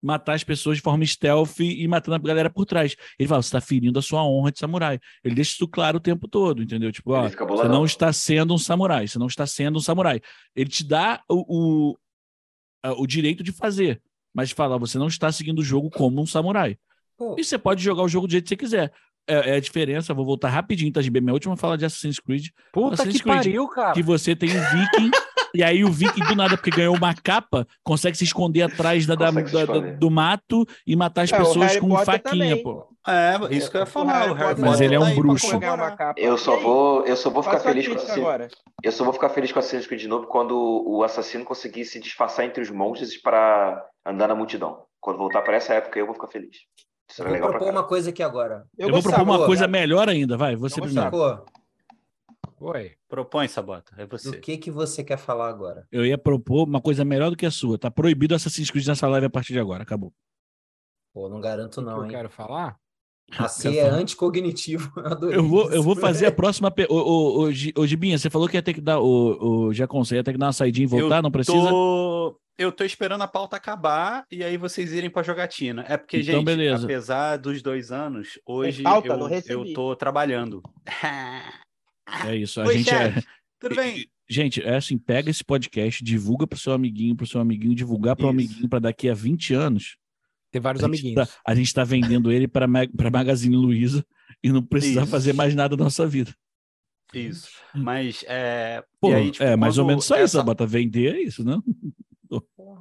matar 0.01 0.34
as 0.34 0.45
pessoas 0.45 0.78
de 0.78 0.84
forma 0.84 1.05
stealth 1.05 1.59
e 1.59 1.86
matando 1.89 2.16
a 2.16 2.20
galera 2.20 2.49
por 2.49 2.66
trás. 2.66 2.95
Ele 3.20 3.28
fala, 3.28 3.41
você 3.41 3.51
tá 3.51 3.59
ferindo 3.59 3.99
a 3.99 4.01
sua 4.01 4.24
honra 4.24 4.51
de 4.51 4.59
samurai. 4.59 4.97
Ele 5.24 5.36
deixa 5.36 5.51
isso 5.51 5.68
claro 5.68 5.97
o 5.97 6.01
tempo 6.01 6.26
todo, 6.26 6.64
entendeu? 6.64 6.89
Tipo, 6.89 7.12
ó, 7.12 7.28
você 7.28 7.68
não 7.68 7.84
está 7.84 8.14
sendo 8.14 8.53
um 8.53 8.57
samurai, 8.57 9.07
você 9.07 9.20
não 9.20 9.28
está 9.28 9.45
sendo 9.45 9.78
um 9.78 9.82
samurai. 9.82 10.22
Ele 10.55 10.70
te 10.70 10.86
dá 10.86 11.22
o, 11.30 11.91
o, 11.91 11.97
o 12.97 13.05
direito 13.05 13.43
de 13.43 13.51
fazer, 13.51 14.01
mas 14.34 14.51
fala, 14.51 14.77
você 14.77 14.97
não 14.97 15.07
está 15.07 15.32
seguindo 15.32 15.59
o 15.59 15.63
jogo 15.63 15.89
como 15.89 16.21
um 16.21 16.25
samurai. 16.25 16.77
Pô, 17.17 17.36
E 17.38 17.43
você 17.43 17.57
pode 17.57 17.84
jogar 17.84 18.03
o 18.03 18.07
jogo 18.07 18.27
do 18.27 18.32
jeito 18.32 18.43
que 18.45 18.49
você 18.49 18.57
quiser. 18.57 18.93
É, 19.27 19.51
é 19.51 19.55
a 19.55 19.59
diferença, 19.59 20.13
vou 20.13 20.25
voltar 20.25 20.49
rapidinho, 20.49 20.91
tá, 20.91 21.01
GB? 21.01 21.21
Minha 21.21 21.34
última 21.34 21.55
fala 21.55 21.77
de 21.77 21.86
Assassin's 21.86 22.19
Creed, 22.19 22.47
Puta 22.73 22.95
Assassin's 22.95 23.17
que 23.17 23.23
Creed, 23.23 23.38
pariu, 23.38 23.67
cara. 23.67 23.93
que 23.93 24.01
você 24.01 24.36
tem 24.36 24.49
um 24.49 24.53
viking, 24.61 25.11
e 25.54 25.64
aí 25.64 25.84
o 25.84 25.91
viking, 25.91 26.24
do 26.26 26.36
nada, 26.36 26.56
porque 26.58 26.70
ganhou 26.70 26.95
uma 26.95 27.14
capa, 27.14 27.68
consegue 27.84 28.18
se 28.18 28.24
esconder 28.24 28.64
atrás 28.64 29.06
da, 29.06 29.16
da- 29.16 29.32
da- 29.32 29.80
do 29.97 30.10
mato 30.12 30.66
e 30.86 30.95
matar 30.95 31.24
as 31.24 31.32
É, 31.34 31.38
pessoas 31.38 31.78
com 31.78 31.89
Potter 31.89 32.06
faquinha, 32.06 32.49
também. 32.49 32.64
pô. 32.64 32.88
É, 33.08 33.36
isso 33.56 33.72
que 33.72 33.78
eu 33.78 33.82
ia 33.82 33.86
falar. 33.88 34.30
O 34.32 34.34
Harry 34.36 34.62
Mas 34.62 34.72
Potter 34.72 34.86
ele 34.86 34.95
é 34.95 34.99
um 34.99 35.02
tá 35.04 35.08
pra 35.12 35.16
bruxo. 35.16 35.60
Eu 36.18 36.38
só 36.38 36.56
vou, 36.60 37.06
eu 37.06 37.16
só 37.18 37.30
vou 37.30 37.41
ficar 37.41 37.58
a 37.58 37.60
feliz 37.60 37.88
com 37.88 37.95
Assassin's 37.95 38.18
agora. 38.18 38.47
Eu 38.84 38.91
só 38.91 39.04
vou 39.04 39.14
ficar 39.14 39.30
feliz 39.30 39.52
com 39.52 39.60
Assassin's 39.60 39.88
Creed 39.88 40.02
de 40.02 40.08
novo 40.08 40.28
quando 40.28 40.56
o 40.88 41.04
assassino 41.04 41.43
conseguir 41.43 41.86
se 41.86 41.99
disfarçar 41.99 42.45
entre 42.45 42.62
os 42.62 42.70
monstros 42.70 43.18
para 43.18 43.84
andar 44.06 44.28
na 44.28 44.36
multidão. 44.36 44.84
Quando 44.99 45.18
voltar 45.18 45.41
para 45.41 45.56
essa 45.58 45.74
época, 45.74 45.97
eu 45.97 46.06
vou 46.06 46.14
ficar 46.14 46.28
feliz. 46.28 46.58
Isso 47.10 47.24
eu 47.24 47.39
vou 47.39 47.49
propor 47.49 47.70
uma 47.72 47.84
coisa 47.84 48.12
aqui 48.12 48.22
agora. 48.24 48.64
Eu, 48.78 48.88
vou 48.89 49.02
gostava, 49.02 49.16
propor 49.18 49.38
uma 49.39 49.45
coisa 49.45 49.68
melhor 49.68 50.08
ainda, 50.08 50.38
vai, 50.38 50.56
você 50.56 50.80
Eu 50.80 50.84
primeiro. 50.86 51.10
Oi. 52.64 52.91
Propõe, 53.09 53.47
Sabota. 53.47 53.91
É 53.97 54.05
do 54.05 54.18
você. 54.18 54.38
que 54.38 54.55
que 54.57 54.70
você 54.70 55.03
quer 55.03 55.18
falar 55.18 55.49
agora? 55.49 55.88
Eu 55.91 56.05
ia 56.05 56.18
propor 56.18 56.68
uma 56.68 56.80
coisa 56.80 57.03
melhor 57.03 57.32
do 57.32 57.36
que 57.36 57.45
a 57.45 57.51
sua. 57.51 57.78
Tá 57.78 57.89
proibido 57.89 58.36
Assassin's 58.36 58.70
Creed 58.70 58.86
nessa 58.86 59.07
live 59.07 59.26
a 59.26 59.30
partir 59.30 59.53
de 59.53 59.59
agora, 59.59 59.82
acabou. 59.82 60.14
Pô, 61.14 61.28
não 61.28 61.41
garanto 61.41 61.78
O 61.78 61.84
que 61.84 61.89
não, 61.89 61.97
eu 61.97 62.05
hein? 62.05 62.12
quero 62.12 62.30
falar? 62.30 62.78
A 63.38 63.47
C 63.47 63.78
é 63.78 63.88
anticognitivo. 63.89 64.91
Eu 65.32 65.43
vou, 65.47 65.72
eu 65.72 65.82
vou 65.82 65.95
fazer 65.95 66.26
a 66.26 66.32
próxima. 66.34 66.70
Pe... 66.70 66.86
Ô, 66.89 66.95
ô, 66.95 67.39
ô, 67.43 67.51
Gi- 67.51 67.74
ô, 67.78 67.88
Gibinha, 67.88 68.18
você 68.18 68.30
falou 68.30 68.47
que 68.47 68.57
ia 68.57 68.62
ter 68.62 68.74
que 68.74 68.82
dar. 68.82 68.99
O, 68.99 69.68
o 69.68 69.74
Jacon, 69.74 70.03
você 70.03 70.16
ia 70.16 70.24
ter 70.24 70.34
que 70.34 70.38
dar 70.38 70.47
uma 70.47 70.53
saidinha 70.53 70.84
e 70.84 70.88
voltar, 70.88 71.18
Eu 71.18 71.22
não 71.24 71.32
precisa? 71.32 71.70
Tô... 71.70 72.38
Eu 72.57 72.72
tô 72.72 72.84
esperando 72.84 73.22
a 73.22 73.28
pauta 73.28 73.55
acabar 73.55 74.26
e 74.30 74.43
aí 74.43 74.57
vocês 74.57 74.91
irem 74.91 75.09
pra 75.09 75.24
jogatina. 75.24 75.86
É 75.88 75.95
porque, 75.97 76.18
Então, 76.18 76.36
gente, 76.36 76.45
beleza. 76.45 76.84
apesar 76.84 77.38
dos 77.38 77.62
dois 77.62 77.91
anos, 77.91 78.38
hoje 78.45 78.84
pauta? 78.84 79.16
Não 79.18 79.30
eu, 79.30 79.41
eu 79.47 79.74
tô 79.74 79.95
trabalhando. 79.95 80.62
É 82.26 82.36
isso. 82.36 82.60
A 82.62 82.66
Oi, 82.66 82.78
gente 82.78 82.89
é. 82.89 83.14
chefe. 83.14 83.28
Tudo 83.60 83.76
bem? 83.76 84.08
Gente, 84.30 84.62
é 84.64 84.76
assim, 84.78 84.97
pega 84.97 85.30
esse 85.30 85.43
podcast, 85.43 86.04
divulga 86.04 86.47
pro 86.47 86.58
seu 86.58 86.72
amiguinho, 86.74 87.16
pro 87.16 87.28
seu 87.28 87.41
amiguinho, 87.41 87.76
divulgar 87.76 88.16
pro 88.16 88.26
Isso. 88.28 88.32
amiguinho 88.32 88.70
para 88.70 88.80
daqui 88.80 89.10
a 89.10 89.14
20 89.14 89.54
anos. 89.54 89.97
Tem 90.52 90.62
vários 90.62 90.84
A 90.84 90.88
amiguinhos. 90.88 91.16
tá, 91.28 91.34
a 91.45 91.54
gente 91.56 91.74
tá 91.74 91.84
vendendo 91.84 92.32
ele 92.32 92.47
para 92.47 92.68
para 92.95 93.10
Magazine 93.12 93.56
Luiza 93.56 94.06
e 94.43 94.52
não 94.52 94.64
precisar 94.64 95.04
Isso. 95.04 95.12
fazer 95.12 95.34
mais 95.34 95.54
nada 95.56 95.76
da 95.78 95.84
nossa 95.84 96.08
vida. 96.08 96.34
Isso. 97.14 97.49
Mas 97.76 98.24
é. 98.28 98.84
Pô, 98.99 99.12
e 99.12 99.16
aí, 99.16 99.32
tipo, 99.32 99.43
é 99.43 99.56
mais 99.58 99.78
ou 99.78 99.86
menos 99.86 100.06
só 100.06 100.16
isso, 100.16 100.38
essa- 100.38 100.43
Bota 100.43 100.66
vender 100.66 101.16
é 101.16 101.22
isso, 101.22 101.43
não? 101.43 101.62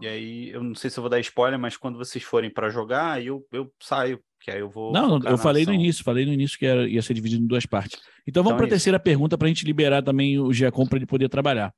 E 0.01 0.07
aí, 0.07 0.49
eu 0.51 0.63
não 0.63 0.75
sei 0.75 0.89
se 0.89 0.99
eu 0.99 1.03
vou 1.03 1.11
dar 1.11 1.19
spoiler, 1.21 1.59
mas 1.59 1.77
quando 1.77 1.99
vocês 1.99 2.23
forem 2.25 2.49
pra 2.51 2.71
jogar, 2.71 3.23
eu, 3.25 3.45
eu 3.53 3.71
saio, 3.83 4.23
que 4.41 4.51
aí 4.51 4.61
eu 4.61 4.69
vou. 4.71 4.93
Não, 4.93 5.19
eu 5.25 5.37
falei 5.39 5.65
no 5.65 5.71
ação. 5.71 5.81
início, 5.83 6.03
falei 6.05 6.25
no 6.27 6.33
início 6.33 6.59
que 6.59 6.67
era- 6.67 6.89
ia 6.89 7.03
ser 7.03 7.15
dividido 7.15 7.43
em 7.43 7.47
duas 7.47 7.67
partes. 7.67 8.01
Então 8.27 8.43
vamos 8.43 8.55
Então 8.55 8.57
para 8.59 8.67
é 8.67 8.69
a 8.69 8.71
terceira 8.71 8.99
pergunta 8.99 9.37
para 9.39 9.47
a 9.47 9.49
gente 9.49 9.65
liberar 9.65 10.03
também 10.03 10.39
o 10.39 10.53
Giacom 10.53 10.87
para 10.87 10.97
ele 10.99 11.07
poder 11.07 11.29
trabalhar. 11.29 11.73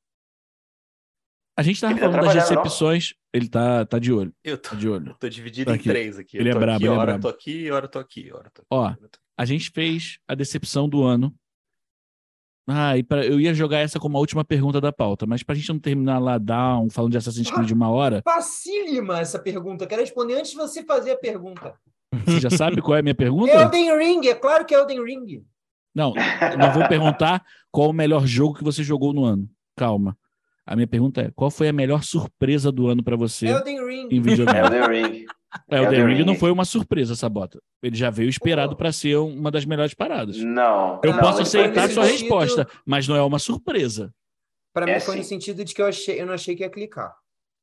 A 1.57 1.63
gente 1.63 1.75
estava 1.77 1.93
tá 1.95 2.01
falando 2.01 2.15
das 2.17 2.25
trabalhando, 2.33 2.51
não? 2.55 2.63
recepções. 2.63 3.15
Ele 3.35 3.49
tá, 3.49 3.85
tá 3.87 3.99
de 3.99 4.13
olho, 4.13 4.35
Eu 4.45 4.57
tô, 4.59 4.71
tá 4.71 4.77
de 4.77 4.89
olho. 4.89 5.09
eu 5.11 5.15
tô 5.15 5.29
dividido 5.29 5.71
Aqui. 5.73 5.89
em 5.89 5.93
três 5.93 6.19
aqui. 6.19 6.37
Ele 6.39 6.49
eu 6.51 6.57
é 6.57 6.59
brabo, 6.59 6.77
aqui, 6.77 6.85
ele 6.85 6.93
é 6.95 6.97
hora 6.97 7.07
brabo. 7.13 7.19
eu 7.29 7.33
tô 7.33 7.37
aqui, 7.39 7.71
hora 7.71 7.85
eu 7.85 7.89
tô 7.91 7.99
aqui, 7.99 8.33
hora 8.33 8.47
eu 8.47 8.51
tô 8.51 8.61
aqui. 8.63 8.67
Ó, 8.71 8.89
tô 8.95 9.05
aqui. 9.07 9.19
A 9.39 9.45
gente 9.45 9.71
fez 9.71 10.19
a 10.29 10.35
decepção 10.35 10.89
do 10.89 11.03
ano. 11.03 11.35
Ah, 12.69 12.97
e 12.97 13.03
pra, 13.03 13.27
eu 13.27 13.41
ia 13.41 13.53
jogar 13.53 13.79
essa 13.81 13.99
como 13.99 14.17
a 14.17 14.21
última 14.21 14.45
pergunta 14.45 14.81
da 14.81 14.93
pauta, 14.93 15.27
mas 15.27 15.43
pra 15.43 15.55
gente 15.55 15.69
não 15.69 15.81
terminar 15.81 16.19
lá 16.21 16.39
down, 16.39 16.89
falando 16.91 17.11
de 17.11 17.19
Assassin's 17.19 17.51
Creed 17.51 17.67
de 17.67 17.75
uma 17.75 17.91
hora, 17.91 18.23
Facílima 18.23 19.19
essa 19.19 19.39
pergunta. 19.39 19.83
Eu 19.85 19.89
quero 19.89 20.01
responder 20.01 20.35
antes 20.35 20.53
de 20.53 20.57
você 20.57 20.85
fazer 20.85 21.11
a 21.13 21.19
pergunta. 21.19 21.75
Você 22.27 22.41
já 22.41 22.51
sabe 22.51 22.81
qual 22.81 22.97
é 22.97 23.01
a 23.01 23.03
minha 23.03 23.15
pergunta? 23.15 23.53
Elden 23.53 23.97
Ring, 23.99 24.27
é 24.29 24.35
claro 24.35 24.65
que 24.65 24.75
é 24.75 24.79
Elden 24.79 25.05
Ring. 25.05 25.45
Não, 25.95 26.15
eu 26.53 26.59
não 26.59 26.73
vou 26.73 26.87
perguntar 26.89 27.43
qual 27.71 27.91
o 27.91 27.93
melhor 27.93 28.27
jogo 28.27 28.55
que 28.55 28.65
você 28.65 28.83
jogou 28.83 29.13
no 29.13 29.25
ano. 29.25 29.49
Calma. 29.77 30.17
A 30.67 30.75
minha 30.77 30.87
pergunta 30.87 31.21
é: 31.23 31.31
qual 31.35 31.51
foi 31.51 31.69
a 31.69 31.73
melhor 31.73 32.03
surpresa 32.03 32.71
do 32.73 32.87
ano 32.89 33.03
pra 33.03 33.17
você 33.17 33.47
Elden 33.49 33.85
Ring. 33.87 34.09
em 34.11 34.21
videogame? 34.21 34.59
Elden 34.77 34.89
Ring. 34.89 35.27
Elden 35.71 35.85
Elden 36.01 36.07
Ring 36.17 36.25
não 36.25 36.35
foi 36.35 36.51
uma 36.51 36.65
surpresa, 36.65 37.15
Sabota. 37.15 37.61
Ele 37.83 37.95
já 37.97 38.09
veio 38.09 38.29
esperado 38.31 38.75
pra 38.75 38.91
ser 38.91 39.17
uma 39.17 39.51
das 39.51 39.65
melhores 39.67 39.93
paradas. 39.93 40.39
Não. 40.39 40.99
Eu 41.05 41.13
Não, 41.13 41.19
posso 41.21 41.43
aceitar 41.43 41.91
sua 41.91 42.05
sentido- 42.07 42.21
resposta, 42.23 42.67
mas 42.87 43.07
não 43.07 43.17
é 43.17 43.23
uma 43.23 43.39
surpresa. 43.39 44.15
Pra 44.73 44.87
mim 44.87 44.93
É 44.93 45.01
foi 45.01 45.17
no 45.17 45.23
sim. 45.23 45.29
sentido 45.29 45.63
de 45.63 45.75
que 45.75 45.83
eu, 45.83 45.87
achei, 45.87 46.19
eu 46.19 46.25
não 46.25 46.33
achei 46.33 46.57
que 46.57 46.63
ia 46.63 46.71
clicar. 46.71 47.13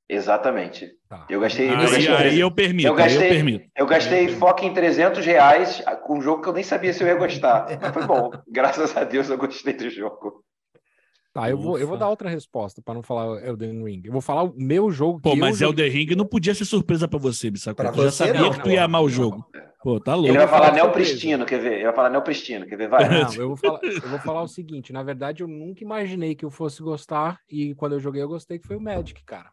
Exatamente. 0.10 0.90
Tá. 1.08 1.28
Eu 1.30 1.40
gastei. 1.40 1.70
eu 1.70 1.76
Aí, 1.76 1.82
gastei, 1.82 2.08
aí 2.08 2.40
eu 2.40 2.50
permito, 2.50 2.88
eu 2.88 2.94
aí 2.94 3.00
eu 3.00 3.04
gastei, 3.06 3.30
permito. 3.30 3.66
eu 3.78 3.86
gastei 3.86 4.28
foco 4.30 4.66
em 4.66 4.74
300 4.74 5.24
reais 5.24 5.84
com 6.04 6.18
um 6.18 6.22
jogo 6.22 6.42
que 6.42 6.50
eu 6.50 6.54
nem 6.54 6.64
sabia 6.64 6.92
se 6.92 7.04
eu 7.04 7.08
ia 7.08 7.16
gostar. 7.16 7.68
Mas 7.80 7.94
foi 7.94 8.08
bom. 8.08 8.32
Graças 8.52 8.98
a 8.98 9.04
Deus 9.04 9.30
eu 9.30 9.38
gostei 9.38 9.74
do 9.74 9.88
jogo. 9.88 10.44
Tá, 11.32 11.48
eu 11.48 11.58
vou, 11.58 11.78
eu 11.78 11.88
vou 11.88 11.96
dar 11.96 12.10
outra 12.10 12.28
resposta 12.28 12.82
para 12.82 12.96
não 12.96 13.04
falar 13.04 13.46
Elden 13.46 13.84
Ring. 13.84 14.02
Eu 14.04 14.12
vou 14.12 14.22
falar 14.22 14.44
o 14.44 14.54
meu 14.58 14.90
jogo 14.90 15.22
Pô, 15.22 15.34
que 15.34 15.40
mas 15.40 15.62
eu 15.62 15.70
Elden 15.70 15.90
Ring 15.90 16.16
não 16.16 16.26
podia 16.26 16.56
ser 16.56 16.66
surpresa 16.66 17.08
pra 17.08 17.20
você, 17.20 17.52
Bissacô. 17.52 17.84
Tu 17.92 18.02
já 18.02 18.12
sabia 18.12 18.42
não, 18.42 18.52
que 18.52 18.64
tu 18.64 18.70
ia 18.72 18.84
amar 18.84 19.04
o 19.04 19.10
jogo. 19.10 19.46
Pô, 19.84 20.00
tá 20.00 20.16
louco. 20.16 20.28
Ele 20.28 20.38
vai 20.38 20.48
vou 20.48 20.56
falar 20.56 20.66
falar 20.66 20.78
de 20.78 20.84
neopristino, 20.84 21.46
quer 21.46 21.62
ver? 21.62 21.74
Ele 21.76 21.84
vai 21.84 21.94
falar 21.94 22.10
neopristino, 22.10 22.66
quer 22.66 22.76
ver? 22.76 22.90
Vai. 22.90 23.08
Não, 23.08 23.34
eu 23.36 23.48
vou, 23.50 23.56
falar, 23.56 23.80
eu 23.84 24.10
vou 24.10 24.20
falar 24.20 24.42
o 24.42 24.48
seguinte: 24.48 24.92
na 24.92 25.04
verdade, 25.04 25.44
eu 25.44 25.48
nunca 25.48 25.84
imaginei 25.84 26.34
que 26.34 26.44
eu 26.44 26.50
fosse 26.50 26.82
gostar, 26.82 27.40
e 27.48 27.76
quando 27.76 27.94
eu 27.94 28.00
joguei, 28.00 28.22
eu 28.22 28.28
gostei, 28.28 28.58
que 28.58 28.68
foi 28.68 28.76
o 28.76 28.82
Magic, 28.82 29.24
cara. 29.24 29.52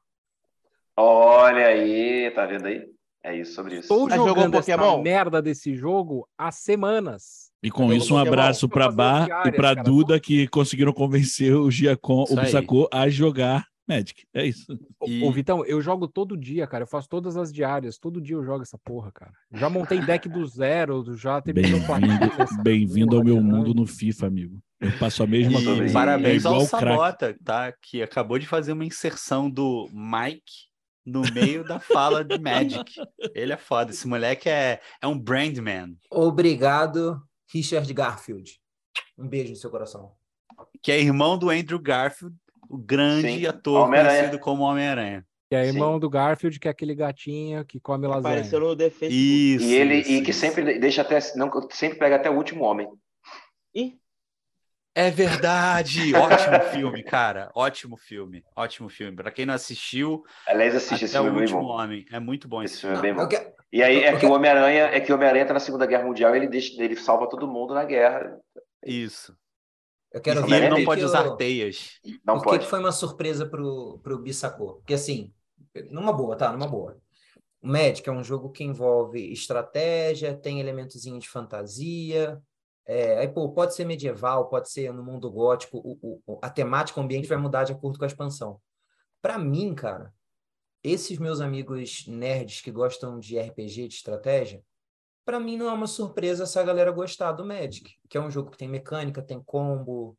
Olha 0.96 1.66
aí, 1.66 2.30
tá 2.34 2.46
vendo 2.46 2.66
aí? 2.66 2.82
É 3.22 3.36
isso 3.36 3.54
sobre 3.54 3.74
isso. 3.74 3.82
Estou 3.82 4.08
jogou 4.08 4.28
jogando 4.28 4.54
essa 4.56 4.76
Pokémon? 4.78 5.02
merda 5.02 5.42
desse 5.42 5.74
jogo 5.74 6.28
há 6.38 6.50
semanas. 6.52 7.50
E 7.62 7.70
com 7.70 7.92
isso, 7.92 8.14
um 8.14 8.18
Pokémon? 8.18 8.32
abraço 8.32 8.68
Bá 8.68 9.18
as 9.18 9.22
e 9.24 9.26
diárias, 9.26 9.56
pra 9.56 9.74
cara. 9.74 9.82
Duda 9.82 10.20
que 10.20 10.46
conseguiram 10.48 10.92
convencer 10.92 11.54
o 11.54 11.70
Giacom, 11.70 12.24
o. 12.30 12.36
Bissacô 12.36 12.88
a 12.92 13.08
jogar 13.08 13.64
Magic. 13.88 14.24
É 14.34 14.44
isso. 14.46 14.64
Ô, 15.00 15.06
E- 15.08 15.22
Ô, 15.24 15.30
Vitão, 15.32 15.64
eu 15.64 15.80
jogo 15.80 16.08
todo 16.08 16.36
dia, 16.36 16.66
cara. 16.66 16.84
Eu 16.84 16.88
faço 16.88 17.08
todas 17.08 17.36
as 17.36 17.52
diárias. 17.52 17.98
Todo 17.98 18.20
dia 18.20 18.34
eu 18.36 18.44
jogo 18.44 18.62
essa 18.62 18.78
porra, 18.84 19.10
cara. 19.12 19.32
Já 19.52 19.68
montei 19.70 20.00
deck 20.00 20.28
do 20.28 20.44
zero, 20.46 21.04
já 21.16 21.40
platina 21.40 21.62
Bem-vindo 21.62 22.62
bem-vindo 22.62 23.16
ao 23.16 23.24
meu 23.24 23.40
mundo 23.40 23.72
no 23.74 23.86
FIFA, 23.86 24.26
amigo. 24.26 24.58
Eu 24.80 24.90
passo 24.98 25.22
a 25.22 25.26
mesma 25.26 25.60
E 25.60 25.64
coisa. 25.64 25.92
Parabéns 25.92 26.44
é 26.44 26.48
ao 26.48 26.54
igual 26.62 26.68
crack. 26.68 26.96
Sabota, 26.96 27.36
tá? 27.44 27.72
Que 27.82 28.02
acabou 28.02 28.38
de 28.38 28.46
fazer 28.46 28.72
uma 28.72 28.84
inserção 28.84 29.48
do 29.50 29.88
Mike 29.92 30.66
no 31.06 31.22
meio 31.32 31.62
da 31.64 31.78
fala 31.78 32.24
de 32.24 32.38
Magic. 32.38 33.00
Ele 33.34 33.52
é 33.52 33.56
foda. 33.56 33.92
Esse 33.92 34.08
moleque 34.08 34.48
é, 34.48 34.80
é 35.00 35.06
um 35.06 35.18
brandman, 35.18 35.96
Obrigado, 36.10 37.22
Richard 37.52 37.90
Garfield. 37.94 38.60
Um 39.16 39.28
beijo 39.28 39.50
no 39.50 39.56
seu 39.56 39.70
coração. 39.70 40.12
que 40.82 40.90
é 40.90 41.00
irmão 41.00 41.38
do 41.38 41.48
Andrew 41.48 41.78
Garfield, 41.78 42.36
o 42.68 42.76
grande 42.76 43.40
Sim, 43.40 43.46
ator 43.46 43.86
Homem-Aranha. 43.86 44.18
conhecido 44.18 44.40
como 44.40 44.64
Homem-Aranha. 44.64 45.24
Que 45.48 45.54
é 45.54 45.62
Sim. 45.62 45.68
irmão 45.68 46.00
do 46.00 46.10
Garfield, 46.10 46.58
que 46.58 46.66
é 46.66 46.70
aquele 46.72 46.94
gatinho 46.94 47.64
que 47.64 47.78
come 47.78 48.06
lasanha. 48.06 48.34
Apareceu 48.34 48.58
no 48.58 48.76
Facebook. 48.76 49.14
Isso. 49.14 49.64
E 49.64 49.74
ele 49.74 49.94
isso, 49.98 50.10
e 50.10 50.22
que 50.22 50.30
isso. 50.30 50.40
sempre 50.40 50.78
deixa 50.80 51.02
até 51.02 51.18
não 51.36 51.50
sempre 51.70 51.98
pega 51.98 52.16
até 52.16 52.28
o 52.28 52.34
último 52.36 52.64
homem. 52.64 52.88
Ih, 53.72 53.96
É 54.98 55.10
verdade! 55.10 56.12
Ótimo 56.16 56.60
filme, 56.72 57.02
cara. 57.02 57.50
Ótimo 57.54 57.98
filme. 57.98 58.42
Ótimo 58.56 58.88
filme. 58.88 59.14
Pra 59.14 59.30
quem 59.30 59.44
não 59.44 59.52
assistiu, 59.52 60.24
Aliás, 60.46 60.74
assiste 60.74 61.04
esse 61.04 61.14
até 61.16 61.20
o 61.20 61.24
filme, 61.24 61.36
é 61.42 61.44
bem 61.44 61.54
último 61.54 61.68
bom. 61.68 61.74
homem. 61.82 62.06
É 62.10 62.18
muito 62.18 62.48
bom 62.48 62.62
esse 62.62 62.74
Esse 62.74 62.80
filme. 62.80 62.96
filme 62.96 63.08
é 63.10 63.12
bem 63.14 63.22
bom. 63.22 63.28
que- 63.28 63.54
E 63.70 63.82
aí 63.82 64.04
é 64.04 64.12
que 64.12 64.20
que- 64.20 64.26
o 64.26 64.32
Homem-Aranha 64.32 64.84
é 64.86 64.98
que 65.00 65.12
o 65.12 65.14
Homem-Aranha 65.16 65.44
tá 65.44 65.52
na 65.52 65.60
Segunda 65.60 65.84
Guerra 65.84 66.04
Mundial, 66.04 66.34
ele 66.34 66.48
deixa, 66.48 66.82
ele 66.82 66.96
salva 66.96 67.28
todo 67.28 67.46
mundo 67.46 67.74
na 67.74 67.84
guerra. 67.84 68.38
Isso. 68.84 69.36
Eu 70.12 70.20
quero 70.22 70.40
E 70.40 70.48
ver 70.48 70.56
ele 70.62 70.68
não 70.70 70.84
pode 70.84 71.00
que 71.02 71.06
usar 71.06 71.26
eu- 71.26 71.36
teias. 71.36 72.00
Não 72.24 72.36
Por 72.36 72.44
que, 72.44 72.48
pode. 72.50 72.64
que 72.64 72.70
foi 72.70 72.78
uma 72.78 72.92
surpresa 72.92 73.44
pro, 73.44 74.00
pro 74.02 74.18
Bissacô? 74.18 74.76
Porque 74.76 74.94
assim, 74.94 75.30
numa 75.90 76.12
boa, 76.12 76.36
tá? 76.36 76.50
Numa 76.50 76.66
boa. 76.66 76.96
O 77.60 77.68
Magic 77.68 78.08
é 78.08 78.12
um 78.12 78.24
jogo 78.24 78.50
que 78.50 78.64
envolve 78.64 79.30
estratégia, 79.30 80.34
tem 80.34 80.58
elementozinho 80.58 81.18
de 81.18 81.28
fantasia. 81.28 82.40
É, 82.86 83.18
aí, 83.18 83.28
pô, 83.28 83.50
pode 83.50 83.74
ser 83.74 83.84
medieval, 83.84 84.48
pode 84.48 84.70
ser 84.70 84.92
no 84.92 85.02
mundo 85.02 85.30
gótico. 85.30 85.78
O, 85.78 86.20
o- 86.26 86.38
a 86.40 86.48
temática, 86.48 87.00
o 87.00 87.02
ambiente 87.02 87.26
vai 87.28 87.36
mudar 87.36 87.64
de 87.64 87.72
acordo 87.72 87.98
com 87.98 88.04
a 88.04 88.06
expansão. 88.08 88.60
Pra 89.20 89.38
mim, 89.38 89.74
cara, 89.74 90.12
esses 90.84 91.18
meus 91.18 91.40
amigos 91.40 92.06
nerds 92.06 92.60
que 92.60 92.70
gostam 92.70 93.18
de 93.18 93.36
RPG, 93.38 93.88
de 93.88 93.94
estratégia, 93.96 94.62
pra 95.24 95.40
mim 95.40 95.56
não 95.56 95.68
é 95.68 95.72
uma 95.72 95.88
surpresa 95.88 96.44
essa 96.44 96.62
galera 96.62 96.92
gostar 96.92 97.32
do 97.32 97.44
Magic, 97.44 97.94
que 98.08 98.16
é 98.16 98.20
um 98.20 98.30
jogo 98.30 98.50
que 98.52 98.56
tem 98.58 98.68
mecânica, 98.68 99.20
tem 99.20 99.42
combo, 99.42 100.16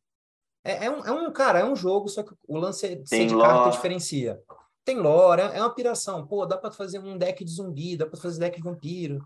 é, 0.61 0.85
é 0.87 0.91
um, 0.91 1.05
é 1.05 1.11
um, 1.13 1.31
cara, 1.31 1.59
é 1.59 1.65
um 1.65 1.75
jogo, 1.75 2.09
só 2.09 2.21
que 2.23 2.33
o 2.45 2.57
lance 2.57 2.85
é 2.85 2.95
de 2.95 3.33
carta 3.39 3.69
diferencia. 3.71 4.41
Tem 4.83 4.97
lore, 4.99 5.41
é 5.41 5.57
é 5.57 5.61
uma 5.61 5.73
piração. 5.73 6.27
Pô, 6.27 6.45
dá 6.45 6.57
pra 6.57 6.71
fazer 6.71 6.99
um 6.99 7.17
deck 7.17 7.45
de 7.45 7.51
zumbi, 7.51 7.95
dá 7.95 8.05
pra 8.05 8.19
fazer 8.19 8.39
deck 8.41 8.57
de 8.57 8.63
vampiro. 8.63 9.19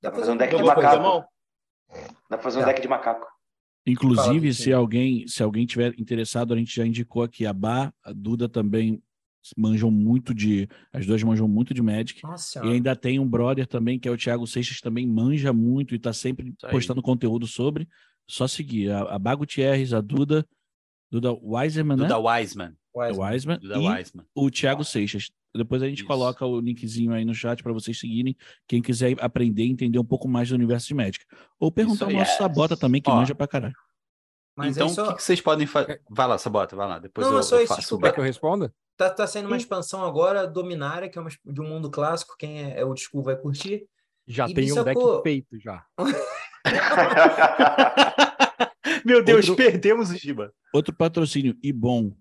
Dá 0.00 0.10
pra 0.10 0.20
fazer 0.20 0.32
um 0.32 0.36
deck 0.36 0.50
de 0.56 0.62
macaco. 0.82 1.02
Dá 1.90 2.36
pra 2.36 2.38
fazer 2.38 2.58
um 2.58 2.62
Tá. 2.62 2.68
deck 2.68 2.80
de 2.82 2.88
macaco. 2.88 3.26
Inclusive, 3.86 4.54
se 4.54 4.72
alguém, 4.72 5.26
se 5.28 5.42
alguém 5.42 5.66
tiver 5.66 5.94
interessado, 5.98 6.54
a 6.54 6.56
gente 6.56 6.74
já 6.74 6.86
indicou 6.86 7.22
aqui 7.22 7.44
a 7.44 7.52
Bá, 7.52 7.92
a 8.02 8.12
Duda 8.12 8.48
também 8.48 9.02
manjam 9.56 9.90
muito 9.90 10.32
de. 10.32 10.66
As 10.90 11.04
duas 11.04 11.22
manjam 11.22 11.46
muito 11.46 11.74
de 11.74 11.82
Magic. 11.82 12.22
Nossa 12.22 12.64
E 12.64 12.70
ainda 12.72 12.96
tem 12.96 13.18
um 13.18 13.28
brother 13.28 13.66
também, 13.66 13.98
que 13.98 14.08
é 14.08 14.10
o 14.10 14.16
Thiago 14.16 14.46
Seixas, 14.46 14.80
também 14.80 15.06
manja 15.06 15.52
muito 15.52 15.94
e 15.94 15.98
tá 15.98 16.14
sempre 16.14 16.54
postando 16.70 17.02
conteúdo 17.02 17.46
sobre. 17.46 17.86
Só 18.26 18.48
seguir 18.48 18.90
a, 18.90 19.02
a 19.02 19.18
Bá 19.18 19.34
Gutierrez, 19.34 19.92
a 19.92 20.00
Duda, 20.00 20.46
Duda 21.10 21.30
Wiseman, 21.32 21.96
né? 21.98 22.02
Duda 22.04 22.18
Wiseman. 22.18 22.74
Wiseman. 22.94 23.30
Wiseman 23.32 23.58
e 23.62 23.88
Wiseman. 23.88 24.24
o 24.34 24.50
Thiago 24.50 24.84
Seixas. 24.84 25.30
Depois 25.56 25.82
a 25.82 25.88
gente 25.88 25.98
Isso. 25.98 26.06
coloca 26.06 26.44
o 26.44 26.60
linkzinho 26.60 27.12
aí 27.12 27.24
no 27.24 27.34
chat 27.34 27.62
para 27.62 27.72
vocês 27.72 27.98
seguirem, 27.98 28.36
quem 28.68 28.82
quiser 28.82 29.16
aprender 29.20 29.64
e 29.64 29.70
entender 29.70 29.98
um 29.98 30.04
pouco 30.04 30.28
mais 30.28 30.48
do 30.48 30.54
universo 30.54 30.88
de 30.88 30.94
Magic. 30.94 31.24
Ou 31.60 31.70
perguntar 31.70 32.06
ao 32.06 32.10
aí. 32.10 32.16
nosso 32.16 32.30
Yes. 32.32 32.38
Sabota 32.38 32.76
também, 32.76 33.00
que 33.00 33.10
Ó, 33.10 33.16
manja 33.16 33.34
pra 33.34 33.46
caralho. 33.46 33.74
Mas 34.56 34.76
então, 34.76 34.86
o 34.86 34.90
só... 34.90 35.08
que, 35.08 35.14
que 35.16 35.22
vocês 35.22 35.40
podem 35.40 35.66
fazer? 35.66 36.00
Vai 36.08 36.28
lá, 36.28 36.38
Sabota, 36.38 36.76
vai 36.76 36.88
lá. 36.88 36.98
Depois 36.98 37.26
Não, 37.26 37.36
eu, 37.36 37.42
só 37.42 37.56
eu 37.56 37.64
isso, 37.64 37.74
faço. 37.74 37.98
Quer 37.98 38.12
que 38.12 38.20
eu 38.20 38.24
responda? 38.24 38.72
Tá, 38.96 39.10
tá 39.10 39.26
sendo 39.26 39.46
uma 39.48 39.56
expansão 39.56 40.04
agora, 40.04 40.46
Dominária, 40.46 41.08
que 41.08 41.18
é 41.18 41.20
uma, 41.20 41.30
de 41.44 41.60
um 41.60 41.68
mundo 41.68 41.90
clássico. 41.90 42.34
Quem 42.38 42.62
é, 42.64 42.80
é 42.80 42.84
old 42.84 43.00
school 43.00 43.22
vai 43.24 43.36
curtir. 43.36 43.86
Já 44.26 44.48
E 44.48 44.54
tem 44.54 44.72
um 44.72 44.84
deck 44.84 45.00
feito 45.22 45.58
já. 45.60 45.84
Meu 49.04 49.22
Deus, 49.22 49.48
Outro- 49.48 49.64
perdemos 49.64 50.10
o 50.10 50.16
Giba. 50.16 50.52
Outro 50.72 50.94
patrocínio, 50.94 51.56
e 51.62 51.72
bom. 51.72 52.12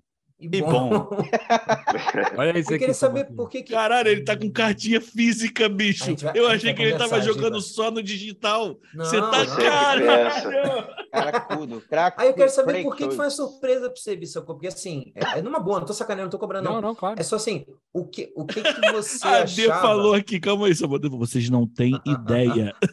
E 0.43 0.57
E 0.57 0.61
bom. 0.61 1.07
Olha 2.37 2.59
isso 2.59 2.69
Eu 2.69 2.75
aqui. 2.75 2.79
queria 2.79 2.93
saber 2.93 3.25
por 3.33 3.49
que 3.49 3.63
que... 3.63 3.71
Caralho, 3.73 4.09
ele 4.09 4.23
tá 4.23 4.35
com 4.35 4.51
cartinha 4.51 4.99
física, 4.99 5.69
bicho. 5.69 6.15
Vai- 6.17 6.33
Eu 6.35 6.47
achei 6.47 6.73
que 6.73 6.81
ele 6.81 6.97
tava 6.97 7.21
jogando 7.21 7.61
só 7.61 7.89
no 7.89 8.03
digital. 8.03 8.77
Não, 8.93 9.05
Você 9.05 9.21
tá 9.21 9.43
não. 9.45 9.55
Caralho! 9.55 10.87
Cracudo, 11.11 11.81
cracudo. 11.87 12.21
Aí 12.23 12.27
eu 12.29 12.33
quero 12.33 12.49
saber 12.49 12.83
por 12.83 12.95
que, 12.95 13.07
que 13.07 13.15
foi 13.15 13.25
uma 13.25 13.31
surpresa 13.31 13.89
pra 13.89 13.95
você, 13.95 14.15
Bissacô. 14.15 14.53
Porque 14.55 14.67
assim, 14.67 15.11
é, 15.15 15.39
é 15.39 15.41
numa 15.41 15.59
boa, 15.59 15.79
não 15.79 15.85
tô 15.87 15.93
sacaneando, 15.93 16.25
não 16.25 16.31
tô 16.31 16.39
cobrando, 16.39 16.65
não. 16.65 16.73
Não, 16.75 16.81
não, 16.81 16.95
claro. 16.95 17.19
É 17.19 17.23
só 17.23 17.35
assim, 17.37 17.65
o 17.93 18.05
que, 18.05 18.33
o 18.35 18.45
que, 18.45 18.61
que 18.61 18.91
você 18.91 19.25
A 19.27 19.43
D 19.43 19.65
achava... 19.65 19.81
falou 19.81 20.13
aqui, 20.13 20.39
calma 20.39 20.67
aí, 20.67 20.75
Sabota. 20.75 21.07
Vocês 21.09 21.49
não 21.49 21.65
têm 21.67 21.93
ideia. 22.05 22.73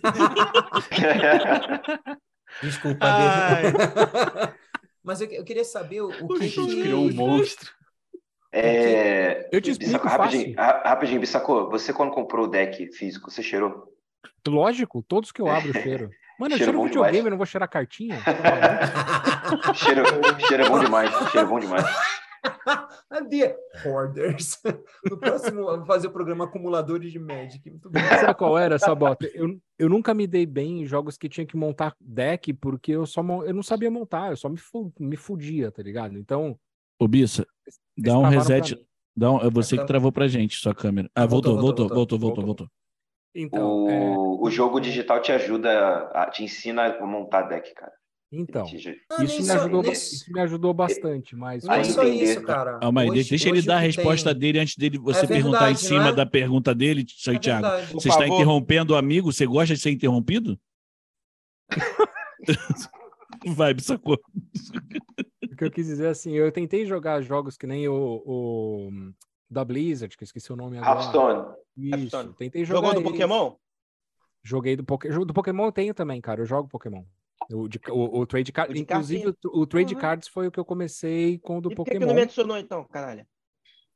Desculpa, 2.62 3.06
Ai. 3.06 3.72
Mas 5.10 5.20
eu, 5.20 5.26
eu 5.32 5.42
queria 5.42 5.64
saber 5.64 6.02
o, 6.02 6.08
o 6.08 6.36
A 6.36 6.38
que, 6.38 6.46
gente 6.48 6.72
que... 6.72 6.82
criou 6.82 7.04
um 7.04 7.12
monstro. 7.12 7.72
É, 8.52 9.48
Eu 9.50 9.60
te 9.60 9.72
explico 9.72 10.04
Bissacô, 10.04 10.22
rapidinho, 10.22 10.54
rapidinho, 10.56 11.20
Bissacô, 11.20 11.68
você 11.68 11.92
quando 11.92 12.12
comprou 12.12 12.46
o 12.46 12.48
deck 12.48 12.92
físico, 12.92 13.28
você 13.28 13.42
cheirou? 13.42 13.92
Lógico, 14.46 15.02
todos 15.02 15.32
que 15.32 15.42
eu 15.42 15.50
abro 15.50 15.70
eu 15.70 15.82
cheiro. 15.82 16.10
Mano, 16.38 16.54
eu 16.54 16.58
Cheiro 16.58 16.70
cheiro 16.70 16.78
bom 16.78 16.84
videogame, 16.84 17.12
demais. 17.12 17.24
eu 17.26 17.30
não 17.32 17.36
vou 17.38 17.46
cheirar 17.46 17.68
cartinha? 17.68 18.18
Cheiro, 19.74 20.04
cheiro 20.46 20.62
é 20.62 20.68
bom 20.68 20.78
demais, 20.78 21.10
cheiro 21.32 21.46
é 21.46 21.50
bom 21.50 21.58
demais. 21.58 21.84
The 23.30 23.56
Hoarders. 23.84 24.60
No 25.10 25.18
próximo, 25.18 25.64
vamos 25.64 25.86
fazer 25.86 26.08
o 26.08 26.10
programa 26.12 26.44
Acumuladores 26.44 27.10
de 27.12 27.18
Magic. 27.18 27.68
Muito 27.70 27.88
bem. 27.90 28.02
Sabe 28.02 28.34
qual 28.34 28.58
era 28.58 28.74
essa 28.76 28.94
bota? 28.94 29.26
Eu, 29.34 29.58
eu 29.78 29.88
nunca 29.88 30.12
me 30.14 30.26
dei 30.26 30.44
bem 30.46 30.82
em 30.82 30.86
jogos 30.86 31.16
que 31.16 31.28
tinha 31.28 31.46
que 31.46 31.56
montar 31.56 31.94
deck, 32.00 32.52
porque 32.54 32.92
eu 32.92 33.06
só 33.06 33.22
eu 33.44 33.54
não 33.54 33.62
sabia 33.62 33.90
montar, 33.90 34.30
eu 34.30 34.36
só 34.36 34.48
me, 34.48 34.56
fu- 34.58 34.92
me 34.98 35.16
fudia, 35.16 35.70
tá 35.70 35.82
ligado? 35.82 36.18
Então. 36.18 36.58
Ô, 36.98 37.08
Bissa, 37.08 37.46
dá 37.96 38.18
um 38.18 38.22
reset. 38.28 38.76
Dá 39.16 39.32
um, 39.32 39.40
é 39.40 39.50
você 39.50 39.76
que 39.76 39.82
Tá. 39.82 39.86
travou 39.86 40.12
pra 40.12 40.28
gente, 40.28 40.56
sua 40.56 40.74
câmera. 40.74 41.10
Ah, 41.14 41.26
Voltou, 41.26 41.54
voltou, 41.58 41.88
voltou, 41.88 42.18
voltou, 42.18 42.18
voltou, 42.18 42.18
voltou, 42.18 42.44
voltou. 42.44 42.66
voltou. 42.66 42.68
Então, 43.34 43.88
é, 43.88 44.16
O, 44.18 44.44
o 44.46 44.50
jogo 44.50 44.80
digital 44.80 45.20
te 45.20 45.32
ajuda, 45.32 46.10
a- 46.14 46.28
te 46.30 46.44
ensina 46.44 46.86
a 46.86 47.06
montar 47.06 47.42
deck, 47.42 47.72
cara. 47.74 47.92
Então 48.32 48.64
Ah, 49.10 49.24
isso, 49.24 49.42
me 49.42 49.50
ajudou, 49.50 49.82
nem- 49.82 49.92
isso 49.92 50.32
me 50.32 50.40
ajudou 50.40 50.72
bastante, 50.74 51.34
mas 51.34 51.64
Não 51.64 51.74
é 51.74 51.84
só 51.84 52.04
entender. 52.04 52.24
isso, 52.24 52.42
cara. 52.42 52.78
Calma 52.78 53.00
aí, 53.02 53.10
Hoje- 53.10 53.28
deixa 53.30 53.48
ele 53.48 53.62
dar 53.62 53.76
a 53.76 53.80
resposta 53.80 54.30
tem- 54.30 54.38
dele 54.40 54.58
antes 54.60 54.76
dele 54.76 54.98
você 54.98 55.24
É 55.24 55.26
perguntar 55.26 55.70
em 55.70 55.74
verdade, 55.74 55.80
cima 55.80 56.08
é? 56.08 56.12
da 56.12 56.24
pergunta 56.26 56.74
dele, 56.74 57.04
seu 57.08 57.34
É 57.34 57.38
Thiago. 57.38 57.62
verdade. 57.62 57.92
Por 57.92 58.00
Você 58.00 58.08
está 58.08 58.20
favor. 58.20 58.34
interrompendo 58.36 58.94
o 58.94 58.96
amigo? 58.96 59.32
Você 59.32 59.46
gosta 59.46 59.74
de 59.74 59.80
ser 59.80 59.90
interrompido? 59.90 60.58
Vai, 63.46 63.74
sacou. 63.80 64.18
o 65.50 65.56
que 65.56 65.64
eu 65.64 65.70
quis 65.70 65.86
dizer 65.86 66.08
assim, 66.08 66.32
eu 66.32 66.50
tentei 66.52 66.84
jogar 66.86 67.20
jogos 67.22 67.56
que 67.56 67.66
nem 67.66 67.88
o, 67.88 68.22
o 68.26 68.90
da 69.50 69.64
Blizzard, 69.64 70.16
que 70.16 70.22
eu 70.22 70.26
esqueci 70.26 70.52
o 70.52 70.56
nome 70.56 70.78
agora. 70.78 71.00
Hearthstone. 71.00 71.54
Isso, 71.76 72.34
tentei 72.34 72.64
jogar 72.64 72.88
Jogou 72.88 73.02
do. 73.02 73.10
Pokémon? 73.10 73.54
Joguei 74.42 74.76
do 74.76 74.84
Pokémon. 74.84 75.24
Do 75.26 75.34
Pokémon 75.34 75.64
eu 75.66 75.72
tenho 75.72 75.94
também, 75.94 76.20
cara. 76.20 76.40
Eu 76.42 76.46
jogo 76.46 76.68
Pokémon. 76.68 77.04
O, 77.52 77.68
de- 77.68 77.80
o, 77.90 78.20
o 78.20 78.26
Trade 78.26 78.52
Card. 78.52 78.72
De 78.74 78.80
Inclusive, 78.80 79.24
cartinha. 79.24 79.50
o, 79.52 79.60
o 79.60 79.66
Trade 79.66 79.94
Uhum. 79.94 80.00
Cards 80.00 80.28
foi 80.28 80.46
o 80.46 80.50
que 80.52 80.60
eu 80.60 80.64
comecei 80.64 81.38
com 81.38 81.58
o 81.58 81.60
do 81.60 81.72
E 81.72 81.74
por 81.74 81.84
que, 81.84 81.90
que 81.92 81.96
Pokémon. 81.98 82.08
não 82.08 82.14
me 82.14 82.22
adicionou 82.22 82.56
então, 82.58 82.84
caralho? 82.84 83.26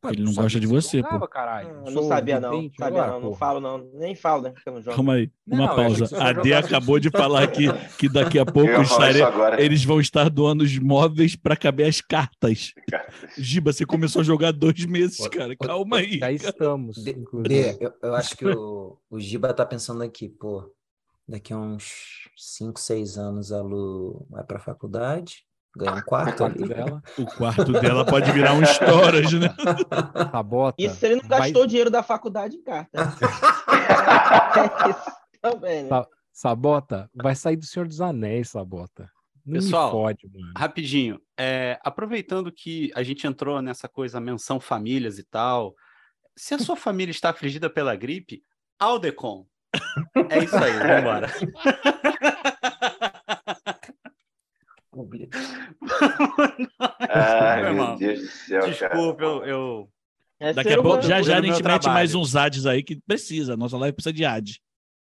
Ele 0.06 0.22
não 0.22 0.34
gosta 0.34 0.60
de 0.60 0.66
você, 0.66 1.02
pô. 1.02 1.26
Caralho. 1.26 1.76
Não, 1.76 1.84
Sou 1.86 1.94
não 2.02 2.02
sabia 2.08 2.38
não, 2.38 2.50
sabia 2.78 2.86
agora, 3.02 3.12
não, 3.12 3.20
não 3.20 3.32
falo 3.34 3.58
não, 3.58 3.78
nem 3.94 4.14
falo, 4.14 4.42
né, 4.42 4.52
que 4.52 4.68
eu 4.68 4.74
não 4.74 4.82
jogo. 4.82 4.94
Calma 4.96 5.14
aí, 5.14 5.30
Não, 5.46 5.60
uma 5.60 5.72
achei 5.72 5.98
pausa. 6.06 6.22
A 6.22 6.32
D 6.34 6.52
acabou 6.52 6.98
de 7.00 7.08
falar 7.08 7.40
aqui 7.44 7.68
que 7.98 8.06
daqui 8.06 8.38
a 8.38 8.44
pouco 8.44 8.82
estarei- 8.82 9.22
agora. 9.22 9.62
eles 9.62 9.82
vão 9.82 9.98
estar 10.02 10.28
doando 10.28 10.62
os 10.62 10.78
móveis 10.78 11.34
para 11.36 11.56
caber 11.56 11.88
as 11.88 12.02
cartas. 12.02 12.74
Giba, 13.38 13.72
você 13.72 13.86
começou 13.86 14.20
a 14.20 14.24
jogar 14.24 14.48
há 14.48 14.52
dois 14.52 14.84
meses, 14.84 15.26
cara. 15.28 15.56
Calma 15.56 15.96
aí. 15.96 16.18
Já 16.18 16.30
estamos, 16.30 17.02
D- 17.02 17.12
inclusive. 17.12 17.48
D, 17.72 17.78
eu, 17.80 17.94
eu 18.02 18.14
acho 18.14 18.36
que 18.36 18.44
o, 18.46 18.98
o 19.08 19.18
Giba 19.18 19.54
tá 19.54 19.64
pensando 19.64 20.02
aqui, 20.02 20.28
pô, 20.28 20.70
daqui 21.26 21.52
a 21.52 21.58
uns 21.58 22.28
5, 22.36 22.78
6 22.80 23.18
anos 23.18 23.52
a 23.52 23.62
Lu 23.62 24.26
vai 24.30 24.44
pra 24.44 24.58
faculdade, 24.58 25.44
ganha 25.76 25.92
um 25.94 26.02
quarto 26.02 26.38
quarto 26.38 26.44
ali. 26.60 26.68
dela. 26.68 27.02
O 27.18 27.26
quarto 27.26 27.72
dela 27.72 28.04
pode 28.04 28.30
virar 28.32 28.54
um 28.54 28.62
storage, 28.64 29.38
né? 29.38 29.48
Sabota. 30.32 30.76
Isso 30.82 30.96
se 30.96 31.06
ele 31.06 31.16
não 31.22 31.28
vai- 31.28 31.40
gastou 31.40 31.62
o 31.62 31.66
dinheiro 31.66 31.90
da 31.90 32.02
faculdade 32.02 32.56
em 32.56 32.62
carta. 32.62 32.90
é 34.56 34.90
isso 34.90 35.12
também, 35.40 35.82
né? 35.84 35.88
Tá. 35.88 36.06
Sabota, 36.32 37.08
vai 37.14 37.34
sair 37.36 37.56
do 37.56 37.64
Senhor 37.64 37.86
dos 37.86 38.00
Anéis, 38.00 38.50
Sabota. 38.50 39.08
Não 39.46 39.54
Pessoal, 39.60 39.86
me 39.86 39.92
fode, 39.92 40.28
mano. 40.32 40.52
Rapidinho, 40.56 41.20
é, 41.38 41.78
aproveitando 41.84 42.50
que 42.50 42.90
a 42.94 43.02
gente 43.04 43.24
entrou 43.26 43.60
nessa 43.62 43.88
coisa 43.88 44.18
menção 44.20 44.58
famílias 44.58 45.18
e 45.18 45.22
tal, 45.22 45.74
se 46.36 46.54
a 46.54 46.58
sua 46.58 46.74
família 46.76 47.12
está 47.12 47.30
afligida 47.30 47.70
pela 47.70 47.94
gripe, 47.94 48.42
Aldecon. 48.80 49.46
É 50.30 50.38
isso 50.44 50.56
aí, 50.56 50.72
vambora. 50.78 51.28
Ai, 57.08 57.62
Foi 57.64 57.72
meu. 57.72 57.96
Deus 57.96 58.20
do 58.20 58.26
céu, 58.28 58.60
cara. 58.60 58.70
Desculpa, 58.94 59.22
eu, 59.22 59.44
eu- 59.44 59.88
É 60.40 60.52
Daqui 60.52 60.72
a 60.72 60.82
pouco, 60.82 61.02
já 61.02 61.20
eu 61.20 61.24
já 61.24 61.38
a 61.38 61.40
gente 61.42 61.62
mete 61.62 61.86
mais 61.86 62.14
uns 62.14 62.34
ads 62.36 62.66
aí 62.66 62.82
que 62.82 63.00
precisa. 63.06 63.56
Nossa 63.56 63.78
live 63.78 63.94
precisa 63.94 64.12
de 64.12 64.24
ad. 64.24 64.60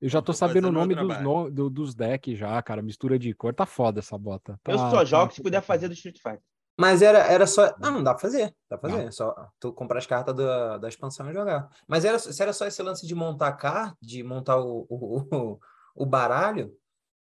Eu 0.02 0.10
já 0.10 0.20
tô 0.20 0.28
Tô 0.28 0.34
sabendo 0.34 0.68
o 0.70 0.72
nome 0.72 0.96
dos, 0.96 1.22
no- 1.22 1.50
do- 1.52 1.70
dos 1.70 1.94
decks 1.94 2.38
já, 2.38 2.60
cara. 2.64 2.82
Mistura 2.82 3.20
de 3.20 3.32
cor. 3.36 3.54
Tá 3.54 3.68
foda 3.68 4.00
essa 4.00 4.18
bota. 4.18 4.60
Eu 4.68 4.78
Tá- 4.78 4.90
só 4.90 4.98
tá 4.98 5.06
jogo 5.06 5.32
se 5.32 5.38
muito 5.40 5.44
puder 5.44 5.62
fazer 5.62 5.88
do 5.88 5.94
Street 5.94 6.18
Fighter. 6.18 6.42
Mas 6.80 7.02
era, 7.02 7.19
era 7.19 7.45
só. 7.45 7.73
Não, 7.80 7.91
não 7.91 8.03
dá 8.03 8.14
pra 8.14 8.22
fazer. 8.22 8.56
Dá 8.69 8.77
pra 8.77 8.89
fazer. 8.89 9.11
Só 9.14 9.35
tu 9.60 9.72
comprar 9.73 9.99
as 9.99 10.06
cartas 10.07 10.35
da, 10.35 10.77
da 10.77 10.88
expansão 10.88 11.30
e 11.30 11.34
jogar. 11.34 11.69
Mas 11.88 12.06
era, 12.06 12.18
se 12.18 12.41
era 12.41 12.53
só 12.53 12.65
esse 12.65 12.81
lance 12.81 13.06
de 13.06 13.14
montar 13.14 13.52
carta, 13.53 13.95
de 14.02 14.23
montar 14.23 14.57
o, 14.57 14.85
o, 14.89 15.19
o, 15.35 15.60
o 15.95 16.06
baralho, 16.06 16.72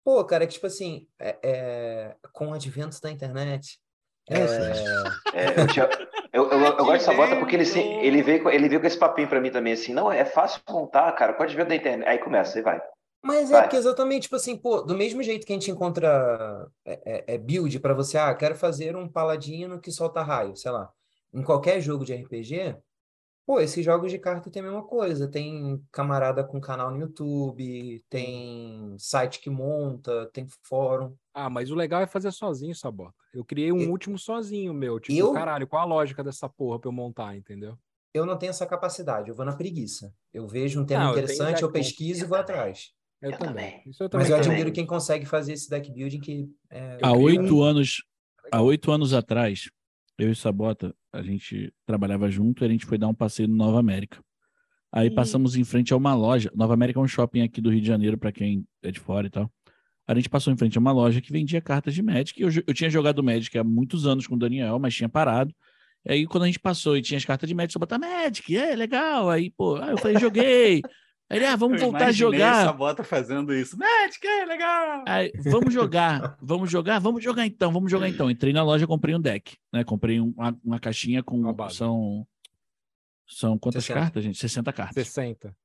pô, 0.03 0.23
cara, 0.25 0.43
é 0.43 0.47
que 0.47 0.53
tipo 0.53 0.67
assim, 0.67 1.07
é, 1.19 1.37
é, 1.43 2.15
com 2.33 2.53
adventos 2.53 2.99
da 2.99 3.09
internet. 3.11 3.79
É, 4.27 4.39
É, 5.33 5.61
eu, 5.61 5.67
tinha- 5.67 5.89
eu- 6.33 6.49
eu- 6.49 6.59
eu 6.59 6.75
gosto 6.77 6.91
dessa 6.91 7.13
bota 7.13 7.35
porque 7.37 7.55
ele, 7.55 7.65
se- 7.65 7.79
ele, 7.79 8.23
veio, 8.23 8.41
com- 8.41 8.49
ele 8.49 8.67
veio 8.67 8.81
com 8.81 8.87
esse 8.87 8.97
papinho 8.97 9.27
pra 9.29 9.39
mim 9.39 9.51
também, 9.51 9.73
assim, 9.73 9.93
não, 9.93 10.11
é 10.11 10.25
fácil 10.25 10.59
montar, 10.67 11.11
cara, 11.13 11.33
pode 11.33 11.55
ver 11.55 11.65
da 11.67 11.75
internet. 11.75 12.07
Aí 12.09 12.17
começa, 12.17 12.57
aí 12.57 12.63
vai. 12.63 12.81
Mas 13.25 13.51
é 13.51 13.61
porque 13.61 13.75
exatamente, 13.75 14.23
tipo 14.23 14.35
assim, 14.35 14.55
pô, 14.55 14.81
do 14.81 14.95
mesmo 14.95 15.23
jeito 15.23 15.45
que 15.45 15.51
a 15.51 15.55
gente 15.55 15.71
encontra 15.71 16.69
é, 16.85 17.01
é- 17.05 17.33
é 17.35 17.37
build 17.37 17.79
pra 17.79 17.93
você, 17.93 18.17
ah, 18.17 18.33
quero 18.35 18.55
fazer 18.55 18.95
um 18.95 19.07
paladino 19.09 19.79
que 19.81 19.91
solta 19.91 20.21
raio, 20.21 20.55
sei 20.55 20.71
lá. 20.71 20.91
Em 21.33 21.41
qualquer 21.43 21.81
jogo 21.81 22.05
de 22.05 22.13
RPG, 22.13 22.77
pô, 23.45 23.59
esses 23.59 23.83
jogos 23.83 24.11
de 24.11 24.19
carta 24.19 24.49
tem 24.49 24.61
a 24.61 24.65
mesma 24.65 24.83
coisa. 24.83 25.27
Tem 25.29 25.83
camarada 25.91 26.43
com 26.43 26.61
canal 26.61 26.91
no 26.91 26.97
YouTube, 26.99 28.03
tem 28.09 28.95
site 28.97 29.39
que 29.41 29.49
monta, 29.49 30.29
tem 30.31 30.45
fórum. 30.63 31.15
Ah, 31.33 31.49
mas 31.49 31.69
o 31.71 31.75
legal 31.75 32.01
é 32.01 32.07
fazer 32.07 32.31
sozinho, 32.31 32.73
Sabota. 32.75 33.13
Eu 33.33 33.43
criei 33.43 33.71
um 33.71 33.81
Eu- 33.81 33.89
último 33.91 34.17
sozinho, 34.17 34.73
meu. 34.73 34.99
Tipo, 34.99 35.17
Eu? 35.19 35.33
caralho, 35.33 35.67
qual 35.67 35.81
a 35.81 35.85
lógica 35.85 36.23
dessa 36.23 36.47
porra 36.47 36.79
pra 36.79 36.87
eu 36.87 36.93
montar, 36.93 37.35
entendeu? 37.35 37.77
Eu 38.13 38.25
não 38.25 38.37
tenho 38.37 38.51
essa 38.51 38.65
capacidade, 38.65 39.27
eu 39.29 39.35
vou 39.35 39.45
na 39.45 39.53
preguiça. 39.57 40.13
Eu 40.33 40.47
vejo 40.47 40.79
um 40.79 40.85
tema 40.85 41.03
Não, 41.03 41.09
eu 41.11 41.17
interessante, 41.19 41.61
eu 41.61 41.67
bom. 41.67 41.73
pesquiso 41.73 42.23
e 42.23 42.27
vou 42.27 42.37
atrás. 42.37 42.93
Eu, 43.25 43.31
Eu 43.31 43.37
também. 43.39 43.53
também. 43.53 43.81
Isso 43.87 44.03
eu 44.03 44.09
também. 44.09 44.29
Mas 44.29 44.29
eu 44.29 44.37
admiro 44.37 44.71
quem 44.71 44.85
consegue 44.85 45.25
fazer 45.25 45.53
esse 45.53 45.67
deck 45.67 45.91
building 45.91 46.19
que 46.19 46.47
é, 46.69 46.99
Há 47.01 47.11
oito 47.13 47.63
anos, 47.63 48.03
há 48.51 48.61
oito 48.61 48.91
anos 48.91 49.13
atrás, 49.13 49.69
eu 50.17 50.31
e 50.31 50.35
Sabota, 50.35 50.93
a 51.11 51.23
gente 51.23 51.73
trabalhava 51.87 52.29
junto 52.29 52.63
e 52.63 52.67
a 52.67 52.69
gente 52.69 52.85
foi 52.85 52.99
dar 52.99 53.07
um 53.07 53.13
passeio 53.15 53.49
no 53.49 53.55
Nova 53.55 53.79
América. 53.79 54.19
Aí 54.91 55.09
passamos 55.09 55.55
em 55.55 55.63
frente 55.63 55.91
a 55.91 55.97
uma 55.97 56.13
loja. 56.13 56.51
Nova 56.55 56.73
América 56.73 56.99
é 56.99 57.03
um 57.03 57.07
shopping 57.07 57.41
aqui 57.41 57.59
do 57.59 57.69
Rio 57.69 57.81
de 57.81 57.87
Janeiro, 57.87 58.17
para 58.17 58.31
quem 58.31 58.63
é 58.83 58.91
de 58.91 58.99
fora 58.99 59.25
e 59.25 59.29
tal. 59.29 59.51
A 60.07 60.13
gente 60.13 60.29
passou 60.29 60.53
em 60.53 60.57
frente 60.57 60.77
a 60.77 60.81
uma 60.81 60.91
loja 60.91 61.19
que 61.19 61.31
vendia 61.31 61.59
cartas 61.59 61.95
de 61.95 62.03
Magic. 62.03 62.39
Eu, 62.39 62.49
eu 62.67 62.73
tinha 62.73 62.89
jogado 62.91 63.23
Magic 63.23 63.57
há 63.57 63.63
muitos 63.63 64.05
anos 64.05 64.27
com 64.27 64.35
o 64.35 64.39
Daniel, 64.39 64.77
mas 64.77 64.93
tinha 64.93 65.09
parado. 65.09 65.53
E 66.05 66.13
aí, 66.13 66.27
quando 66.27 66.43
a 66.43 66.45
gente 66.45 66.59
passou 66.59 66.95
e 66.95 67.01
tinha 67.01 67.17
as 67.17 67.25
cartas 67.25 67.49
de 67.49 67.55
Magic, 67.55 67.75
eu 67.75 67.79
botar 67.79 67.97
Magic, 67.97 68.55
é 68.55 68.75
legal. 68.75 69.29
Aí, 69.29 69.49
pô, 69.49 69.77
aí 69.77 69.91
eu 69.91 69.97
falei, 69.97 70.19
joguei. 70.19 70.81
Aí 71.29 71.37
ele, 71.39 71.45
ah, 71.47 71.55
vamos 71.55 71.81
eu 71.81 71.89
voltar 71.89 72.07
a 72.07 72.11
jogar. 72.11 72.61
essa 72.63 72.73
bota 72.73 73.03
fazendo 73.03 73.51
isso. 73.53 73.75
Magic, 73.77 74.25
é 74.27 74.45
legal. 74.45 75.03
Aí, 75.07 75.31
vamos 75.43 75.73
jogar, 75.73 76.37
vamos 76.39 76.69
jogar, 76.69 76.99
vamos 76.99 77.23
jogar 77.23 77.45
então, 77.47 77.71
vamos 77.71 77.89
jogar 77.89 78.07
então. 78.07 78.29
Entrei 78.29 78.53
na 78.53 78.63
loja, 78.63 78.85
comprei 78.85 79.15
um 79.15 79.19
deck, 79.21 79.57
né? 79.73 79.83
Comprei 79.83 80.21
um- 80.21 80.33
uma, 80.37 80.55
uma 80.63 80.79
caixinha 80.79 81.23
com 81.23 81.37
Uma 81.39 81.53
base. 81.53 81.75
são 81.77 82.27
são 83.27 83.57
quantas 83.57 83.83
60. 83.85 83.99
cartas, 83.99 84.23
gente? 84.23 84.37
60 84.37 84.71
cartas. 84.71 84.93
60. 85.07 85.55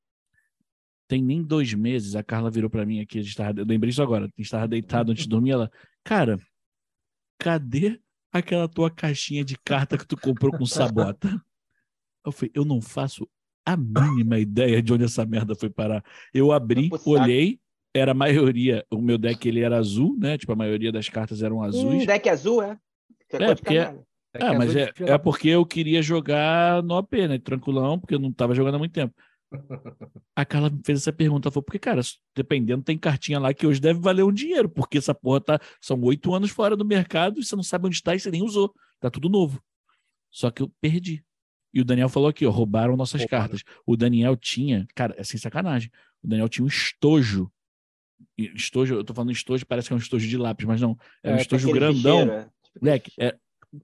Tem 1.07 1.21
nem 1.23 1.43
dois 1.43 1.75
meses, 1.75 2.15
a 2.17 2.23
Carla 2.23 2.51
virou 2.51 2.71
pra 2.71 2.87
mim 2.87 3.01
aqui, 3.03 3.19
a 3.19 3.23
gente 3.23 3.37
tava, 3.37 3.61
eu 3.61 3.67
lembrei 3.67 3.91
isso 3.91 4.03
agora, 4.03 4.25
a 4.25 4.29
gente 4.29 4.41
estava 4.41 4.67
deitado 4.67 5.11
antes 5.13 5.25
de 5.25 5.29
dormir, 5.29 5.51
ela, 5.51 5.71
cara, 6.03 6.39
cadê 7.39 8.01
aquela 8.33 8.69
tua 8.69 8.91
caixinha 8.91 9.45
de 9.45 9.59
carta 9.59 9.99
que 9.99 10.07
tu 10.07 10.17
comprou 10.17 10.57
com 10.57 10.65
sabota? 10.65 11.29
Eu 12.25 12.33
falei, 12.33 12.51
eu 12.55 12.65
não 12.65 12.81
faço 12.81 13.29
a 13.73 13.77
mínima 13.77 14.39
ideia 14.39 14.83
de 14.83 14.93
onde 14.93 15.05
essa 15.05 15.25
merda 15.25 15.55
foi 15.55 15.71
parar. 15.71 16.05
Eu 16.33 16.53
abri, 16.53 16.91
olhei, 17.07 17.59
era 17.95 18.13
a 18.13 18.15
maioria, 18.15 18.85
o 18.91 19.01
meu 19.01 19.19
deck 19.19 19.47
ele 19.49 19.61
era 19.61 19.77
azul, 19.79 20.17
né? 20.19 20.39
Tipo, 20.39 20.53
a 20.53 20.57
maioria 20.57 20.93
das 20.93 21.09
cartas 21.09 21.43
eram 21.43 21.63
azuis. 21.63 22.03
Hum, 22.03 22.07
deck 22.07 22.29
azul, 22.29 22.63
é? 22.63 22.79
Que 23.29 23.37
É, 23.37 23.55
de 23.55 23.63
porque-. 23.63 23.77
É 24.33 24.45
Ah, 24.45 24.55
mas 24.55 24.71
azul 24.71 24.81
é, 24.81 24.93
é 24.97 25.05
da- 25.07 25.19
porque 25.19 25.49
eu 25.49 25.67
queria 25.67 26.01
jogar 26.01 26.83
no 26.83 26.97
AP, 26.97 27.27
né? 27.27 27.39
Tranquilão, 27.39 27.99
porque 27.99 28.15
eu 28.15 28.21
não 28.21 28.33
tava 28.33 28.55
jogando 28.55 28.77
há 28.77 28.79
muito 28.79 28.93
tempo. 28.93 29.15
A 30.37 30.45
Carla 30.45 30.71
me 30.71 30.81
fez 30.85 31.01
essa 31.01 31.13
pergunta, 31.13 31.49
ela 31.49 31.53
falou, 31.53 31.65
porque, 31.65 31.79
cara, 31.79 32.01
dependendo, 32.35 32.83
tem 32.85 32.97
cartinha 32.97 33.39
lá 33.39 33.53
que 33.53 33.67
hoje 33.67 33.81
deve 33.81 33.99
valer 34.01 34.23
um 34.25 34.33
dinheiro, 34.33 34.69
porque 34.69 34.99
essa 34.99 35.13
porra 35.15 35.41
tá, 35.41 35.61
são 35.81 36.01
oito 36.03 36.33
anos 36.33 36.51
fora 36.51 36.77
do 36.77 36.85
mercado 36.85 37.41
e 37.41 37.45
você 37.45 37.57
não 37.57 37.63
sabe 37.63 37.87
onde 37.89 38.01
tá 38.03 38.15
e 38.15 38.21
você 38.21 38.31
nem 38.31 38.43
usou. 38.43 38.73
Tá 39.01 39.11
tudo 39.11 39.29
novo. 39.29 39.61
Só 40.31 40.51
que 40.51 40.63
eu 40.63 40.71
perdi. 40.81 41.25
E 41.73 41.81
o 41.81 41.85
Daniel 41.85 42.09
falou 42.09 42.29
aqui, 42.29 42.45
ó, 42.47 42.51
roubaram 42.51 42.97
nossas 42.97 43.21
Roubaram. 43.23 43.43
cartas. 43.45 43.63
O 43.87 43.97
Daniel 43.97 44.37
tinha, 44.37 44.87
cara, 44.95 45.15
é 45.17 45.23
sem 45.25 45.39
sacanagem. 45.39 45.91
O 46.23 46.29
Daniel 46.29 46.49
tinha 46.49 46.65
um 46.65 46.69
estojo. 46.69 47.51
Estojo, 48.37 48.95
eu 48.95 49.05
tô 49.05 49.15
falando 49.15 49.33
estojo, 49.33 49.67
parece 49.67 49.89
que 49.89 49.93
é 49.93 49.97
um 49.97 50.01
estojo 50.01 50.27
de 50.29 50.37
lápis, 50.37 50.67
mas 50.67 50.81
não. 50.81 50.97
É 51.23 51.33
um 51.33 51.37
É, 51.37 51.41
estojo 51.41 51.71
grandão. 51.73 52.21
é. 52.23 52.43
Tipo, 52.45 52.85
Moleque, 52.85 53.13
é 53.19 53.37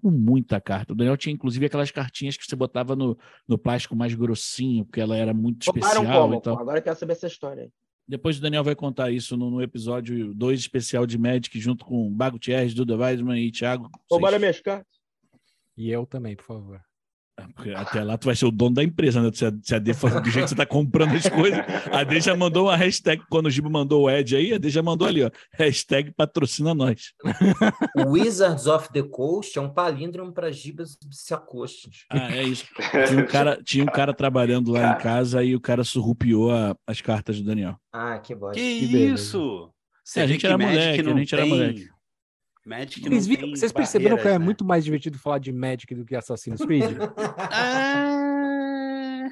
com 0.03 0.11
muita 0.11 0.61
carta. 0.61 0.93
O 0.93 0.97
Daniel 0.97 1.17
tinha, 1.17 1.33
inclusive, 1.33 1.65
aquelas 1.67 1.91
cartinhas 1.91 2.37
que 2.37 2.45
você 2.45 2.57
botava 2.57 2.97
no, 2.97 3.17
no 3.47 3.57
plástico 3.57 3.95
mais 3.95 4.15
grossinho, 4.15 4.85
porque 4.85 5.01
ela 5.01 5.17
era 5.17 5.33
muito 5.33 5.65
Roubaram 5.67 6.03
especial 6.03 6.23
como? 6.23 6.35
e 6.35 6.43
tal. 6.43 6.57
pô? 6.57 6.63
Agora 6.63 6.79
eu 6.79 6.83
quero 6.83 6.97
saber 6.99 7.13
essa 7.13 7.27
história 7.29 7.63
aí. 7.65 7.71
Depois 8.09 8.39
o 8.39 8.41
Daniel 8.41 8.63
vai 8.65 8.75
contar 8.77 9.11
isso 9.11 9.37
no, 9.37 9.51
no 9.51 9.61
episódio 9.63 10.33
2 10.35 10.61
especial 10.61 11.07
de 11.07 11.19
Magic, 11.19 11.59
junto 11.59 11.85
com 11.85 12.13
Bago 12.13 12.39
Thierry, 12.39 12.73
Duda 12.75 12.97
Weisman 12.97 13.41
e 13.41 13.51
Thiago. 13.51 13.91
Roubaram 14.11 14.33
Vocês- 14.35 14.41
minhas 14.41 14.61
cartas. 14.61 14.97
E 15.77 15.91
eu 15.91 16.07
também, 16.07 16.37
por 16.37 16.45
favor. 16.45 16.81
Porque 17.55 17.71
Até 17.71 18.03
lá 18.03 18.17
tu 18.17 18.25
vai 18.27 18.35
ser 18.35 18.47
o 18.47 18.51
dono 18.51 18.75
da 18.77 18.83
empresa, 18.83 19.21
né? 19.23 19.31
Se 19.33 19.45
a, 19.45 19.53
se 19.63 19.75
a 19.75 19.79
D 19.79 19.93
for 19.93 20.11
do 20.23 20.31
jeito 20.31 20.45
que 20.45 20.51
você 20.51 20.55
tá 20.55 20.65
comprando 20.65 21.15
as 21.15 21.29
coisas. 21.29 21.59
A 21.93 22.03
D 22.03 22.19
já 22.21 22.35
mandou 22.35 22.67
uma 22.67 22.77
hashtag, 22.77 23.23
quando 23.29 23.47
o 23.47 23.51
Gibo 23.51 23.69
mandou 23.71 24.05
o 24.05 24.11
Ed 24.11 24.35
aí, 24.35 24.55
a 24.55 24.59
D 24.59 24.71
já 24.71 24.83
mandou 24.83 25.07
ali, 25.07 25.23
ó. 25.23 25.31
Hashtag 25.53 26.13
patrocina 26.13 26.75
nós. 26.75 27.13
Wizards 28.07 28.67
of 28.67 28.89
the 28.93 29.03
Coast 29.03 29.59
é 29.59 29.61
um 29.61 29.69
palíndromo 29.73 30.33
para 30.33 30.51
gibas 30.51 30.97
sacostes. 31.11 32.05
Ah, 32.11 32.35
é 32.35 32.43
isso. 32.43 32.65
Tinha 33.09 33.21
um 33.23 33.27
cara, 33.27 33.61
tinha 33.63 33.85
um 33.85 33.89
cara 33.89 34.15
trabalhando 34.15 34.73
lá 34.73 34.93
em 34.95 34.99
casa 34.99 35.43
e 35.45 35.55
o 35.55 35.61
cara 35.61 35.85
surrupiou 35.85 36.51
a- 36.53 36.75
as 36.87 37.01
cartas 37.01 37.39
do 37.39 37.45
Daniel. 37.45 37.77
Ah, 37.93 38.19
que 38.19 38.35
bosta. 38.35 38.55
Que, 38.55 38.89
Que 38.89 38.97
isso? 38.99 39.71
Você 40.05 40.21
É, 40.21 40.23
a 40.23 40.27
vê 40.27 40.33
gente 40.33 40.41
que 40.41 40.47
era 40.47 40.57
moleque, 40.59 41.03
não 41.03 41.15
a 41.15 41.19
gente 41.19 41.35
era 41.35 41.43
tem- 41.43 41.51
moleque. 41.53 41.89
Magic 42.67 43.01
não 43.05 43.11
Vocês, 43.13 43.27
viram- 43.29 43.43
tem 43.43 43.57
vocês 43.57 43.71
perceberam 43.73 44.17
que 44.19 44.27
é 44.27 44.33
né? 44.33 44.39
muito 44.39 44.65
mais 44.65 44.85
divertido 44.85 45.19
falar 45.19 45.39
de 45.39 45.53
Magic 45.53 45.95
do 45.95 46.05
que 46.05 46.17
Assassin's 46.17 46.61
Creed? 46.65 46.97
Ah, 47.39 49.29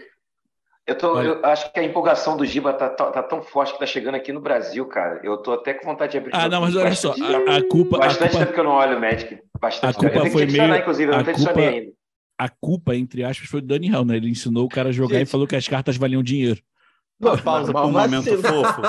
Eu, 0.87 0.97
tô, 0.99 1.21
eu 1.21 1.45
acho 1.47 1.73
que 1.73 1.81
a 1.81 1.83
empolgação 1.85 2.37
do 2.37 2.45
Giba 2.45 2.73
tá, 2.75 2.91
tá, 2.91 3.11
tá 3.11 3.23
tão 3.23 3.43
forte 3.43 3.73
que 3.73 3.79
tá 3.79 3.87
chegando 3.87 4.17
aqui 4.17 4.33
no 4.33 4.41
Brasil, 4.41 4.85
cara. 4.87 5.19
Eu 5.25 5.39
tô 5.39 5.53
até 5.53 5.73
com 5.75 5.87
vontade 5.87 6.13
de 6.13 6.19
abrir. 6.19 6.31
Ah, 6.35 6.47
não, 6.49 6.61
mas 6.61 6.77
olha 6.77 6.95
só, 6.95 7.13
a, 7.13 7.57
a 7.57 7.69
culpa, 7.69 7.97
a 7.97 8.01
bastante 8.01 8.31
culpa, 8.33 8.45
tempo 8.45 8.53
que 8.53 8.61
eu 8.61 8.65
não 8.65 8.73
olho 8.73 8.99
o 8.99 9.01
Magic. 9.01 9.39
Bastante 9.59 9.97
A 9.97 10.01
tempo. 10.01 10.05
Eu 10.07 10.11
culpa 10.11 10.21
tenho 10.23 10.33
foi 10.33 10.41
que 10.43 10.47
te 10.47 10.51
adicionar, 10.51 10.69
meio- 10.73 10.83
inclusive, 10.83 11.11
eu 11.11 11.15
a 11.15 11.23
não 11.23 11.31
adicionei 11.31 11.55
culpa- 11.55 11.71
ainda. 11.79 11.93
a 12.39 12.49
culpa, 12.51 12.95
entre 12.97 13.25
aspas, 13.25 13.49
foi 13.49 13.61
do 13.63 13.67
Daniel, 13.67 14.05
né? 14.05 14.17
Ele 14.17 14.29
ensinou 14.29 14.67
o 14.67 14.69
cara 14.69 14.91
a 14.91 14.93
jogar 14.93 15.17
e 15.17 15.19
Gente. 15.21 15.31
falou 15.31 15.47
que 15.47 15.57
as 15.57 15.67
cartas 15.67 15.97
valiam 15.97 16.23
dinheiro. 16.23 16.61
Uma 17.21 17.39
pausa 17.39 17.73
por 17.73 17.85
um 17.85 17.91
momento 17.93 18.25
vacilo. 18.25 18.43
fofo. 18.43 18.83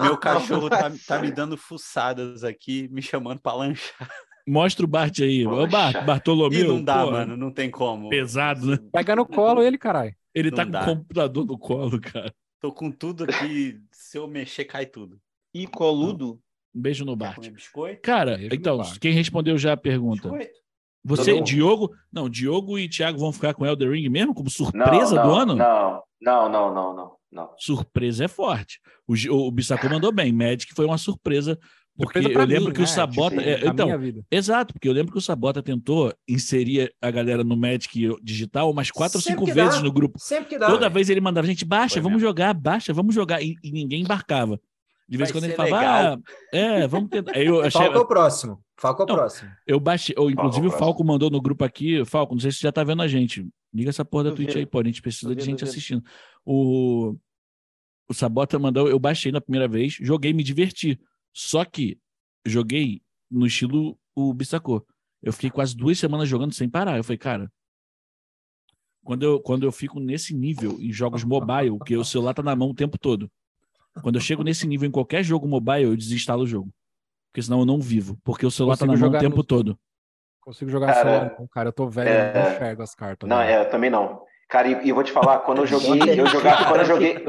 Meu 0.00 0.16
cachorro 0.18 0.68
tá, 0.70 0.90
tá 1.06 1.18
me 1.20 1.30
dando 1.30 1.56
fuçadas 1.56 2.44
aqui, 2.44 2.88
me 2.90 3.00
chamando 3.02 3.40
pra 3.40 3.54
lanchar. 3.54 4.08
Mostra 4.46 4.84
o 4.84 4.88
Bart 4.88 5.20
aí. 5.20 5.46
Ô, 5.46 5.50
Poxa. 5.50 5.66
Bart, 5.68 6.04
Bartolomeu. 6.06 6.60
E 6.64 6.68
não 6.68 6.82
dá, 6.82 7.04
pô, 7.04 7.10
mano, 7.10 7.36
não 7.36 7.50
tem 7.52 7.70
como. 7.70 8.08
Pesado, 8.08 8.66
né? 8.66 8.78
Pega 8.92 9.14
no 9.14 9.26
colo 9.26 9.62
ele, 9.62 9.76
caralho. 9.76 10.14
Ele 10.34 10.50
Não 10.50 10.56
tá 10.56 10.64
com 10.64 10.70
dá. 10.70 10.82
o 10.82 10.84
computador 10.86 11.46
no 11.46 11.58
colo, 11.58 12.00
cara. 12.00 12.32
Tô 12.60 12.72
com 12.72 12.90
tudo 12.90 13.24
aqui, 13.24 13.78
se 13.92 14.16
eu 14.18 14.26
mexer, 14.26 14.64
cai 14.64 14.86
tudo. 14.86 15.20
E 15.54 15.66
coludo. 15.66 16.40
Um 16.74 16.80
beijo 16.80 17.04
no 17.04 17.14
Bart. 17.16 17.36
comer 17.36 17.50
biscoito? 17.50 18.00
Cara, 18.02 18.36
Beijo 18.36 18.54
então, 18.54 18.78
Bart. 18.78 18.98
quem 18.98 19.12
respondeu 19.12 19.58
já 19.58 19.72
a 19.72 19.76
pergunta? 19.76 20.28
Biscoito. 20.28 20.58
Você, 21.04 21.30
Todo 21.30 21.36
mundo. 21.38 21.46
Diogo. 21.46 21.90
Não, 22.12 22.28
Diogo 22.28 22.78
e 22.78 22.88
Thiago 22.88 23.18
vão 23.18 23.32
ficar 23.32 23.54
com 23.54 23.64
Elder 23.66 23.90
Ring 23.90 24.08
mesmo, 24.08 24.34
como 24.34 24.46
Não, 24.46 24.50
surpresa 24.50 25.14
não, 25.14 25.22
do 25.28 25.34
ano? 25.34 25.54
Não, 25.56 26.02
não, 26.20 26.48
não, 26.48 26.74
não, 26.74 26.96
não, 26.96 27.12
não. 27.30 27.50
Surpresa 27.58 28.24
é 28.24 28.28
forte. 28.28 28.80
O, 29.06 29.14
o 29.30 29.50
Bissacô 29.50 29.88
mandou 29.88 30.12
bem. 30.12 30.32
Magic 30.32 30.72
foi 30.74 30.86
uma 30.86 30.98
surpresa. 30.98 31.58
Porque 31.96 32.22
Surpresa 32.22 32.42
eu 32.42 32.46
lembro 32.46 32.68
mim, 32.68 32.74
que 32.74 32.80
o 32.80 32.82
né? 32.82 32.86
Sabota. 32.86 33.36
Tipo, 33.36 33.48
é, 33.48 33.66
então, 33.66 33.88
exato, 34.30 34.72
porque 34.72 34.88
eu 34.88 34.92
lembro 34.92 35.10
que 35.10 35.18
o 35.18 35.20
Sabota 35.20 35.60
tentou 35.60 36.14
inserir 36.28 36.94
a 37.02 37.10
galera 37.10 37.42
no 37.42 37.56
Magic 37.56 38.08
digital 38.22 38.70
umas 38.70 38.90
quatro 38.90 39.18
ou 39.18 39.22
cinco 39.22 39.44
que 39.44 39.52
dá. 39.52 39.64
vezes 39.64 39.82
no 39.82 39.90
grupo. 39.90 40.16
Sempre 40.18 40.50
que 40.50 40.58
dá. 40.58 40.68
Toda 40.68 40.88
vez 40.88 41.10
ele 41.10 41.20
mandava, 41.20 41.46
gente, 41.48 41.64
baixa, 41.64 41.94
Foi 41.94 42.02
vamos 42.02 42.18
mesmo. 42.18 42.28
jogar, 42.28 42.54
baixa, 42.54 42.92
vamos 42.92 43.14
jogar. 43.14 43.42
E, 43.42 43.56
e 43.64 43.72
ninguém 43.72 44.02
embarcava. 44.02 44.60
De 45.08 45.16
vez 45.16 45.30
em 45.30 45.32
quando 45.32 45.44
ele 45.44 45.56
legal. 45.56 45.80
ah, 45.80 46.18
é, 46.52 46.86
vamos 46.86 47.08
tentar. 47.08 47.34
Aí 47.34 47.46
eu 47.46 47.60
achei, 47.64 47.80
Falco 47.80 47.96
é 47.96 48.00
o 48.00 48.06
próximo. 48.06 48.64
Falco 48.76 49.02
é 49.02 49.04
o 49.04 49.08
Não. 49.08 49.14
próximo. 49.14 49.50
eu 49.66 49.80
baixei, 49.80 50.14
ou, 50.18 50.30
inclusive 50.30 50.66
o 50.66 50.70
Falco, 50.70 50.84
Falco 50.84 51.04
mandou 51.04 51.30
no 51.30 51.40
grupo 51.40 51.64
aqui, 51.64 52.04
Falco, 52.04 52.34
não 52.34 52.40
sei 52.40 52.52
se 52.52 52.58
você 52.58 52.64
já 52.64 52.72
tá 52.72 52.84
vendo 52.84 53.02
a 53.02 53.08
gente. 53.08 53.48
Liga 53.72 53.90
essa 53.90 54.04
porra 54.04 54.24
da 54.24 54.32
Twitch 54.32 54.56
aí, 54.56 54.66
pô, 54.66 54.80
a 54.80 54.84
gente 54.84 55.00
precisa 55.02 55.34
de 55.34 55.44
gente 55.44 55.64
assistindo. 55.64 56.02
O, 56.44 57.16
o 58.08 58.14
Sabota 58.14 58.58
mandou, 58.58 58.88
eu 58.88 58.98
baixei 58.98 59.32
na 59.32 59.40
primeira 59.40 59.66
vez, 59.66 59.94
joguei, 60.00 60.32
me 60.32 60.42
diverti. 60.42 60.98
Só 61.32 61.64
que 61.64 61.98
joguei 62.46 63.02
no 63.30 63.46
estilo 63.46 63.98
o 64.14 64.32
Bissacô. 64.32 64.86
Eu 65.22 65.32
fiquei 65.32 65.50
quase 65.50 65.76
duas 65.76 65.98
semanas 65.98 66.28
jogando 66.28 66.52
sem 66.54 66.68
parar. 66.68 66.96
Eu 66.96 67.04
falei, 67.04 67.18
cara, 67.18 67.52
quando 69.04 69.22
eu, 69.22 69.40
quando 69.40 69.64
eu 69.64 69.72
fico 69.72 70.00
nesse 70.00 70.34
nível 70.34 70.78
em 70.80 70.92
jogos 70.92 71.24
mobile, 71.24 71.78
que 71.84 71.96
o 71.96 72.04
celular 72.04 72.34
tá 72.34 72.42
na 72.42 72.54
mão 72.56 72.70
o 72.70 72.74
tempo 72.74 72.98
todo. 72.98 73.30
Quando 74.02 74.14
eu 74.16 74.20
chego 74.20 74.42
nesse 74.42 74.66
nível 74.66 74.88
em 74.88 74.92
qualquer 74.92 75.22
jogo 75.22 75.46
mobile, 75.48 75.84
eu 75.84 75.96
desinstalo 75.96 76.42
o 76.42 76.46
jogo. 76.46 76.70
Porque 77.30 77.42
senão 77.42 77.60
eu 77.60 77.66
não 77.66 77.80
vivo. 77.80 78.18
Porque 78.24 78.44
o 78.46 78.50
celular 78.50 78.76
tá 78.76 78.86
Consigo 78.86 79.04
na 79.04 79.10
mão 79.10 79.18
o 79.18 79.20
tempo 79.22 79.36
no- 79.36 79.44
todo. 79.44 79.78
Consigo 80.40 80.70
jogar 80.70 80.94
Cara, 80.94 81.30
só. 81.30 81.40
Não, 81.40 81.48
cara, 81.48 81.68
eu 81.68 81.72
tô 81.72 81.88
velho, 81.90 82.08
eu 82.08 82.34
não 82.42 82.48
é- 82.50 82.54
enxergo 82.54 82.82
as 82.82 82.94
cartas. 82.94 83.28
Não, 83.28 83.36
né? 83.38 83.52
é, 83.52 83.60
eu 83.60 83.70
também 83.70 83.90
não. 83.90 84.22
Cara, 84.48 84.66
e, 84.66 84.86
e 84.86 84.88
eu 84.88 84.94
vou 84.94 85.04
te 85.04 85.12
falar, 85.12 85.40
quando 85.40 85.58
eu 85.58 85.66
joguei, 85.68 86.18
eu 86.20 86.26
jogava, 86.26 86.64
quando 86.66 86.80
eu 86.80 86.86
joguei, 86.86 87.22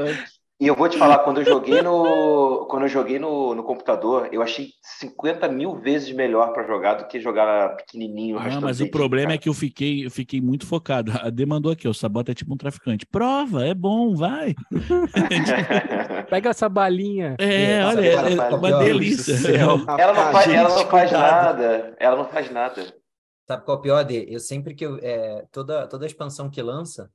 e 0.60 0.66
eu 0.66 0.76
vou 0.76 0.88
te 0.88 0.98
falar, 0.98 1.20
quando 1.20 1.40
eu 1.40 1.44
joguei 1.44 1.80
no, 1.82 2.66
quando 2.68 2.82
eu 2.82 2.88
joguei 2.88 3.18
no, 3.18 3.54
no 3.54 3.62
computador, 3.62 4.28
eu 4.30 4.42
achei 4.42 4.68
50 4.98 5.48
mil 5.48 5.76
vezes 5.76 6.12
melhor 6.12 6.52
pra 6.52 6.66
jogar 6.66 6.94
do 6.94 7.06
que 7.06 7.18
jogar 7.18 7.76
pequenininho. 7.76 8.34
Não, 8.34 8.42
arrastando 8.42 8.66
mas 8.66 8.80
o 8.80 8.90
problema 8.90 9.28
cara. 9.28 9.36
é 9.36 9.38
que 9.38 9.48
eu 9.48 9.54
fiquei, 9.54 10.04
eu 10.04 10.10
fiquei 10.10 10.40
muito 10.40 10.66
focado. 10.66 11.12
A 11.22 11.30
D 11.30 11.46
mandou 11.46 11.72
aqui, 11.72 11.88
o 11.88 11.94
Sabota 11.94 12.32
é 12.32 12.34
tipo 12.34 12.52
um 12.52 12.58
traficante. 12.58 13.06
Prova, 13.06 13.66
é 13.66 13.72
bom, 13.72 14.14
vai. 14.14 14.54
Pega 16.28 16.50
essa 16.50 16.68
balinha. 16.68 17.36
É, 17.38 17.82
Nossa, 17.82 17.98
olha, 17.98 18.14
cara, 18.14 18.30
é, 18.30 18.36
cara, 18.36 18.56
uma 18.56 18.78
delícia. 18.78 19.56
Ela 19.56 20.12
não 20.12 20.32
faz, 20.32 20.52
ela 20.52 20.68
não 20.68 20.86
faz 20.86 21.12
nada. 21.12 21.96
Ela 21.98 22.16
não 22.16 22.24
faz 22.26 22.50
nada. 22.50 23.00
Sabe 23.48 23.64
qual 23.64 23.78
é 23.78 23.80
o 23.80 23.82
pior, 23.82 24.04
Dê? 24.04 24.26
Eu 24.28 24.38
sempre 24.38 24.74
que 24.74 24.84
eu. 24.84 24.98
É, 25.02 25.44
toda, 25.50 25.86
toda 25.88 26.06
expansão 26.06 26.50
que 26.50 26.62
lança, 26.62 27.10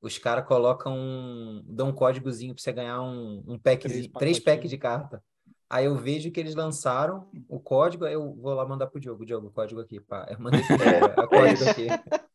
os 0.00 0.18
caras 0.18 0.46
colocam. 0.46 0.94
um- 0.96 1.62
dão 1.66 1.88
um 1.88 1.92
códigozinho 1.92 2.54
pra 2.54 2.62
você 2.62 2.72
ganhar 2.72 3.00
um, 3.02 3.42
um 3.46 3.58
pack, 3.58 3.88
Três 3.88 4.06
três 4.08 4.38
packs 4.38 4.70
de 4.70 4.78
carta. 4.78 5.22
Aí 5.70 5.84
eu 5.84 5.96
vejo 5.96 6.30
que 6.30 6.40
eles 6.40 6.54
lançaram 6.54 7.28
o 7.48 7.60
código, 7.60 8.04
aí 8.06 8.14
eu 8.14 8.34
vou 8.34 8.54
lá 8.54 8.66
mandar 8.66 8.86
pro 8.86 8.98
Diogo. 9.00 9.26
Diogo, 9.26 9.48
o 9.48 9.50
código 9.50 9.80
aqui, 9.80 10.00
pá. 10.00 10.26
Eu 10.30 10.40
mandei 10.40 10.62
pro 10.62 10.78
Diogo, 10.78 10.90
É, 10.90 11.24
o 11.24 11.28
código 11.28 11.54
isso. 11.62 11.68
aqui. 11.70 11.86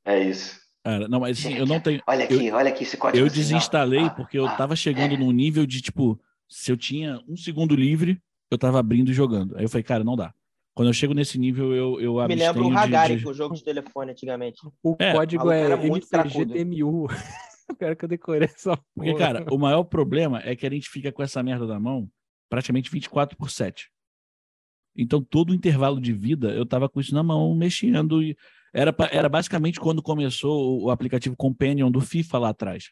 É 0.06 0.20
isso. 0.24 0.60
Cara, 0.84 1.08
não, 1.08 1.20
mas 1.22 1.40
assim, 1.40 1.54
eu 1.56 1.66
não 1.66 1.80
tenho. 1.80 2.02
Olha 2.06 2.26
aqui, 2.26 2.52
olha 2.52 2.70
aqui 2.70 2.84
esse 2.84 2.98
código. 2.98 3.18
Eu 3.24 3.28
assim, 3.28 3.36
desinstalei 3.38 4.04
Ah, 4.06 4.10
porque 4.12 4.38
eu 4.38 4.46
ah, 4.46 4.56
tava 4.56 4.76
chegando 4.76 5.16
é. 5.16 5.18
num 5.18 5.32
nível 5.32 5.66
de, 5.66 5.82
tipo, 5.82 6.20
se 6.50 6.72
eu 6.72 6.78
tinha 6.78 7.20
um 7.28 7.36
segundo 7.38 7.74
livre, 7.76 8.22
eu 8.52 8.58
tava 8.58 8.80
abrindo 8.80 9.10
e 9.10 9.14
jogando. 9.14 9.58
Aí 9.58 9.64
eu 9.64 9.70
falei, 9.70 9.84
cara, 9.84 10.04
não 10.04 10.16
dá. 10.18 10.32
Quando 10.76 10.90
eu 10.90 10.94
chego 10.94 11.14
nesse 11.14 11.40
nível, 11.40 11.74
eu, 11.74 12.02
eu 12.02 12.16
Me 12.28 12.36
lembra 12.36 12.64
o 12.64 12.70
de- 12.70 12.76
Hagari, 12.78 13.16
de- 13.16 13.24
que 13.24 13.30
o 13.30 13.34
jogo 13.34 13.56
de 13.56 13.64
telefone 13.64 14.12
antigamente. 14.12 14.60
O 14.84 14.96
É, 15.00 15.14
código 15.14 15.50
é 15.50 15.62
era 15.62 15.78
muito 15.78 16.08
cracudo. 16.08 16.54
MCGDMU. 16.54 17.08
Eu 17.74 17.78
quero 17.78 17.96
que 17.96 18.06
eu 18.06 18.10
decorei 18.10 18.48
essa 18.54 18.78
Porque, 18.96 19.12
porra. 19.12 19.18
cara, 19.34 19.46
o 19.54 19.58
maior 19.58 19.84
problema 19.84 20.40
é 20.44 20.56
que 20.56 20.66
a 20.66 20.70
gente 20.70 20.90
fica 20.90 21.12
com 21.12 21.24
essa 21.24 21.42
merda 21.42 21.66
na 21.66 21.80
mão 21.80 22.10
praticamente 22.50 22.90
24 22.92 23.36
por 23.36 23.50
7. 23.50 23.90
Então, 24.96 25.24
todo 25.24 25.50
o 25.50 25.56
intervalo 25.56 26.00
de 26.00 26.14
vida, 26.14 26.52
eu 26.52 26.66
tava 26.68 26.88
com 26.88 27.00
isso 27.00 27.16
na 27.16 27.24
mão, 27.24 27.56
mexendo. 27.56 28.22
E 28.22 28.38
era, 28.72 28.96
era 29.12 29.28
basicamente 29.28 29.80
quando 29.80 30.04
começou 30.04 30.84
o 30.84 30.92
aplicativo 30.92 31.36
Companion 31.36 31.90
do 31.90 32.00
FIFA 32.00 32.38
lá 32.38 32.50
atrás. 32.50 32.92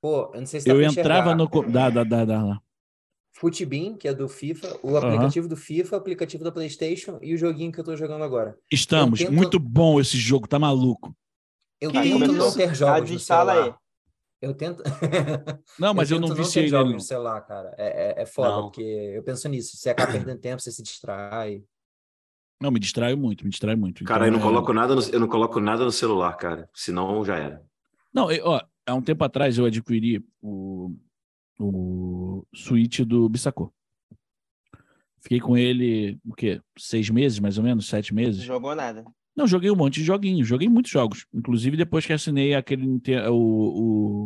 Pô, 0.00 0.30
eu 0.32 0.38
não 0.40 0.46
sei 0.46 0.60
se 0.60 0.66
dá 0.68 0.72
Eu 0.72 0.82
entrava 0.82 1.32
enxergar. 1.32 1.34
no. 1.36 1.72
Da, 1.72 1.90
da, 1.90 2.04
da, 2.04 2.24
da, 2.24 2.60
Footbeam, 3.32 3.96
que 3.96 4.08
é 4.08 4.14
do 4.14 4.28
FIFA, 4.28 4.78
o 4.82 4.96
aplicativo 4.96 5.46
do 5.48 5.56
FIFA, 5.56 5.96
o 5.96 5.98
aplicativo 5.98 6.42
da 6.44 6.50
PlayStation 6.52 7.18
e 7.20 7.34
o 7.34 7.36
joguinho 7.38 7.70
que 7.72 7.78
eu 7.78 7.84
tô 7.84 7.94
jogando 7.96 8.22
agora. 8.24 8.56
Estamos. 8.70 9.18
tento- 9.18 9.32
Muito 9.32 9.58
bom 9.58 10.00
esse 10.00 10.16
jogo, 10.16 10.46
tá 10.48 10.58
maluco. 10.58 11.14
Eu 11.80 11.90
Que 11.90 12.00
tento 12.00 12.32
não 12.32 12.48
isso? 12.48 12.56
ter 12.56 12.70
Ah, 12.70 12.74
jogos 12.74 13.10
desinstala 13.10 13.52
aí. 13.64 13.74
Eu 14.46 14.54
tento. 14.54 14.80
Não, 15.78 15.92
mas 15.92 16.08
eu, 16.10 16.20
tento 16.20 16.28
não 16.28 16.36
viciei 16.36 16.70
nele. 16.70 16.84
no 16.84 16.90
não. 16.92 17.00
celular, 17.00 17.40
cara. 17.40 17.74
É, 17.76 18.20
é, 18.20 18.22
é 18.22 18.26
foda, 18.26 18.50
Não. 18.50 18.62
porque 18.62 18.80
eu 18.82 19.22
penso 19.24 19.48
nisso. 19.48 19.76
Você 19.76 19.90
acaba 19.90 20.12
perdendo 20.12 20.40
tempo, 20.40 20.62
você 20.62 20.70
se 20.70 20.82
distrai. 20.82 21.64
Não, 22.60 22.70
me 22.70 22.78
distraio 22.78 23.18
muito, 23.18 23.42
me 23.44 23.50
distrai 23.50 23.74
muito. 23.74 24.04
Cara, 24.04 24.24
eu 24.24 24.28
Então, 24.28 24.38
não 24.40 24.46
é- 24.46 24.50
coloco 24.52 24.72
nada 24.72 24.94
no, 24.94 25.02
eu 25.02 25.18
não 25.20 25.26
coloco 25.28 25.58
nada 25.60 25.84
no 25.84 25.90
celular, 25.90 26.32
cara. 26.36 26.70
Senão 26.72 27.24
já 27.24 27.36
era. 27.36 27.62
Não, 28.14 28.30
eu- 28.30 28.46
ó, 28.46 28.60
há 28.86 28.94
um 28.94 29.02
tempo 29.02 29.24
atrás 29.24 29.58
eu 29.58 29.64
adquiri 29.64 30.24
o, 30.40 30.94
o 31.58 32.46
Switch 32.54 33.00
do 33.00 33.28
Bissacô. 33.28 33.72
Fiquei 35.20 35.40
com 35.40 35.56
ele, 35.56 36.20
o 36.24 36.32
quê? 36.34 36.60
Seis 36.78 37.10
meses, 37.10 37.40
mais 37.40 37.58
ou 37.58 37.64
menos? 37.64 37.88
Sete 37.88 38.14
Não 38.14 38.22
meses? 38.22 38.42
jogou 38.44 38.76
nada. 38.76 39.04
Não, 39.36 39.46
joguei 39.46 39.70
um 39.70 39.76
monte 39.76 39.96
de 40.00 40.04
joguinhos, 40.04 40.48
joguei 40.48 40.68
muitos 40.68 40.90
jogos. 40.90 41.26
Inclusive 41.32 41.76
depois 41.76 42.06
que 42.06 42.12
assinei 42.12 42.54
aquele 42.54 42.86
o, 43.28 43.34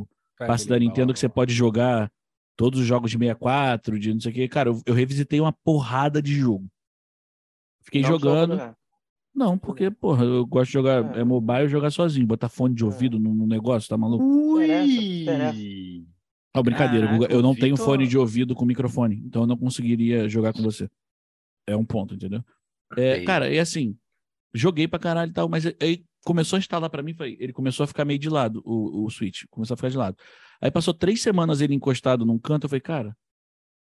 o 0.03 0.09
passe 0.39 0.69
da 0.69 0.79
Nintendo 0.79 1.13
que 1.13 1.19
você 1.19 1.29
pode 1.29 1.53
jogar 1.53 2.11
todos 2.57 2.79
os 2.79 2.87
jogos 2.87 3.11
de 3.11 3.19
64, 3.19 3.99
de 3.99 4.13
não 4.15 4.21
sei 4.21 4.31
o 4.31 4.35
que. 4.35 4.49
Cara, 4.49 4.69
eu, 4.69 4.81
eu 4.87 4.95
revisitei 4.95 5.41
uma 5.41 5.53
porrada 5.53 6.23
de 6.23 6.33
jogo. 6.35 6.71
Fiquei 7.83 8.03
Não 8.03 8.11
jogando. 8.11 8.53
jogar. 8.53 8.77
Não, 9.35 9.57
porque, 9.57 9.91
porra, 9.91 10.25
eu 10.25 10.45
gosto 10.47 10.67
de 10.67 10.73
jogar 10.75 11.17
É. 11.17 11.21
é 11.21 11.25
mobile 11.25 11.69
jogar 11.69 11.91
sozinho, 11.91 12.27
botar 12.27 12.49
fone 12.49 12.75
de 12.75 12.83
É. 12.83 12.87
ouvido 12.87 13.19
no, 13.19 13.35
no 13.35 13.47
negócio, 13.47 13.89
tá 13.89 13.97
maluco? 13.97 14.23
Interessa, 14.61 15.59
Não, 16.55 16.63
brincadeira, 16.63 17.07
Guga, 17.07 17.33
eu 17.33 17.41
não 17.41 17.55
tenho 17.55 17.77
fone 17.77 18.07
de 18.07 18.19
ouvido 18.19 18.55
com 18.55 18.65
microfone, 18.65 19.23
então 19.25 19.43
eu 19.43 19.47
não 19.47 19.57
conseguiria 19.57 20.29
jogar 20.29 20.53
com 20.53 20.63
você. 20.63 20.89
É 21.67 21.77
um 21.77 21.85
ponto, 21.85 22.15
entendeu? 22.15 22.43
É, 22.97 23.23
cara, 23.23 23.53
é 23.53 23.61
assim, 23.61 23.97
joguei 24.55 24.87
pra 24.89 24.99
caralho 24.99 25.31
e 25.31 25.35
tal, 25.35 25.49
mas 25.49 25.65
aí 25.67 26.05
começou 26.25 26.57
a 26.57 26.61
instalar 26.61 26.91
pra 26.91 27.03
mim, 27.03 27.15
foi, 27.15 27.37
ele 27.41 27.53
começou 27.53 27.85
a 27.85 27.87
ficar 27.87 28.05
meio 28.05 28.19
de 28.19 28.29
lado, 28.29 28.63
o, 28.65 29.05
o 29.05 29.11
Switch, 29.11 29.45
começou 29.51 29.75
a 29.75 29.77
ficar 29.77 29.89
de 29.91 29.97
lado. 29.97 30.17
Aí 30.61 30.71
passou 30.71 30.93
três 30.93 31.23
semanas 31.23 31.61
ele 31.61 31.75
encostado 31.75 32.25
num 32.27 32.39
canto, 32.39 32.65
eu 32.65 32.69
falei, 32.69 32.81
cara, 32.81 33.17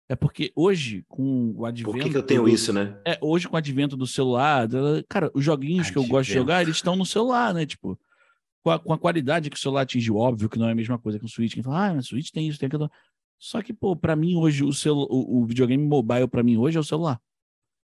É 0.09 0.15
porque 0.15 0.51
hoje, 0.55 1.03
com 1.07 1.49
o 1.51 1.53
Por 1.55 1.65
advento. 1.67 1.97
que, 1.99 2.09
que 2.11 2.17
eu 2.17 2.23
tenho 2.23 2.43
do- 2.43 2.49
isso, 2.49 2.71
né? 2.71 2.99
É, 3.05 3.17
hoje 3.21 3.47
com 3.47 3.55
o 3.55 3.57
advento 3.57 3.97
do 3.97 4.05
celular, 4.07 4.67
cara, 5.09 5.31
os 5.33 5.43
joguinhos 5.43 5.89
que 5.89 5.97
eu 5.97 6.03
gosto 6.03 6.27
de 6.27 6.33
Advento. 6.33 6.39
jogar, 6.41 6.61
eles 6.61 6.75
estão 6.75 6.95
no 6.95 7.05
celular, 7.05 7.53
né? 7.55 7.65
Tipo, 7.65 7.99
com 8.63 8.69
a, 8.71 8.79
com 8.79 8.93
a 8.93 8.97
qualidade 8.99 9.49
que 9.49 9.55
o 9.57 9.59
celular 9.59 9.81
atingiu, 9.81 10.15
óbvio 10.17 10.47
que 10.49 10.57
não 10.59 10.67
é 10.67 10.71
a 10.71 10.75
mesma 10.75 10.97
coisa 10.99 11.17
que 11.19 11.25
o 11.25 11.29
Switch. 11.29 11.53
Quem 11.55 11.63
fala, 11.63 11.87
ah, 11.89 11.93
mas 11.95 12.05
o 12.05 12.09
Switch 12.09 12.29
tem 12.31 12.47
isso, 12.47 12.59
tem 12.59 12.67
aquilo. 12.67 12.89
Só 13.39 13.61
que, 13.63 13.73
pô, 13.73 13.95
pra 13.95 14.15
mim 14.15 14.35
hoje, 14.35 14.63
o, 14.63 14.71
celu... 14.73 15.07
o, 15.09 15.41
o 15.41 15.45
videogame 15.45 15.83
mobile 15.85 16.27
pra 16.27 16.41
mim 16.43 16.55
hoje 16.57 16.77
é 16.77 16.79
o 16.79 16.83
celular. 16.83 17.19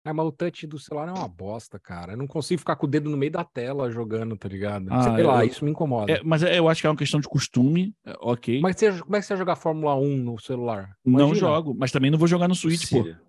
Ah, 0.08 0.14
mas 0.14 0.26
o 0.26 0.30
touch 0.32 0.66
do 0.68 0.78
celular 0.78 1.08
é 1.08 1.12
uma 1.12 1.26
bosta, 1.26 1.78
cara. 1.80 2.12
Eu 2.12 2.16
não 2.16 2.26
consigo 2.28 2.60
ficar 2.60 2.76
com 2.76 2.86
o 2.86 2.88
dedo 2.88 3.10
no 3.10 3.16
meio 3.16 3.32
da 3.32 3.42
tela 3.44 3.90
jogando, 3.90 4.36
tá 4.36 4.48
ligado? 4.48 4.86
Ah, 4.90 5.02
Sei 5.16 5.24
lá, 5.24 5.44
eu- 5.44 5.50
isso 5.50 5.64
me 5.64 5.70
incomoda. 5.72 6.12
É, 6.12 6.22
mas 6.22 6.42
é- 6.44 6.58
eu 6.58 6.68
acho 6.68 6.80
que 6.80 6.86
é 6.86 6.90
uma 6.90 6.96
questão 6.96 7.18
de 7.20 7.28
costume, 7.28 7.92
é, 8.04 8.14
ok. 8.20 8.56
Como, 8.60 8.68
é 8.68 8.72
que 8.74 8.78
você, 8.78 9.00
como 9.02 9.16
é 9.16 9.20
que 9.20 9.26
você 9.26 9.32
vai 9.34 9.38
jogar 9.38 9.56
Fórmula 9.56 9.96
1 9.96 10.16
no 10.16 10.38
celular? 10.38 10.96
não 11.04 11.20
Imagina. 11.20 11.34
jogo, 11.34 11.74
mas 11.76 11.90
também 11.90 12.10
não 12.10 12.18
vou 12.18 12.28
jogar 12.28 12.46
no 12.48 12.54
Switch, 12.54 12.82
pô. 12.88 12.98
Síria. 12.98 13.20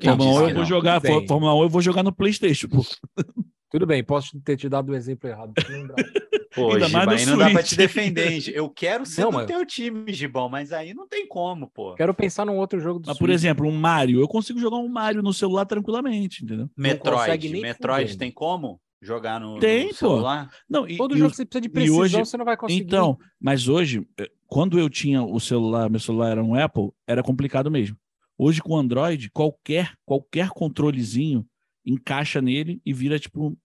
Quem 0.00 0.10
Fórmula 0.10 0.30
1 0.30 0.32
disse 0.32 0.42
eu 0.42 0.54
vou 0.54 0.62
não? 0.62 0.68
jogar. 0.68 1.00
Fórmula 1.00 1.54
1 1.54 1.62
eu 1.62 1.68
vou 1.68 1.80
jogar 1.82 2.02
no 2.02 2.12
PlayStation, 2.12 2.68
pô. 2.68 2.82
Tudo 3.70 3.86
bem, 3.86 4.02
posso 4.02 4.38
ter 4.40 4.56
te 4.56 4.68
dado 4.68 4.90
o 4.90 4.94
exemplo 4.94 5.28
errado. 5.28 5.52
Pô, 6.54 6.72
Ainda 6.72 6.86
Giba, 6.88 7.12
aí 7.12 7.26
não 7.26 7.36
dá 7.38 7.50
pra 7.50 7.62
te 7.62 7.76
defender, 7.76 8.32
hein? 8.32 8.40
Eu 8.52 8.68
quero 8.68 9.04
ser 9.06 9.20
Não, 9.20 9.30
do 9.30 9.36
mas- 9.36 9.46
teu 9.46 9.64
time, 9.64 10.12
Gibão, 10.12 10.48
mas 10.48 10.72
aí 10.72 10.92
não 10.94 11.06
tem 11.06 11.28
como, 11.28 11.68
pô. 11.68 11.94
Quero 11.94 12.12
pensar 12.14 12.44
num 12.46 12.56
outro 12.56 12.80
jogo 12.80 12.98
do 12.98 13.06
Mas, 13.06 13.18
por 13.18 13.30
exemplo, 13.30 13.68
um 13.68 13.70
Mario, 13.70 14.18
eu 14.20 14.26
consigo 14.26 14.58
jogar 14.58 14.78
um 14.78 14.88
Mario 14.88 15.22
no 15.22 15.32
celular 15.32 15.66
tranquilamente, 15.66 16.42
entendeu? 16.42 16.68
Metroid, 16.76 17.48
Metroid 17.60 18.16
tem 18.18 18.32
como 18.32 18.80
jogar 19.00 19.38
no, 19.38 19.60
Tem, 19.60 19.84
no 19.84 19.88
pô. 19.90 19.94
celular? 19.94 20.50
Não, 20.68 20.88
e, 20.88 20.96
Todo 20.96 21.14
e 21.14 21.18
jogo 21.18 21.26
os- 21.30 21.32
que 21.32 21.36
você 21.36 21.44
precisa 21.44 21.60
de 21.60 21.68
precisão, 21.68 21.98
hoje- 22.00 22.16
você 22.18 22.36
não 22.36 22.44
vai 22.44 22.56
conseguir. 22.56 22.82
Então, 22.82 23.16
mas 23.40 23.68
hoje, 23.68 24.04
eh, 24.18 24.28
quando 24.48 24.78
eu 24.80 24.88
tinha 24.90 25.22
o 25.22 25.38
celular, 25.38 25.88
meu 25.88 26.00
celular 26.00 26.30
era 26.32 26.42
um 26.42 26.54
Apple, 26.56 26.90
era 27.06 27.22
complicado 27.22 27.70
mesmo. 27.70 27.96
Hoje, 28.36 28.60
com 28.60 28.72
o 28.72 28.78
Android, 28.78 29.30
qualquer, 29.30 29.92
qualquer 30.04 30.48
controlezinho 30.48 31.46
encaixa 31.88 32.40
nele 32.40 32.80
e 32.84 32.92
vira 32.92 33.18
tipo 33.18 33.48
um 33.48 33.56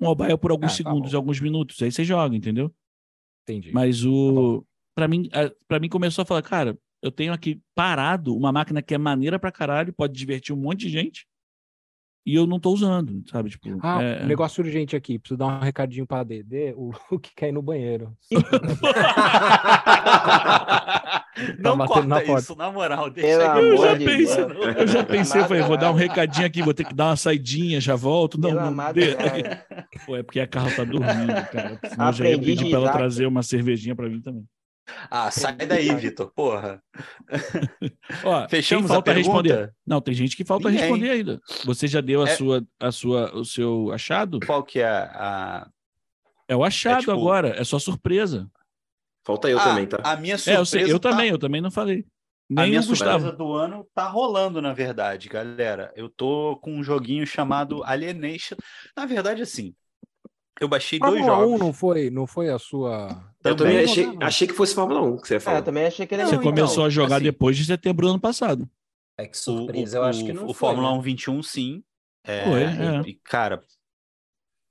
mobile 0.00 0.38
por 0.38 0.50
alguns 0.50 0.66
Ah, 0.66 0.70
tá 0.70 0.76
segundos, 0.76 1.14
alguns 1.14 1.40
minutos. 1.40 1.80
Aí 1.82 1.92
você 1.92 2.04
joga, 2.04 2.34
entendeu? 2.34 2.74
Entendi. 3.42 3.72
Mas 3.72 4.04
o. 4.04 4.64
Pra 4.96 5.08
mim, 5.08 5.28
para 5.66 5.80
mim 5.80 5.88
começou 5.88 6.22
a 6.22 6.24
falar, 6.24 6.42
cara, 6.42 6.78
eu 7.02 7.10
tenho 7.10 7.32
aqui 7.32 7.60
parado 7.74 8.34
uma 8.34 8.52
máquina 8.52 8.80
que 8.80 8.94
é 8.94 8.98
maneira 8.98 9.38
pra 9.38 9.50
caralho, 9.52 9.92
pode 9.92 10.14
divertir 10.14 10.54
um 10.54 10.58
monte 10.58 10.80
de 10.80 10.88
gente. 10.88 11.26
E 12.26 12.34
eu 12.34 12.46
não 12.46 12.58
tô 12.58 12.72
usando, 12.72 13.22
sabe? 13.30 13.50
Tipo, 13.50 13.78
Ah, 13.82 14.02
é- 14.02 14.24
um 14.24 14.26
negócio 14.26 14.64
urgente 14.64 14.96
aqui. 14.96 15.18
Preciso 15.18 15.36
dar 15.36 15.46
um 15.46 15.58
recadinho 15.60 16.06
pra 16.06 16.24
DD. 16.24 16.72
O, 16.74 16.90
o 17.12 17.18
que 17.18 17.34
quer 17.34 17.50
ir 17.50 17.52
no 17.52 17.60
banheiro. 17.60 18.16
não 21.58 21.76
na 21.76 21.86
corta 21.86 22.08
porta. 22.08 22.40
isso, 22.40 22.56
na 22.56 22.70
moral. 22.70 23.10
Deixa 23.10 23.28
Eu 23.28 23.76
já 23.76 23.94
de 23.94 24.04
pensei, 24.04 24.44
eu 24.78 24.86
já 24.86 25.04
pensei, 25.04 25.40
eu 25.40 25.46
falei, 25.46 25.62
vou 25.62 25.76
dar 25.76 25.90
um 25.90 25.94
recadinho 25.94 26.46
aqui, 26.46 26.62
vou 26.62 26.72
ter 26.72 26.84
que 26.84 26.94
dar 26.94 27.06
uma 27.10 27.16
saidinha, 27.16 27.80
já 27.80 27.94
volto. 27.94 28.40
Não, 28.40 28.52
não. 28.54 28.92
Deus. 28.92 29.16
Pô, 30.06 30.16
é 30.16 30.22
porque 30.22 30.40
a 30.40 30.46
Carla 30.46 30.70
tá 30.70 30.84
dormindo, 30.84 31.34
cara. 31.50 31.78
Senão 31.88 32.06
eu 32.06 32.12
já 32.12 32.28
ia 32.28 32.38
pedir 32.38 32.56
de 32.56 32.70
pra 32.70 32.78
ela 32.78 32.92
trazer 32.92 33.26
uma 33.26 33.42
cervejinha 33.42 33.94
pra 33.94 34.08
mim 34.08 34.20
também. 34.20 34.44
Ah, 35.10 35.30
sai 35.30 35.54
daí, 35.56 35.94
Vitor, 35.94 36.30
porra. 36.34 36.82
Ó, 38.22 38.48
Fechamos 38.48 38.88
falta 38.90 39.10
a 39.10 39.14
pergunta? 39.14 39.42
responder? 39.42 39.74
Não, 39.86 40.00
tem 40.00 40.14
gente 40.14 40.36
que 40.36 40.44
falta 40.44 40.68
Ninguém. 40.68 40.82
responder 40.84 41.10
ainda. 41.10 41.40
Você 41.64 41.86
já 41.88 42.00
deu 42.00 42.22
a 42.22 42.28
É- 42.28 42.36
sua, 42.36 42.66
a 42.80 42.92
sua, 42.92 43.34
o 43.34 43.44
seu 43.44 43.90
achado? 43.92 44.40
Qual 44.44 44.62
que 44.62 44.80
é 44.80 44.86
a... 44.86 45.66
É 46.46 46.54
o 46.54 46.62
achado 46.62 47.00
tipo- 47.00 47.12
agora, 47.12 47.48
é 47.58 47.64
só 47.64 47.78
surpresa. 47.78 48.46
Falta 49.26 49.48
eu 49.48 49.58
Ah, 49.58 49.64
também, 49.64 49.86
tá? 49.86 49.98
A 50.04 50.16
minha 50.16 50.34
É, 50.34 50.38
surpresa 50.38 50.60
eu 50.60 50.66
sei, 50.66 50.82
eu 50.92 51.00
tá- 51.00 51.10
também, 51.10 51.30
eu 51.30 51.38
também 51.38 51.60
não 51.62 51.70
falei. 51.70 52.04
A 52.50 52.60
Nem 52.60 52.68
minha 52.72 52.82
o 52.82 52.86
Gustavo. 52.86 53.12
surpresa 53.24 53.36
do 53.38 53.54
ano 53.54 53.88
tá 53.94 54.06
rolando, 54.06 54.60
na 54.60 54.74
verdade, 54.74 55.30
galera. 55.30 55.90
Eu 55.96 56.10
tô 56.10 56.58
com 56.62 56.74
um 56.74 56.84
joguinho 56.84 57.26
chamado 57.26 57.82
Alienation. 57.84 58.56
Na 58.94 59.06
verdade, 59.06 59.40
assim, 59.40 59.74
eu 60.60 60.68
baixei 60.68 60.98
dois 60.98 61.12
Fórmula 61.20 61.38
1 61.38 61.40
jogos. 61.50 61.60
não 61.60 61.72
foi, 61.72 62.10
não 62.10 62.26
foi 62.26 62.48
a 62.50 62.58
sua. 62.58 63.08
Eu 63.44 63.54
também 63.56 63.74
também 63.74 63.84
achei, 63.84 64.04
jogava. 64.04 64.24
achei 64.26 64.46
que 64.48 64.54
fosse 64.54 64.74
Fórmula 64.74 65.00
1 65.02 65.16
que 65.18 65.28
você 65.28 65.34
ia 65.34 65.40
É, 65.52 65.58
eu 65.58 65.62
também 65.62 65.86
achei 65.86 66.06
que 66.06 66.14
ele 66.14 66.22
Não, 66.22 66.28
Você 66.30 66.36
então, 66.36 66.50
começou 66.50 66.84
a 66.84 66.90
jogar 66.90 67.16
assim- 67.16 67.24
depois 67.24 67.56
de 67.56 67.64
setembro 67.64 68.06
do 68.06 68.10
ano 68.10 68.20
passado. 68.20 68.68
É 69.18 69.26
que 69.26 69.36
surpresa, 69.36 69.98
o, 69.98 70.02
eu 70.02 70.04
acho 70.04 70.24
que 70.24 70.30
o- 70.32 70.34
não 70.34 70.44
o 70.44 70.54
foi, 70.54 70.54
Fórmula 70.54 70.92
né? 70.92 70.98
1 70.98 71.00
21, 71.02 71.42
sim. 71.42 71.84
É, 72.26 72.44
Foi, 72.44 72.60
e- 72.62 72.64
é. 72.64 73.00
e, 73.10 73.14
cara, 73.22 73.62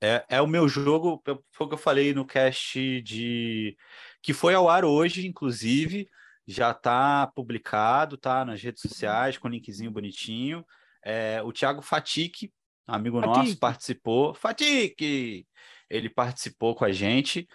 é, 0.02 0.24
é 0.28 0.40
o 0.42 0.46
meu 0.46 0.68
jogo, 0.68 1.22
foi 1.52 1.66
o 1.66 1.68
que 1.68 1.74
eu 1.74 1.78
falei 1.78 2.12
no 2.12 2.24
cast 2.26 3.00
de. 3.02 3.76
que 4.22 4.32
foi 4.32 4.54
ao 4.54 4.68
ar 4.68 4.84
hoje, 4.84 5.26
inclusive. 5.26 6.08
Já 6.46 6.74
tá 6.74 7.30
publicado, 7.34 8.18
tá 8.18 8.44
nas 8.44 8.60
redes 8.62 8.82
sociais, 8.82 9.38
com 9.38 9.48
linkzinho 9.48 9.90
bonitinho. 9.90 10.62
É, 11.02 11.40
o 11.42 11.50
Thiago 11.52 11.80
Fatique, 11.80 12.52
amigo 12.86 13.18
nosso, 13.18 13.34
Fatique. 13.40 13.56
participou. 13.60 14.34
Fatique! 14.34 15.46
Ele 15.90 16.08
participou 16.08 16.74
com 16.74 16.84
a 16.84 16.92
gente. 16.92 17.46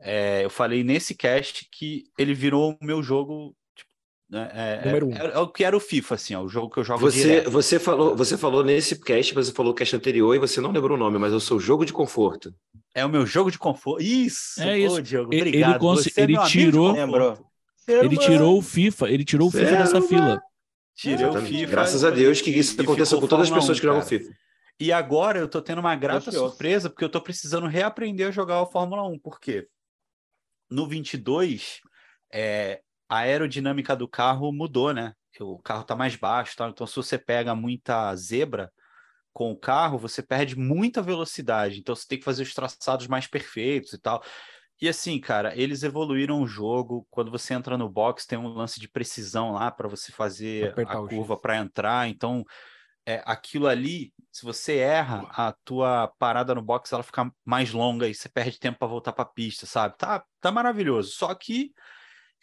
É, 0.00 0.44
eu 0.44 0.50
falei 0.50 0.82
nesse 0.82 1.14
cast 1.14 1.68
que 1.70 2.04
ele 2.18 2.34
virou 2.34 2.72
o 2.80 2.84
meu 2.84 3.02
jogo. 3.02 3.54
tipo, 3.76 3.88
né, 4.30 4.50
é, 4.52 4.84
Número 4.86 5.08
um. 5.08 5.14
é, 5.14 5.26
é 5.34 5.38
o 5.38 5.46
que 5.48 5.62
era 5.64 5.76
o 5.76 5.80
FIFA, 5.80 6.14
assim, 6.16 6.34
ó, 6.34 6.42
o 6.42 6.48
jogo 6.48 6.70
que 6.70 6.80
eu 6.80 6.84
jogo 6.84 6.98
Você, 7.00 7.22
direto. 7.22 7.50
você, 7.50 7.78
falou, 7.78 8.16
você 8.16 8.36
falou 8.36 8.64
nesse 8.64 8.98
cast, 9.00 9.32
você 9.34 9.52
falou 9.52 9.72
cast 9.74 9.94
anterior 9.94 10.34
e 10.34 10.38
você 10.40 10.60
não 10.60 10.72
lembrou 10.72 10.96
o 10.96 11.00
nome, 11.00 11.18
mas 11.18 11.32
eu 11.32 11.38
sou 11.40 11.60
jogo 11.60 11.84
de 11.84 11.92
conforto. 11.92 12.52
É 12.94 13.04
o 13.04 13.08
meu 13.08 13.24
jogo 13.24 13.50
de 13.50 13.58
conforto. 13.58 14.02
Isso! 14.02 14.60
É 14.60 14.72
Ô, 14.72 14.76
isso. 14.76 15.02
Diogo, 15.02 15.32
Ele- 15.32 15.40
ele 15.40 15.48
obrigado. 15.50 15.78
cons- 15.80 16.06
é 16.18 16.22
ele 16.22 16.36
de 16.36 16.48
tirou-. 16.48 16.94
Ele 17.88 18.16
tirou 18.16 18.58
o 18.58 18.62
FIFA, 18.62 19.10
ele 19.10 19.24
tirou 19.24 19.48
o 19.48 19.50
FIFA 19.50 19.76
dessa 19.76 20.02
fila. 20.02 20.42
Tirei 20.94 21.26
o. 21.26 21.32
FIFA. 21.40 21.70
Graças 21.70 22.04
a 22.04 22.10
Deus 22.10 22.40
que 22.40 22.50
isso 22.50 22.80
aconteça 22.80 23.10
ficou 23.16 23.22
com 23.22 23.26
todas 23.28 23.48
as 23.50 23.54
pessoas 23.54 23.78
1, 23.78 23.80
que 23.80 23.86
jogam 23.86 24.00
cara. 24.02 24.08
FIFA. 24.08 24.30
E 24.82 24.92
agora 24.92 25.38
eu 25.38 25.46
tô 25.46 25.62
tendo 25.62 25.78
uma 25.78 25.94
grata 25.94 26.32
surpresa, 26.32 26.90
porque 26.90 27.04
eu 27.04 27.08
tô 27.08 27.20
precisando 27.20 27.68
reaprender 27.68 28.26
a 28.26 28.32
jogar 28.32 28.60
o 28.60 28.66
Fórmula 28.66 29.04
1. 29.04 29.16
Por 29.20 29.38
quê? 29.38 29.68
No 30.68 30.88
22, 30.88 31.80
é, 32.32 32.82
a 33.08 33.18
aerodinâmica 33.18 33.94
do 33.94 34.08
carro 34.08 34.50
mudou, 34.50 34.92
né? 34.92 35.14
O 35.38 35.56
carro 35.60 35.84
tá 35.84 35.94
mais 35.94 36.16
baixo, 36.16 36.56
tá? 36.56 36.68
então 36.68 36.84
se 36.84 36.96
você 36.96 37.16
pega 37.16 37.54
muita 37.54 38.12
zebra 38.16 38.72
com 39.32 39.52
o 39.52 39.56
carro, 39.56 39.98
você 39.98 40.20
perde 40.20 40.58
muita 40.58 41.00
velocidade. 41.00 41.78
Então 41.78 41.94
você 41.94 42.08
tem 42.08 42.18
que 42.18 42.24
fazer 42.24 42.42
os 42.42 42.52
traçados 42.52 43.06
mais 43.06 43.28
perfeitos 43.28 43.92
e 43.92 43.98
tal. 43.98 44.20
E 44.80 44.88
assim, 44.88 45.20
cara, 45.20 45.56
eles 45.56 45.84
evoluíram 45.84 46.42
o 46.42 46.46
jogo. 46.46 47.06
Quando 47.08 47.30
você 47.30 47.54
entra 47.54 47.78
no 47.78 47.88
box, 47.88 48.26
tem 48.26 48.36
um 48.36 48.48
lance 48.48 48.80
de 48.80 48.88
precisão 48.88 49.52
lá 49.52 49.70
para 49.70 49.86
você 49.86 50.10
fazer 50.10 50.70
Apertar 50.70 51.04
a 51.04 51.08
curva 51.08 51.36
para 51.36 51.56
entrar. 51.56 52.08
Então, 52.08 52.44
é, 53.06 53.22
aquilo 53.24 53.68
ali, 53.68 54.12
se 54.32 54.44
você 54.44 54.78
erra, 54.78 55.28
a 55.30 55.52
tua 55.64 56.08
parada 56.18 56.54
no 56.54 56.62
box 56.62 56.92
ela 56.92 57.02
fica 57.02 57.30
mais 57.44 57.70
longa 57.72 58.08
e 58.08 58.14
você 58.14 58.28
perde 58.28 58.58
tempo 58.58 58.78
para 58.78 58.88
voltar 58.88 59.12
para 59.12 59.24
a 59.24 59.28
pista, 59.32 59.66
sabe? 59.66 59.96
Tá, 59.98 60.24
tá 60.40 60.50
maravilhoso. 60.50 61.12
Só 61.12 61.34
que 61.34 61.72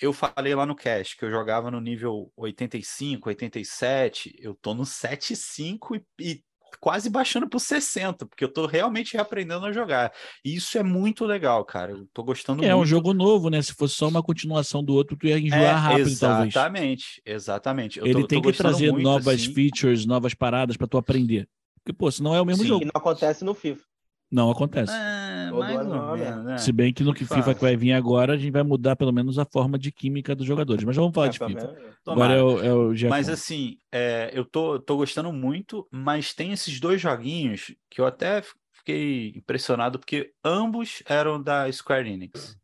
eu 0.01 0.13
falei 0.13 0.55
lá 0.55 0.65
no 0.65 0.75
cast 0.75 1.17
que 1.17 1.25
eu 1.25 1.31
jogava 1.31 1.69
no 1.69 1.81
nível 1.81 2.31
85, 2.37 3.29
87, 3.29 4.33
eu 4.39 4.55
tô 4.55 4.73
no 4.73 4.85
75 4.85 5.95
e, 5.95 6.05
e 6.19 6.43
quase 6.79 7.09
baixando 7.09 7.49
pro 7.49 7.59
60, 7.59 8.25
porque 8.25 8.43
eu 8.43 8.53
tô 8.53 8.65
realmente 8.65 9.13
reaprendendo 9.15 9.65
a 9.65 9.71
jogar. 9.71 10.13
E 10.45 10.55
isso 10.55 10.77
é 10.77 10.83
muito 10.83 11.25
legal, 11.25 11.65
cara. 11.65 11.91
Eu 11.91 12.07
tô 12.13 12.23
gostando 12.23 12.63
É 12.63 12.73
um 12.75 12.77
muito. 12.77 12.89
jogo 12.89 13.13
novo, 13.13 13.49
né? 13.49 13.61
Se 13.61 13.73
fosse 13.73 13.95
só 13.95 14.07
uma 14.07 14.23
continuação 14.23 14.83
do 14.83 14.93
outro, 14.93 15.17
tu 15.17 15.27
ia 15.27 15.39
enjoar 15.39 15.59
É, 15.59 15.73
rápido, 15.73 16.17
talvez. 16.17 16.53
exatamente, 16.53 17.21
exatamente. 17.25 17.99
Tô- 17.99 18.05
Ele 18.05 18.21
tô 18.21 18.27
tem 18.27 18.39
que 18.39 18.47
gostando 18.47 18.69
trazer 18.69 18.91
muito, 18.91 19.03
novas 19.03 19.43
assim. 19.43 19.53
features, 19.53 20.05
novas 20.05 20.33
paradas 20.33 20.77
pra 20.77 20.87
tu 20.87 20.97
aprender. 20.97 21.47
Porque, 21.79 21.93
pô, 21.93 22.11
senão 22.11 22.35
é 22.35 22.41
o 22.41 22.45
mesmo 22.45 22.63
Sim. 22.63 22.69
jogo. 22.69 22.79
Que 22.81 22.85
não 22.85 22.99
acontece 22.99 23.43
no 23.43 23.53
FIFA. 23.53 23.83
Não 24.31 24.51
acontece. 24.51 24.93
É, 24.93 25.49
mais 25.51 25.79
ano 25.79 26.11
ou 26.11 26.17
né? 26.17 26.25
menos, 26.25 26.45
né? 26.45 26.57
Se 26.59 26.71
bem 26.71 26.93
que 26.93 27.03
no 27.03 27.13
que 27.13 27.25
FIFA 27.25 27.43
faz. 27.43 27.57
que 27.57 27.61
vai 27.61 27.75
vir 27.75 27.93
agora, 27.93 28.33
a 28.33 28.37
gente 28.37 28.51
vai 28.51 28.61
mudar 28.61 28.95
pelo 28.95 29.11
menos 29.11 29.39
a 29.39 29.45
forma 29.45 29.77
de 29.79 29.91
química 29.91 30.35
dos 30.35 30.45
jogadores. 30.45 30.83
Mas 30.83 30.95
já 30.95 31.01
vamos 31.01 31.15
falar 31.15 31.27
É, 31.27 31.29
de 31.29 31.39
pelo 31.39 31.49
FIFA. 31.51 31.75
Agora 32.05 32.33
é 32.35 32.43
o, 32.43 32.63
é 32.63 32.73
o 32.73 32.93
Giacomo. 32.93 33.17
Mas 33.17 33.27
assim, 33.27 33.79
é, 33.91 34.29
eu 34.31 34.45
tô, 34.45 34.79
tô 34.79 34.97
gostando 34.97 35.33
muito, 35.33 35.87
mas 35.91 36.33
tem 36.33 36.51
esses 36.51 36.79
dois 36.79 37.01
joguinhos 37.01 37.73
que 37.89 37.99
eu 37.99 38.05
até 38.05 38.43
fiquei 38.71 39.33
impressionado, 39.35 39.97
porque 39.97 40.31
ambos 40.43 41.01
eram 41.07 41.41
da 41.41 41.71
Square 41.71 42.07
Enix. 42.07 42.55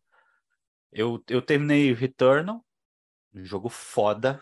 Eu, 0.91 1.21
eu 1.29 1.41
terminei 1.41 1.91
o 1.91 1.95
Returnal, 1.95 2.63
um 3.33 3.43
jogo 3.43 3.69
foda, 3.69 4.41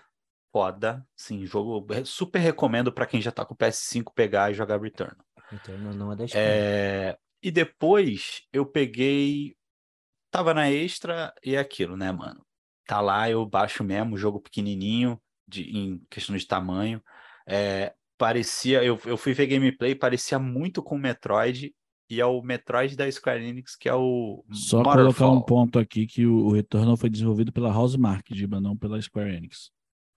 foda, 0.53 1.03
sim, 1.15 1.47
jogo 1.47 1.83
super 2.05 2.37
recomendo 2.37 2.93
para 2.93 3.07
quem 3.07 3.19
já 3.19 3.31
tá 3.31 3.43
com 3.43 3.55
o 3.55 3.57
PS5 3.57 4.13
pegar 4.13 4.51
e 4.51 4.53
jogar 4.53 4.79
Returnal. 4.79 5.25
Então 5.51 5.75
não, 5.79 6.11
é 6.11 6.15
da 6.15 6.25
Espanha. 6.25 6.45
É, 6.45 7.17
e 7.41 7.49
depois 7.49 8.43
eu 8.53 8.63
peguei. 8.63 9.55
Tava 10.29 10.53
na 10.53 10.69
extra 10.69 11.33
e 11.43 11.55
é 11.55 11.59
aquilo, 11.59 11.97
né, 11.97 12.11
mano? 12.11 12.45
Tá 12.85 13.01
lá, 13.01 13.29
eu 13.29 13.45
baixo 13.45 13.83
mesmo, 13.83 14.17
jogo 14.17 14.39
pequenininho, 14.39 15.19
de, 15.47 15.63
em 15.75 16.01
questão 16.09 16.35
de 16.35 16.45
tamanho. 16.45 17.01
É, 17.47 17.93
parecia. 18.17 18.83
Eu, 18.83 18.99
eu 19.05 19.17
fui 19.17 19.33
ver 19.33 19.47
gameplay, 19.47 19.95
parecia 19.95 20.37
muito 20.37 20.83
com 20.83 20.95
o 20.95 20.99
Metroid. 20.99 21.73
E 22.09 22.21
é 22.21 22.25
o 22.25 22.43
Metroid 22.43 22.95
da 22.95 23.11
Square 23.11 23.43
Enix, 23.43 23.75
que 23.75 23.89
é 23.89 23.95
o. 23.95 24.43
Só 24.51 24.83
colocar 24.83 25.29
um 25.29 25.41
ponto 25.41 25.79
aqui 25.79 26.05
que 26.05 26.27
o, 26.27 26.45
o 26.45 26.51
Returnal 26.51 26.97
foi 26.97 27.09
desenvolvido 27.09 27.51
pela 27.51 27.75
Housemarque, 27.75 28.35
Giba, 28.35 28.61
não 28.61 28.77
pela 28.77 29.01
Square 29.01 29.33
Enix. 29.33 29.71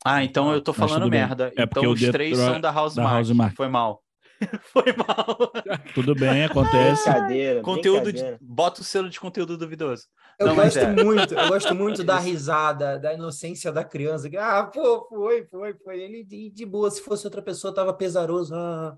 Ah, 0.07 0.25
então 0.25 0.53
eu 0.53 0.61
tô 0.61 0.73
falando 0.73 1.09
merda. 1.09 1.53
É 1.57 1.67
porque 1.67 1.81
então 1.81 1.91
o 1.91 1.95
os 1.95 2.01
três 2.01 2.31
Detroit- 2.37 2.53
são 2.53 2.61
da 2.61 2.71
House 2.71 2.95
da 2.95 3.03
Mark. 3.03 3.15
House 3.15 3.31
Mark. 3.31 3.57
Foi 3.57 3.69
mal. 3.69 4.03
Foi 4.73 4.95
mal. 4.97 5.53
Tudo 5.95 6.15
bem, 6.15 6.45
acontece. 6.45 7.05
Brincadeira, 7.11 7.63
Conteúdo 7.63 8.05
de... 8.13 8.13
brincadeira. 8.13 8.39
Bota 8.43 8.83
o 8.83 8.85
selo 8.85 9.09
de 9.09 9.19
conteúdo 9.19 9.57
duvidoso. 9.57 10.03
Eu 10.39 10.49
Não, 10.49 10.55
gosto 10.57 10.79
é. 10.79 11.03
muito, 11.05 11.35
eu 11.35 11.49
gosto 11.49 11.75
muito 11.75 12.05
da 12.05 12.19
risada, 12.21 12.99
da 12.99 13.15
inocência 13.15 13.73
da 13.73 13.83
criança. 13.83 14.29
Ah, 14.39 14.65
pô, 14.65 15.07
foi, 15.09 15.47
foi, 15.51 15.75
foi. 15.83 15.99
Ele 16.01 16.23
de, 16.23 16.51
de 16.51 16.67
boa, 16.67 16.91
se 16.91 17.01
fosse 17.01 17.27
outra 17.27 17.41
pessoa, 17.41 17.75
tava 17.75 17.95
pesaroso. 17.95 18.55
Ah, 18.55 18.95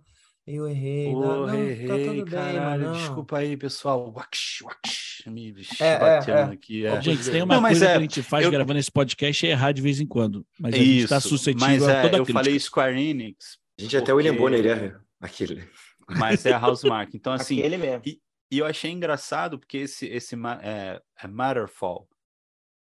eu 0.49 0.69
errei. 0.69 1.13
Pô, 1.13 1.21
não, 1.21 1.47
não, 1.47 1.55
errei, 1.59 1.87
tá 1.87 1.95
tudo 1.97 2.25
bem, 2.25 2.35
caralho. 2.35 2.83
mano. 2.89 2.99
Desculpa 2.99 3.39
aí, 3.39 3.57
pessoal. 3.57 4.13
Wax, 4.15 4.61
wax, 4.63 5.23
me 5.27 5.55
É, 5.81 5.85
é, 5.87 5.99
batendo 5.99 6.51
é. 6.51 6.55
aqui. 6.55 6.87
É. 6.87 7.01
Gente, 7.03 7.31
tem 7.31 7.43
uma 7.43 7.57
Não, 7.57 7.63
coisa 7.63 7.85
é, 7.85 7.91
que 7.93 7.97
a 7.97 8.01
gente 8.01 8.23
faz 8.23 8.45
eu- 8.45 8.51
gravando 8.51 8.79
esse 8.79 8.91
podcast 8.91 9.47
é 9.47 9.51
errar 9.51 9.73
de 9.73 9.83
vez 9.83 10.01
em 10.01 10.07
quando. 10.07 10.47
Mas 10.59 10.75
a 10.75 10.79
gente 10.79 10.99
está 11.05 11.19
Isso, 11.19 11.29
suscetível 11.29 11.67
mas 11.69 11.83
a 11.87 11.93
é, 11.93 12.03
toda 12.03 12.17
eu 12.19 12.25
crítica. 12.25 12.45
falei 12.45 12.59
Square 12.61 13.01
Enix, 13.01 13.59
Gente, 13.79 13.97
até 13.97 14.13
o 14.13 14.17
William 14.17 14.33
Porque- 14.35 14.43
Bonner 14.43 14.67
erra 14.67 15.05
aquele. 15.21 15.69
mas 16.09 16.45
é 16.47 16.53
a 16.53 16.59
House 16.59 16.83
Mark. 16.85 17.15
Então, 17.15 17.33
assim, 17.33 17.59
Aquele 17.59 17.77
mesmo. 17.77 18.03
E 18.51 18.59
eu 18.59 18.65
achei 18.67 18.91
engraçado 18.91 19.59
porque 19.59 19.77
esse, 19.79 20.07
esse 20.07 20.35
é, 20.63 21.01
é 21.23 21.29
Matterfall, 21.29 22.09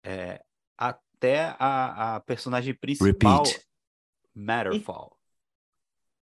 é, 0.05 0.43
até 0.77 1.55
a, 1.59 2.17
a 2.17 2.21
personagem 2.21 2.75
principal, 2.75 3.45
Repeat. 3.45 3.63
Matterfall, 4.35 5.17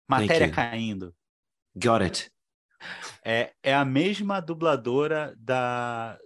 matéria 0.07 0.49
caindo, 0.51 1.15
Got 1.81 2.01
it. 2.03 2.31
é, 3.23 3.53
é 3.63 3.73
a 3.73 3.83
mesma 3.85 4.39
dubladora 4.39 5.35
da, 5.37 6.17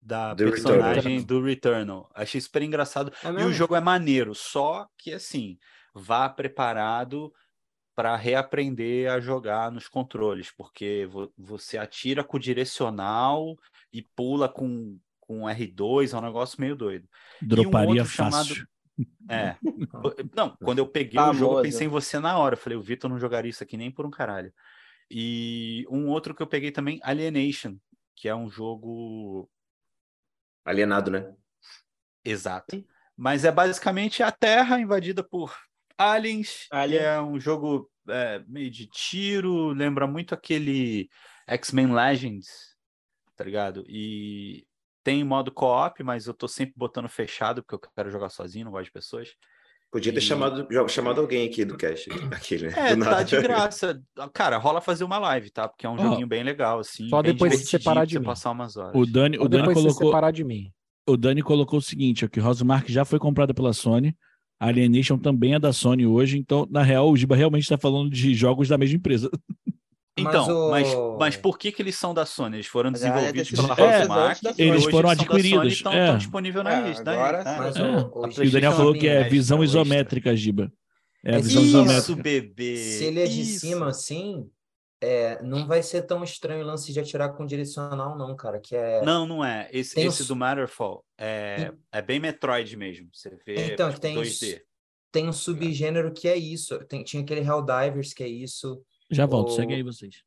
da 0.00 0.34
Do 0.34 0.44
personagem 0.44 1.18
Returnal. 1.18 1.24
do 1.26 1.42
Returnal. 1.44 2.10
Achei 2.14 2.40
super 2.40 2.62
engraçado. 2.62 3.12
É 3.24 3.28
E 3.42 3.44
o 3.44 3.52
jogo 3.52 3.74
é 3.74 3.80
maneiro, 3.80 4.34
só 4.34 4.86
que 4.98 5.12
assim, 5.12 5.58
vá 5.94 6.28
preparado 6.28 7.32
para 7.94 8.16
reaprender 8.16 9.10
a 9.12 9.20
jogar 9.20 9.70
nos 9.70 9.86
controles, 9.86 10.50
porque 10.50 11.06
vo- 11.10 11.30
você 11.36 11.76
atira 11.76 12.24
com 12.24 12.38
o 12.38 12.40
direcional 12.40 13.54
e 13.92 14.00
pula 14.00 14.48
com, 14.48 14.98
com 15.20 15.42
R2, 15.42 16.14
é 16.14 16.16
um 16.16 16.22
negócio 16.22 16.58
meio 16.60 16.74
doido. 16.74 17.06
Droparia 17.40 18.00
outro 18.02 18.06
chamado- 18.06 18.48
fácil. 18.48 18.66
É. 19.28 19.56
Não, 20.34 20.56
quando 20.64 20.78
eu 20.78 20.86
peguei 20.86 21.20
o 21.20 21.34
jogo, 21.34 21.58
eu 21.58 21.62
pensei 21.62 21.86
em 21.86 21.90
você 21.90 22.18
na 22.18 22.38
hora. 22.38 22.54
Eu 22.54 22.58
falei, 22.58 22.78
o 22.78 22.82
Vitor 22.82 23.10
não 23.10 23.18
jogaria 23.18 23.50
isso 23.50 23.62
aqui 23.62 23.76
nem 23.76 23.90
por 23.90 24.06
um 24.06 24.10
caralho. 24.10 24.52
E 25.14 25.84
um 25.90 26.08
outro 26.08 26.34
que 26.34 26.42
eu 26.42 26.46
peguei 26.46 26.72
também, 26.72 26.98
Alienation, 27.02 27.76
que 28.16 28.28
é 28.28 28.34
um 28.34 28.48
jogo 28.48 29.46
Alienado, 30.64 31.10
né? 31.10 31.34
Exato. 32.24 32.82
Mas 33.14 33.44
é 33.44 33.52
basicamente 33.52 34.22
a 34.22 34.32
Terra 34.32 34.80
invadida 34.80 35.22
por 35.22 35.54
aliens. 35.98 36.66
Alien. 36.70 37.02
É 37.02 37.20
um 37.20 37.38
jogo 37.38 37.90
é, 38.08 38.42
meio 38.46 38.70
de 38.70 38.86
tiro, 38.86 39.68
lembra 39.68 40.06
muito 40.06 40.34
aquele 40.34 41.10
X-Men 41.46 41.92
Legends, 41.92 42.74
tá 43.36 43.44
ligado? 43.44 43.84
E 43.86 44.66
tem 45.04 45.22
modo 45.24 45.52
co-op, 45.52 46.02
mas 46.02 46.26
eu 46.26 46.32
tô 46.32 46.48
sempre 46.48 46.74
botando 46.76 47.08
fechado 47.08 47.62
porque 47.62 47.74
eu 47.74 47.90
quero 47.94 48.10
jogar 48.10 48.30
sozinho, 48.30 48.64
não 48.64 48.72
gosto 48.72 48.86
de 48.86 48.92
pessoas. 48.92 49.28
Podia 49.92 50.10
ter 50.12 50.18
E- 50.20 50.22
chamado, 50.22 50.66
chamado 50.88 51.20
alguém 51.20 51.46
aqui 51.46 51.64
do 51.66 51.76
cast. 51.76 52.08
Aquele, 52.32 52.68
né? 52.68 52.74
É, 52.92 52.96
Do 52.96 53.04
tá 53.04 53.22
de 53.22 53.40
graça. 53.40 54.00
Cara, 54.32 54.56
rola 54.56 54.80
fazer 54.80 55.04
uma 55.04 55.18
live, 55.18 55.50
tá? 55.50 55.68
Porque 55.68 55.86
é 55.86 55.88
um 55.90 55.92
Ó, 55.94 55.98
joguinho 55.98 56.26
bem 56.26 56.42
legal, 56.42 56.78
assim. 56.78 57.08
só 57.10 57.20
depois 57.20 57.52
divertidinho 57.52 57.80
separar 57.80 58.06
de 58.06 58.18
mim. 58.18 58.24
passar 58.24 58.50
umas 58.52 58.76
horas. 58.76 58.92
O 58.94 59.04
Dani, 59.04 59.38
o 59.38 59.46
Dani 59.48 59.74
colocou, 59.74 60.06
separar 60.06 60.30
de 60.30 60.42
mim. 60.42 60.72
o 61.06 61.14
Dani 61.16 61.42
colocou 61.42 61.78
o 61.78 61.82
seguinte, 61.82 62.24
ó, 62.24 62.28
que 62.28 62.40
Rosemark 62.40 62.88
já 62.90 63.04
foi 63.04 63.18
comprada 63.18 63.52
pela 63.52 63.74
Sony, 63.74 64.16
a 64.58 64.68
Alienation 64.68 65.18
também 65.18 65.54
é 65.54 65.58
da 65.58 65.72
Sony 65.74 66.06
hoje, 66.06 66.38
então, 66.38 66.66
na 66.70 66.82
real, 66.82 67.10
o 67.10 67.16
Giba 67.16 67.36
realmente 67.36 67.64
está 67.64 67.76
falando 67.76 68.08
de 68.08 68.32
jogos 68.34 68.68
da 68.68 68.78
mesma 68.78 68.96
empresa. 68.96 69.28
Então, 70.16 70.68
mas, 70.70 70.92
o- 70.92 71.16
mas 71.18 71.36
por 71.36 71.58
que, 71.58 71.72
que 71.72 71.80
eles 71.80 71.96
são 71.96 72.12
da 72.12 72.26
Sony? 72.26 72.56
Eles 72.56 72.66
foram 72.66 72.90
Mas 72.90 73.00
ter 73.00 73.10
desenvolvidos 73.10 73.50
pela 73.50 73.74
É, 73.74 73.98
House 73.98 74.08
Mark 74.08 74.42
da 74.42 74.50
e 74.50 74.54
Sony. 74.54 74.68
Eles 74.68 74.82
hoje 74.82 74.90
foram 74.90 75.08
e 75.08 75.12
adquiridos, 75.12 75.72
estão 75.72 75.92
é. 75.92 76.16
disponíveis 76.16 76.64
na 76.64 76.72
É, 76.72 76.88
lista. 76.88 77.10
agora- 77.10 77.44
né? 77.44 77.56
Mas 77.58 77.76
É. 77.76 77.82
o, 77.82 78.46
o 78.48 78.50
Daniel 78.50 78.72
falou 78.72 78.92
que 78.92 79.08
é 79.08 79.24
visão 79.24 79.64
isométrica, 79.64 80.36
Giba. 80.36 80.70
É 81.24 81.36
a 81.36 81.38
visão 81.38 81.62
Isso, 81.62 81.70
isométrica. 81.78 82.22
bebê. 82.22 82.76
Se 82.76 83.04
ele 83.04 83.20
é 83.20 83.26
de 83.26 83.40
isso. 83.40 83.60
cima, 83.60 83.88
assim, 83.88 84.50
é, 85.00 85.40
não 85.42 85.66
vai 85.66 85.82
ser 85.82 86.02
tão 86.02 86.22
estranho 86.22 86.62
o 86.62 86.66
lance 86.66 86.92
de 86.92 87.00
atirar 87.00 87.32
com 87.34 87.46
direcional, 87.46 88.18
não, 88.18 88.36
cara. 88.36 88.60
Que 88.60 88.76
é. 88.76 89.02
Não, 89.04 89.26
não 89.26 89.42
é. 89.44 89.68
Esse, 89.72 89.94
Tem 89.94 90.06
esse 90.06 90.20
os- 90.22 90.28
do 90.28 90.36
Matterfall 90.36 91.02
é, 91.18 91.72
é 91.90 92.02
bem 92.02 92.20
Metroid 92.20 92.76
mesmo. 92.76 93.08
Você 93.12 93.30
vê 93.46 93.72
Então, 93.72 93.88
tipo, 93.88 94.00
tem 94.00 94.18
os- 94.18 94.28
2D. 94.28 94.60
Tem 95.10 95.28
um 95.28 95.32
subgênero 95.32 96.12
que 96.12 96.26
é 96.28 96.36
isso. 96.36 96.78
Tem, 96.86 97.02
tinha 97.02 97.22
aquele 97.22 97.40
Helldivers 97.40 98.12
que 98.12 98.22
é 98.24 98.28
isso. 98.28 98.82
Já 99.12 99.26
volto, 99.26 99.48
O- 99.50 99.52
segue 99.52 99.74
aí 99.74 99.82
vocês. 99.82 100.24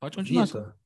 Pode 0.00 0.16
continuar. 0.16 0.44
Vitor, 0.46 0.76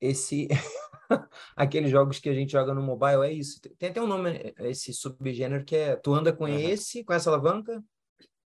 esse. 0.00 0.48
Aqueles 1.56 1.90
jogos 1.90 2.18
que 2.18 2.28
a 2.28 2.34
gente 2.34 2.52
joga 2.52 2.74
no 2.74 2.82
mobile 2.82 3.22
é 3.24 3.32
isso. 3.32 3.60
Tem 3.78 3.90
até 3.90 4.00
um 4.00 4.06
nome, 4.06 4.54
esse 4.58 4.92
subgênero, 4.92 5.64
que 5.64 5.76
é 5.76 5.96
tu 5.96 6.12
anda 6.14 6.32
com 6.32 6.44
Aham. 6.46 6.58
esse, 6.58 7.04
com 7.04 7.12
essa 7.12 7.30
alavanca, 7.30 7.82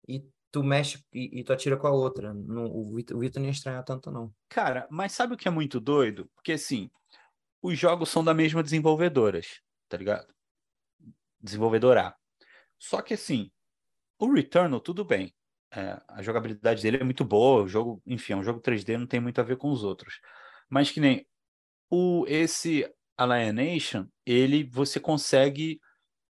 e 0.07 0.25
tu 0.51 0.63
mexe 0.63 1.03
e, 1.13 1.39
e 1.39 1.43
tu 1.43 1.53
atira 1.53 1.77
com 1.77 1.87
a 1.87 1.91
outra. 1.91 2.33
Não, 2.33 2.65
o 2.65 2.95
Vitor 2.95 3.17
não 3.39 3.45
ia 3.45 3.51
estranhar 3.51 3.83
tanto, 3.83 4.11
não. 4.11 4.33
Cara, 4.49 4.87
mas 4.89 5.11
sabe 5.13 5.33
o 5.33 5.37
que 5.37 5.47
é 5.47 5.51
muito 5.51 5.79
doido? 5.79 6.29
Porque 6.35 6.53
assim, 6.53 6.89
os 7.61 7.77
jogos 7.77 8.09
são 8.09 8.23
da 8.23 8.33
mesma 8.33 8.63
desenvolvedoras, 8.63 9.61
tá 9.87 9.97
ligado? 9.97 10.33
Desenvolvedora 11.39 12.07
A. 12.07 12.15
Só 12.79 13.01
que 13.01 13.13
assim, 13.13 13.51
o 14.19 14.31
Returnal, 14.33 14.79
tudo 14.79 15.05
bem. 15.05 15.33
É, 15.77 16.01
a 16.07 16.23
jogabilidade 16.23 16.81
dele 16.81 16.97
é 16.97 17.03
muito 17.03 17.23
boa, 17.23 17.61
o 17.63 17.67
jogo, 17.67 18.01
enfim, 18.05 18.33
é 18.33 18.35
um 18.35 18.43
jogo 18.43 18.59
3D, 18.59 18.97
não 18.97 19.05
tem 19.05 19.19
muito 19.19 19.39
a 19.39 19.43
ver 19.43 19.57
com 19.57 19.69
os 19.69 19.83
outros. 19.83 20.19
Mas 20.69 20.89
que 20.91 20.99
nem 20.99 21.27
o 21.89 22.25
esse 22.27 22.89
Alienation, 23.17 24.07
ele 24.25 24.63
você 24.63 24.99
consegue 24.99 25.79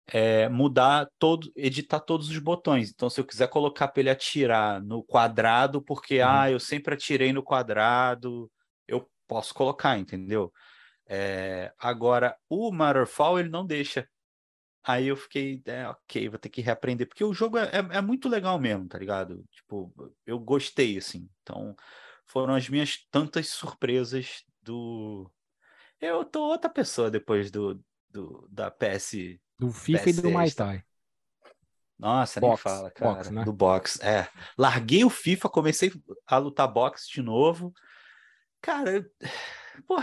é, 0.07 0.49
mudar 0.49 1.07
todo, 1.19 1.51
editar 1.55 1.99
todos 1.99 2.29
os 2.29 2.37
botões. 2.39 2.91
Então, 2.91 3.09
se 3.09 3.19
eu 3.21 3.25
quiser 3.25 3.47
colocar 3.49 3.87
para 3.89 4.01
ele 4.01 4.09
atirar 4.09 4.81
no 4.81 5.03
quadrado, 5.03 5.81
porque 5.81 6.19
Uhum. 6.19 6.27
ah, 6.27 6.51
eu 6.51 6.59
sempre 6.59 6.93
atirei 6.95 7.33
no 7.33 7.43
quadrado, 7.43 8.51
eu 8.87 9.09
posso 9.27 9.53
colocar, 9.53 9.97
entendeu? 9.97 10.51
É, 11.07 11.73
agora, 11.79 12.37
o 12.49 12.71
Matterfall 12.71 13.39
ele 13.39 13.49
não 13.49 13.65
deixa. 13.65 14.07
Aí 14.83 15.07
eu 15.07 15.15
fiquei, 15.15 15.61
é, 15.65 15.87
ok, 15.87 16.27
vou 16.29 16.37
ter 16.37 16.49
que 16.49 16.61
reaprender, 16.61 17.07
porque 17.07 17.23
o 17.23 17.33
jogo 17.33 17.57
é, 17.57 17.63
é, 17.67 17.97
é 17.97 18.01
muito 18.01 18.27
legal 18.27 18.59
mesmo, 18.59 18.87
tá 18.87 18.97
ligado? 18.97 19.43
Tipo, 19.49 19.93
eu 20.25 20.37
gostei, 20.37 20.97
assim. 20.97 21.29
Então, 21.41 21.75
foram 22.25 22.53
as 22.53 22.67
minhas 22.67 23.07
tantas 23.09 23.47
surpresas 23.47 24.43
do. 24.61 25.31
Eu 26.01 26.25
tô 26.25 26.43
outra 26.43 26.69
pessoa 26.69 27.09
depois 27.09 27.49
do, 27.49 27.81
do 28.09 28.45
da 28.51 28.69
PS. 28.69 29.39
Do 29.57 29.71
FIFA 29.71 30.09
e 30.09 30.13
do 30.13 30.21
PS 30.23 30.35
extra. 30.43 30.65
Thai. 30.65 30.83
Nossa, 31.97 32.41
nem 32.41 32.49
Box, 32.49 32.61
fala, 32.61 32.91
cara. 32.91 33.13
box, 33.13 33.29
né? 33.31 33.43
Do 33.45 33.53
box, 33.53 33.99
é. 34.01 34.29
Larguei 34.57 35.05
o 35.05 35.09
FIFA, 35.09 35.47
comecei 35.47 35.93
a 36.27 36.37
lutar 36.37 36.67
boxe 36.67 37.09
de 37.09 37.21
novo. 37.21 37.73
Cara, 38.59 38.97
eu- 38.97 39.05
pô, 39.87 39.95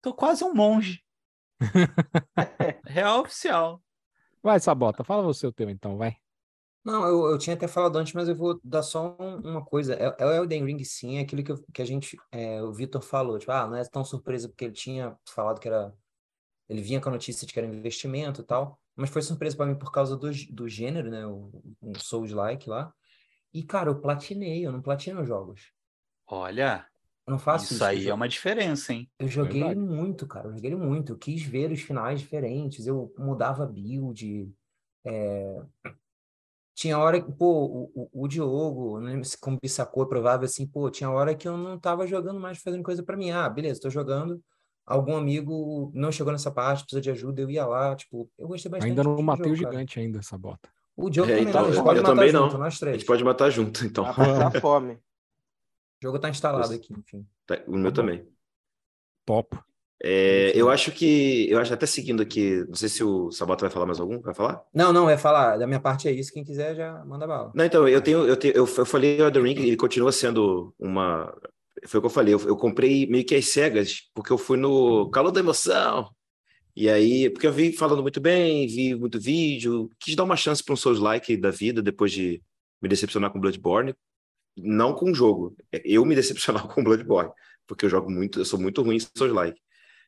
tô 0.00 0.14
quase 0.14 0.42
um 0.42 0.54
monge. 0.54 1.04
Real 2.86 3.20
oficial. 3.20 3.80
Vai, 4.42 4.58
Sabota, 4.60 5.04
fala 5.04 5.22
você 5.22 5.46
o 5.46 5.52
teu 5.52 5.68
então, 5.70 5.96
vai. 5.98 6.16
Não, 6.84 7.04
eu, 7.04 7.32
eu 7.32 7.38
tinha 7.38 7.56
até 7.56 7.66
falado 7.66 7.96
antes, 7.96 8.12
mas 8.12 8.28
eu 8.28 8.36
vou 8.36 8.60
dar 8.62 8.82
só 8.82 9.16
um- 9.18 9.40
uma 9.40 9.64
coisa. 9.64 9.94
É, 9.94 10.14
é 10.20 10.26
o 10.26 10.32
Elden 10.32 10.64
Ring, 10.64 10.84
sim, 10.84 11.18
é 11.18 11.20
aquilo 11.22 11.42
que, 11.42 11.50
eu- 11.50 11.64
que 11.74 11.82
a 11.82 11.84
gente, 11.84 12.16
é, 12.30 12.62
o 12.62 12.72
Vitor 12.72 13.02
falou, 13.02 13.38
tipo, 13.38 13.50
ah, 13.50 13.66
não 13.66 13.76
é 13.76 13.84
tão 13.84 14.04
surpresa 14.04 14.48
porque 14.48 14.64
ele 14.66 14.72
tinha 14.72 15.16
falado 15.28 15.60
que 15.60 15.66
era, 15.68 15.92
ele 16.68 16.82
vinha 16.82 17.00
com 17.00 17.08
a 17.10 17.12
notícia 17.12 17.46
de 17.46 17.52
que 17.52 17.58
era 17.60 17.68
investimento 17.68 18.42
e 18.42 18.44
tal, 18.44 18.80
mas 18.96 19.10
foi 19.10 19.22
surpresa 19.22 19.56
para 19.56 19.66
mim 19.66 19.76
por 19.78 19.92
causa 19.92 20.16
do, 20.16 20.30
do 20.52 20.68
gênero, 20.68 21.10
né, 21.10 21.26
o, 21.26 21.50
o 21.82 21.98
Souls-like 22.00 22.68
lá. 22.70 22.92
E, 23.54 23.62
cara, 23.64 23.90
eu 23.90 24.00
platinei, 24.00 24.66
eu 24.66 24.72
não 24.72 24.82
platino 24.82 25.22
os 25.22 25.28
jogos. 25.28 25.72
Olha, 26.28 26.88
Eu 27.26 27.32
não 27.32 27.38
faço 27.38 27.64
isso 27.64 27.74
isso. 27.74 27.84
aí 27.84 28.08
é 28.08 28.14
uma 28.14 28.28
diferença, 28.28 28.92
hein? 28.92 29.10
Eu 29.18 29.26
joguei 29.28 29.60
Verdade. 29.62 29.80
muito, 29.80 30.26
cara. 30.26 30.48
Eu 30.48 30.54
joguei 30.54 30.74
muito. 30.76 31.12
Eu 31.12 31.18
quis 31.18 31.42
ver 31.42 31.72
os 31.72 31.80
finais 31.80 32.20
diferentes. 32.20 32.86
Eu 32.86 33.12
mudava 33.18 33.66
build. 33.66 34.52
é, 35.04 35.62
Tinha 36.74 36.98
hora 36.98 37.20
que, 37.20 37.32
pô, 37.32 37.64
o, 37.94 38.08
o, 38.12 38.24
o 38.24 38.28
Diogo, 38.28 39.00
não 39.00 39.06
lembro 39.06 39.24
se 39.24 39.38
como 39.38 39.58
Bissacô 39.60 40.02
é 40.02 40.06
provável 40.08 40.44
assim, 40.44 40.66
pô, 40.66 40.90
tinha 40.90 41.10
hora 41.10 41.34
que 41.34 41.48
eu 41.48 41.56
não 41.56 41.78
tava 41.78 42.06
jogando 42.06 42.38
mais, 42.38 42.58
fazendo 42.58 42.82
coisa 42.82 43.02
pra 43.02 43.16
mim. 43.16 43.30
Ah, 43.30 43.48
beleza, 43.48 43.80
tô 43.80 43.88
jogando. 43.90 44.42
Algum 44.84 45.16
amigo 45.16 45.90
não 45.94 46.12
chegou 46.12 46.32
nessa 46.32 46.50
parte, 46.50 46.82
precisa 46.84 47.00
de 47.00 47.10
ajuda, 47.10 47.40
eu 47.40 47.50
ia 47.50 47.66
lá. 47.66 47.96
Tipo, 47.96 48.30
eu 48.38 48.46
gostei 48.46 48.70
bastante 48.70 48.90
Ainda 48.90 49.02
não 49.02 49.20
matei 49.22 49.50
o 49.50 49.54
jogo, 49.56 49.62
cara. 49.64 49.72
gigante 49.72 49.98
ainda, 49.98 50.22
Sabota. 50.22 50.68
O 50.94 51.10
Diogo 51.10 51.30
É, 51.32 51.38
também 51.38 51.48
então, 51.48 51.62
não, 51.62 51.68
a 51.68 51.72
gente 51.72 51.78
eu- 51.78 51.84
pode 51.84 51.98
eu 51.98 52.02
matar 52.02 52.14
também 52.14 52.30
junto, 52.30 52.52
não. 52.52 52.58
nós 52.60 52.76
A 52.76 52.78
três. 52.78 52.96
gente 52.98 53.06
pode 53.06 53.24
matar 53.24 53.50
junto, 53.50 53.84
então. 53.84 54.04
Vai 54.04 54.14
passar 54.14 54.60
fome. 54.60 54.98
O 56.02 56.06
jogo 56.06 56.18
tá 56.18 56.28
instalado 56.28 56.74
aqui, 56.74 56.92
enfim. 56.92 57.26
Tá, 57.46 57.62
O 57.66 57.76
meu 57.76 57.92
também. 57.92 58.26
Topo. 59.24 59.62
É, 60.02 60.52
eu 60.54 60.68
acho 60.68 60.92
que. 60.92 61.48
Eu 61.50 61.58
acho 61.58 61.72
até 61.72 61.86
seguindo 61.86 62.22
aqui. 62.22 62.64
Não 62.68 62.74
sei 62.74 62.88
se 62.88 63.02
o 63.02 63.30
Sabota 63.30 63.64
vai 63.64 63.70
falar 63.70 63.86
mais 63.86 63.98
algum. 63.98 64.20
Vai 64.20 64.34
falar? 64.34 64.62
Não, 64.72 64.92
não, 64.92 65.08
é 65.08 65.16
falar. 65.16 65.56
Da 65.56 65.66
minha 65.66 65.80
parte 65.80 66.06
é 66.06 66.12
isso. 66.12 66.32
Quem 66.32 66.44
quiser 66.44 66.76
já 66.76 67.04
manda 67.04 67.26
bala. 67.26 67.50
Não, 67.54 67.64
então, 67.64 67.88
eu 67.88 68.00
tenho. 68.00 68.26
Eu, 68.26 68.36
tenho, 68.36 68.54
eu, 68.54 68.66
eu 68.66 68.86
falei 68.86 69.20
o 69.20 69.30
The 69.30 69.40
Ring, 69.40 69.58
ele 69.58 69.76
continua 69.76 70.12
sendo 70.12 70.74
uma. 70.78 71.34
Foi 71.86 71.98
o 71.98 72.02
que 72.02 72.06
eu 72.06 72.10
falei. 72.10 72.34
Eu, 72.34 72.40
eu 72.40 72.56
comprei 72.56 73.06
meio 73.06 73.24
que 73.24 73.34
as 73.34 73.46
cegas, 73.46 74.02
porque 74.14 74.32
eu 74.32 74.38
fui 74.38 74.58
no 74.58 75.08
calor 75.10 75.30
da 75.30 75.40
emoção. 75.40 76.10
E 76.74 76.90
aí, 76.90 77.30
porque 77.30 77.46
eu 77.46 77.52
vi 77.52 77.72
falando 77.72 78.02
muito 78.02 78.20
bem, 78.20 78.66
vi 78.66 78.94
muito 78.94 79.18
vídeo, 79.18 79.88
quis 79.98 80.14
dar 80.14 80.24
uma 80.24 80.36
chance 80.36 80.62
para 80.62 80.74
um 80.74 80.76
Souls-like 80.76 81.34
da 81.38 81.50
vida 81.50 81.80
depois 81.80 82.12
de 82.12 82.42
me 82.82 82.88
decepcionar 82.88 83.30
com 83.30 83.40
Bloodborne. 83.40 83.94
Não 84.56 84.94
com 84.94 85.10
o 85.10 85.14
jogo, 85.14 85.56
eu 85.84 86.04
me 86.04 86.14
decepcionar 86.14 86.66
com 86.72 86.82
Bloodborne, 86.82 87.30
porque 87.66 87.84
eu 87.84 87.90
jogo 87.90 88.10
muito, 88.10 88.40
eu 88.40 88.44
sou 88.44 88.58
muito 88.58 88.82
ruim 88.82 88.96
em 88.96 89.00
Souls-like. 89.00 89.60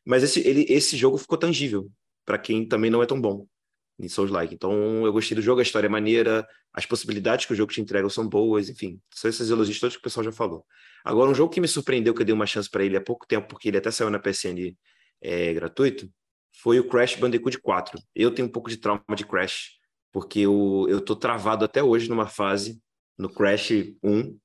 Mas 0.05 0.23
esse, 0.23 0.39
ele, 0.47 0.65
esse 0.69 0.97
jogo 0.97 1.17
ficou 1.17 1.37
tangível 1.37 1.89
para 2.25 2.37
quem 2.37 2.67
também 2.67 2.89
não 2.89 3.03
é 3.03 3.05
tão 3.05 3.19
bom 3.19 3.45
em 3.99 4.07
Souls-like. 4.07 4.53
Então 4.53 5.05
eu 5.05 5.11
gostei 5.11 5.35
do 5.35 5.41
jogo, 5.41 5.59
a 5.59 5.63
história 5.63 5.87
é 5.87 5.89
maneira, 5.89 6.47
as 6.73 6.85
possibilidades 6.85 7.45
que 7.45 7.53
o 7.53 7.55
jogo 7.55 7.71
te 7.71 7.81
entrega 7.81 8.09
são 8.09 8.27
boas, 8.27 8.69
enfim, 8.69 8.99
são 9.13 9.29
esses 9.29 9.49
elogios 9.49 9.79
todos 9.79 9.95
que 9.95 9.99
o 9.99 10.03
pessoal 10.03 10.23
já 10.23 10.31
falou. 10.31 10.65
Agora, 11.03 11.29
um 11.29 11.35
jogo 11.35 11.53
que 11.53 11.61
me 11.61 11.67
surpreendeu, 11.67 12.13
que 12.13 12.21
eu 12.21 12.25
dei 12.25 12.33
uma 12.33 12.45
chance 12.45 12.69
para 12.69 12.83
ele 12.83 12.97
há 12.97 13.01
pouco 13.01 13.27
tempo, 13.27 13.47
porque 13.47 13.67
ele 13.67 13.77
até 13.77 13.91
saiu 13.91 14.09
na 14.09 14.19
PSN 14.19 14.75
é, 15.21 15.53
gratuito, 15.53 16.09
foi 16.61 16.79
o 16.79 16.87
Crash 16.87 17.15
Bandicoot 17.15 17.59
4. 17.59 17.99
Eu 18.15 18.31
tenho 18.31 18.47
um 18.47 18.51
pouco 18.51 18.69
de 18.69 18.77
trauma 18.77 19.03
de 19.15 19.25
Crash, 19.25 19.71
porque 20.11 20.39
eu, 20.39 20.85
eu 20.89 21.01
tô 21.01 21.15
travado 21.15 21.65
até 21.65 21.83
hoje 21.83 22.09
numa 22.09 22.27
fase, 22.27 22.79
no 23.19 23.29
Crash 23.29 23.71
1, 24.01 24.37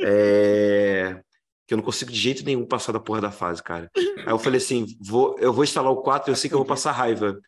é, 0.00 1.22
que 1.66 1.72
eu 1.72 1.76
não 1.76 1.84
consigo 1.84 2.10
de 2.10 2.18
jeito 2.18 2.44
nenhum 2.44 2.66
passar 2.66 2.92
da 2.92 2.98
porra 2.98 3.20
da 3.20 3.30
fase, 3.30 3.62
cara. 3.62 3.88
Aí 3.96 4.32
eu 4.32 4.38
falei 4.38 4.58
assim, 4.58 4.84
vou, 5.00 5.38
eu 5.38 5.52
vou 5.52 5.62
instalar 5.62 5.92
o 5.92 6.02
4 6.02 6.28
e 6.28 6.32
eu 6.32 6.36
sei 6.36 6.50
que 6.50 6.54
eu 6.54 6.58
vou 6.58 6.66
passar 6.66 6.90
raiva. 6.90 7.40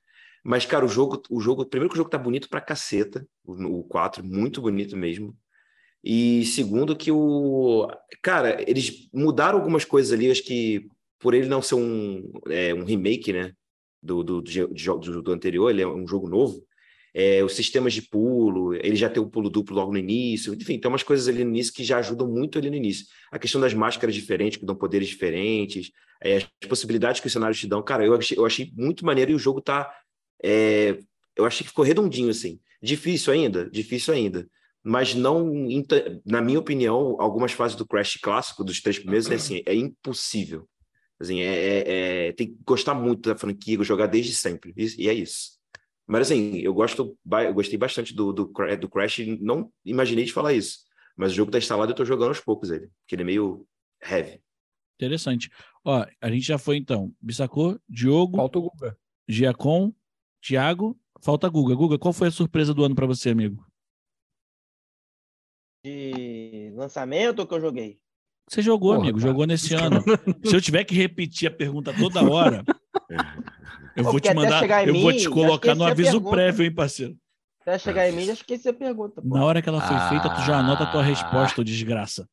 Mas, 0.45 0.65
cara, 0.65 0.85
o 0.85 0.89
jogo, 0.89 1.21
o 1.29 1.41
jogo, 1.41 1.67
primeiro 1.67 1.91
que 1.91 1.97
o 1.97 1.99
jogo 1.99 2.09
tá 2.09 2.17
bonito 2.17 2.49
pra 2.49 2.61
caceta, 2.61 3.27
o, 3.45 3.81
o 3.81 3.85
4, 3.85 4.25
muito 4.25 4.63
bonito 4.63 4.97
mesmo. 4.97 5.37
E 6.03 6.47
segundo 6.47 6.97
que 6.97 7.11
o... 7.11 7.87
Cara, 8.23 8.63
eles 8.67 9.09
mudaram 9.13 9.59
algumas 9.59 9.85
coisas 9.85 10.13
ali, 10.13 10.31
acho 10.31 10.45
que 10.45 10.87
por 11.19 11.35
ele 11.35 11.49
não 11.49 11.61
ser 11.61 11.75
um, 11.75 12.31
é, 12.49 12.73
um 12.73 12.85
remake, 12.85 13.33
né, 13.33 13.53
do, 14.03 14.23
do, 14.23 14.41
do, 14.41 15.23
do 15.23 15.33
anterior, 15.33 15.69
ele 15.69 15.83
é 15.83 15.87
um 15.87 16.07
jogo 16.07 16.29
novo, 16.29 16.65
é, 17.15 17.43
os 17.43 17.55
sistemas 17.55 17.93
de 17.93 18.03
pulo, 18.03 18.75
ele 18.75 18.97
já 18.97 19.09
tem 19.09 19.23
o 19.23 19.29
pulo 19.29 19.51
duplo 19.51 19.75
logo 19.75 19.93
no 19.93 19.99
início, 19.99 20.55
enfim, 20.55 20.79
tem 20.79 20.89
umas 20.89 21.03
coisas 21.03 21.29
ali 21.29 21.45
no 21.45 21.51
início 21.51 21.73
que 21.73 21.85
já 21.85 21.99
ajudam 21.99 22.29
muito 22.29 22.59
ali 22.59 22.71
no 22.71 22.77
início. 22.77 23.07
A 23.31 23.39
questão 23.39 23.61
das 23.61 23.75
máscaras 23.75 24.15
diferentes, 24.15 24.59
que 24.59 24.67
dão 24.67 24.77
poderes 24.77 25.09
diferentes, 25.09 25.91
é, 26.23 26.37
as 26.37 26.45
possibilidades 26.69 27.21
que 27.21 27.27
os 27.27 27.33
cenários 27.33 27.59
te 27.59 27.67
dão, 27.67 27.83
cara, 27.83 28.05
eu 28.05 28.15
achei, 28.15 28.39
eu 28.39 28.47
achei 28.47 28.71
muito 28.77 29.05
maneiro 29.05 29.33
e 29.33 29.35
o 29.35 29.39
jogo 29.39 29.61
tá. 29.61 29.93
É, 30.43 30.99
eu 31.37 31.45
achei 31.45 31.65
que 31.65 31.71
ficou 31.71 31.85
redondinho, 31.85 32.31
assim. 32.31 32.61
Difícil 32.83 33.33
ainda, 33.33 33.69
difícil 33.71 34.15
ainda. 34.15 34.49
Mas 34.83 35.15
não, 35.15 35.53
na 36.25 36.41
minha 36.41 36.59
opinião, 36.59 37.17
algumas 37.21 37.53
fases 37.53 37.77
do 37.77 37.87
Crash 37.87 38.19
clássico, 38.23 38.65
dos 38.65 38.81
três 38.81 38.99
primeiros, 38.99 39.31
é, 39.31 39.35
assim, 39.35 39.63
é 39.67 39.75
impossível. 39.75 40.67
Assim, 41.21 41.41
é, 41.41 41.55
é, 41.55 42.29
é, 42.29 42.33
tem 42.33 42.47
que 42.47 42.57
gostar 42.67 42.95
muito 42.95 43.29
da 43.29 43.37
franquia, 43.37 43.83
jogar 43.83 44.07
desde 44.07 44.35
sempre. 44.35 44.73
E, 44.75 45.05
e 45.05 45.09
é 45.09 45.13
isso. 45.13 45.60
Mas 46.11 46.23
assim, 46.23 46.57
eu 46.57 46.75
gosto, 46.75 47.17
eu 47.45 47.55
gostei 47.55 47.79
bastante 47.79 48.13
do, 48.13 48.33
do, 48.33 48.53
do 48.81 48.89
Crash, 48.89 49.19
não 49.41 49.73
imaginei 49.85 50.25
de 50.25 50.33
falar 50.33 50.53
isso. 50.53 50.81
Mas 51.17 51.31
o 51.31 51.35
jogo 51.37 51.53
tá 51.53 51.59
instalado 51.59 51.89
e 51.89 51.93
eu 51.93 51.97
tô 51.97 52.05
jogando 52.05 52.31
aos 52.31 52.41
poucos 52.41 52.69
ele, 52.69 52.89
porque 53.01 53.15
ele 53.15 53.23
é 53.23 53.25
meio 53.25 53.65
heavy. 54.03 54.43
Interessante. 54.97 55.49
Ó, 55.85 56.05
a 56.21 56.31
gente 56.33 56.45
já 56.45 56.59
foi 56.59 56.79
então. 56.79 57.15
Bissacô, 57.21 57.79
Diogo. 57.89 58.39
Falta 58.39 58.59
o 58.59 58.63
Guga. 58.63 58.99
Giacom, 59.29 59.95
Thiago, 60.43 60.99
falta 61.23 61.49
Guga. 61.49 61.77
Guga, 61.77 61.97
qual 61.97 62.13
foi 62.13 62.27
a 62.27 62.33
surpresa 62.33 62.75
do 62.75 62.85
ano 62.85 62.97
para 62.97 63.07
você, 63.07 63.31
amigo? 63.31 63.65
De 65.85 66.73
lançamento 66.75 67.47
que 67.47 67.55
eu 67.55 67.61
joguei? 67.61 68.01
Você 68.49 68.63
jogou, 68.63 68.95
Porra, 68.95 69.05
amigo, 69.05 69.19
cara. 69.21 69.31
jogou 69.31 69.47
nesse 69.47 69.75
ano. 69.75 70.03
Se 70.45 70.57
eu 70.57 70.61
tiver 70.61 70.83
que 70.83 70.95
repetir 70.97 71.49
a 71.49 71.55
pergunta 71.55 71.95
toda 71.97 72.29
hora, 72.29 72.65
eu 73.97 74.05
vou 74.05 74.21
te 74.21 74.33
mandar, 74.33 74.87
eu 74.87 74.93
mim, 74.93 75.03
vou 75.03 75.13
te 75.13 75.29
colocar 75.29 75.75
no 75.75 75.85
aviso 75.85 76.21
prévio, 76.23 76.65
hein, 76.65 76.75
parceiro. 76.75 77.17
Até 77.61 77.79
chegar 77.79 78.09
em 78.09 78.13
mim, 78.13 78.25
já 78.25 78.33
esqueci 78.33 78.69
a 78.69 78.73
pergunta. 78.73 79.21
Pô. 79.21 79.29
Na 79.29 79.45
hora 79.45 79.61
que 79.61 79.69
ela 79.69 79.81
foi 79.81 79.97
ah... 79.97 80.09
feita, 80.09 80.35
tu 80.35 80.41
já 80.43 80.59
anota 80.59 80.85
a 80.85 80.91
tua 80.91 81.03
resposta, 81.03 81.63
desgraça. 81.63 82.29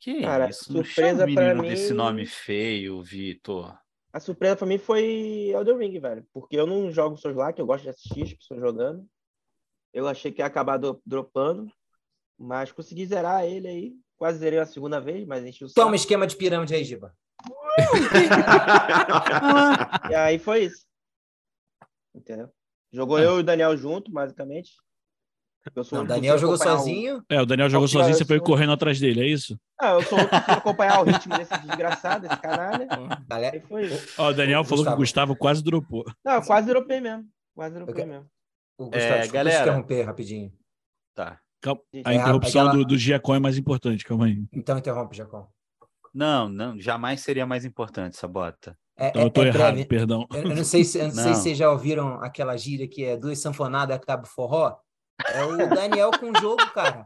Que 0.00 0.22
Cara, 0.22 0.48
isso? 0.48 0.72
surpresa 0.72 1.26
para 1.26 1.54
mim 1.54 1.68
desse 1.68 1.92
nome 1.92 2.24
feio, 2.24 3.02
Vitor. 3.02 3.76
A 4.12 4.20
surpresa 4.20 4.56
para 4.56 4.66
mim 4.66 4.78
foi 4.78 5.50
Elden 5.52 5.76
Ring, 5.76 5.98
velho, 5.98 6.26
porque 6.32 6.56
eu 6.56 6.66
não 6.66 6.90
jogo 6.90 7.16
Souls 7.16 7.36
lá, 7.36 7.52
que 7.52 7.60
eu 7.60 7.66
gosto 7.66 7.82
de 7.82 7.90
assistir 7.90 8.22
as 8.22 8.32
pessoas 8.34 8.60
jogando. 8.60 9.06
Eu 9.92 10.06
achei 10.06 10.30
que 10.30 10.40
ia 10.40 10.46
acabar 10.46 10.78
dropando, 11.04 11.70
mas 12.38 12.70
consegui 12.72 13.04
zerar 13.06 13.44
ele 13.44 13.66
aí. 13.66 13.92
Quase 14.16 14.38
zerei 14.38 14.58
a 14.58 14.66
segunda 14.66 15.00
vez, 15.00 15.26
mas 15.26 15.44
enchi 15.44 15.64
o 15.64 15.72
Toma 15.72 15.94
esquema 15.94 16.26
de 16.26 16.36
pirâmide 16.36 16.74
aí, 16.74 16.84
Giba. 16.84 17.14
e 20.10 20.14
aí 20.14 20.38
foi 20.38 20.64
isso. 20.64 20.86
Entendeu? 22.14 22.50
Jogou 22.92 23.18
é. 23.18 23.24
eu 23.24 23.38
e 23.38 23.40
o 23.40 23.44
Daniel 23.44 23.76
junto, 23.76 24.10
basicamente. 24.10 24.72
o 25.76 26.04
Daniel 26.04 26.38
jogou 26.38 26.56
sozinho. 26.56 27.22
É, 27.28 27.40
o 27.40 27.46
Daniel 27.46 27.68
jogou 27.68 27.86
sozinho, 27.86 28.16
você 28.16 28.24
foi 28.24 28.40
correndo 28.40 28.72
atrás 28.72 28.98
dele, 28.98 29.20
é 29.20 29.26
isso? 29.26 29.58
Ah, 29.80 29.92
eu 29.92 30.02
sou 30.02 30.18
o 30.18 30.28
que 30.28 30.34
acompanhar 30.34 31.00
o 31.00 31.04
ritmo 31.04 31.36
desse 31.36 31.56
desgraçado, 31.58 32.26
desse 32.26 32.40
canalha. 32.40 32.88
Galera, 33.28 33.60
foi 33.68 33.86
isso. 33.86 34.14
Ó, 34.18 34.30
o 34.30 34.34
Daniel 34.34 34.64
falou 34.64 34.78
Gustavo. 34.78 34.96
que 34.96 35.00
o 35.00 35.02
Gustavo 35.02 35.36
quase 35.36 35.62
dropou. 35.62 36.04
Não, 36.24 36.42
quase 36.42 36.66
dropei 36.66 37.00
mesmo. 37.00 37.28
Quase 37.54 37.74
dropei 37.74 38.04
mesmo. 38.04 38.26
O 38.78 38.86
Gustavo, 38.86 39.14
é, 39.14 39.28
galera... 39.28 39.62
interromper 39.62 40.02
rapidinho. 40.02 40.52
Tá. 41.14 41.38
Calma. 41.60 41.80
A 42.04 42.14
interrupção 42.14 42.62
é 42.62 42.68
aquela... 42.68 42.84
do, 42.84 42.88
do 42.88 42.98
Giacom 42.98 43.34
é 43.34 43.40
mais 43.40 43.58
importante, 43.58 44.04
calma 44.04 44.26
aí. 44.26 44.44
Então 44.52 44.78
interrompe, 44.78 45.16
Giacom. 45.16 45.48
Não, 46.18 46.48
não, 46.48 46.80
jamais 46.80 47.20
seria 47.20 47.46
mais 47.46 47.64
importante, 47.64 48.16
Sabota. 48.16 48.76
É, 48.96 49.10
então 49.10 49.22
eu 49.22 49.30
tô 49.30 49.44
é, 49.44 49.46
errado, 49.46 49.74
breve. 49.74 49.84
perdão. 49.84 50.26
Eu, 50.32 50.42
eu, 50.42 50.56
não 50.56 50.64
sei 50.64 50.82
se, 50.82 50.98
eu 50.98 51.06
não, 51.06 51.14
não 51.14 51.22
sei 51.22 51.32
se 51.32 51.42
vocês 51.42 51.56
já 51.56 51.70
ouviram 51.70 52.20
aquela 52.20 52.56
gíria 52.56 52.88
que 52.88 53.04
é 53.04 53.16
duas 53.16 53.38
sanfonadas 53.38 53.96
acaba 53.96 54.26
forró. 54.26 54.74
É 55.26 55.44
o 55.44 55.56
Daniel 55.56 56.10
com 56.12 56.30
o 56.30 56.40
jogo, 56.40 56.64
cara. 56.72 57.04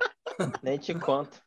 Nem 0.62 0.78
te 0.78 0.94
conto. 0.94 1.40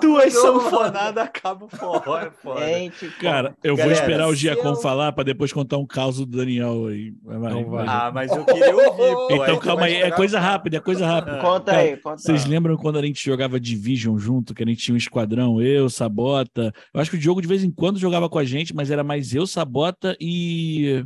Duas 0.00 0.32
sanfonadas 0.32 1.24
acaba 1.24 1.66
o 1.66 1.68
forró, 1.68 2.18
é 2.18 2.30
foda. 2.30 2.60
Nem 2.60 2.90
te 2.90 3.06
conto. 3.06 3.20
Cara, 3.20 3.56
eu 3.62 3.76
Galera, 3.76 3.94
vou 3.94 4.02
esperar 4.02 4.28
o 4.28 4.34
Giacom 4.34 4.70
eu... 4.70 4.76
falar 4.76 5.12
para 5.12 5.24
depois 5.24 5.52
contar 5.52 5.78
um 5.78 5.86
caos 5.86 6.16
do 6.16 6.26
Daniel 6.26 6.86
aí. 6.86 7.14
Vai, 7.22 7.38
vai, 7.38 7.64
vai. 7.64 7.86
Ah, 7.86 8.10
mas 8.12 8.30
eu 8.32 8.44
queria 8.44 8.74
ouvir. 8.74 9.14
Pô, 9.36 9.44
então 9.44 9.58
calma 9.58 9.84
aí, 9.84 9.94
é 9.94 10.10
coisa 10.10 10.40
rápida, 10.40 10.78
é 10.78 10.80
coisa 10.80 11.06
rápida. 11.06 11.38
Conta 11.38 11.72
cara, 11.72 11.82
aí, 11.82 11.96
conta. 11.96 12.18
Vocês 12.18 12.44
lembram 12.46 12.76
quando 12.76 12.98
a 12.98 13.02
gente 13.02 13.24
jogava 13.24 13.60
Division 13.60 14.16
junto, 14.18 14.54
que 14.54 14.62
a 14.62 14.66
gente 14.66 14.82
tinha 14.82 14.94
um 14.94 14.98
esquadrão, 14.98 15.60
eu, 15.60 15.88
Sabota. 15.88 16.72
Eu 16.92 17.00
acho 17.00 17.10
que 17.10 17.16
o 17.16 17.20
Diogo 17.20 17.42
de 17.42 17.48
vez 17.48 17.62
em 17.62 17.70
quando 17.70 17.98
jogava 17.98 18.28
com 18.28 18.38
a 18.38 18.44
gente, 18.44 18.74
mas 18.74 18.90
era 18.90 19.04
mais 19.04 19.34
eu, 19.34 19.46
Sabota 19.46 20.16
e. 20.20 21.04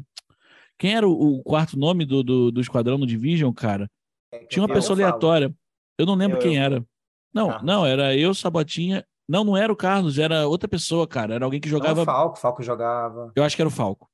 Quem 0.78 0.94
era 0.94 1.08
o, 1.08 1.42
quarto 1.42 1.76
nome 1.76 2.04
do, 2.04 2.22
do, 2.22 2.52
do 2.52 2.60
esquadrão 2.60 2.96
no 2.96 3.06
Division, 3.06 3.52
cara? 3.52 3.90
É 4.32 4.44
Tinha 4.46 4.62
uma 4.62 4.72
pessoa 4.72 4.96
aleatória. 4.96 5.54
Eu 5.96 6.06
não 6.06 6.14
lembro 6.14 6.38
eu, 6.38 6.42
quem 6.42 6.56
eu. 6.56 6.62
era. 6.62 6.84
Não, 7.32 7.48
Carlos. 7.48 7.66
não, 7.66 7.86
era 7.86 8.16
eu, 8.16 8.34
Sabotinha. 8.34 9.04
Não, 9.28 9.44
não 9.44 9.56
era 9.56 9.70
o 9.72 9.76
Carlos, 9.76 10.18
era 10.18 10.46
outra 10.46 10.68
pessoa, 10.68 11.06
cara. 11.06 11.34
Era 11.34 11.44
alguém 11.44 11.60
que 11.60 11.68
jogava. 11.68 11.96
Não, 11.96 12.02
o 12.02 12.06
Falco, 12.06 12.38
Falco 12.38 12.62
jogava. 12.62 13.30
Eu 13.36 13.44
acho 13.44 13.54
que 13.54 13.60
era 13.60 13.68
o 13.68 13.72
Falco. 13.72 14.08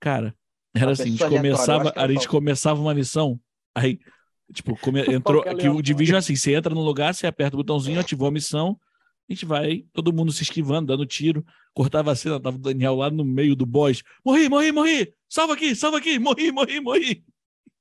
Cara, 0.00 0.34
era 0.74 0.92
assim, 0.92 1.02
a 1.02 1.06
gente 1.06 1.28
começava, 1.28 1.92
a 1.96 2.08
gente 2.08 2.28
começava 2.28 2.80
uma 2.80 2.94
missão, 2.94 3.40
aí, 3.74 3.98
tipo, 4.52 4.78
come, 4.80 5.00
entrou. 5.12 5.42
que 5.56 5.68
o 5.68 5.82
Division 5.82 6.16
é 6.16 6.18
assim: 6.18 6.36
você 6.36 6.54
entra 6.54 6.72
no 6.72 6.82
lugar, 6.82 7.14
você 7.14 7.26
aperta 7.26 7.56
o 7.56 7.58
botãozinho, 7.58 7.98
ativou 7.98 8.28
a 8.28 8.30
missão, 8.30 8.78
a 9.28 9.32
gente 9.32 9.44
vai, 9.44 9.84
todo 9.92 10.12
mundo 10.12 10.32
se 10.32 10.42
esquivando, 10.42 10.86
dando 10.86 11.04
tiro. 11.04 11.44
Cortava 11.74 12.12
a 12.12 12.16
cena, 12.16 12.40
tava 12.40 12.56
o 12.56 12.60
Daniel 12.60 12.96
lá 12.96 13.10
no 13.10 13.24
meio 13.24 13.54
do 13.54 13.66
boss. 13.66 14.02
Morri, 14.24 14.48
morri, 14.48 14.72
morri! 14.72 15.14
Salva 15.28 15.54
aqui, 15.54 15.76
salva 15.76 15.98
aqui! 15.98 16.18
Morri, 16.18 16.50
morri, 16.50 16.80
morri! 16.80 17.24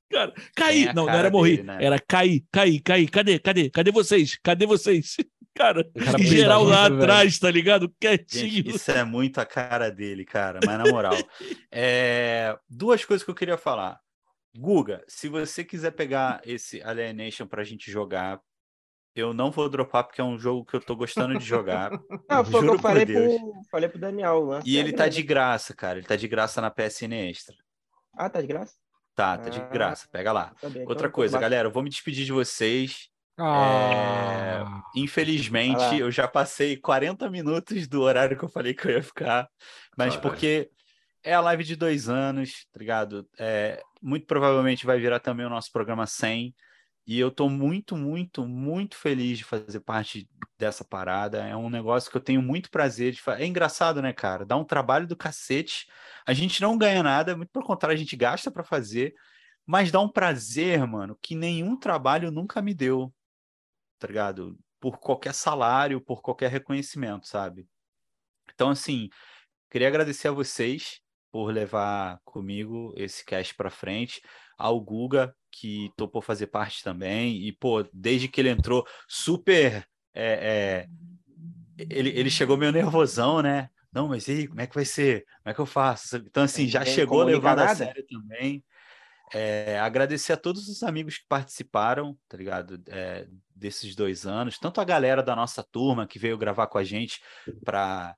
Cara, 0.10 0.34
caí. 0.56 0.86
Não, 0.94 1.06
não 1.06 1.10
era 1.10 1.30
morrer. 1.30 1.64
Né? 1.64 1.78
Era 1.82 2.00
cair, 2.00 2.44
cair, 2.52 2.80
cair. 2.82 3.10
Cadê? 3.10 3.40
Cadê? 3.40 3.70
Cadê 3.70 3.92
vocês? 3.92 4.38
Cadê 4.42 4.66
vocês? 4.66 5.18
Cara, 5.58 5.84
cara 5.84 6.22
em 6.22 6.24
geral 6.24 6.64
lá 6.64 6.86
atrás, 6.86 7.40
tá 7.40 7.50
ligado? 7.50 7.92
Quietinho. 8.00 8.48
Gente, 8.48 8.76
isso 8.76 8.92
é 8.92 9.04
muito 9.04 9.42
a 9.42 9.46
cara 9.46 9.90
dele, 9.90 10.24
cara. 10.24 10.60
Mas 10.64 10.78
na 10.78 10.84
moral. 10.92 11.16
é... 11.74 12.56
Duas 12.70 13.04
coisas 13.04 13.26
que 13.26 13.32
eu 13.32 13.34
queria 13.34 13.58
falar. 13.58 14.00
Guga, 14.56 15.04
se 15.08 15.28
você 15.28 15.64
quiser 15.64 15.92
pegar 15.92 16.42
esse 16.46 16.80
Alienation 16.84 17.48
pra 17.48 17.64
gente 17.64 17.90
jogar, 17.90 18.40
eu 19.16 19.34
não 19.34 19.50
vou 19.50 19.68
dropar 19.68 20.04
porque 20.04 20.22
é 20.22 20.24
um 20.24 20.38
jogo 20.38 20.64
que 20.64 20.76
eu 20.76 20.80
tô 20.80 20.96
gostando 20.96 21.38
de 21.40 21.44
jogar. 21.44 21.90
Não, 22.30 22.46
foi 22.46 22.62
o 22.62 22.64
que 22.64 22.76
eu 22.76 22.80
falei 22.80 23.06
pro, 23.06 23.64
falei 23.72 23.90
pro 23.90 24.00
Daniel. 24.00 24.60
E 24.64 24.78
ele 24.78 24.94
tá 24.94 25.08
de 25.08 25.24
graça, 25.24 25.74
cara. 25.74 25.98
Ele 25.98 26.08
tá 26.08 26.16
de 26.16 26.28
graça 26.28 26.62
na 26.62 26.70
PSN 26.70 27.14
Extra. 27.14 27.56
Ah, 28.14 28.30
tá 28.30 28.42
de 28.42 28.48
graça? 28.48 28.76
Tá, 29.18 29.36
tá 29.36 29.50
de 29.50 29.60
ah, 29.60 29.64
graça. 29.64 30.08
Pega 30.12 30.32
lá. 30.32 30.54
Outra 30.86 31.10
coisa, 31.10 31.40
galera, 31.40 31.68
eu 31.68 31.72
vou 31.72 31.82
me 31.82 31.90
despedir 31.90 32.24
de 32.24 32.32
vocês. 32.32 33.10
Ah, 33.36 34.84
Infelizmente, 34.96 35.78
Vai 35.78 35.90
lá. 35.90 35.98
eu 35.98 36.12
já 36.12 36.28
passei 36.28 36.78
40 36.78 37.28
minutos 37.28 37.88
do 37.88 38.04
horário 38.04 38.38
que 38.38 38.46
eu 38.46 38.50
falei 38.50 38.76
que 38.76 38.88
eu 38.88 38.92
ia 38.92 39.02
ficar, 39.02 39.50
mas 39.98 40.16
Caralho. 40.16 40.22
porque 40.22 40.70
é 41.24 41.34
a 41.34 41.42
live 41.42 41.64
de 41.64 41.76
dois 41.76 42.08
anos, 42.08 42.68
tá 42.72 42.80
ligado? 42.80 43.28
É, 43.40 43.82
muito 44.00 44.28
provavelmente 44.28 44.86
vai 44.86 45.00
virar 45.00 45.20
também 45.20 45.48
o 45.48 45.50
nosso 45.50 45.72
programa 45.72 46.06
100, 46.06 46.54
e 47.08 47.18
eu 47.18 47.32
tô 47.32 47.50
muito, 47.50 47.96
muito, 47.96 48.46
muito 48.46 48.98
feliz 48.98 49.38
de 49.38 49.46
fazer 49.46 49.80
parte 49.80 50.30
dessa 50.60 50.84
parada. 50.84 51.38
É 51.38 51.56
um 51.56 51.70
negócio 51.70 52.12
que 52.12 52.18
eu 52.18 52.22
tenho 52.22 52.42
muito 52.42 52.70
prazer 52.70 53.14
de 53.14 53.22
fazer. 53.22 53.44
É 53.44 53.46
engraçado, 53.46 54.02
né, 54.02 54.12
cara? 54.12 54.46
Dá 54.46 54.58
um 54.58 54.66
trabalho 54.66 55.08
do 55.08 55.16
cacete. 55.16 55.88
A 56.26 56.34
gente 56.34 56.62
não 56.62 56.78
ganha 56.78 57.02
nada, 57.02 57.38
muito 57.38 57.50
pelo 57.50 57.66
contrário, 57.66 57.96
a 57.96 58.00
gente 58.00 58.18
gasta 58.18 58.52
pra 58.52 58.62
fazer, 58.62 59.16
mas 59.66 59.90
dá 59.90 60.02
um 60.02 60.10
prazer, 60.10 60.86
mano, 60.86 61.18
que 61.22 61.34
nenhum 61.34 61.80
trabalho 61.80 62.30
nunca 62.30 62.62
me 62.62 62.74
deu, 62.74 63.14
tá 63.98 64.08
ligado? 64.08 64.60
Por 64.78 65.00
qualquer 65.00 65.34
salário, 65.34 66.02
por 66.02 66.22
qualquer 66.22 66.52
reconhecimento, 66.52 67.26
sabe? 67.26 67.66
Então, 68.54 68.70
assim, 68.70 69.10
queria 69.70 69.88
agradecer 69.88 70.28
a 70.28 70.32
vocês 70.34 71.00
por 71.32 71.54
levar 71.54 72.20
comigo 72.26 72.94
esse 72.98 73.24
cast 73.24 73.56
pra 73.56 73.70
frente, 73.70 74.22
ao 74.58 74.80
Guga, 74.80 75.36
que 75.52 75.92
topou 75.96 76.22
fazer 76.22 76.48
parte 76.48 76.84
também, 76.84 77.48
e, 77.48 77.52
pô, 77.52 77.84
desde 77.94 78.28
que 78.28 78.42
ele 78.42 78.50
entrou, 78.50 78.86
super. 79.08 79.88
é, 80.14 80.88
é, 80.88 81.88
ele, 81.90 82.10
ele 82.10 82.30
chegou 82.30 82.58
meio 82.58 82.72
nervosão, 82.72 83.42
né? 83.42 83.70
Não, 83.92 84.08
mas 84.08 84.28
e 84.28 84.32
aí, 84.32 84.48
como 84.48 84.62
é 84.62 84.68
que 84.68 84.76
vai 84.76 84.86
ser? 84.86 85.26
Como 85.44 85.52
é 85.52 85.54
que 85.54 85.60
eu 85.60 85.66
faço? 85.66 86.18
Então, 86.18 86.44
assim, 86.44 86.68
já 86.68 86.80
Ninguém 86.80 86.94
chegou 86.94 87.24
levando 87.24 87.60
a 87.60 87.76
sério 87.76 88.06
também. 88.08 88.64
É, 89.34 89.80
agradecer 89.80 90.34
a 90.34 90.38
todos 90.38 90.70
os 90.70 90.84
amigos 90.84 91.18
que 91.18 91.26
participaram, 91.28 92.18
tá 92.30 92.38
ligado? 92.38 92.82
É, 92.88 93.28
desses 93.56 93.96
dois 93.96 94.26
anos, 94.26 94.58
tanto 94.58 94.80
a 94.80 94.86
galera 94.86 95.22
da 95.22 95.36
nossa 95.36 95.64
turma 95.64 96.08
que 96.08 96.20
veio 96.20 96.38
gravar 96.38 96.68
com 96.68 96.78
a 96.78 96.84
gente 96.84 97.22
para 97.66 98.16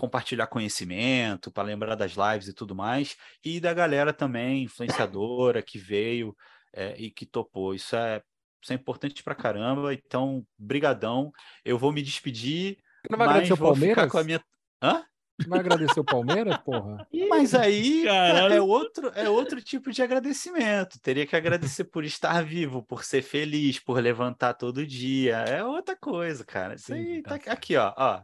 compartilhar 0.00 0.46
conhecimento, 0.46 1.52
para 1.52 1.64
lembrar 1.64 1.94
das 1.94 2.12
lives 2.12 2.48
e 2.48 2.54
tudo 2.54 2.74
mais, 2.74 3.16
e 3.44 3.60
da 3.60 3.74
galera 3.74 4.14
também, 4.14 4.62
influenciadora, 4.62 5.60
que 5.60 5.76
veio 5.78 6.34
é, 6.72 6.94
e 6.96 7.10
que 7.10 7.26
topou. 7.26 7.74
Isso 7.74 7.94
é, 7.94 8.22
isso 8.62 8.72
é 8.72 8.76
importante 8.76 9.22
pra 9.22 9.34
caramba, 9.34 9.92
então, 9.92 10.42
brigadão. 10.58 11.30
Eu 11.62 11.76
vou 11.76 11.92
me 11.92 12.00
despedir, 12.00 12.78
Não 13.10 13.18
vai 13.18 13.26
mas 13.26 13.36
agradecer 13.36 13.52
o 13.52 13.56
vou 13.56 13.74
ficar 13.74 13.94
Palmeiras? 13.94 14.12
com 14.12 14.18
a 14.18 14.24
minha... 14.24 14.40
Hã? 14.82 15.04
Vai 15.46 15.60
agradecer 15.60 16.00
o 16.00 16.04
Palmeiras, 16.04 16.56
porra? 16.58 17.06
Mas 17.28 17.54
aí 17.54 18.04
Caralho. 18.04 18.54
é 18.54 18.60
outro, 18.60 19.10
é 19.14 19.28
outro 19.28 19.62
tipo 19.62 19.90
de 19.90 20.02
agradecimento. 20.02 21.00
Teria 21.00 21.26
que 21.26 21.34
agradecer 21.34 21.84
por 21.84 22.04
estar 22.04 22.44
vivo, 22.44 22.82
por 22.82 23.04
ser 23.04 23.22
feliz, 23.22 23.78
por 23.78 23.98
levantar 24.02 24.52
todo 24.52 24.86
dia. 24.86 25.36
É 25.36 25.64
outra 25.64 25.96
coisa, 25.96 26.44
cara. 26.44 26.74
Isso 26.74 26.92
aí 26.92 27.22
tá 27.22 27.36
aqui, 27.46 27.74
ó, 27.74 27.94
ó. 27.96 28.22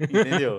Entendeu? 0.00 0.58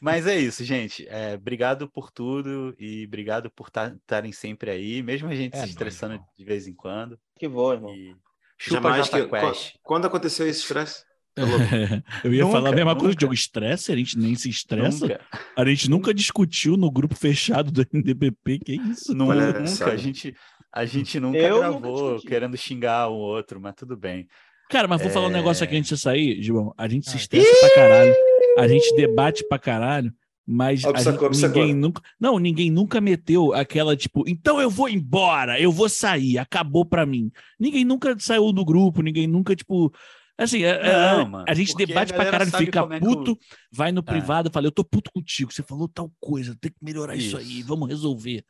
Mas 0.00 0.26
é 0.26 0.38
isso, 0.38 0.64
gente. 0.64 1.06
É, 1.08 1.34
obrigado 1.34 1.88
por 1.88 2.10
tudo 2.10 2.74
e 2.78 3.04
obrigado 3.06 3.50
por 3.50 3.68
estarem 3.68 4.32
sempre 4.32 4.70
aí, 4.70 5.02
mesmo 5.02 5.28
a 5.28 5.34
gente 5.34 5.52
É 5.52 5.56
se 5.56 5.60
nóis, 5.62 5.70
estressando 5.70 6.14
irmão. 6.14 6.26
de 6.38 6.44
vez 6.44 6.66
em 6.66 6.74
quando. 6.74 7.18
Que 7.38 7.48
bom, 7.48 7.72
irmão. 7.72 7.94
E 7.94 8.14
chupa 8.58 8.74
Jamais 8.80 9.08
que... 9.08 9.26
Quest. 9.26 9.74
Quando, 9.82 10.06
aconteceu 10.06 10.46
esse 10.48 10.60
estresse? 10.60 11.04
Eu 12.24 12.34
ia 12.34 12.42
Nunca, 12.42 12.56
falar 12.56 12.70
a 12.70 12.74
mesma 12.74 12.92
coisa, 12.94 13.08
nunca. 13.08 13.18
Diogo. 13.20 13.34
Estresse? 13.34 13.92
A 13.92 13.96
gente 13.96 14.18
nem 14.18 14.34
se 14.34 14.48
estressa. 14.50 15.06
Nunca, 15.06 15.20
A 15.56 15.64
gente 15.64 15.88
nunca 15.88 16.12
discutiu 16.12 16.76
no 16.76 16.90
grupo 16.90 17.14
fechado 17.14 17.70
do 17.70 17.86
NDPP. 17.92 18.58
Que 18.58 18.72
isso? 18.74 19.14
nu- 19.14 19.28
Olha, 19.28 19.46
nunca. 19.52 19.66
sabe. 19.68 19.92
A 19.92 19.96
gente, 19.96 20.34
a 20.72 20.84
gente 20.84 21.20
nunca 21.20 21.38
Eu 21.38 21.56
nunca 21.56 21.68
gravou 21.80 22.12
discuti. 22.14 22.26
querendo 22.28 22.56
xingar 22.56 23.08
o 23.08 23.14
outro, 23.14 23.60
mas 23.60 23.74
tudo 23.76 23.96
bem. 23.96 24.26
Cara, 24.70 24.86
mas 24.88 25.02
vou 25.02 25.10
falar 25.10 25.26
um 25.26 25.30
É. 25.30 25.34
negócio 25.34 25.64
aqui 25.64 25.76
antes 25.76 25.88
de 25.90 25.98
sair, 25.98 26.40
Gibão. 26.42 26.72
A 26.78 26.86
gente 26.88 27.08
se 27.10 27.16
Ah. 27.16 27.20
estressa 27.20 27.60
pra 27.60 27.74
caralho. 27.74 28.14
A 28.58 28.68
gente 28.68 28.94
debate 28.96 29.46
pra 29.48 29.58
caralho. 29.58 30.12
Mas 30.52 30.84
a 30.84 30.90
Obsacou, 30.90 31.32
gente- 31.32 31.46
ninguém 31.46 31.74
nunca. 31.74 32.02
Não, 32.18 32.36
ninguém 32.38 32.70
nunca 32.70 33.00
meteu 33.00 33.52
aquela, 33.52 33.96
tipo, 33.96 34.24
então 34.26 34.60
eu 34.60 34.68
vou 34.68 34.88
embora, 34.88 35.60
eu 35.60 35.70
vou 35.70 35.88
sair, 35.88 36.38
acabou 36.38 36.84
pra 36.84 37.06
mim. 37.06 37.30
Ninguém 37.58 37.84
nunca 37.84 38.16
saiu 38.18 38.50
do 38.52 38.64
grupo, 38.64 39.00
ninguém 39.02 39.28
nunca, 39.28 39.54
tipo. 39.54 39.92
Assim, 40.36 40.64
é- 40.64 40.70
é- 40.70 41.12
Não, 41.18 41.28
mano, 41.28 41.44
a 41.46 41.54
gente 41.54 41.76
debate 41.76 42.12
a 42.12 42.16
pra 42.16 42.24
caralho, 42.30 42.50
fica 42.50 42.80
é 42.90 42.98
puto, 42.98 43.38
vai 43.70 43.92
no 43.92 44.00
É. 44.00 44.02
privado, 44.02 44.50
fala, 44.50 44.66
eu 44.66 44.72
tô 44.72 44.82
puto 44.82 45.10
contigo, 45.12 45.52
você 45.52 45.62
falou 45.62 45.86
tal 45.86 46.10
coisa, 46.18 46.56
tem 46.60 46.70
que 46.72 46.78
melhorar 46.82 47.14
isso, 47.14 47.36
aí, 47.36 47.58
Isso. 47.60 47.68
vamos 47.68 47.88
resolver. 47.88 48.42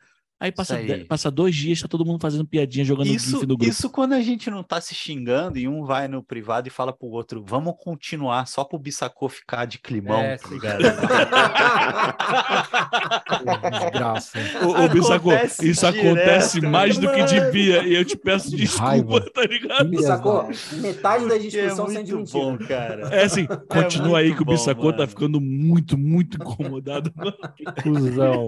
Aí 0.43 0.51
passa, 0.51 0.75
aí. 0.75 1.05
passa 1.05 1.29
dois 1.29 1.55
dias, 1.55 1.79
tá 1.79 1.87
todo 1.87 2.03
mundo 2.03 2.19
fazendo 2.19 2.43
piadinha, 2.43 2.83
jogando 2.83 3.05
Isso, 3.05 3.25
GIF 3.29 3.41
no 3.43 3.55
grupo. 3.55 3.65
isso 3.65 3.87
quando 3.91 4.13
a 4.13 4.21
gente 4.21 4.49
não 4.49 4.63
tá 4.63 4.81
se 4.81 4.95
xingando 4.95 5.59
e 5.59 5.67
um 5.67 5.85
vai 5.85 6.07
no 6.07 6.23
privado 6.23 6.67
e 6.67 6.71
fala 6.71 6.91
pro 6.91 7.09
outro, 7.09 7.43
vamos 7.47 7.75
continuar 7.77 8.47
só 8.47 8.63
pro 8.63 8.79
Bissacô 8.79 9.29
ficar 9.29 9.65
de 9.65 9.77
climão, 9.77 10.19
É, 10.19 10.37
tá 10.37 10.47
ligado? 10.49 10.81
Desgraça. 13.71 14.39
Ô, 14.65 14.83
ô 14.85 14.89
Bissacô, 14.89 15.29
isso 15.61 15.85
acontece 15.85 16.59
direto, 16.59 16.71
mais 16.71 16.97
do 16.97 17.07
que 17.11 17.17
mano. 17.21 17.27
devia. 17.27 17.83
E 17.83 17.93
eu 17.93 18.03
te 18.05 18.17
peço 18.17 18.49
desculpa, 18.55 18.83
raiva. 18.85 19.21
tá 19.31 19.41
ligado? 19.43 19.91
Da- 19.91 20.47
Metade 20.81 21.27
da 21.27 21.35
é 21.35 21.39
discussão 21.39 21.87
sendo 21.87 22.03
de 22.05 22.13
muito 22.15 22.33
mentira. 22.37 22.57
bom, 22.57 22.57
cara. 22.67 23.15
É 23.15 23.23
assim, 23.25 23.45
continua 23.67 24.19
aí 24.19 24.25
muito 24.29 24.37
que 24.37 24.43
o 24.43 24.45
Bissacô 24.45 24.91
tá 24.91 24.99
mano. 24.99 25.07
ficando 25.09 25.39
muito, 25.39 25.97
muito 25.97 26.37
incomodado. 26.37 27.13
Cusão. 27.83 28.47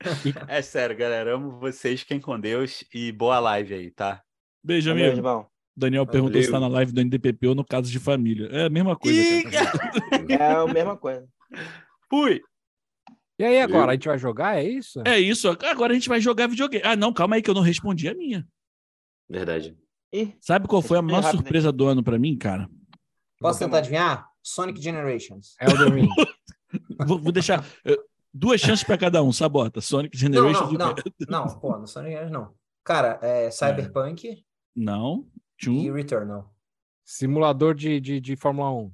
É 0.48 0.62
sério, 0.62 0.96
galera, 0.96 1.34
amo 1.34 1.58
vocês, 1.58 2.00
fiquem 2.00 2.20
com 2.20 2.38
Deus 2.38 2.84
e 2.92 3.10
boa 3.12 3.38
live 3.38 3.74
aí, 3.74 3.90
tá? 3.90 4.22
Beijo, 4.62 4.90
amigo. 4.90 5.16
irmão. 5.16 5.46
Daniel 5.76 6.06
perguntou 6.06 6.32
Valeu. 6.34 6.44
se 6.46 6.50
tá 6.50 6.60
na 6.60 6.68
live 6.68 6.92
do 6.92 7.00
NDPP 7.02 7.48
ou 7.48 7.54
no 7.54 7.64
caso 7.64 7.90
de 7.90 7.98
família. 7.98 8.48
É 8.50 8.64
a 8.64 8.70
mesma 8.70 8.96
coisa. 8.96 9.20
É 10.30 10.44
a 10.52 10.66
mesma 10.66 10.96
coisa. 10.96 11.28
Fui! 12.08 12.40
E 13.38 13.44
aí, 13.44 13.60
agora? 13.60 13.92
A 13.92 13.94
gente 13.94 14.08
vai 14.08 14.18
jogar? 14.18 14.56
É 14.56 14.64
isso? 14.64 15.02
É 15.04 15.18
isso. 15.18 15.48
Agora 15.48 15.92
a 15.92 15.94
gente 15.94 16.08
vai 16.08 16.20
jogar 16.20 16.46
videogame. 16.46 16.82
Ah, 16.86 16.96
não, 16.96 17.12
calma 17.12 17.36
aí 17.36 17.42
que 17.42 17.50
eu 17.50 17.54
não 17.54 17.60
respondi 17.60 18.08
a 18.08 18.14
minha. 18.14 18.46
Verdade. 19.28 19.76
Ih, 20.12 20.34
Sabe 20.40 20.66
qual 20.66 20.80
foi 20.80 20.96
a 20.96 21.02
maior 21.02 21.22
surpresa 21.22 21.70
do 21.70 21.86
ano 21.86 22.02
pra 22.02 22.18
mim, 22.18 22.38
cara? 22.38 22.68
Posso 23.38 23.58
tentar 23.58 23.78
adivinhar? 23.78 24.26
Sonic 24.42 24.80
Generations. 24.80 25.54
Elden 25.60 25.90
Ring. 25.90 26.08
Vou, 27.06 27.18
vou 27.18 27.32
deixar 27.32 27.64
duas 28.36 28.60
chances 28.60 28.84
pra 28.84 28.98
cada 28.98 29.22
um. 29.22 29.32
Sabota. 29.32 29.80
Sonic 29.80 30.14
Não, 30.16 30.20
Generations. 30.20 30.72
não, 30.78 30.90
o 30.90 30.94
quê? 30.94 31.02
não. 31.28 31.46
Não, 31.46 31.58
pô, 31.58 31.76
no 31.78 31.86
Sonic 31.86 32.10
Generations 32.12 32.32
não. 32.32 32.54
Cara, 32.84 33.18
é 33.22 33.50
Cyberpunk 33.50 34.44
Não. 34.74 35.26
e 35.26 35.56
Tchum. 35.58 35.92
Returnal. 35.92 36.54
Simulador 37.04 37.74
de, 37.74 38.00
de, 38.00 38.20
de 38.20 38.36
Fórmula 38.36 38.72
1. 38.72 38.92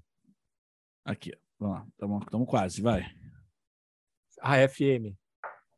Aqui, 1.04 1.32
ó. 1.34 1.38
Vamos 1.58 1.76
lá. 1.78 1.86
Tamo, 1.98 2.24
tamo 2.30 2.46
quase, 2.46 2.80
vai. 2.82 3.04
A 4.40 4.56
FM. 4.68 5.14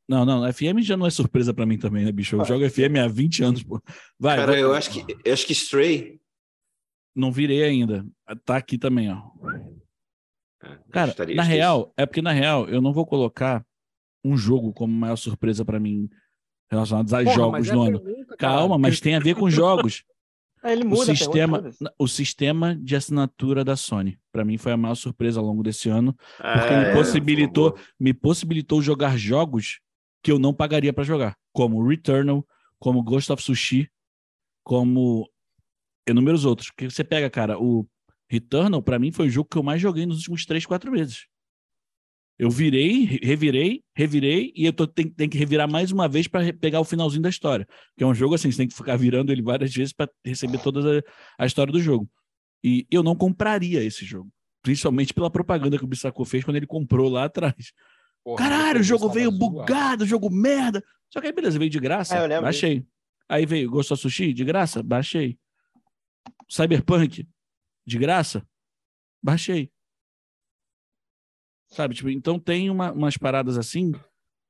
Não, 0.08 0.24
não, 0.24 0.50
FM 0.52 0.80
já 0.82 0.96
não 0.96 1.06
é 1.06 1.10
surpresa 1.10 1.52
pra 1.54 1.64
mim 1.66 1.78
também, 1.78 2.04
né, 2.04 2.12
bicho? 2.12 2.36
Eu 2.36 2.42
Ah. 2.42 2.44
jogo 2.44 2.64
FM 2.68 2.96
há 3.02 3.08
20 3.08 3.42
anos, 3.42 3.62
pô. 3.62 3.80
Vai, 4.18 4.36
Cara, 4.36 4.52
vou- 4.52 4.60
eu 4.60 4.74
acho 4.74 4.90
que, 4.90 5.04
eu 5.24 5.32
acho 5.32 5.46
que 5.46 5.52
Stray. 5.52 6.20
Não 7.14 7.30
virei 7.32 7.62
ainda. 7.62 8.04
Tá 8.44 8.56
aqui 8.56 8.76
também, 8.76 9.10
ó. 9.10 9.22
É, 10.64 10.78
Cara, 10.90 11.10
estaria- 11.10 11.34
na 11.36 11.42
estaria- 11.42 11.62
real, 11.62 11.92
é 11.96 12.06
porque 12.06 12.22
na 12.22 12.32
real 12.32 12.68
eu 12.68 12.80
não 12.80 12.92
vou 12.92 13.04
colocar 13.06 13.64
um 14.24 14.36
jogo 14.36 14.72
como 14.72 14.92
maior 14.92 15.16
surpresa 15.16 15.64
pra 15.64 15.78
mim 15.78 16.08
relacionados 16.70 17.12
a 17.12 17.22
Porra, 17.22 17.34
jogos 17.34 17.52
mas 17.52 17.68
é 17.68 17.74
no 17.74 17.82
ano. 17.82 18.00
pergunta, 18.00 18.36
Calma, 18.36 18.78
mas 18.78 19.00
tem 19.00 19.14
a 19.14 19.20
ver 19.20 19.34
com 19.36 19.50
jogos. 19.50 20.04
ele 20.64 20.86
o 20.86 20.96
sistema, 20.96 21.60
pergunta, 21.62 21.94
o 21.98 22.08
sistema 22.08 22.74
de 22.74 22.96
assinatura 22.96 23.62
da 23.64 23.76
Sony, 23.76 24.18
Pra 24.32 24.44
mim 24.44 24.56
foi 24.56 24.72
a 24.72 24.76
maior 24.76 24.94
surpresa 24.94 25.38
ao 25.38 25.46
longo 25.46 25.62
desse 25.62 25.88
ano, 25.90 26.12
porque 26.14 26.74
Ah, 26.74 26.80
me 26.80 26.84
é, 26.86 26.92
possibilitou, 26.94 27.76
me 28.00 28.14
possibilitou 28.14 28.80
jogar 28.82 29.16
jogos 29.18 29.78
que 30.22 30.32
eu 30.32 30.38
não 30.38 30.54
pagaria 30.54 30.92
pra 30.92 31.04
jogar, 31.04 31.36
como 31.52 31.86
Returnal, 31.86 32.44
como 32.78 33.02
Ghost 33.02 33.30
of 33.30 33.42
Sushi, 33.42 33.88
como 34.64 35.28
inúmeros 36.08 36.44
outros. 36.44 36.68
Porque 36.70 36.88
você 36.90 37.04
pega, 37.04 37.28
cara, 37.30 37.58
o 37.58 37.86
Returnal 38.28 38.82
pra 38.82 38.98
mim 38.98 39.10
foi 39.12 39.26
o 39.26 39.30
jogo 39.30 39.48
que 39.50 39.58
eu 39.58 39.62
mais 39.62 39.80
joguei 39.80 40.06
nos 40.06 40.18
últimos 40.18 40.44
3, 40.46 40.64
4 40.66 40.90
meses. 40.90 41.26
Eu 42.36 42.50
virei, 42.50 43.04
re- 43.04 43.20
revirei, 43.22 43.84
revirei, 43.94 44.52
e 44.56 44.64
eu 44.66 44.72
tô, 44.72 44.86
tem, 44.88 45.08
tem 45.08 45.28
que 45.28 45.38
revirar 45.38 45.70
mais 45.70 45.92
uma 45.92 46.08
vez 46.08 46.26
para 46.26 46.52
pegar 46.52 46.80
o 46.80 46.84
finalzinho 46.84 47.22
da 47.22 47.28
história. 47.28 47.66
Que 47.96 48.02
é 48.02 48.06
um 48.06 48.14
jogo 48.14 48.34
assim, 48.34 48.50
você 48.50 48.56
tem 48.58 48.66
que 48.68 48.74
ficar 48.74 48.96
virando 48.96 49.30
ele 49.30 49.40
várias 49.42 49.72
vezes 49.72 49.92
para 49.92 50.10
receber 50.24 50.58
toda 50.58 50.98
a, 51.38 51.44
a 51.44 51.46
história 51.46 51.72
do 51.72 51.80
jogo. 51.80 52.10
E 52.64 52.86
eu 52.90 53.02
não 53.04 53.14
compraria 53.14 53.84
esse 53.84 54.04
jogo. 54.04 54.30
Principalmente 54.62 55.12
pela 55.14 55.30
propaganda 55.30 55.78
que 55.78 55.84
o 55.84 55.86
Bissacô 55.86 56.24
fez 56.24 56.42
quando 56.42 56.56
ele 56.56 56.66
comprou 56.66 57.08
lá 57.08 57.24
atrás. 57.24 57.72
Porra, 58.24 58.38
Caralho, 58.38 58.80
o 58.80 58.82
jogo 58.82 59.08
veio 59.10 59.30
bugado, 59.30 60.06
jogo 60.06 60.28
merda. 60.30 60.82
Só 61.12 61.20
que 61.20 61.26
aí, 61.28 61.32
beleza, 61.32 61.58
veio 61.58 61.70
de 61.70 61.78
graça. 61.78 62.16
É, 62.16 62.24
eu 62.24 62.26
lembro 62.26 62.44
baixei. 62.44 62.84
Aí 63.28 63.46
veio 63.46 63.70
Ghost 63.70 63.92
of 63.92 64.00
Sushi, 64.02 64.32
de 64.32 64.42
graça, 64.44 64.82
baixei. 64.82 65.38
Cyberpunk, 66.48 67.26
de 67.86 67.98
graça, 67.98 68.46
baixei. 69.22 69.70
Sabe, 71.68 71.94
tipo, 71.94 72.08
então 72.08 72.38
tem 72.38 72.70
uma- 72.70 72.92
umas 72.92 73.16
paradas 73.16 73.58
assim 73.58 73.92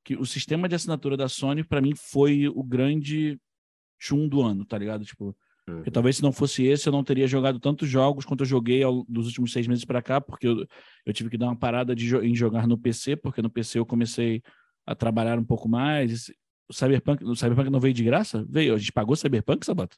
que 0.03 0.15
o 0.15 0.25
sistema 0.25 0.69
de 0.69 0.75
assinatura 0.75 1.17
da 1.17 1.27
Sony, 1.27 1.63
pra 1.63 1.81
mim, 1.81 1.95
foi 1.95 2.47
o 2.47 2.63
grande 2.63 3.39
chum 3.99 4.27
do 4.27 4.41
ano, 4.41 4.65
tá 4.65 4.77
ligado? 4.77 5.03
Tipo, 5.03 5.35
Hum. 5.67 5.77
Porque 5.77 5.89
talvez 5.89 6.17
se 6.17 6.21
não 6.21 6.31
fosse 6.31 6.63
esse, 6.63 6.87
eu 6.87 6.93
não 6.93 7.03
teria 7.03 7.25
jogado 7.25 7.59
tantos 7.59 7.89
jogos 7.89 8.23
quanto 8.23 8.41
eu 8.41 8.45
joguei 8.45 8.83
ao, 8.83 9.03
dos 9.09 9.25
últimos 9.25 9.51
seis 9.51 9.65
meses 9.65 9.83
para 9.83 9.99
cá, 9.99 10.21
porque 10.21 10.47
eu, 10.47 10.63
eu 11.03 11.11
tive 11.11 11.27
que 11.27 11.39
dar 11.39 11.47
uma 11.47 11.55
parada 11.57 11.95
de, 11.95 12.15
em 12.17 12.35
jogar 12.35 12.67
no 12.67 12.77
PC, 12.77 13.15
porque 13.15 13.41
no 13.41 13.49
PC 13.49 13.79
eu 13.79 13.85
comecei 13.85 14.43
a 14.85 14.93
trabalhar 14.93 15.39
um 15.39 15.43
pouco 15.43 15.67
mais. 15.67 16.31
O 16.69 16.73
Cyberpunk, 16.73 17.23
o 17.23 17.35
Cyberpunk 17.35 17.71
não 17.71 17.79
veio 17.79 17.95
de 17.95 18.03
graça? 18.03 18.45
Veio. 18.47 18.75
A 18.75 18.77
gente 18.77 18.91
pagou 18.91 19.15
Cyberpunk, 19.15 19.65
Sabato? 19.65 19.97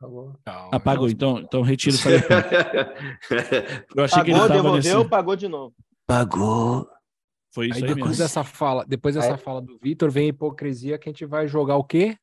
Pagou. 0.00 0.34
Ah, 0.46 0.80
pagou. 0.80 1.10
Então, 1.10 1.38
então 1.40 1.60
retira 1.60 1.94
o 1.94 1.98
Cyberpunk. 1.98 2.48
Eu 3.94 4.04
achei 4.04 4.24
que 4.24 4.30
ele 4.30 4.48
devolveu, 4.48 4.98
nesse... 4.98 5.08
pagou 5.10 5.36
de 5.36 5.46
novo. 5.46 5.74
Pagou. 6.06 6.88
Foi 7.52 7.66
isso 7.66 7.76
Aí 7.76 7.82
aí, 7.82 7.88
depois 7.88 8.10
mesmo. 8.12 8.24
dessa 8.24 8.42
fala, 8.42 8.84
depois 8.86 9.14
dessa 9.14 9.32
Aí- 9.32 9.38
fala 9.38 9.60
do 9.60 9.78
Vitor, 9.82 10.10
vem 10.10 10.26
a 10.26 10.28
hipocrisia 10.28 10.98
que 10.98 11.08
a 11.08 11.12
gente 11.12 11.26
vai 11.26 11.46
jogar 11.46 11.76
o 11.76 11.84
quê? 11.84 12.16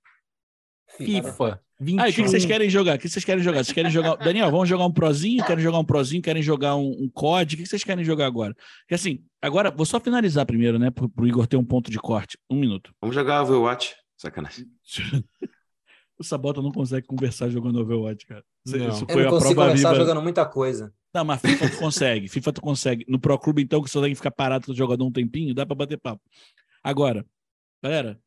FIFA. 0.98 1.62
21. 1.80 2.02
Ah, 2.02 2.08
o 2.08 2.14
que 2.14 2.24
que 2.24 2.30
vocês 2.30 2.46
querem 2.46 2.70
jogar? 2.70 2.96
O 2.96 3.00
que 3.00 3.08
vocês 3.08 3.24
querem 3.24 3.44
jogar? 3.44 3.64
Vocês 3.64 3.76
querem 3.76 3.92
jogar. 3.92 4.16
Daniel, 4.16 4.50
vamos 4.50 4.68
jogar 4.68 4.86
um 4.86 4.92
prozinho? 4.92 5.46
Querem 5.46 5.64
jogar 5.64 5.78
um 5.78 5.86
prozinho? 5.86 6.24
Querem 6.24 6.42
jogar 6.42 6.76
um, 6.76 6.90
um 6.90 7.10
COD? 7.14 7.54
O 7.54 7.58
que 7.58 7.64
que 7.64 7.70
vocês 7.70 7.84
querem 7.84 8.04
jogar 8.04 8.26
agora? 8.26 8.56
Porque 8.80 8.96
assim, 8.96 9.24
agora, 9.40 9.70
vou 9.70 9.86
só 9.86 10.00
finalizar 10.00 10.46
primeiro, 10.48 10.80
né? 10.80 10.90
Pro, 10.90 11.08
pro 11.08 11.28
Igor 11.28 11.46
ter 11.46 11.58
um 11.58 11.64
ponto 11.64 11.92
de 11.92 12.00
corte. 12.00 12.36
Um 12.50 12.56
minuto. 12.56 12.92
Vamos 13.00 13.16
jogar 13.16 13.44
Overwatch. 13.44 13.94
Sacanagem. 14.18 14.66
O 16.20 16.24
Sabota 16.24 16.62
não 16.62 16.72
consegue 16.72 17.06
conversar 17.06 17.50
jogando 17.50 17.80
Overwatch, 17.80 18.26
cara. 18.26 18.44
Isso, 18.66 18.78
Não. 18.78 18.90
isso 18.90 19.04
Eu 19.04 19.14
foi 19.14 19.24
não 19.24 19.30
consigo 19.32 19.62
começar 19.62 19.92
viva. 19.92 19.96
jogando 20.02 20.22
muita 20.22 20.46
coisa. 20.46 20.94
Não, 21.14 21.24
mas 21.24 21.40
FIFA 21.42 21.70
tu 21.70 21.78
consegue. 21.78 22.28
FIFA 22.28 22.54
tu 22.54 22.62
consegue. 22.62 23.06
No 23.08 23.20
Pro 23.20 23.38
Clube, 23.38 23.62
então, 23.62 23.82
que 23.84 23.90
você 23.90 24.00
tem 24.02 24.10
que 24.10 24.16
ficar 24.16 24.32
parado 24.32 24.66
com 24.66 24.72
o 24.72 24.76
jogador 24.76 25.06
um 25.06 25.12
tempinho, 25.12 25.54
dá 25.54 25.66
pra 25.66 25.76
bater 25.76 25.98
papo. 26.00 26.22
Agora, 26.84 27.26
galera, 27.84 28.20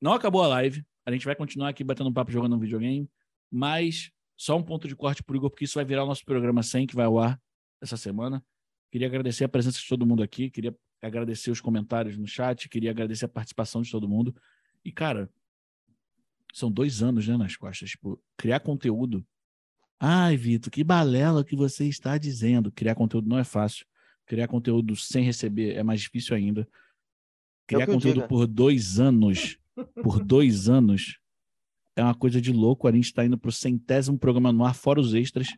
não 0.00 0.12
acabou 0.12 0.42
a 0.42 0.46
live. 0.48 0.84
A 1.06 1.12
gente 1.12 1.24
vai 1.24 1.34
continuar 1.36 1.68
aqui 1.68 1.84
batendo 1.84 2.12
papo 2.12 2.32
jogando 2.32 2.56
um 2.56 2.58
videogame, 2.58 3.08
mas 3.50 4.10
só 4.36 4.56
um 4.56 4.62
ponto 4.62 4.88
de 4.88 4.96
corte 4.96 5.22
pro 5.22 5.36
Igor, 5.36 5.50
porque 5.50 5.64
isso 5.64 5.74
vai 5.74 5.84
virar 5.84 6.02
o 6.04 6.06
nosso 6.06 6.24
programa 6.24 6.62
100, 6.62 6.88
que 6.88 6.96
vai 6.96 7.06
ao 7.06 7.18
ar 7.18 7.40
essa 7.80 7.96
semana. 7.96 8.44
Queria 8.90 9.06
agradecer 9.06 9.44
a 9.44 9.48
presença 9.48 9.78
de 9.78 9.86
todo 9.88 10.06
mundo 10.06 10.22
aqui, 10.22 10.50
queria 10.50 10.74
agradecer 11.02 11.50
os 11.50 11.60
comentários 11.60 12.16
no 12.16 12.26
chat, 12.26 12.68
queria 12.68 12.90
agradecer 12.90 13.26
a 13.26 13.28
participação 13.28 13.82
de 13.82 13.90
todo 13.90 14.08
mundo. 14.08 14.34
E, 14.84 14.90
cara, 14.90 15.30
são 16.54 16.70
dois 16.70 17.02
anos, 17.02 17.28
né, 17.28 17.36
nas 17.36 17.56
costas. 17.56 17.90
Tipo, 17.90 18.18
criar 18.36 18.60
conteúdo 18.60 19.26
Ai, 20.06 20.36
Vitor, 20.36 20.70
que 20.70 20.84
balela 20.84 21.44
que 21.44 21.56
você 21.56 21.86
está 21.86 22.18
dizendo. 22.18 22.70
Criar 22.70 22.94
conteúdo 22.94 23.26
não 23.26 23.38
é 23.38 23.44
fácil. 23.44 23.86
Criar 24.26 24.48
conteúdo 24.48 24.94
sem 24.96 25.24
receber 25.24 25.74
é 25.76 25.82
mais 25.82 26.00
difícil 26.00 26.36
ainda. 26.36 26.68
Criar 27.66 27.86
que 27.86 27.90
eu 27.90 27.94
conteúdo 27.94 28.28
por 28.28 28.46
dois 28.46 28.98
anos, 28.98 29.58
por 30.02 30.22
dois 30.22 30.68
anos, 30.68 31.18
é 31.96 32.02
uma 32.02 32.14
coisa 32.14 32.38
de 32.38 32.52
louco. 32.52 32.86
A 32.86 32.92
gente 32.92 33.06
está 33.06 33.24
indo 33.24 33.38
para 33.38 33.48
o 33.48 33.52
centésimo 33.52 34.18
programa 34.18 34.52
no 34.52 34.64
ar, 34.64 34.74
fora 34.74 35.00
os 35.00 35.14
extras. 35.14 35.48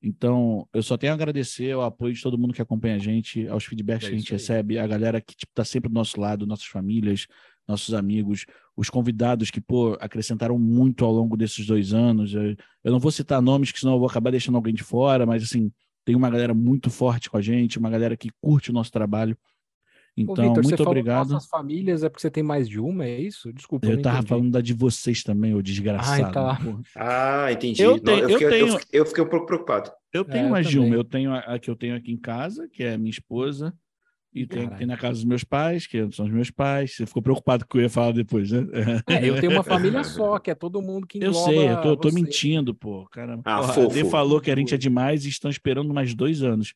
Então, 0.00 0.66
eu 0.72 0.82
só 0.82 0.96
tenho 0.96 1.12
a 1.12 1.14
agradecer 1.14 1.72
ao 1.72 1.82
apoio 1.82 2.14
de 2.14 2.22
todo 2.22 2.38
mundo 2.38 2.54
que 2.54 2.62
acompanha 2.62 2.96
a 2.96 3.00
gente, 3.00 3.46
aos 3.48 3.64
feedbacks 3.64 4.06
É 4.06 4.08
que 4.08 4.14
a 4.14 4.18
gente 4.18 4.34
isso 4.34 4.52
aí. 4.52 4.58
recebe, 4.58 4.78
a 4.78 4.86
galera 4.86 5.20
que 5.20 5.34
está 5.34 5.64
sempre 5.64 5.90
do 5.90 5.94
nosso 5.94 6.20
lado, 6.20 6.46
nossas 6.46 6.66
famílias, 6.66 7.26
nossos 7.68 7.92
amigos, 7.94 8.46
os 8.76 8.88
convidados 8.88 9.50
que, 9.50 9.60
pô, 9.60 9.96
acrescentaram 10.00 10.58
muito 10.58 11.04
ao 11.04 11.12
longo 11.12 11.36
desses 11.36 11.66
dois 11.66 11.92
anos. 11.92 12.32
Eu, 12.34 12.56
eu 12.82 12.92
não 12.92 12.98
vou 12.98 13.10
citar 13.12 13.42
nomes, 13.42 13.70
que 13.70 13.78
senão 13.78 13.92
eu 13.94 13.98
vou 13.98 14.08
acabar 14.08 14.30
deixando 14.30 14.54
alguém 14.56 14.72
de 14.74 14.82
fora, 14.82 15.26
mas, 15.26 15.42
assim, 15.42 15.70
tem 16.04 16.16
uma 16.16 16.30
galera 16.30 16.54
muito 16.54 16.88
forte 16.90 17.28
com 17.28 17.36
a 17.36 17.42
gente, 17.42 17.78
uma 17.78 17.90
galera 17.90 18.16
que 18.16 18.30
curte 18.40 18.70
o 18.70 18.72
nosso 18.72 18.90
trabalho. 18.90 19.36
Ô, 20.16 20.20
Então, 20.22 20.34
Vitor, 20.48 20.64
você 20.64 20.68
muito 20.70 20.82
obrigado. 20.88 21.28
nossas 21.30 21.48
famílias, 21.48 22.02
é 22.02 22.08
porque 22.08 22.22
você 22.22 22.30
tem 22.30 22.42
mais 22.42 22.68
de 22.68 22.80
uma, 22.80 23.04
é 23.04 23.20
isso? 23.20 23.52
Desculpa, 23.52 23.86
Eu 23.86 23.96
não 23.96 24.02
tava 24.02 24.16
entendi. 24.16 24.28
falando 24.28 24.50
da 24.50 24.60
de 24.60 24.72
vocês 24.72 25.22
também, 25.22 25.54
ô 25.54 25.60
desgraçado. 25.62 26.32
tá. 26.32 26.56
porra. 26.56 26.80
Ah, 26.96 27.52
entendi. 27.52 27.82
Eu 27.82 27.92
Não, 27.92 27.98
tenho- 28.00 28.18
eu 28.20 28.28
fiquei, 28.30 28.48
tenho- 28.48 28.78
fiquei- 28.78 29.00
eu 29.00 29.06
fiquei 29.06 29.22
um 29.24 29.28
pouco 29.28 29.46
preocupado. 29.46 29.92
Eu 30.12 30.24
tenho 30.24 30.46
É, 30.46 30.50
mais 30.50 30.66
de 30.66 30.78
uma. 30.78 30.94
Eu 30.94 31.04
tenho 31.04 31.32
a, 31.32 31.38
a 31.40 31.58
que 31.58 31.70
eu 31.70 31.76
tenho 31.76 31.94
aqui 31.94 32.10
em 32.10 32.16
casa, 32.16 32.66
que 32.72 32.82
é 32.82 32.94
a 32.94 32.98
minha 32.98 33.10
esposa, 33.10 33.72
e 34.32 34.46
tem, 34.46 34.68
tem 34.68 34.86
na 34.86 34.96
casa 34.96 35.14
dos 35.14 35.24
meus 35.24 35.42
pais, 35.42 35.86
que 35.86 36.10
são 36.12 36.26
os 36.26 36.32
meus 36.32 36.50
pais. 36.50 36.94
Você 36.94 37.06
ficou 37.06 37.22
preocupado 37.22 37.64
com 37.64 37.68
o 37.68 37.70
que 37.72 37.78
eu 37.78 37.82
ia 37.82 37.90
falar 37.90 38.12
depois, 38.12 38.50
né? 38.50 38.66
É, 39.08 39.28
eu 39.28 39.40
tenho 39.40 39.52
uma 39.52 39.62
família 39.64 40.04
só, 40.04 40.38
que 40.38 40.50
é 40.50 40.54
todo 40.54 40.82
mundo 40.82 41.06
que 41.06 41.18
Eu 41.22 41.32
sei, 41.32 41.70
eu 41.70 41.80
tô, 41.80 41.96
tô 41.96 42.12
mentindo, 42.12 42.74
pô. 42.74 43.06
Cara, 43.10 43.40
Ah, 43.44 43.60
porra, 43.60 43.72
fofo. 43.72 44.10
Falou 44.10 44.40
que 44.40 44.50
a 44.50 44.56
gente 44.56 44.74
é 44.74 44.78
demais 44.78 45.24
e 45.24 45.28
estão 45.28 45.50
esperando 45.50 45.92
mais 45.94 46.14
dois 46.14 46.42
anos. 46.42 46.74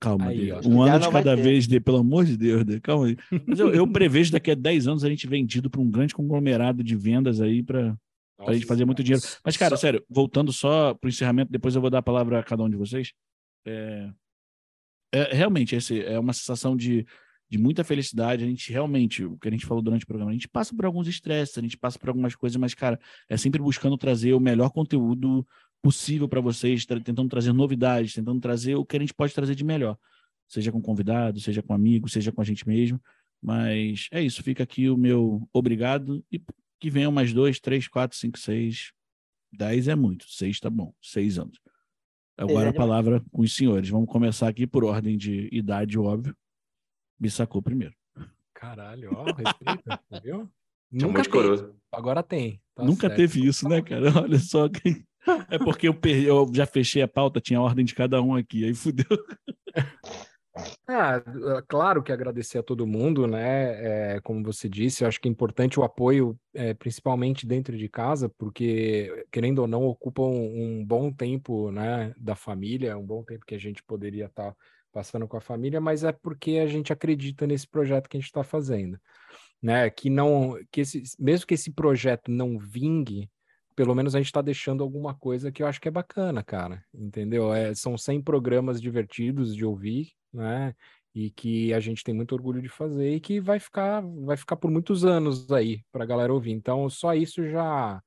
Calma, 0.00 0.26
Aí, 0.26 0.50
ó. 0.50 0.60
Um 0.66 0.82
ano 0.82 0.98
de 0.98 1.10
cada 1.10 1.36
vez, 1.36 1.66
Dê, 1.66 1.80
pelo 1.80 1.98
amor 1.98 2.24
de 2.24 2.36
Deus, 2.36 2.64
Dê. 2.64 2.80
Calma 2.80 3.06
aí. 3.06 3.16
Mas 3.46 3.58
eu, 3.60 3.72
eu 3.72 3.86
prevejo 3.86 4.32
daqui 4.32 4.50
a 4.50 4.54
10 4.54 4.88
anos 4.88 5.04
a 5.04 5.08
gente 5.08 5.26
vendido 5.26 5.70
para 5.70 5.80
um 5.80 5.90
grande 5.90 6.14
conglomerado 6.14 6.82
de 6.82 6.96
vendas 6.96 7.40
aí 7.40 7.62
para 7.62 7.96
a 8.40 8.52
gente 8.52 8.66
fazer 8.66 8.84
muito 8.84 9.02
dinheiro. 9.02 9.24
Mas, 9.44 9.56
cara, 9.56 9.76
sério, 9.76 10.04
voltando 10.08 10.52
só 10.52 10.94
pro 10.94 11.08
encerramento, 11.08 11.52
depois 11.52 11.74
eu 11.74 11.80
vou 11.80 11.90
dar 11.90 11.98
a 11.98 12.02
palavra 12.02 12.40
a 12.40 12.42
cada 12.42 12.62
um 12.62 12.68
de 12.68 12.76
vocês. 12.76 13.12
É, 13.66 14.10
é- 15.14 15.34
realmente, 15.34 15.76
esse 15.76 16.02
é 16.02 16.18
uma 16.18 16.32
sensação 16.32 16.76
de, 16.76 17.06
de 17.48 17.58
muita 17.58 17.84
felicidade. 17.84 18.44
A 18.44 18.46
gente 18.46 18.72
realmente, 18.72 19.24
o 19.24 19.38
que 19.38 19.48
a 19.48 19.50
gente 19.50 19.66
falou 19.66 19.82
durante 19.82 20.04
o 20.04 20.06
programa, 20.06 20.30
a 20.30 20.34
gente 20.34 20.48
passa 20.48 20.74
por 20.74 20.84
alguns 20.84 21.06
estresses, 21.06 21.56
a 21.56 21.60
gente 21.60 21.76
passa 21.76 21.98
por 21.98 22.08
algumas 22.08 22.34
coisas, 22.34 22.56
mas, 22.56 22.74
cara, 22.74 22.98
é 23.28 23.36
sempre 23.36 23.62
buscando 23.62 23.96
trazer 23.96 24.34
o 24.34 24.40
melhor 24.40 24.70
conteúdo 24.70 25.46
possível 25.82 26.28
para 26.28 26.40
vocês, 26.40 26.86
tentando 26.86 27.28
trazer 27.28 27.52
novidades, 27.52 28.14
tentando 28.14 28.40
trazer 28.40 28.74
o 28.74 28.84
que 28.84 28.96
a 28.96 29.00
gente 29.00 29.14
pode 29.14 29.34
trazer 29.34 29.54
de 29.54 29.64
melhor. 29.64 29.96
Seja 30.48 30.72
com 30.72 30.80
convidado, 30.80 31.40
seja 31.40 31.62
com 31.62 31.74
amigo, 31.74 32.08
seja 32.08 32.32
com 32.32 32.40
a 32.40 32.44
gente 32.44 32.66
mesmo. 32.66 33.00
Mas 33.40 34.08
é 34.10 34.22
isso, 34.22 34.42
fica 34.42 34.62
aqui 34.62 34.88
o 34.88 34.96
meu 34.96 35.46
obrigado 35.52 36.24
e 36.32 36.40
que 36.80 36.90
venham 36.90 37.12
mais 37.12 37.32
dois, 37.32 37.60
três, 37.60 37.86
quatro, 37.86 38.16
cinco, 38.16 38.38
seis. 38.38 38.92
Dez 39.52 39.86
é 39.86 39.94
muito, 39.94 40.24
seis 40.28 40.58
tá 40.58 40.70
bom, 40.70 40.92
seis 41.00 41.38
anos. 41.38 41.58
Agora 42.36 42.70
a 42.70 42.74
palavra 42.74 43.22
com 43.30 43.42
os 43.42 43.54
senhores. 43.54 43.88
Vamos 43.88 44.08
começar 44.08 44.48
aqui 44.48 44.66
por 44.66 44.84
ordem 44.84 45.16
de 45.16 45.48
idade, 45.52 45.98
óbvio. 45.98 46.34
Bissacou 47.18 47.62
primeiro. 47.62 47.94
Caralho, 48.52 49.10
ó, 49.14 49.24
respeita, 49.24 50.00
viu? 50.22 50.50
Nunca 50.90 51.22
de 51.22 51.28
teve, 51.28 51.48
coroa. 51.48 51.74
agora 51.92 52.22
tem. 52.22 52.60
tá 52.74 52.84
Nunca 52.84 53.08
certo. 53.08 53.16
teve 53.16 53.46
isso, 53.46 53.68
né, 53.68 53.80
cara? 53.82 54.06
Olha 54.22 54.38
só. 54.38 54.68
que- 54.68 55.04
É 55.50 55.58
porque 55.58 55.88
eu, 55.88 55.94
per- 55.94 56.22
eu 56.24 56.50
já 56.52 56.66
fechei 56.66 57.02
a 57.02 57.08
pauta, 57.08 57.40
tinha 57.40 57.58
a 57.58 57.62
ordem 57.62 57.84
de 57.84 57.94
cada 57.94 58.20
um 58.20 58.34
aqui, 58.34 58.64
aí 58.64 58.74
fudeu. 58.74 59.06
Ah, 60.86 61.16
é 61.16 61.62
claro 61.66 62.02
que 62.02 62.12
agradecer 62.12 62.58
a 62.58 62.62
todo 62.62 62.86
mundo, 62.86 63.26
né? 63.26 64.14
É, 64.14 64.20
como 64.20 64.44
você 64.44 64.68
disse, 64.68 65.02
eu 65.02 65.08
acho 65.08 65.20
que 65.20 65.28
é 65.28 65.30
importante 65.30 65.80
o 65.80 65.82
apoio, 65.82 66.38
é, 66.54 66.72
principalmente 66.72 67.44
dentro 67.46 67.76
de 67.76 67.88
casa, 67.88 68.28
porque, 68.28 69.26
querendo 69.32 69.60
ou 69.60 69.66
não, 69.66 69.84
ocupa 69.84 70.22
um, 70.22 70.78
um 70.80 70.84
bom 70.84 71.12
tempo, 71.12 71.72
né, 71.72 72.14
da 72.16 72.36
família, 72.36 72.96
um 72.96 73.04
bom 73.04 73.24
tempo 73.24 73.44
que 73.44 73.54
a 73.54 73.58
gente 73.58 73.82
poderia 73.82 74.26
estar 74.26 74.54
passando 74.92 75.26
com 75.26 75.36
a 75.36 75.40
família, 75.40 75.80
mas 75.80 76.04
é 76.04 76.12
porque 76.12 76.52
a 76.58 76.66
gente 76.68 76.92
acredita 76.92 77.48
nesse 77.48 77.66
projeto 77.66 78.08
que 78.08 78.16
a 78.16 78.20
gente 78.20 78.28
está 78.28 78.44
fazendo, 78.44 78.96
né? 79.60 79.90
Que 79.90 80.08
não, 80.08 80.56
que 80.70 80.82
esse, 80.82 81.02
mesmo 81.18 81.46
que 81.48 81.54
esse 81.54 81.72
projeto 81.72 82.30
não 82.30 82.58
vingue, 82.58 83.28
pelo 83.74 83.92
menos 83.92 84.14
a 84.14 84.18
gente 84.18 84.26
está 84.26 84.40
deixando 84.40 84.84
alguma 84.84 85.14
coisa 85.14 85.50
que 85.50 85.64
eu 85.64 85.66
acho 85.66 85.80
que 85.80 85.88
é 85.88 85.90
bacana, 85.90 86.44
cara, 86.44 86.84
entendeu? 86.94 87.52
É, 87.52 87.74
são 87.74 87.98
100 87.98 88.22
programas 88.22 88.80
divertidos 88.80 89.54
de 89.56 89.64
ouvir, 89.64 90.12
né? 90.34 90.74
E 91.14 91.30
que 91.30 91.72
a 91.72 91.78
gente 91.80 92.02
tem 92.02 92.14
muito 92.14 92.32
orgulho 92.34 92.60
de 92.60 92.68
fazer 92.68 93.14
e 93.14 93.20
que 93.20 93.40
vai 93.40 93.60
ficar, 93.60 94.00
vai 94.02 94.36
ficar 94.36 94.56
por 94.56 94.70
muitos 94.70 95.04
anos 95.04 95.50
aí 95.52 95.82
para 95.92 96.02
a 96.04 96.06
galera 96.06 96.32
ouvir. 96.34 96.50
Então, 96.52 96.90
só 96.90 97.14
isso 97.14 97.48
já 97.48 98.02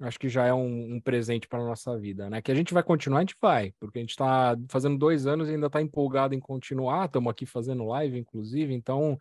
acho 0.00 0.18
que 0.18 0.28
já 0.28 0.44
é 0.46 0.52
um, 0.52 0.96
um 0.96 1.00
presente 1.00 1.46
para 1.46 1.64
nossa 1.64 1.96
vida, 1.98 2.28
né? 2.28 2.42
Que 2.42 2.50
a 2.50 2.54
gente 2.54 2.74
vai 2.74 2.82
continuar, 2.82 3.18
a 3.18 3.22
gente 3.22 3.36
vai, 3.40 3.72
porque 3.78 3.98
a 3.98 4.02
gente 4.02 4.10
está 4.10 4.56
fazendo 4.68 4.98
dois 4.98 5.26
anos 5.26 5.48
e 5.48 5.52
ainda 5.52 5.66
está 5.66 5.80
empolgado 5.80 6.34
em 6.34 6.40
continuar. 6.40 7.06
Estamos 7.06 7.30
aqui 7.30 7.46
fazendo 7.46 7.86
live, 7.86 8.18
inclusive, 8.18 8.74
então 8.74 9.18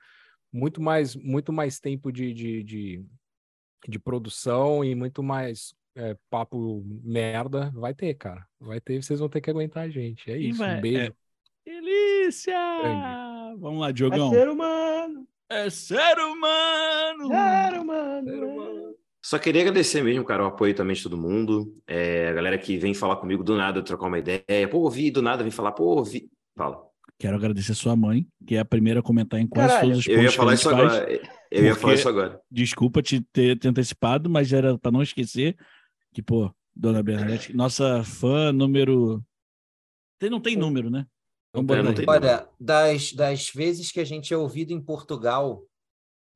muito 0.51 0.81
mais, 0.81 1.15
muito 1.15 1.51
mais 1.53 1.79
tempo 1.79 2.11
de, 2.11 2.33
de, 2.33 2.63
de, 2.63 3.05
de 3.87 3.99
produção 3.99 4.83
e 4.83 4.95
muito 4.95 5.21
mais 5.23 5.73
é, 5.95 6.17
papo 6.29 6.83
merda 7.03 7.71
vai 7.73 7.93
ter, 7.93 8.13
cara. 8.15 8.45
Vai 8.59 8.81
ter, 8.81 9.01
vocês 9.01 9.19
vão 9.19 9.29
ter 9.29 9.41
que 9.41 9.49
aguentar 9.49 9.83
a 9.83 9.89
gente. 9.89 10.31
É 10.31 10.37
isso. 10.37 10.59
vai- 10.59 10.77
um 10.77 10.81
beijo. 10.81 11.13
Delícia! 12.23 12.57
Vamos 13.59 13.81
lá, 13.81 13.89
É 13.89 13.93
Diogão. 13.93 14.29
ser 14.31 14.49
humano, 14.49 15.27
É 15.49 15.69
ser 15.69 16.17
humano! 16.19 17.27
ser 17.27 17.79
humano. 17.79 18.29
Ser 18.29 18.43
humano. 18.43 18.95
Só 19.25 19.37
queria 19.39 19.61
agradecer 19.61 20.01
mesmo, 20.01 20.23
cara, 20.25 20.43
o 20.43 20.47
apoio 20.47 20.73
também 20.73 20.95
de 20.95 21.03
todo 21.03 21.17
mundo. 21.17 21.73
É, 21.87 22.27
a 22.29 22.33
galera 22.33 22.57
que 22.57 22.77
vem 22.77 22.93
falar 22.93 23.17
comigo 23.17 23.43
do 23.43 23.55
nada, 23.55 23.81
trocar 23.83 24.07
uma 24.07 24.19
ideia. 24.19 24.67
Pô, 24.69 24.79
ouvi, 24.79 25.11
do 25.11 25.21
nada 25.21 25.43
vem 25.43 25.51
falar, 25.51 25.71
pô, 25.73 25.83
ouvi. 25.97 26.29
Fala. 26.57 26.81
Quero 27.19 27.35
agradecer 27.37 27.73
sua 27.73 27.95
mãe, 27.95 28.27
que 28.45 28.55
é 28.55 28.59
a 28.59 28.65
primeira 28.65 28.99
a 28.99 29.03
comentar 29.03 29.39
em 29.39 29.47
quase 29.47 29.69
Caralho, 29.69 29.87
todos 29.89 29.99
os 29.99 30.07
Eu 30.07 30.23
ia 30.23 30.31
falar 30.31 30.53
isso 30.55 30.69
faz. 30.69 30.93
agora. 30.93 31.21
Eu 31.51 31.63
ia 31.65 31.75
falar 31.75 31.93
isso 31.93 32.09
agora. 32.09 32.41
Desculpa 32.51 33.01
te 33.01 33.21
ter, 33.31 33.57
ter 33.59 33.67
antecipado, 33.67 34.29
mas 34.29 34.51
era 34.51 34.77
para 34.77 34.91
não 34.91 35.01
esquecer 35.01 35.55
que, 36.13 36.21
pô, 36.21 36.53
Dona 36.75 37.01
Bernadette, 37.03 37.53
nossa 37.55 38.03
fã 38.03 38.51
número. 38.51 39.23
Tem, 40.19 40.29
não 40.29 40.39
tem 40.41 40.55
número, 40.57 40.89
né? 40.89 41.05
Tem 41.53 42.05
Olha, 42.07 42.49
das, 42.59 43.13
das 43.13 43.49
vezes 43.49 43.91
que 43.91 43.99
a 43.99 44.03
gente 44.05 44.33
é 44.33 44.37
ouvido 44.37 44.71
em 44.73 44.81
Portugal, 44.81 45.63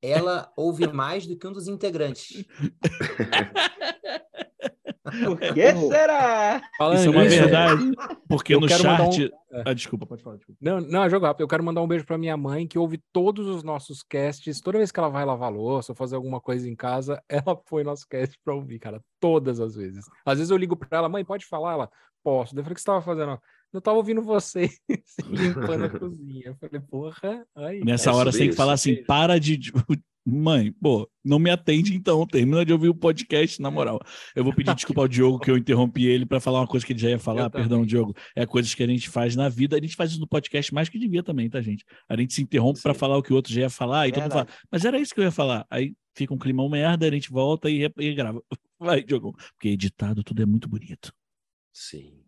ela 0.00 0.52
ouve 0.56 0.86
mais 0.86 1.26
do 1.26 1.36
que 1.36 1.46
um 1.46 1.52
dos 1.52 1.66
integrantes. 1.66 2.44
Por 5.24 5.38
que 5.38 5.74
será? 5.88 6.60
Falando 6.76 6.98
Isso 6.98 7.08
é 7.08 7.10
uma 7.10 7.24
verdade. 7.24 7.82
Porque 8.28 8.54
Eu 8.54 8.60
no 8.60 8.66
quero 8.66 8.84
mandar 8.84 9.08
um- 9.08 9.12
chat. 9.12 9.32
É. 9.50 9.62
Ah, 9.64 9.72
desculpa, 9.72 10.04
pode 10.06 10.22
falar. 10.22 10.36
Desculpa. 10.36 10.58
Não, 10.62 10.80
não, 10.80 11.02
é 11.02 11.08
jogo 11.10 11.24
rápido. 11.24 11.40
Eu 11.40 11.48
quero 11.48 11.64
mandar 11.64 11.80
um 11.80 11.88
beijo 11.88 12.04
pra 12.04 12.18
minha 12.18 12.36
mãe, 12.36 12.66
que 12.66 12.78
ouve 12.78 13.02
todos 13.12 13.46
os 13.46 13.62
nossos 13.62 14.02
casts. 14.02 14.60
Toda 14.60 14.76
vez 14.78 14.92
que 14.92 15.00
ela 15.00 15.08
vai 15.08 15.24
lavar 15.24 15.50
louça 15.50 15.92
ou 15.92 15.96
fazer 15.96 16.16
alguma 16.16 16.40
coisa 16.40 16.68
em 16.68 16.76
casa, 16.76 17.22
ela 17.28 17.56
põe 17.56 17.82
nosso 17.82 18.06
cast 18.06 18.38
pra 18.44 18.54
ouvir, 18.54 18.78
cara. 18.78 19.00
Todas 19.18 19.60
as 19.60 19.74
vezes. 19.74 20.04
Às 20.24 20.38
vezes 20.38 20.50
eu 20.50 20.56
ligo 20.56 20.76
pra 20.76 20.98
ela, 20.98 21.08
mãe, 21.08 21.24
pode 21.24 21.46
falar? 21.46 21.72
Ela, 21.72 21.90
posso. 22.22 22.54
Daí 22.54 22.60
eu 22.60 22.64
falei, 22.64 22.72
o 22.72 22.74
que 22.76 22.80
você 22.82 22.86
tava 22.86 23.00
fazendo? 23.00 23.40
Eu 23.72 23.80
tava 23.80 23.98
ouvindo 23.98 24.22
você 24.22 24.70
limpando 25.28 25.84
a 25.84 25.90
cozinha. 25.90 26.46
Eu 26.46 26.56
falei, 26.56 26.80
porra, 26.80 27.46
aí. 27.54 27.80
Nessa 27.84 28.10
É 28.10 28.12
hora 28.12 28.32
você 28.32 28.38
tem 28.38 28.50
que 28.50 28.56
falar 28.56 28.72
assim: 28.72 29.02
para 29.04 29.38
de. 29.38 29.72
Mãe, 30.30 30.70
pô, 30.72 31.10
não 31.24 31.38
me 31.38 31.48
atende 31.48 31.94
então, 31.94 32.26
termina 32.26 32.62
de 32.62 32.70
ouvir 32.70 32.90
o 32.90 32.94
podcast, 32.94 33.62
na 33.62 33.70
moral. 33.70 33.98
Eu 34.36 34.44
vou 34.44 34.52
pedir 34.52 34.74
desculpa 34.74 35.00
ao 35.00 35.08
Diogo 35.08 35.38
que 35.38 35.50
eu 35.50 35.56
interrompi 35.56 36.04
ele 36.04 36.26
para 36.26 36.38
falar 36.38 36.60
uma 36.60 36.66
coisa 36.66 36.84
que 36.84 36.92
ele 36.92 37.00
já 37.00 37.08
ia 37.08 37.18
falar. 37.18 37.44
Eu 37.44 37.50
Perdão, 37.50 37.78
também. 37.78 37.86
Diogo. 37.86 38.14
É 38.36 38.44
coisas 38.44 38.74
que 38.74 38.82
a 38.82 38.86
gente 38.86 39.08
faz 39.08 39.34
na 39.34 39.48
vida. 39.48 39.74
A 39.74 39.80
gente 39.80 39.96
faz 39.96 40.10
isso 40.10 40.20
no 40.20 40.28
podcast 40.28 40.74
mais 40.74 40.90
que 40.90 40.98
devia 40.98 41.22
também, 41.22 41.48
tá, 41.48 41.62
gente? 41.62 41.82
A 42.06 42.14
gente 42.14 42.34
se 42.34 42.42
interrompe 42.42 42.82
para 42.82 42.92
falar 42.92 43.16
o 43.16 43.22
que 43.22 43.32
o 43.32 43.36
outro 43.36 43.50
já 43.50 43.62
ia 43.62 43.70
falar 43.70 44.06
e 44.06 44.12
todo 44.12 44.24
mundo 44.24 44.32
fala, 44.32 44.48
mas 44.70 44.84
era 44.84 45.00
isso 45.00 45.14
que 45.14 45.20
eu 45.20 45.24
ia 45.24 45.32
falar. 45.32 45.64
Aí 45.70 45.94
fica 46.14 46.34
um 46.34 46.38
climão 46.38 46.68
merda, 46.68 47.06
a 47.06 47.10
gente 47.10 47.30
volta 47.30 47.70
e, 47.70 47.90
e 47.96 48.14
grava. 48.14 48.42
Vai, 48.78 49.02
Diogo. 49.02 49.34
Porque 49.54 49.68
editado 49.68 50.22
tudo 50.22 50.42
é 50.42 50.46
muito 50.46 50.68
bonito. 50.68 51.10
Sim. 51.72 52.27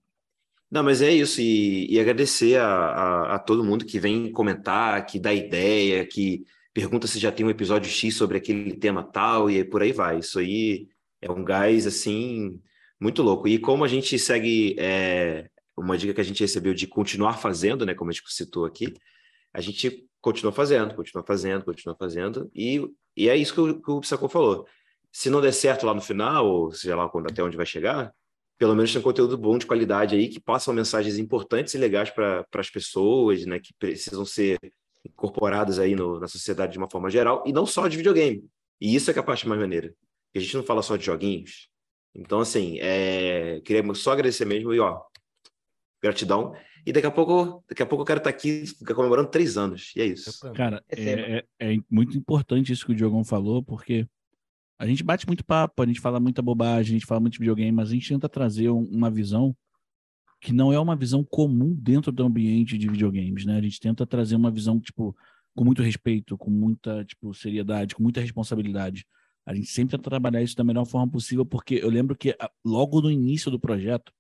Não, 0.71 0.85
mas 0.85 1.03
é 1.03 1.11
isso, 1.11 1.41
e, 1.41 1.93
e 1.93 1.99
agradecer 1.99 2.57
a, 2.57 2.67
a, 2.67 3.35
a 3.35 3.39
todo 3.41 3.65
mundo 3.65 3.85
que 3.85 3.99
vem 3.99 4.31
comentar, 4.31 5.05
que 5.05 5.19
dá 5.19 5.35
ideia, 5.35 6.07
que 6.07 6.45
pergunta 6.73 7.09
se 7.09 7.19
já 7.19 7.33
tem 7.33 7.45
um 7.45 7.51
episódio 7.51 7.91
X 7.91 8.15
sobre 8.15 8.39
aquele 8.39 8.77
tema 8.77 9.03
tal, 9.03 9.51
e 9.51 9.65
por 9.65 9.83
aí 9.83 9.93
vai. 9.93 10.21
Isso 10.21 10.39
aí 10.39 10.89
é 11.21 11.31
um 11.31 11.45
gás, 11.45 11.87
assim, 11.89 12.61
muito 13.01 13.21
louco. 13.23 13.49
E 13.49 13.59
como 13.59 13.85
a 13.85 13.89
gente 13.89 14.17
segue, 14.17 14.77
é, 14.79 15.49
uma 15.77 15.99
dica 15.99 16.15
que 16.15 16.21
a 16.21 16.25
gente 16.25 16.41
recebeu 16.41 16.73
de 16.73 16.87
continuar 16.87 17.39
fazendo, 17.39 17.85
né, 17.85 17.93
como 17.95 18.11
a 18.11 18.13
gente 18.13 18.33
citou 18.33 18.65
aqui, 18.65 18.95
a 19.53 19.61
gente 19.61 20.07
continua 20.21 20.53
fazendo, 20.53 20.95
continua 20.95 21.25
fazendo, 21.27 21.65
continua 21.65 21.97
fazendo, 21.99 22.51
e, 22.55 22.81
e 23.17 23.29
é 23.29 23.37
isso 23.37 23.55
que 23.55 23.61
o, 23.61 23.83
que 23.83 23.91
o 23.91 24.01
Psacô 24.01 24.29
falou. 24.29 24.67
Se 25.13 25.29
não 25.31 25.41
der 25.41 25.53
certo 25.53 25.85
lá 25.85 25.95
no 25.95 26.01
final, 26.01 26.47
ou 26.47 26.73
seja 26.73 26.95
lá 26.95 27.09
quando, 27.09 27.29
até 27.29 27.43
onde 27.43 27.57
vai 27.57 27.67
chegar, 27.67 28.15
pelo 28.61 28.75
menos 28.75 28.93
tem 28.93 29.01
um 29.01 29.03
conteúdo 29.03 29.39
bom 29.39 29.57
de 29.57 29.65
qualidade 29.65 30.15
aí 30.15 30.29
que 30.29 30.39
passam 30.39 30.75
mensagens 30.75 31.17
importantes 31.17 31.73
e 31.73 31.79
legais 31.79 32.11
para 32.11 32.45
as 32.57 32.69
pessoas, 32.69 33.47
né, 33.47 33.59
que 33.59 33.73
precisam 33.73 34.23
ser 34.27 34.59
incorporadas 35.03 35.79
aí 35.79 35.97
no, 35.97 36.21
na 36.21 36.29
sociedade 36.29 36.73
de 36.73 36.77
uma 36.77 36.91
forma 36.91 37.09
geral 37.09 37.43
e 37.47 37.55
não 37.55 37.65
só 37.65 37.89
de 37.89 37.97
videogame. 37.97 38.45
E 38.79 38.95
isso 38.95 39.09
é 39.11 39.15
que 39.15 39.19
é 39.19 39.23
a 39.23 39.25
parte 39.25 39.49
mais 39.49 39.59
maneira. 39.59 39.95
Que 40.31 40.39
a 40.39 40.43
gente 40.43 40.55
não 40.55 40.63
fala 40.63 40.83
só 40.83 40.95
de 40.97 41.07
joguinhos. 41.07 41.71
Então, 42.15 42.39
assim, 42.41 42.79
é... 42.81 43.63
queria 43.65 43.95
só 43.95 44.13
agradecer 44.13 44.45
mesmo 44.45 44.75
e, 44.75 44.79
ó, 44.79 45.01
gratidão. 46.03 46.55
E 46.85 46.93
daqui 46.93 47.07
a 47.07 47.11
pouco, 47.11 47.65
daqui 47.67 47.83
a 47.83 47.87
pouco 47.87 48.03
eu 48.03 48.07
quero 48.07 48.19
estar 48.19 48.29
aqui 48.29 48.65
comemorando 48.95 49.31
três 49.31 49.57
anos. 49.57 49.91
E 49.97 50.03
é 50.03 50.05
isso. 50.05 50.39
Cara, 50.53 50.85
Receba. 50.87 51.23
é, 51.23 51.45
é- 51.59 51.75
é 51.75 51.79
muito 51.91 52.15
importante 52.15 52.75
isso 52.75 52.85
que 52.85 52.93
o 52.93 52.95
Diogão 52.95 53.25
falou, 53.25 53.63
porque 53.63 54.07
a 54.81 54.87
gente 54.87 55.05
bate 55.05 55.27
muito 55.27 55.45
papo, 55.45 55.83
a 55.83 55.87
gente 55.87 56.01
fala 56.01 56.19
muita 56.19 56.41
bobagem, 56.41 56.97
a 56.97 56.99
gente 56.99 57.07
fala 57.07 57.21
muito 57.21 57.35
de 57.35 57.39
videogame, 57.39 57.71
mas 57.71 57.91
a 57.91 57.93
gente 57.93 58.09
tenta 58.09 58.31
trazer 58.31 58.71
um- 58.71 58.89
uma 58.91 59.11
visão 59.11 59.55
que 60.41 60.55
não 60.55 60.73
é 60.73 60.81
uma 60.81 60.97
visão 60.97 61.23
comum 61.23 61.75
dentro 61.79 62.11
do 62.11 62.25
ambiente 62.25 62.79
de 62.79 62.89
videogames, 62.89 63.45
né? 63.45 63.59
A 63.59 63.61
gente 63.61 63.79
tenta 63.79 64.07
trazer 64.07 64.37
uma 64.37 64.51
visão, 64.51 64.81
tipo, 64.81 65.15
com 65.55 65.65
muito 65.65 65.83
respeito, 65.83 66.39
com 66.39 66.51
muita, 66.51 67.05
tipo, 67.05 67.35
seriedade, 67.35 67.95
com 67.95 68.03
muita 68.03 68.23
responsabilidade. 68.23 69.07
A 69.45 69.55
gente 69.55 69.67
sempre 69.69 69.99
tenta 69.99 70.09
trabalhar 70.09 70.43
isso 70.43 70.57
da 70.57 70.65
melhor 70.65 70.87
forma 70.87 71.13
possível, 71.13 71.45
porque 71.45 71.75
eu 71.75 71.91
lembro 71.91 72.17
que 72.17 72.35
ah, 72.41 72.51
logo 72.65 73.03
no 73.03 73.11
início 73.11 73.51
do 73.51 73.61
projeto, 73.61 74.11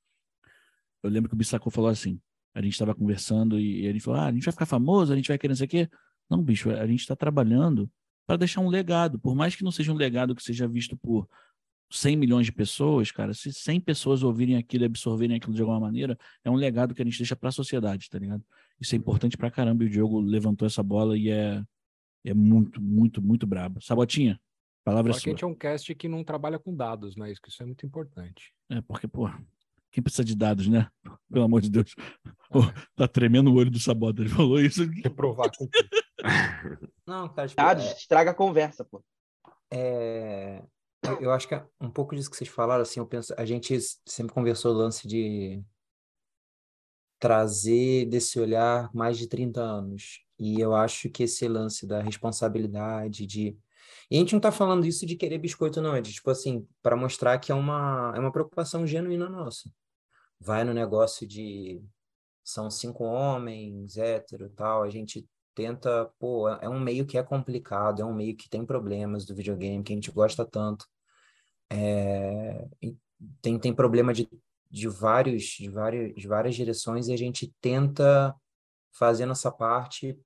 eu 1.03 1.09
lembro 1.09 1.31
que 1.31 1.35
o 1.35 1.39
Bissacô 1.39 1.71
falou 1.71 1.89
assim, 1.89 2.21
a 2.55 2.61
gente 2.61 2.73
estava 2.73 2.95
conversando 2.95 3.59
e 3.59 3.87
ele 3.87 3.99
falou, 3.99 4.21
ah, 4.21 4.27
a 4.27 4.33
gente 4.33 4.45
vai 4.45 4.53
ficar 4.53 4.67
famoso, 4.67 5.11
a 5.11 5.17
gente 5.17 5.29
vai 5.29 5.39
querer 5.39 5.53
não 5.53 5.57
sei 5.57 5.67
o 5.67 5.71
quê. 5.71 5.89
Não, 6.29 6.43
bicho, 6.43 6.71
a 6.71 6.87
gente 6.87 7.01
está 7.01 7.17
trabalhando 7.17 7.91
para 8.31 8.37
deixar 8.37 8.61
um 8.61 8.69
legado, 8.69 9.19
por 9.19 9.35
mais 9.35 9.57
que 9.57 9.65
não 9.65 9.73
seja 9.73 9.93
um 9.93 9.97
legado 9.97 10.37
que 10.37 10.43
seja 10.45 10.69
visto 10.69 10.97
por 10.97 11.29
100 11.91 12.17
milhões 12.17 12.47
de 12.47 12.53
pessoas, 12.53 13.11
cara, 13.11 13.35
se 13.35 13.53
100 13.53 13.81
pessoas 13.81 14.23
ouvirem 14.23 14.55
aquilo 14.55 14.85
e 14.85 14.87
absorverem 14.87 15.37
aquilo 15.37 15.53
de 15.53 15.61
alguma 15.61 15.81
maneira, 15.81 16.17
é 16.45 16.49
um 16.49 16.55
legado 16.55 16.95
que 16.95 17.03
a 17.03 17.05
gente 17.05 17.19
deixa 17.19 17.35
para 17.35 17.49
a 17.49 17.53
sociedade, 17.53 18.09
tá 18.09 18.21
ligado? 18.21 18.45
Isso 18.81 18.95
é 18.95 18.99
importante 18.99 19.37
pra 19.37 19.51
caramba 19.51 19.83
e 19.83 19.89
o 19.89 19.91
Diogo 19.91 20.21
levantou 20.21 20.65
essa 20.65 20.81
bola 20.81 21.19
e 21.19 21.29
é, 21.29 21.61
é 22.25 22.33
muito, 22.33 22.81
muito, 22.81 23.21
muito 23.21 23.49
brabo. 23.49 23.83
Sabotinha, 23.83 24.41
palavra 24.85 25.11
é 25.11 25.13
Só 25.13 25.19
que 25.19 25.23
a 25.23 25.25
sua. 25.25 25.31
gente 25.33 25.43
é 25.43 25.47
um 25.49 25.55
cast 25.57 25.93
que 25.97 26.07
não 26.07 26.23
trabalha 26.23 26.61
com 26.61 26.73
dados, 26.73 27.17
né? 27.17 27.33
Isso, 27.33 27.43
que 27.43 27.49
isso 27.49 27.61
é 27.65 27.67
muito 27.67 27.85
importante. 27.85 28.55
É, 28.71 28.81
porque, 28.81 29.09
pô, 29.09 29.29
quem 29.91 30.05
precisa 30.05 30.25
de 30.25 30.37
dados, 30.37 30.69
né? 30.69 30.87
Pelo 31.29 31.47
amor 31.47 31.63
de 31.63 31.69
Deus. 31.69 31.97
Pô, 32.49 32.61
tá 32.95 33.09
tremendo 33.09 33.51
o 33.51 33.57
olho 33.57 33.73
do 33.73 33.81
Sabota. 33.81 34.23
Ele 34.23 34.31
falou 34.31 34.61
isso. 34.61 34.89
Reprovar 35.03 35.51
com 35.57 35.69
Não, 37.07 37.29
cara, 37.29 37.49
tipo, 37.49 37.61
Dados, 37.61 37.85
é- 37.85 37.97
estraga 37.97 38.31
a 38.31 38.35
conversa, 38.35 38.85
pô. 38.85 39.03
É, 39.71 40.63
eu- 41.03 41.21
eu 41.23 41.33
acho 41.33 41.47
que 41.49 41.55
é 41.55 41.65
um 41.81 41.91
pouco 41.91 42.15
disso 42.15 42.31
que 42.31 42.37
vocês 42.37 42.51
falaram, 42.51 42.83
assim, 42.83 43.01
eu 43.01 43.07
penso, 43.07 43.35
a 43.37 43.45
gente 43.45 43.79
sempre 44.07 44.33
conversou 44.33 44.73
o 44.73 44.77
lance 44.77 45.07
de 45.07 45.63
trazer 47.19 48.07
desse 48.07 48.41
olhar 48.41 48.91
mais 48.95 49.19
de 49.19 49.27
30 49.29 49.61
anos. 49.61 50.25
E 50.39 50.59
eu 50.59 50.75
acho 50.75 51.11
que 51.11 51.25
esse 51.25 51.47
lance 51.47 51.87
da 51.87 52.01
responsabilidade, 52.01 53.27
de. 53.27 53.59
E 54.11 54.17
a 54.17 54.19
gente 54.19 54.33
não 54.33 54.41
tá 54.41 54.51
falando 54.51 54.87
isso 54.87 55.05
de 55.07 55.17
querer 55.17 55.39
biscoito, 55.39 55.81
não, 55.83 55.95
é 55.95 56.01
de, 56.01 56.13
tipo 56.13 56.31
assim, 56.31 56.67
para 56.83 56.97
mostrar 56.97 57.39
que 57.39 57.53
é 57.53 57.55
uma, 57.55 58.13
é 58.17 58.19
uma 58.19 58.33
preocupação 58.33 58.87
genuína 58.87 59.29
nossa. 59.29 59.71
Vai 60.41 60.65
no 60.65 60.73
negócio 60.73 61.27
de 61.27 61.83
são 62.43 62.71
cinco 62.71 63.05
homens, 63.05 63.97
hétero, 63.99 64.49
tal, 64.51 64.83
a 64.83 64.89
gente 64.89 65.29
tenta, 65.61 66.11
pô, 66.19 66.49
é 66.49 66.67
um 66.67 66.81
meio 66.81 67.05
que 67.05 67.19
é 67.19 67.23
complicado, 67.23 68.01
é 68.01 68.05
um 68.05 68.15
meio 68.15 68.35
que 68.35 68.49
tem 68.49 68.65
problemas 68.65 69.27
do 69.27 69.35
videogame, 69.35 69.85
que 69.85 69.93
a 69.93 69.97
gente 69.97 70.11
gosta 70.11 70.43
tanto. 70.43 70.87
É, 71.71 72.67
tem, 73.43 73.59
tem 73.59 73.75
problema 73.75 74.15
de, 74.15 74.27
de 74.71 74.89
vários, 74.89 75.45
de 75.45 75.69
várias, 75.69 76.15
de 76.15 76.27
várias 76.27 76.55
direções 76.55 77.09
e 77.09 77.13
a 77.13 77.17
gente 77.17 77.53
tenta 77.61 78.35
fazer 78.91 79.27
nossa 79.27 79.53
parte 79.53 80.19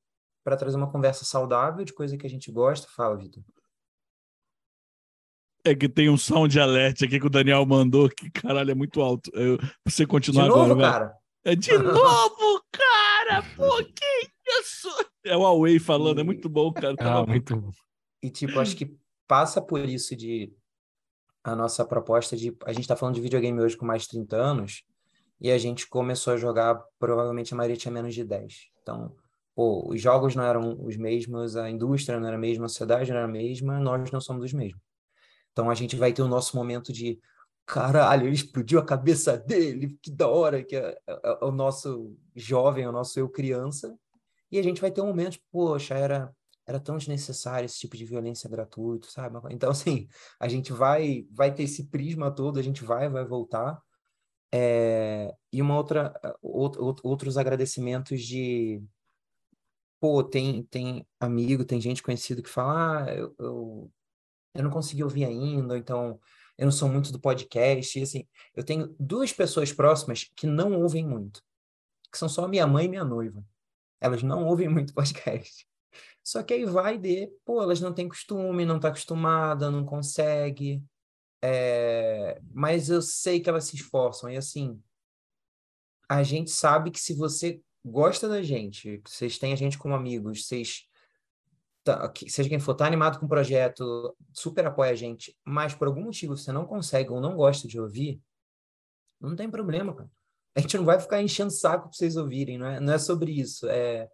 para 0.44 0.56
trazer 0.56 0.76
uma 0.76 0.90
conversa 0.90 1.24
saudável 1.24 1.84
de 1.84 1.92
coisa 1.92 2.16
que 2.16 2.26
a 2.26 2.30
gente 2.30 2.52
gosta. 2.52 2.86
Fala, 2.94 3.16
Vitor. 3.16 3.42
É 5.64 5.74
que 5.74 5.88
tem 5.88 6.08
um 6.08 6.16
sound 6.16 6.60
alert 6.60 7.02
aqui 7.02 7.18
que 7.18 7.26
o 7.26 7.30
Daniel 7.30 7.66
mandou, 7.66 8.08
que 8.08 8.30
caralho, 8.30 8.70
é 8.70 8.74
muito 8.74 9.00
alto. 9.00 9.32
Eu, 9.34 9.58
pra 9.58 9.68
você 9.88 10.04
De 10.04 10.08
continuar 10.08 10.46
novo, 10.46 10.72
agora, 10.72 10.74
vai. 10.74 10.92
cara? 10.92 11.16
É 11.44 11.56
de 11.56 11.72
novo, 11.76 12.64
cara! 12.70 13.42
Pô, 13.56 13.82
que 13.82 14.30
isso? 14.60 14.88
É 15.24 15.36
o 15.36 15.40
Huawei 15.40 15.78
falando, 15.78 16.20
é 16.20 16.24
muito 16.24 16.48
bom, 16.48 16.72
cara. 16.72 16.96
Tava 16.96 17.20
Ah, 17.20 17.26
muito 17.26 17.56
bom. 17.56 17.70
E, 18.22 18.30
tipo, 18.30 18.58
acho 18.60 18.76
que 18.76 18.96
passa 19.26 19.60
por 19.60 19.80
isso 19.88 20.14
de 20.14 20.52
a 21.42 21.54
nossa 21.54 21.84
proposta 21.84 22.36
de. 22.36 22.56
A 22.64 22.72
gente 22.72 22.88
tá 22.88 22.96
falando 22.96 23.14
de 23.14 23.20
videogame 23.20 23.60
hoje 23.60 23.76
com 23.76 23.86
mais 23.86 24.02
de 24.02 24.08
30 24.08 24.36
anos, 24.36 24.82
e 25.40 25.50
a 25.50 25.58
gente 25.58 25.88
começou 25.88 26.32
a 26.32 26.36
jogar, 26.36 26.82
provavelmente 26.98 27.52
a 27.52 27.56
maioria 27.56 27.76
tinha 27.76 27.92
menos 27.92 28.14
de 28.14 28.24
10. 28.24 28.68
Então, 28.82 29.14
pô, 29.54 29.88
os 29.90 30.00
jogos 30.00 30.34
não 30.34 30.44
eram 30.44 30.76
os 30.84 30.96
mesmos, 30.96 31.56
a 31.56 31.70
indústria 31.70 32.18
não 32.18 32.26
era 32.26 32.36
a 32.36 32.40
mesma, 32.40 32.66
a 32.66 32.68
sociedade 32.68 33.10
não 33.10 33.18
era 33.18 33.26
a 33.26 33.30
mesma, 33.30 33.78
nós 33.80 34.10
não 34.10 34.20
somos 34.20 34.44
os 34.44 34.52
mesmos. 34.52 34.80
Então 35.52 35.70
a 35.70 35.74
gente 35.74 35.96
vai 35.96 36.12
ter 36.12 36.22
o 36.22 36.28
nosso 36.28 36.56
momento 36.56 36.92
de 36.92 37.18
caralho, 37.66 38.26
ele 38.26 38.34
explodiu 38.34 38.78
a 38.78 38.84
cabeça 38.84 39.36
dele, 39.38 39.98
que 40.02 40.10
da 40.10 40.28
hora, 40.28 40.62
que 40.62 40.76
é, 40.76 40.98
é- 41.06 41.38
é 41.40 41.44
o 41.44 41.50
nosso 41.52 42.14
jovem, 42.34 42.84
é 42.84 42.88
o 42.88 42.92
nosso 42.92 43.18
eu 43.18 43.28
criança, 43.28 43.96
e 44.54 44.58
a 44.58 44.62
gente 44.62 44.80
vai 44.80 44.90
ter 44.90 45.00
um 45.00 45.06
momento, 45.08 45.32
tipo, 45.32 45.46
poxa, 45.50 45.94
era 45.94 46.34
era 46.66 46.80
tão 46.80 46.96
desnecessário 46.96 47.66
esse 47.66 47.78
tipo 47.78 47.96
de 47.96 48.06
violência 48.06 48.48
gratuito, 48.48 49.10
sabe? 49.10 49.38
Então, 49.50 49.70
assim, 49.70 50.08
a 50.40 50.48
gente 50.48 50.72
vai 50.72 51.26
vai 51.30 51.54
ter 51.54 51.64
esse 51.64 51.88
prisma 51.90 52.30
todo, 52.34 52.58
a 52.58 52.62
gente 52.62 52.84
vai 52.84 53.08
vai 53.08 53.24
voltar. 53.24 53.80
É, 54.52 55.34
e 55.52 55.60
uma 55.62 55.76
outra 55.76 56.14
out- 56.44 56.78
out- 56.78 57.00
outros 57.04 57.36
agradecimentos 57.38 58.22
de 58.22 58.82
pô, 60.00 60.22
tem 60.22 60.62
tem 60.64 61.06
amigo, 61.20 61.64
tem 61.64 61.80
gente 61.80 62.02
conhecido 62.02 62.42
que 62.42 62.48
fala, 62.50 63.04
ah, 63.06 63.14
eu, 63.14 63.34
eu, 63.38 63.92
eu 64.54 64.62
não 64.64 64.70
consegui 64.70 65.02
ouvir 65.04 65.24
ainda, 65.24 65.76
então 65.78 66.20
eu 66.58 66.66
não 66.66 66.72
sou 66.72 66.88
muito 66.88 67.10
do 67.12 67.20
podcast, 67.20 67.98
e 67.98 68.02
assim, 68.02 68.28
eu 68.54 68.64
tenho 68.64 68.94
duas 69.00 69.32
pessoas 69.32 69.72
próximas 69.72 70.30
que 70.36 70.46
não 70.46 70.80
ouvem 70.80 71.06
muito, 71.06 71.42
que 72.12 72.18
são 72.18 72.28
só 72.28 72.46
minha 72.48 72.66
mãe 72.66 72.86
e 72.86 72.88
minha 72.88 73.04
noiva. 73.04 73.44
Elas 74.04 74.22
não 74.22 74.44
ouvem 74.44 74.68
muito 74.68 74.92
podcast. 74.94 75.66
Só 76.22 76.42
que 76.42 76.52
aí 76.52 76.66
vai 76.66 76.98
de, 76.98 77.32
pô, 77.42 77.62
elas 77.62 77.80
não 77.80 77.92
têm 77.94 78.06
costume, 78.06 78.66
não 78.66 78.78
tá 78.78 78.88
acostumada, 78.88 79.70
não 79.70 79.84
consegue. 79.84 80.84
É, 81.42 82.38
mas 82.52 82.90
eu 82.90 83.00
sei 83.00 83.40
que 83.40 83.48
elas 83.48 83.64
se 83.64 83.76
esforçam. 83.76 84.28
E 84.28 84.36
assim, 84.36 84.78
a 86.06 86.22
gente 86.22 86.50
sabe 86.50 86.90
que 86.90 87.00
se 87.00 87.14
você 87.14 87.62
gosta 87.82 88.28
da 88.28 88.42
gente, 88.42 89.00
vocês 89.06 89.38
têm 89.38 89.54
a 89.54 89.56
gente 89.56 89.78
como 89.78 89.94
amigos, 89.94 90.46
vocês 90.46 90.86
tá- 91.82 92.12
seja 92.28 92.48
quem 92.48 92.58
for, 92.58 92.74
tá 92.74 92.86
animado 92.86 93.18
com 93.18 93.26
o 93.26 93.28
projeto, 93.28 94.14
super 94.32 94.66
apoia 94.66 94.92
a 94.92 94.94
gente, 94.94 95.34
mas 95.44 95.74
por 95.74 95.88
algum 95.88 96.04
motivo 96.04 96.36
você 96.36 96.52
não 96.52 96.66
consegue 96.66 97.10
ou 97.10 97.20
não 97.20 97.36
gosta 97.36 97.66
de 97.68 97.80
ouvir, 97.80 98.20
não 99.20 99.34
tem 99.34 99.50
problema, 99.50 99.94
cara. 99.94 100.10
A 100.56 100.60
gente 100.60 100.76
não 100.76 100.84
vai 100.84 101.00
ficar 101.00 101.20
enchendo 101.22 101.50
saco 101.50 101.88
para 101.88 101.92
vocês 101.92 102.16
ouvirem, 102.16 102.58
não 102.58 102.66
é, 102.66 102.78
não 102.80 102.92
é 102.92 102.98
sobre 102.98 103.32
isso. 103.32 103.68
É 103.68 104.08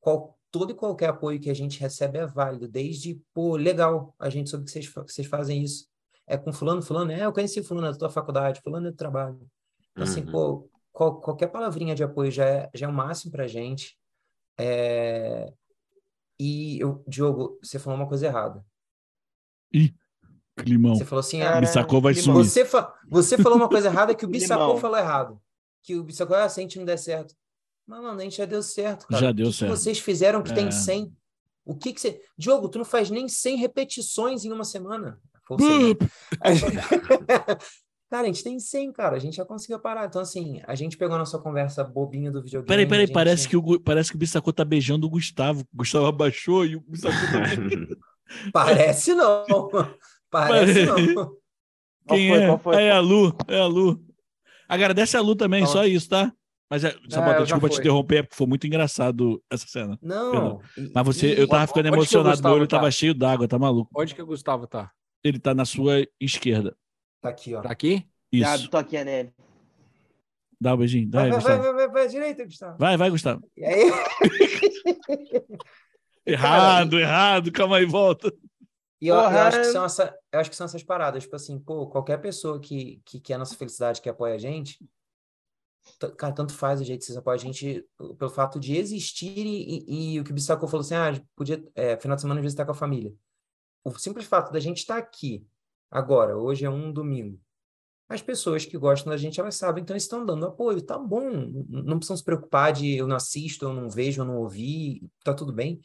qual, 0.00 0.38
todo 0.50 0.70
e 0.72 0.74
qualquer 0.74 1.08
apoio 1.08 1.40
que 1.40 1.48
a 1.50 1.54
gente 1.54 1.80
recebe 1.80 2.18
é 2.18 2.26
válido, 2.26 2.68
desde, 2.68 3.20
pô, 3.32 3.56
legal, 3.56 4.14
a 4.18 4.28
gente 4.28 4.50
soube 4.50 4.64
que 4.66 4.70
vocês, 4.70 4.88
que 4.88 4.94
vocês 4.94 5.26
fazem 5.26 5.62
isso. 5.62 5.86
É 6.26 6.36
com 6.36 6.52
fulano, 6.52 6.82
fulano, 6.82 7.12
é, 7.12 7.24
eu 7.24 7.32
conheci 7.32 7.62
fulano 7.62 7.90
da 7.92 7.96
tua 7.98 8.10
faculdade, 8.10 8.60
fulano 8.60 8.88
é 8.88 8.90
do 8.90 8.96
trabalho. 8.96 9.40
Então, 9.92 10.04
assim, 10.04 10.20
Uhum. 10.24 10.30
pô, 10.32 10.70
qual- 10.92 11.20
qualquer 11.20 11.46
palavrinha 11.46 11.94
de 11.94 12.02
apoio 12.04 12.30
já 12.30 12.44
é, 12.44 12.70
já 12.74 12.86
é 12.86 12.88
o 12.88 12.92
máximo 12.92 13.32
pra 13.32 13.46
gente. 13.46 13.96
É, 14.58 15.52
E, 16.38 16.78
eu, 16.80 17.02
Diogo, 17.08 17.58
você 17.62 17.78
falou 17.78 17.98
uma 17.98 18.06
coisa 18.08 18.26
errada. 18.26 18.62
Climão. 20.56 20.94
Você 20.94 21.04
falou 21.04 21.20
assim, 21.20 21.42
ah, 21.42 21.60
Bissacô 21.60 22.00
vai 22.00 22.14
sumir. 22.14 22.44
você, 22.44 22.64
fa- 22.64 22.94
você 23.08 23.36
falou 23.38 23.56
uma 23.58 23.68
coisa 23.68 23.88
errada 23.88 24.14
que 24.14 24.24
o 24.24 24.28
Bissacô 24.28 24.76
falou 24.78 24.98
errado. 24.98 25.40
Que 25.86 25.94
o 25.94 26.02
Bissacô, 26.04 26.34
ah, 26.34 26.48
se 26.48 26.58
a 26.60 26.62
gente 26.62 26.78
não 26.78 26.84
der 26.84 26.98
certo. 26.98 27.34
Não, 27.86 28.02
mano, 28.02 28.18
a 28.20 28.22
gente 28.24 28.36
já 28.36 28.44
deu 28.44 28.62
certo, 28.62 29.06
cara. 29.06 29.22
Já 29.22 29.30
O 29.30 29.34
deu 29.34 29.46
que 29.46 29.52
que 29.52 29.58
certo. 29.58 29.70
vocês 29.70 29.98
fizeram 30.00 30.42
que 30.42 30.50
É. 30.50 30.54
tem 30.54 30.70
100? 30.72 31.12
O 31.64 31.76
que 31.76 31.92
que 31.92 32.00
você... 32.00 32.20
Diogo, 32.36 32.68
tu 32.68 32.78
não 32.78 32.84
faz 32.84 33.08
nem 33.10 33.28
100 33.28 33.56
repetições 33.58 34.44
em 34.44 34.52
uma 34.52 34.64
semana. 34.64 35.18
Gente- 35.58 35.98
Cara, 38.08 38.22
a 38.22 38.26
gente 38.26 38.44
tem 38.44 38.58
100, 38.60 38.92
cara. 38.92 39.16
A 39.16 39.18
gente 39.18 39.36
já 39.36 39.44
conseguiu 39.44 39.80
parar. 39.80 40.06
Então, 40.06 40.20
assim, 40.22 40.60
a 40.64 40.76
gente 40.76 40.96
pegou 40.96 41.16
a 41.16 41.18
nossa 41.18 41.38
conversa 41.40 41.82
bobinha 41.82 42.30
do 42.30 42.40
videogame. 42.40 42.68
Peraí, 42.68 42.86
peraí, 42.86 43.06
gente- 43.06 43.14
parece 43.14 43.48
que, 43.48 43.56
o, 43.56 43.80
parece 43.80 44.10
que 44.10 44.16
o 44.16 44.18
Bissacô 44.18 44.52
tá 44.52 44.64
beijando 44.64 45.06
o 45.06 45.10
Gustavo. 45.10 45.62
O 45.72 45.76
Gustavo 45.78 46.06
abaixou 46.06 46.64
e 46.64 46.76
o 46.76 46.80
Bissacô 46.86 47.16
também. 47.32 47.88
Parece 48.52 49.12
não. 49.14 49.44
Parece 50.30 50.84
não. 50.86 51.14
Qual 51.14 51.36
Quem 52.18 52.28
foi? 52.30 52.38
é? 52.42 52.46
Qual 52.46 52.58
foi? 52.58 52.76
É 52.82 52.90
a 52.92 53.00
Lu, 53.00 53.36
é 53.48 53.58
a 53.60 53.66
Lu. 53.66 54.05
Agradece 54.68 55.16
a 55.16 55.20
Lu 55.20 55.34
também, 55.36 55.62
Fala. 55.62 55.72
só 55.72 55.84
isso, 55.86 56.08
tá? 56.08 56.32
Mas, 56.68 56.82
é, 56.84 56.90
Sabota, 57.08 57.38
já 57.38 57.42
desculpa 57.44 57.68
te 57.68 57.78
interromper, 57.78 58.22
porque 58.24 58.34
foi 58.36 58.46
muito 58.46 58.66
engraçado 58.66 59.40
essa 59.50 59.66
cena. 59.68 59.96
Não. 60.02 60.60
e- 60.76 60.90
Mas 60.92 61.06
você, 61.06 61.34
e- 61.34 61.38
eu 61.40 61.46
tava 61.46 61.66
ficando 61.66 61.86
emocionado, 61.88 62.42
meu 62.42 62.52
olho 62.52 62.66
tá? 62.66 62.76
tava 62.78 62.90
cheio 62.90 63.14
d'água, 63.14 63.46
tá 63.46 63.56
maluco? 63.58 63.90
Onde 63.94 64.14
que 64.14 64.22
o 64.22 64.26
Gustavo 64.26 64.66
tá? 64.66 64.90
Ele 65.22 65.38
tá 65.38 65.54
na 65.54 65.64
sua 65.64 66.04
esquerda. 66.20 66.76
Tá 67.22 67.28
aqui, 67.28 67.54
ó. 67.54 67.60
Tá 67.60 67.70
aqui? 67.70 68.04
Já 68.32 68.56
Isso. 68.56 68.68
toquinha 68.68 69.04
nele. 69.04 69.32
Dá 70.60 70.74
um 70.74 70.78
beijinho. 70.78 71.08
Dá 71.08 71.20
Vai, 71.20 71.26
aí, 71.26 71.30
vai, 71.32 71.40
vai, 71.40 71.56
Gustavo. 71.56 71.76
vai, 71.76 71.86
vai, 71.86 71.94
vai, 72.02 72.08
direita, 72.08 72.44
Gustavo. 72.44 72.78
Vai, 72.78 72.96
vai, 72.96 73.10
Gustavo. 73.10 73.42
E 73.56 73.64
aí? 73.64 73.84
Errado, 76.26 76.98
errado. 76.98 77.52
Calma 77.52 77.76
aí, 77.76 77.84
volta. 77.86 78.32
E 79.00 79.08
eu, 79.08 79.14
eu 79.14 79.22
acho 79.42 79.58
que 79.58 79.64
são 79.66 79.84
essa, 79.84 80.18
eu 80.32 80.40
acho 80.40 80.50
que 80.50 80.56
são 80.56 80.64
essas 80.64 80.82
paradas, 80.82 81.22
tipo 81.24 81.36
assim, 81.36 81.58
pô, 81.58 81.86
qualquer 81.86 82.18
pessoa 82.20 82.58
que, 82.58 83.00
que 83.04 83.20
quer 83.20 83.34
a 83.34 83.38
nossa 83.38 83.54
felicidade, 83.54 84.00
que 84.00 84.08
apoia 84.08 84.34
a 84.34 84.38
gente, 84.38 84.78
cara, 86.16 86.32
tanto 86.32 86.52
faz 86.54 86.80
o 86.80 86.84
jeito 86.84 87.00
que 87.00 87.06
vocês 87.06 87.18
apoiam 87.18 87.34
a 87.34 87.38
gente, 87.42 87.86
pelo 88.18 88.30
fato 88.30 88.58
de 88.58 88.76
existir 88.76 89.36
e, 89.36 89.84
e- 89.86 90.14
e 90.14 90.20
o 90.20 90.24
que 90.24 90.30
o 90.30 90.34
Bissacô 90.34 90.66
falou 90.66 90.80
assim, 90.84 90.94
ah, 90.94 91.12
podia, 91.34 91.62
é, 91.74 91.96
final 91.98 92.14
de 92.16 92.22
semana 92.22 92.40
às 92.40 92.44
vezes 92.44 92.54
estar 92.54 92.64
com 92.64 92.72
a 92.72 92.74
família. 92.74 93.12
O 93.84 93.90
simples 93.98 94.26
fato 94.26 94.50
da 94.52 94.58
gente 94.60 94.78
estar 94.78 94.96
aqui, 94.96 95.46
agora, 95.90 96.36
hoje 96.36 96.64
é 96.64 96.70
um 96.70 96.92
domingo, 96.92 97.38
as 98.08 98.22
pessoas 98.22 98.64
que 98.64 98.78
gostam 98.78 99.10
da 99.10 99.16
gente, 99.16 99.40
elas 99.40 99.56
sabem, 99.56 99.82
então 99.82 99.96
estão 99.96 100.24
dando 100.24 100.46
apoio, 100.46 100.80
tá 100.80 100.96
bom, 100.98 101.28
não 101.68 101.98
precisam 101.98 102.16
se 102.16 102.24
preocupar 102.24 102.72
de 102.72 102.96
eu 102.96 103.06
não 103.06 103.16
assisto, 103.16 103.64
eu 103.64 103.72
não 103.72 103.90
vejo, 103.90 104.20
eu 104.20 104.24
não 104.24 104.36
ouvi, 104.38 105.02
tá 105.24 105.34
tudo 105.34 105.52
bem. 105.52 105.80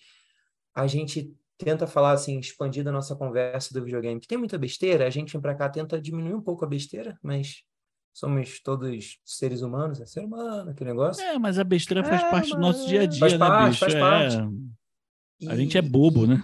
A 0.73 0.85
gente 0.87 1.35
tenta 1.63 1.85
falar 1.87 2.11
assim, 2.11 2.39
expandir 2.39 2.83
da 2.83 2.91
nossa 2.91 3.15
conversa 3.15 3.73
do 3.73 3.83
videogame, 3.83 4.19
que 4.19 4.27
tem 4.27 4.37
muita 4.37 4.57
besteira, 4.57 5.05
a 5.07 5.09
gente 5.09 5.31
vem 5.31 5.41
pra 5.41 5.55
cá, 5.55 5.69
tenta 5.69 6.01
diminuir 6.01 6.33
um 6.33 6.41
pouco 6.41 6.63
a 6.65 6.67
besteira, 6.67 7.17
mas 7.21 7.63
somos 8.13 8.59
todos 8.61 9.19
seres 9.23 9.61
humanos, 9.61 10.01
é 10.01 10.05
ser 10.05 10.25
humano, 10.25 10.71
aquele 10.71 10.89
negócio. 10.89 11.23
É, 11.23 11.37
mas 11.39 11.57
a 11.57 11.63
besteira 11.63 12.03
faz 12.03 12.21
É, 12.23 12.29
parte 12.29 12.51
do 12.51 12.59
nosso 12.59 12.87
dia 12.87 13.01
a 13.01 13.05
dia, 13.05 13.19
Faz 13.19 13.33
né, 13.33 13.39
parte, 13.39 13.69
bicho? 13.69 13.79
faz 13.79 13.93
É. 13.95 13.99
parte. 13.99 14.37
A 15.47 15.55
gente 15.55 15.77
é 15.77 15.81
E- 15.81 15.89
bobo, 15.89 16.27
né? 16.27 16.43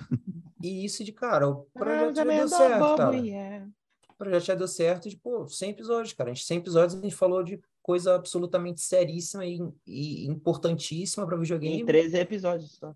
E 0.64 0.84
isso 0.86 1.04
de 1.04 1.12
cara, 1.12 1.48
o 1.50 1.68
Ah, 1.76 1.80
projeto 1.80 2.16
já 2.16 2.24
deu 2.24 2.32
é 2.34 2.48
certo, 2.48 2.80
bobo, 2.80 2.98
cara. 2.98 3.16
yeah. 3.18 3.68
O 4.10 4.14
projeto 4.18 4.44
já 4.46 4.56
deu 4.56 4.68
certo 4.68 5.08
de, 5.10 5.16
pô, 5.18 5.48
100 5.48 5.70
episódios, 5.70 6.14
cara. 6.14 6.32
A 6.32 6.34
gente 6.34 6.46
100 6.46 6.58
episódios, 6.58 6.98
a 6.98 7.02
gente 7.04 7.16
falou 7.16 7.44
de 7.44 7.62
coisa 7.84 8.16
absolutamente 8.16 8.82
seríssima 8.82 9.46
e, 9.46 9.60
e 9.86 10.26
importantíssima 10.26 11.26
para 11.28 11.38
Em 11.38 11.42
videogame. 11.42 11.86
13 11.86 12.18
episódios 12.18 12.72
só. 12.78 12.96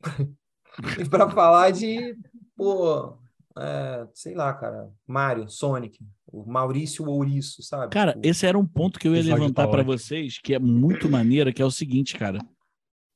E 1.04 1.08
para 1.08 1.28
falar 1.30 1.70
de, 1.70 2.16
pô, 2.56 3.16
é, 3.58 4.06
sei 4.14 4.34
lá, 4.34 4.52
cara, 4.54 4.90
Mario, 5.06 5.48
Sonic, 5.48 5.98
o 6.30 6.44
Maurício 6.50 7.04
Ouriço, 7.08 7.62
sabe? 7.62 7.92
Cara, 7.92 8.12
Tipo, 8.12 8.26
esse 8.26 8.46
era 8.46 8.58
um 8.58 8.66
ponto 8.66 8.98
que 8.98 9.08
eu 9.08 9.12
ia 9.14 9.20
Episódio 9.20 9.42
levantar 9.42 9.66
pra 9.68 9.80
ótimo. 9.80 9.98
vocês, 9.98 10.38
que 10.38 10.54
é 10.54 10.58
muito 10.58 11.08
maneiro, 11.08 11.52
que 11.52 11.62
é 11.62 11.64
o 11.64 11.70
seguinte, 11.70 12.16
cara. 12.16 12.38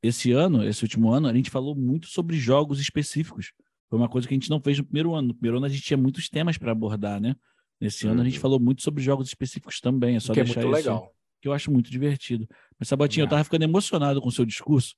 Esse 0.03 0.33
ano, 0.33 0.65
esse 0.65 0.83
último 0.83 1.13
ano, 1.13 1.29
a 1.29 1.33
gente 1.35 1.51
falou 1.51 1.77
muito 1.77 2.09
sobre 2.09 2.37
jogos 2.37 2.81
específicos. 2.81 3.53
Foi 3.89 3.99
uma 3.99 4.09
coisa 4.09 4.27
que 4.27 4.35
a 4.35 4.37
gente 4.37 4.51
não 4.51 4.61
fez 4.61 4.79
no 4.79 4.85
primeiro 4.85 5.15
ano. 5.15 5.29
No 5.29 5.35
primeiro 5.35 5.59
ano 5.59 5.67
a 5.67 5.69
gente 5.69 5.83
tinha 5.83 5.97
muitos 5.97 6.29
temas 6.29 6.59
para 6.59 6.73
abordar, 6.73 7.21
né? 7.21 7.37
Nesse 7.81 8.07
ano 8.09 8.21
a 8.21 8.25
gente 8.25 8.35
Uhum. 8.37 8.41
falou 8.41 8.59
muito 8.59 8.83
sobre 8.83 9.03
jogos 9.03 9.29
específicos 9.29 9.81
também. 9.81 10.17
É 10.17 10.21
só 10.21 10.33
que 10.33 10.41
é 10.41 10.45
deixar 10.45 10.63
muito 10.63 10.77
isso, 10.79 10.89
legal. 10.89 11.13
que 11.41 11.47
eu 11.49 11.53
acho 11.53 11.71
muito 11.71 11.91
divertido. 11.91 12.49
Mas 12.79 12.89
Sabotinho, 12.89 13.23
eu 13.25 13.27
É. 13.27 13.31
tava 13.31 13.45
ficando 13.45 13.63
emocionado 13.63 14.21
com 14.21 14.29
o 14.29 14.33
seu 14.33 14.45
discurso. 14.45 14.95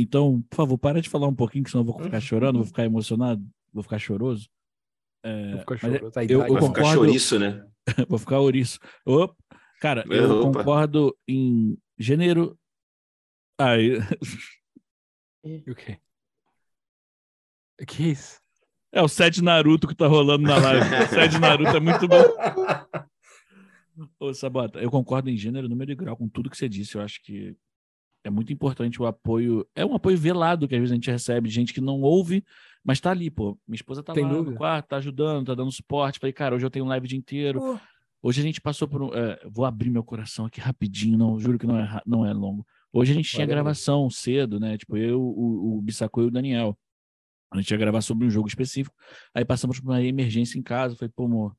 Então, 0.00 0.42
por 0.48 0.56
favor, 0.56 0.78
para 0.78 1.00
de 1.02 1.08
falar 1.08 1.26
um 1.28 1.34
pouquinho, 1.34 1.64
que 1.64 1.70
senão 1.70 1.82
eu 1.84 1.92
vou 1.92 2.02
ficar 2.02 2.20
chorando, 2.20 2.56
vou 2.56 2.66
ficar 2.66 2.84
emocionado, 2.84 3.44
vou 3.72 3.82
ficar 3.82 3.98
choroso. 3.98 4.48
É, 5.22 5.50
Vou 5.52 5.60
ficar 5.60 5.74
é- 5.74 5.78
chorando. 5.78 5.96
A 5.96 6.04
eu- 6.04 6.08
idade- 6.08 6.32
eu 6.32 6.38
Vai 6.38 6.48
ficar 6.48 6.60
concordo. 6.66 6.92
chouriço, 6.94 7.38
né? 7.38 7.66
vou 8.08 8.18
ficar 8.18 8.38
ouriço. 8.40 8.78
Opa. 9.04 9.36
Cara, 9.80 10.04
eu 10.08 10.40
Opa. 10.42 10.58
concordo 10.58 11.16
em 11.28 11.76
gênero. 11.98 12.58
Aí, 13.58 13.98
o 15.68 15.74
quê? 15.74 15.98
O 17.80 17.86
que 17.86 18.02
é 18.04 18.06
isso? 18.08 18.40
é 18.92 19.00
o 19.02 19.08
set 19.08 19.40
Naruto 19.42 19.86
que 19.86 19.94
tá 19.94 20.06
rolando 20.06 20.42
na 20.46 20.56
live. 20.58 20.80
O 21.04 21.08
set 21.08 21.38
Naruto 21.38 21.76
é 21.76 21.80
muito 21.80 22.08
bom. 22.08 22.22
Ô, 24.18 24.32
Sabota, 24.34 24.78
eu 24.80 24.90
concordo 24.90 25.28
em 25.30 25.36
gênero, 25.36 25.68
número 25.68 25.92
e 25.92 25.94
grau 25.94 26.16
com 26.16 26.28
tudo 26.28 26.48
que 26.50 26.56
você 26.56 26.68
disse. 26.68 26.96
Eu 26.96 27.02
acho 27.02 27.22
que 27.22 27.54
é 28.24 28.30
muito 28.30 28.52
importante 28.52 29.00
o 29.00 29.06
apoio. 29.06 29.66
É 29.74 29.84
um 29.84 29.94
apoio 29.94 30.16
velado 30.16 30.68
que 30.68 30.74
às 30.74 30.80
vezes 30.80 30.92
a 30.92 30.94
gente 30.94 31.10
recebe, 31.10 31.48
de 31.48 31.54
gente 31.54 31.72
que 31.72 31.80
não 31.80 32.00
ouve, 32.00 32.44
mas 32.84 33.00
tá 33.00 33.10
ali, 33.10 33.30
pô. 33.30 33.58
Minha 33.66 33.76
esposa 33.76 34.02
tá 34.02 34.12
Tem 34.12 34.24
lá 34.24 34.30
no 34.30 34.38
dúvida. 34.38 34.56
quarto, 34.56 34.88
tá 34.88 34.96
ajudando, 34.96 35.46
tá 35.46 35.54
dando 35.54 35.72
suporte. 35.72 36.18
Falei, 36.18 36.32
cara, 36.32 36.54
hoje 36.54 36.64
eu 36.64 36.70
tenho 36.70 36.84
um 36.84 36.88
live 36.88 37.04
o 37.04 37.08
dia 37.08 37.18
inteiro. 37.18 37.80
Hoje 38.22 38.40
a 38.40 38.44
gente 38.44 38.60
passou 38.60 38.86
por 38.86 39.02
um. 39.02 39.14
é, 39.14 39.40
vou 39.46 39.64
abrir 39.64 39.90
meu 39.90 40.04
coração 40.04 40.44
aqui 40.44 40.60
rapidinho, 40.60 41.16
não, 41.16 41.38
juro 41.38 41.58
que 41.58 41.66
não 41.66 41.78
é, 41.78 42.02
não 42.06 42.26
é 42.26 42.32
longo. 42.32 42.66
Hoje 42.92 43.12
a 43.12 43.14
gente 43.14 43.30
tinha 43.30 43.46
gravação 43.46 44.10
cedo, 44.10 44.60
né? 44.60 44.76
Tipo, 44.76 44.96
eu, 44.96 45.20
o, 45.22 45.78
o 45.78 45.82
Bissacô 45.82 46.22
e 46.22 46.26
o 46.26 46.30
Daniel. 46.30 46.76
A 47.52 47.56
gente 47.56 47.70
ia 47.70 47.76
gravar 47.76 48.00
sobre 48.00 48.26
um 48.26 48.30
jogo 48.30 48.46
específico. 48.46 48.94
Aí 49.34 49.44
passamos 49.44 49.80
por 49.80 49.88
uma 49.90 50.02
emergência 50.02 50.58
em 50.58 50.62
casa. 50.62 50.94
Falei, 50.94 51.10
pô, 51.14 51.24
amor, 51.24 51.56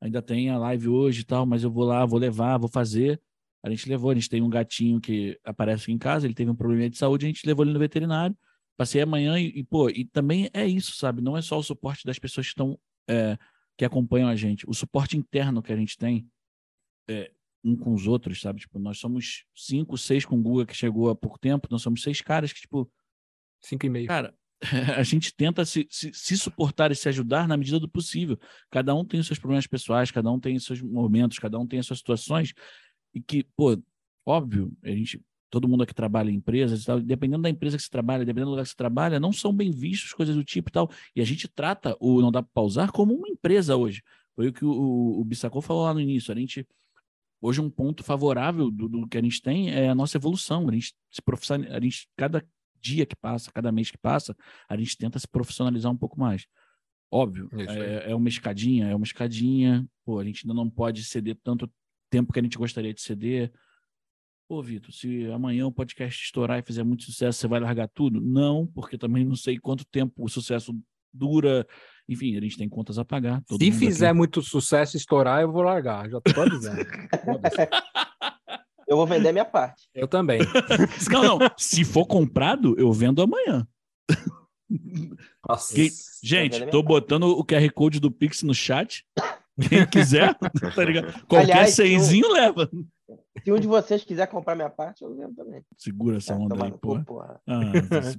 ainda 0.00 0.20
tem 0.20 0.50
a 0.50 0.58
live 0.58 0.88
hoje 0.88 1.20
e 1.20 1.24
tal, 1.24 1.46
mas 1.46 1.62
eu 1.62 1.70
vou 1.70 1.84
lá, 1.84 2.04
vou 2.04 2.18
levar, 2.18 2.58
vou 2.58 2.68
fazer. 2.68 3.20
A 3.62 3.70
gente 3.70 3.88
levou, 3.88 4.10
a 4.10 4.14
gente 4.14 4.28
tem 4.28 4.42
um 4.42 4.50
gatinho 4.50 5.00
que 5.00 5.38
aparece 5.44 5.84
aqui 5.84 5.92
em 5.92 5.98
casa, 5.98 6.26
ele 6.26 6.34
teve 6.34 6.50
um 6.50 6.54
problema 6.56 6.90
de 6.90 6.98
saúde, 6.98 7.26
a 7.26 7.28
gente 7.28 7.46
levou 7.46 7.64
ele 7.64 7.72
no 7.72 7.78
veterinário. 7.78 8.36
Passei 8.76 9.00
amanhã 9.02 9.38
e, 9.38 9.48
e, 9.58 9.64
pô, 9.64 9.88
e 9.88 10.04
também 10.04 10.50
é 10.52 10.66
isso, 10.66 10.96
sabe? 10.96 11.20
Não 11.20 11.36
é 11.36 11.42
só 11.42 11.58
o 11.58 11.62
suporte 11.62 12.04
das 12.04 12.18
pessoas 12.18 12.46
que 12.46 12.52
estão. 12.52 12.78
é, 13.08 13.38
que 13.76 13.84
acompanham 13.84 14.28
a 14.28 14.36
gente. 14.36 14.68
O 14.68 14.74
suporte 14.74 15.16
interno 15.16 15.62
que 15.62 15.72
a 15.72 15.76
gente 15.76 15.96
tem 15.96 16.26
é, 17.08 17.30
um 17.64 17.76
com 17.76 17.94
os 17.94 18.06
outros, 18.06 18.40
sabe? 18.40 18.60
Tipo, 18.60 18.78
nós 18.78 18.98
somos 18.98 19.44
cinco, 19.54 19.96
seis 19.96 20.24
com 20.24 20.36
o 20.38 20.42
Guga 20.42 20.66
que 20.66 20.74
chegou 20.74 21.08
há 21.08 21.14
pouco 21.14 21.38
tempo, 21.38 21.68
nós 21.70 21.82
somos 21.82 22.02
seis 22.02 22.20
caras 22.20 22.52
que, 22.52 22.60
tipo, 22.60 22.90
Cinco 23.60 23.86
e 23.86 23.88
meio. 23.88 24.08
cara, 24.08 24.34
a 24.96 25.02
gente 25.02 25.34
tenta 25.34 25.64
se, 25.64 25.86
se, 25.90 26.12
se 26.12 26.36
suportar 26.36 26.90
e 26.90 26.94
se 26.94 27.08
ajudar 27.08 27.46
na 27.48 27.56
medida 27.56 27.78
do 27.78 27.88
possível. 27.88 28.38
Cada 28.70 28.94
um 28.94 29.04
tem 29.04 29.20
os 29.20 29.26
seus 29.26 29.38
problemas 29.38 29.66
pessoais, 29.66 30.10
cada 30.10 30.30
um 30.30 30.38
tem 30.38 30.56
os 30.56 30.64
seus 30.64 30.80
momentos, 30.80 31.38
cada 31.38 31.58
um 31.58 31.66
tem 31.66 31.78
as 31.78 31.86
suas 31.86 32.00
situações, 32.00 32.52
e 33.14 33.20
que, 33.20 33.44
pô, 33.56 33.80
óbvio, 34.26 34.72
a 34.82 34.88
gente. 34.88 35.20
Todo 35.50 35.68
mundo 35.68 35.82
aqui 35.82 35.92
trabalha 35.92 36.30
em 36.30 36.36
empresas 36.36 36.82
e 36.82 36.86
tal, 36.86 36.98
dependendo 36.98 37.42
da 37.42 37.50
empresa 37.50 37.76
que 37.76 37.82
você 37.82 37.90
trabalha, 37.90 38.24
dependendo 38.24 38.46
do 38.46 38.50
lugar 38.52 38.62
que 38.62 38.70
você 38.70 38.76
trabalha, 38.76 39.20
não 39.20 39.34
são 39.34 39.54
bem 39.54 39.70
vistos 39.70 40.14
coisas 40.14 40.34
do 40.34 40.42
tipo 40.42 40.70
e 40.70 40.72
tal. 40.72 40.90
E 41.14 41.20
a 41.20 41.24
gente 41.26 41.46
trata 41.46 41.94
o 42.00 42.22
Não 42.22 42.32
Dá 42.32 42.42
Pra 42.42 42.50
Pausar 42.54 42.90
como 42.90 43.14
uma 43.14 43.28
empresa 43.28 43.76
hoje. 43.76 44.02
Foi 44.34 44.48
o 44.48 44.52
que 44.52 44.64
o, 44.64 44.70
o, 44.70 45.20
o 45.20 45.24
Bissacô 45.26 45.60
falou 45.60 45.82
lá 45.82 45.92
no 45.92 46.00
início. 46.00 46.32
A 46.32 46.34
gente, 46.34 46.66
hoje, 47.38 47.60
um 47.60 47.68
ponto 47.68 48.02
favorável 48.02 48.70
do, 48.70 48.88
do 48.88 49.06
que 49.06 49.18
a 49.18 49.22
gente 49.22 49.42
tem 49.42 49.70
é 49.70 49.90
a 49.90 49.94
nossa 49.94 50.16
evolução. 50.16 50.66
A 50.70 50.72
gente 50.72 50.94
se 51.10 51.20
profissionaliza, 51.20 51.76
a 51.76 51.80
gente, 51.80 52.08
cada 52.16 52.42
dia 52.80 53.04
que 53.04 53.14
passa, 53.14 53.52
cada 53.52 53.70
mês 53.70 53.90
que 53.90 53.98
passa, 53.98 54.34
a 54.66 54.74
gente 54.74 54.96
tenta 54.96 55.18
se 55.18 55.28
profissionalizar 55.28 55.92
um 55.92 55.96
pouco 55.98 56.18
mais. 56.18 56.46
Óbvio, 57.10 57.50
aí. 57.52 57.66
é, 57.68 58.10
é 58.10 58.14
uma 58.14 58.30
escadinha, 58.30 58.88
é 58.88 58.94
uma 58.94 59.04
escadinha. 59.04 59.86
Pô, 60.02 60.18
a 60.18 60.24
gente 60.24 60.46
ainda 60.46 60.54
não 60.54 60.70
pode 60.70 61.04
ceder 61.04 61.36
tanto 61.44 61.70
tempo 62.12 62.30
que 62.32 62.38
a 62.38 62.42
gente 62.42 62.58
gostaria 62.58 62.92
de 62.92 63.00
ceder. 63.00 63.50
Pô, 64.46 64.62
Vitor, 64.62 64.92
se 64.92 65.24
amanhã 65.32 65.66
o 65.66 65.72
podcast 65.72 66.22
estourar 66.22 66.58
e 66.58 66.62
fizer 66.62 66.82
muito 66.84 67.04
sucesso, 67.04 67.38
você 67.38 67.48
vai 67.48 67.58
largar 67.58 67.88
tudo? 67.88 68.20
Não, 68.20 68.66
porque 68.66 68.98
também 68.98 69.24
não 69.24 69.34
sei 69.34 69.58
quanto 69.58 69.82
tempo 69.86 70.22
o 70.22 70.28
sucesso 70.28 70.76
dura. 71.12 71.66
Enfim, 72.06 72.36
a 72.36 72.40
gente 72.40 72.58
tem 72.58 72.68
contas 72.68 72.98
a 72.98 73.04
pagar. 73.04 73.42
todo 73.46 73.58
Se 73.58 73.70
mundo 73.70 73.78
fizer 73.78 74.08
aqui. 74.08 74.18
muito 74.18 74.42
sucesso 74.42 74.94
estourar, 74.98 75.40
eu 75.40 75.50
vou 75.50 75.62
largar. 75.62 76.10
Já 76.10 76.20
tô 76.20 76.30
avisando. 76.42 76.84
Eu 78.86 78.96
vou 78.98 79.06
vender 79.06 79.32
minha 79.32 79.44
parte. 79.44 79.88
eu 79.94 80.06
também. 80.06 80.40
Não, 81.10 81.38
não. 81.38 81.50
Se 81.56 81.82
for 81.82 82.04
comprado, 82.04 82.74
eu 82.78 82.92
vendo 82.92 83.22
amanhã. 83.22 83.66
Nossa. 85.48 85.74
Gente, 86.22 86.58
tô 86.66 86.82
parte. 86.82 86.86
botando 86.88 87.22
o 87.24 87.42
QR 87.44 87.70
Code 87.72 87.98
do 88.00 88.10
Pix 88.10 88.42
no 88.42 88.54
chat. 88.54 89.06
Quem 89.68 89.86
quiser, 89.86 90.34
tá 90.74 90.84
ligado? 90.84 91.12
Qualquer 91.26 91.52
Aliás, 91.52 91.78
eu- 91.78 91.84
cenzinho 91.86 92.32
leva. 92.32 92.70
Se 93.44 93.52
um 93.52 93.58
de 93.58 93.66
vocês 93.66 94.04
quiser 94.04 94.26
comprar 94.26 94.54
minha 94.54 94.70
parte, 94.70 95.02
eu 95.02 95.14
vendo 95.14 95.34
também. 95.34 95.62
Segura 95.76 96.16
essa 96.16 96.34
Ah, 96.34 96.38
onda 96.38 96.64
aí, 96.64 96.70
cu, 96.72 97.04
porra. 97.04 97.40
Ah, 97.46 97.60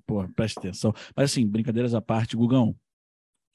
pô, 0.06 0.28
presta 0.36 0.60
atenção. 0.60 0.94
Mas 1.16 1.32
assim, 1.32 1.48
brincadeiras 1.48 1.94
à 1.96 2.02
parte, 2.02 2.36
Gugão. 2.36 2.76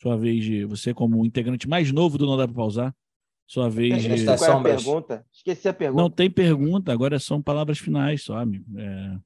Sua 0.00 0.16
vez 0.16 0.44
de. 0.44 0.64
Você, 0.64 0.92
como 0.94 1.24
integrante 1.24 1.68
mais 1.68 1.90
novo 1.92 2.18
do 2.18 2.26
Não 2.26 2.36
Dá 2.36 2.46
Pra 2.46 2.54
Pausar. 2.56 2.94
Sua 3.46 3.68
vez 3.70 4.02
de. 4.02 4.24
Qual 4.24 4.36
é 4.44 4.52
a 4.52 4.62
pergunta? 4.62 5.26
Esqueci 5.32 5.68
a 5.68 5.72
pergunta. 5.74 6.02
Não 6.02 6.10
tem 6.10 6.30
pergunta, 6.30 6.92
agora 6.92 7.18
são 7.18 7.40
palavras 7.42 7.78
finais 7.78 8.22
só, 8.22 8.36
amigo. 8.38 8.64
É... 8.78 9.18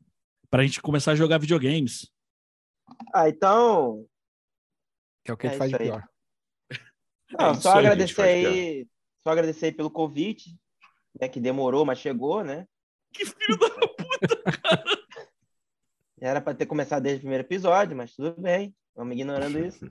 Pra 0.51 0.63
gente 0.63 0.81
começar 0.81 1.13
a 1.13 1.17
jogar 1.17 1.39
videogames. 1.39 2.11
Ah, 3.15 3.29
então. 3.29 4.05
Que 5.25 5.31
é 5.31 5.35
o 5.35 5.37
que 5.37 5.47
É 5.47 5.51
ele 5.51 5.59
faz 5.59 5.71
de 5.71 5.79
pior. 5.79 6.05
Não, 7.39 7.49
É 7.49 7.53
isso 7.53 7.63
só 7.63 7.73
aí, 7.73 7.79
agradecer 7.79 8.23
aí. 8.23 8.87
Só 9.23 9.31
agradecer 9.31 9.67
aí 9.67 9.73
pelo 9.73 9.91
convite, 9.91 10.57
né? 11.21 11.29
Que 11.29 11.41
demorou, 11.41 11.85
mas 11.85 11.99
chegou, 11.99 12.43
né? 12.45 12.67
Que 13.13 13.25
filho 13.25 13.59
da. 13.59 13.67
Era 16.21 16.41
para 16.41 16.55
ter 16.55 16.67
começado 16.67 17.03
desde 17.03 17.19
o 17.19 17.23
primeiro 17.23 17.45
episódio, 17.45 17.97
mas 17.97 18.15
tudo 18.15 18.41
bem. 18.41 18.75
Vamos 18.95 19.15
ignorando 19.15 19.59
isso. 19.65 19.91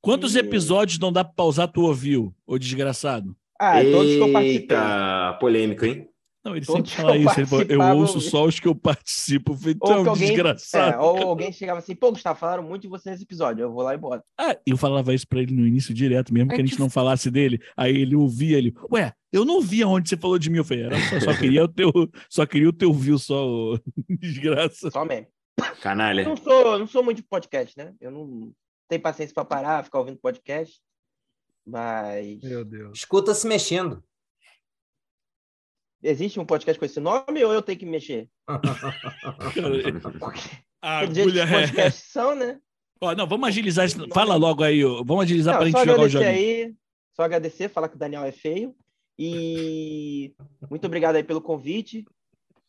Quantos 0.00 0.34
E- 0.34 0.40
episódios 0.40 0.98
não 0.98 1.12
dá 1.12 1.24
pra 1.24 1.32
pausar 1.34 1.70
tu 1.70 1.82
ouviu, 1.82 2.34
ô 2.46 2.58
desgraçado? 2.58 3.36
Ah, 3.58 3.80
todos 3.82 4.12
que 4.12 4.18
eu 4.18 4.32
participei. 4.32 4.76
Eita, 4.76 5.36
polêmico, 5.40 5.84
hein? 5.84 6.08
Não, 6.44 6.54
ele 6.54 6.66
Todos 6.66 6.90
sempre 6.90 7.02
fala 7.02 7.16
eu 7.16 7.22
isso. 7.30 7.40
Ele 7.40 7.46
fala, 7.46 7.64
eu 7.94 7.96
ouço 7.98 8.16
eu- 8.18 8.20
só 8.20 8.44
os 8.44 8.60
que 8.60 8.68
eu 8.68 8.74
participo. 8.74 9.52
Eu 9.52 9.56
falei, 9.56 9.74
tu 9.74 9.80
Ou 9.84 9.90
é 9.92 9.94
que 9.94 10.00
um 10.02 10.10
alguém, 10.10 10.26
desgraçado. 10.28 10.94
é, 10.94 10.98
ou 10.98 11.22
alguém 11.28 11.50
chegava 11.52 11.78
assim, 11.78 11.94
pô, 11.94 12.10
Gustavo, 12.12 12.38
falaram 12.38 12.62
muito 12.62 12.82
de 12.82 12.88
você 12.88 13.10
nesse 13.10 13.22
episódio. 13.22 13.62
Eu 13.62 13.72
vou 13.72 13.82
lá 13.82 13.94
e 13.94 13.98
boto. 13.98 14.22
Ah, 14.38 14.54
eu 14.66 14.76
falava 14.76 15.14
isso 15.14 15.26
pra 15.26 15.40
ele 15.40 15.54
no 15.54 15.66
início 15.66 15.94
direto, 15.94 16.34
mesmo 16.34 16.50
que 16.50 16.60
a 16.60 16.64
gente 16.66 16.78
não 16.78 16.90
falasse 16.90 17.30
dele. 17.30 17.58
Aí 17.76 17.96
ele 17.96 18.14
ouvia 18.14 18.58
ele, 18.58 18.74
ué, 18.92 19.12
eu 19.32 19.44
não 19.44 19.60
vi 19.62 19.82
aonde 19.82 20.08
você 20.08 20.16
falou 20.18 20.38
de 20.38 20.50
mim. 20.50 20.58
Eu 20.58 20.64
falei, 20.64 20.84
era 20.84 20.96
só, 21.08 21.20
só 21.32 21.38
queria 21.38 21.64
o 21.64 21.68
teu, 21.68 21.90
só 22.28 22.44
queria 22.44 22.68
o 22.68 22.72
teu 22.72 22.92
view, 22.92 23.18
só 23.18 23.46
ô, 23.48 23.78
desgraça. 24.20 24.90
Só 24.90 25.04
mesmo. 25.04 25.26
Canalha. 25.80 26.24
Não 26.24 26.36
sou, 26.36 26.78
não 26.78 26.86
sou 26.86 27.02
muito 27.02 27.18
de 27.18 27.22
podcast, 27.22 27.76
né? 27.78 27.94
Eu 28.00 28.10
não 28.10 28.52
tenho 28.88 29.00
paciência 29.00 29.32
para 29.32 29.44
parar, 29.46 29.82
ficar 29.84 29.98
ouvindo 30.00 30.18
podcast. 30.18 30.78
Mas 31.66 32.42
Meu 32.42 32.64
Deus. 32.64 32.98
Escuta 32.98 33.32
se 33.34 33.46
mexendo. 33.46 34.02
Existe 36.04 36.38
um 36.38 36.44
podcast 36.44 36.78
com 36.78 36.84
esse 36.84 37.00
nome 37.00 37.42
ou 37.42 37.52
eu 37.52 37.62
tenho 37.62 37.78
que 37.78 37.86
mexer? 37.86 38.28
A 40.82 40.98
agulha 41.00 41.44
é. 41.76 41.90
são, 41.90 42.34
né? 42.34 42.60
Ó, 43.00 43.14
não, 43.14 43.26
vamos 43.26 43.48
agilizar. 43.48 43.88
Fala 44.12 44.36
logo 44.36 44.62
aí, 44.62 44.82
vamos 44.82 45.24
agilizar 45.24 45.56
pra 45.56 45.70
só 45.70 45.78
gente 45.78 45.90
jogar 45.90 46.02
o 46.02 46.08
jogo. 46.08 46.24
aí, 46.24 46.74
só 47.14 47.22
agradecer, 47.22 47.68
falar 47.68 47.88
que 47.88 47.96
o 47.96 47.98
Daniel 47.98 48.24
é 48.24 48.32
feio. 48.32 48.74
E 49.18 50.34
muito 50.70 50.86
obrigado 50.86 51.16
aí 51.16 51.24
pelo 51.24 51.40
convite. 51.40 52.04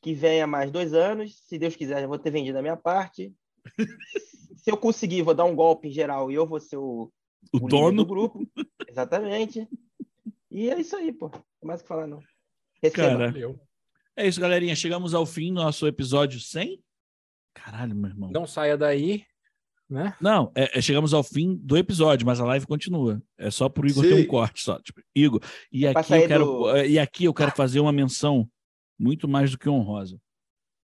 Que 0.01 0.13
venha 0.13 0.45
mais 0.45 0.71
dois 0.71 0.93
anos. 0.93 1.35
Se 1.47 1.57
Deus 1.57 1.75
quiser, 1.75 2.01
já 2.01 2.07
vou 2.07 2.19
ter 2.19 2.29
vendido 2.31 2.57
a 2.57 2.61
minha 2.61 2.77
parte. 2.77 3.33
Se 4.57 4.71
eu 4.71 4.77
conseguir, 4.77 5.21
vou 5.21 5.33
dar 5.33 5.45
um 5.45 5.55
golpe 5.55 5.87
em 5.87 5.91
geral 5.91 6.31
e 6.31 6.35
eu 6.35 6.45
vou 6.45 6.59
ser 6.59 6.77
o, 6.77 7.11
O 7.53 7.57
o 7.57 7.67
dono. 7.67 8.03
do 8.03 8.05
grupo. 8.05 8.47
Exatamente. 8.87 9.67
E 10.49 10.69
é 10.69 10.79
isso 10.79 10.95
aí, 10.95 11.11
pô. 11.11 11.25
Não 11.25 11.31
tem 11.31 11.67
mais 11.67 11.81
o 11.81 11.83
que 11.83 11.87
falar, 11.87 12.07
não. 12.07 12.19
Receba. 12.81 13.07
Cara, 13.09 13.31
Valeu. 13.31 13.59
é 14.15 14.27
isso, 14.27 14.39
galerinha. 14.39 14.75
Chegamos 14.75 15.13
ao 15.13 15.25
fim 15.25 15.49
do 15.53 15.55
nosso 15.61 15.87
episódio 15.87 16.39
100. 16.39 16.81
Caralho, 17.53 17.95
meu 17.95 18.09
irmão. 18.09 18.31
Não 18.31 18.45
saia 18.45 18.77
daí, 18.77 19.23
né? 19.89 20.13
Não, 20.19 20.51
é- 20.55 20.77
é- 20.77 20.81
chegamos 20.81 21.13
ao 21.13 21.23
fim 21.23 21.55
do 21.55 21.77
episódio, 21.77 22.25
mas 22.25 22.39
a 22.39 22.45
live 22.45 22.67
continua. 22.67 23.21
É 23.37 23.49
só 23.49 23.69
pro 23.69 23.87
Igor 23.87 24.03
Sim. 24.03 24.09
ter 24.09 24.21
um 24.23 24.27
corte 24.27 24.61
só. 24.61 24.79
Tipo, 24.81 25.01
Igor, 25.15 25.41
e 25.71 25.87
aqui, 25.87 26.13
eu 26.13 26.27
quero, 26.27 26.45
do- 26.45 26.77
e 26.85 26.99
aqui 26.99 27.25
eu 27.25 27.33
quero 27.33 27.51
fazer 27.51 27.79
uma 27.79 27.91
menção 27.93 28.49
muito 28.99 29.27
mais 29.27 29.51
do 29.51 29.57
que 29.57 29.69
honrosa. 29.69 30.19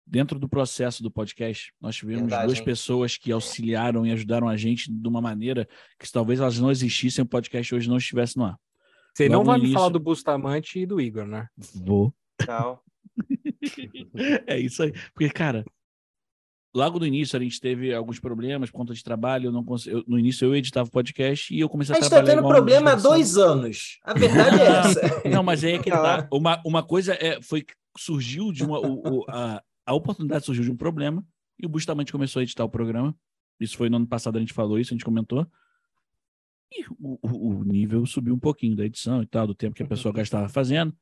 Dentro 0.06 0.40
do 0.40 0.50
processo 0.50 1.04
do 1.04 1.12
podcast, 1.12 1.72
nós 1.80 1.96
tivemos 1.96 2.22
Verdade, 2.22 2.48
duas 2.48 2.58
hein? 2.58 2.66
pessoas 2.66 3.16
que 3.16 3.32
auxiliaram 3.32 4.08
e 4.08 4.12
ajudaram 4.12 4.48
a 4.50 4.58
gente 4.58 4.92
de 4.92 5.08
uma 5.08 5.22
maneira 5.22 5.68
que 6.00 6.08
se 6.08 6.12
talvez 6.12 6.40
elas 6.40 6.58
não 6.58 6.72
existissem, 6.72 7.24
o 7.24 7.28
podcast 7.28 7.76
hoje 7.76 7.88
não 7.88 7.98
estivesse 7.98 8.36
no 8.36 8.46
ar. 8.46 8.58
Você 9.16 9.28
não 9.30 9.44
vai 9.44 9.60
me 9.60 9.72
falar 9.74 9.90
do 9.90 10.00
Bustamante 10.00 10.80
e 10.80 10.86
do 10.86 11.00
Igor, 11.02 11.26
né? 11.26 11.48
Vou. 11.76 12.14
Não. 12.48 12.80
É 14.48 14.58
isso 14.60 14.84
aí. 14.84 14.94
Porque, 15.14 15.30
cara, 15.30 15.66
logo 16.74 17.00
no 17.00 17.06
início 17.06 17.38
a 17.38 17.42
gente 17.42 17.60
teve 17.60 17.94
alguns 17.94 18.20
problemas 18.20 18.70
conta 18.72 18.94
de 18.94 19.04
trabalho. 19.04 19.48
Eu 19.48 19.52
não 19.52 19.64
cons... 19.64 19.86
eu- 19.88 20.04
no 20.08 20.18
início 20.18 20.46
eu 20.46 20.56
editava 20.56 20.88
o 20.88 20.92
podcast 20.92 21.54
e 21.54 21.60
eu 21.60 21.68
comecei 21.70 21.94
A 21.94 21.98
a, 21.98 22.02
gente 22.02 22.10
tá 22.10 22.16
trabalhar. 22.18 22.36
tendo 22.36 22.40
igual 22.46 22.54
um 22.54 22.56
problema 22.56 22.92
há 22.92 22.96
dois 22.96 23.38
anos. 23.38 24.00
A 24.04 24.14
verdade 24.14 24.62
é 24.62 24.66
essa. 24.80 25.30
Não, 25.30 25.44
mas 25.44 25.64
aí 25.64 25.74
é 25.74 25.80
que 25.80 25.90
ele 25.90 25.98
Ah. 25.98 26.24
tá. 26.24 26.28
Uma, 26.32 26.62
uma 26.66 26.84
coisa 26.84 27.14
é, 27.16 27.42
foi 27.42 27.62
que 27.62 27.74
surgiu 27.98 28.52
de 28.52 28.64
uma. 28.64 28.80
O, 28.80 29.20
o- 29.22 29.26
a, 29.30 29.62
a 29.86 29.94
oportunidade 29.94 30.46
surgiu 30.46 30.64
de 30.64 30.72
um 30.72 30.78
problema 30.78 31.26
e 31.62 31.66
o 31.66 31.70
Bustamante 31.70 32.12
começou 32.12 32.40
a 32.40 32.44
editar 32.44 32.64
o 32.64 32.70
programa. 32.70 33.16
Isso 33.60 33.76
foi 33.76 33.90
no 33.90 33.98
ano 33.98 34.08
passado, 34.08 34.38
a 34.38 34.40
gente 34.40 34.54
falou 34.54 34.80
isso, 34.80 34.94
a 34.94 34.96
gente 34.96 35.04
comentou. 35.04 35.46
E 36.72 36.86
o, 37.00 37.20
o- 37.22 37.50
o 37.60 37.64
nível 37.64 38.06
subiu 38.06 38.34
um 38.34 38.40
pouquinho 38.40 38.76
da 38.76 38.86
edição 38.86 39.22
e 39.24 39.26
tal, 39.26 39.48
do 39.48 39.56
tempo 39.56 39.76
que 39.76 39.84
a 39.84 39.88
pessoa 39.88 40.14
gastava 40.14 40.48
fazendo. 40.50 40.96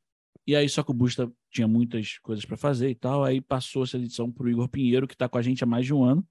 E 0.46 0.56
aí, 0.56 0.70
só 0.70 0.82
que 0.82 0.92
o 0.92 0.94
Busta 0.94 1.30
tinha 1.52 1.68
muitas 1.68 2.18
coisas 2.20 2.46
para 2.46 2.56
fazer 2.56 2.90
e 2.90 2.96
tal. 2.96 3.24
Aí 3.24 3.42
passou 3.42 3.84
essa 3.84 3.98
edição 3.98 4.32
pro 4.32 4.50
Igor 4.50 4.70
Pinheiro, 4.70 5.08
que 5.08 5.16
tá 5.18 5.28
com 5.28 5.38
a 5.38 5.42
gente 5.42 5.64
há 5.64 5.68
mais 5.68 5.86
de 5.86 5.94
um 5.94 6.04
ano. 6.04 6.26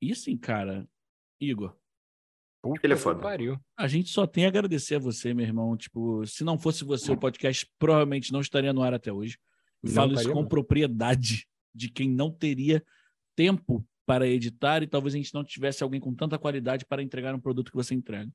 E 0.00 0.10
assim, 0.10 0.36
cara, 0.36 0.88
Igor, 1.40 1.76
Puta 2.60 2.80
Ele 2.86 2.94
é. 2.94 3.14
Pariu. 3.20 3.60
a 3.76 3.88
gente 3.88 4.08
só 4.10 4.26
tem 4.26 4.44
a 4.44 4.48
agradecer 4.48 4.96
a 4.96 4.98
você, 4.98 5.32
meu 5.34 5.44
irmão. 5.46 5.76
Tipo, 5.76 6.24
se 6.26 6.42
não 6.44 6.58
fosse 6.58 6.84
você, 6.84 7.10
o 7.12 7.16
podcast 7.16 7.68
provavelmente 7.78 8.32
não 8.32 8.40
estaria 8.40 8.72
no 8.72 8.82
ar 8.82 8.94
até 8.94 9.12
hoje. 9.12 9.36
Eu 9.82 9.88
Não 9.88 9.94
falo 9.94 10.14
isso 10.14 10.28
com 10.28 10.34
mesmo. 10.36 10.48
propriedade 10.48 11.46
de 11.74 11.88
quem 11.88 12.08
não 12.08 12.30
teria 12.32 12.84
tempo 13.36 13.84
para 14.06 14.26
editar 14.26 14.82
e 14.82 14.86
talvez 14.86 15.14
a 15.14 15.16
gente 15.18 15.32
não 15.34 15.44
tivesse 15.44 15.82
alguém 15.82 16.00
com 16.00 16.14
tanta 16.14 16.38
qualidade 16.38 16.84
para 16.84 17.02
entregar 17.02 17.34
um 17.34 17.40
produto 17.40 17.70
que 17.70 17.76
você 17.76 17.94
entrega. 17.94 18.30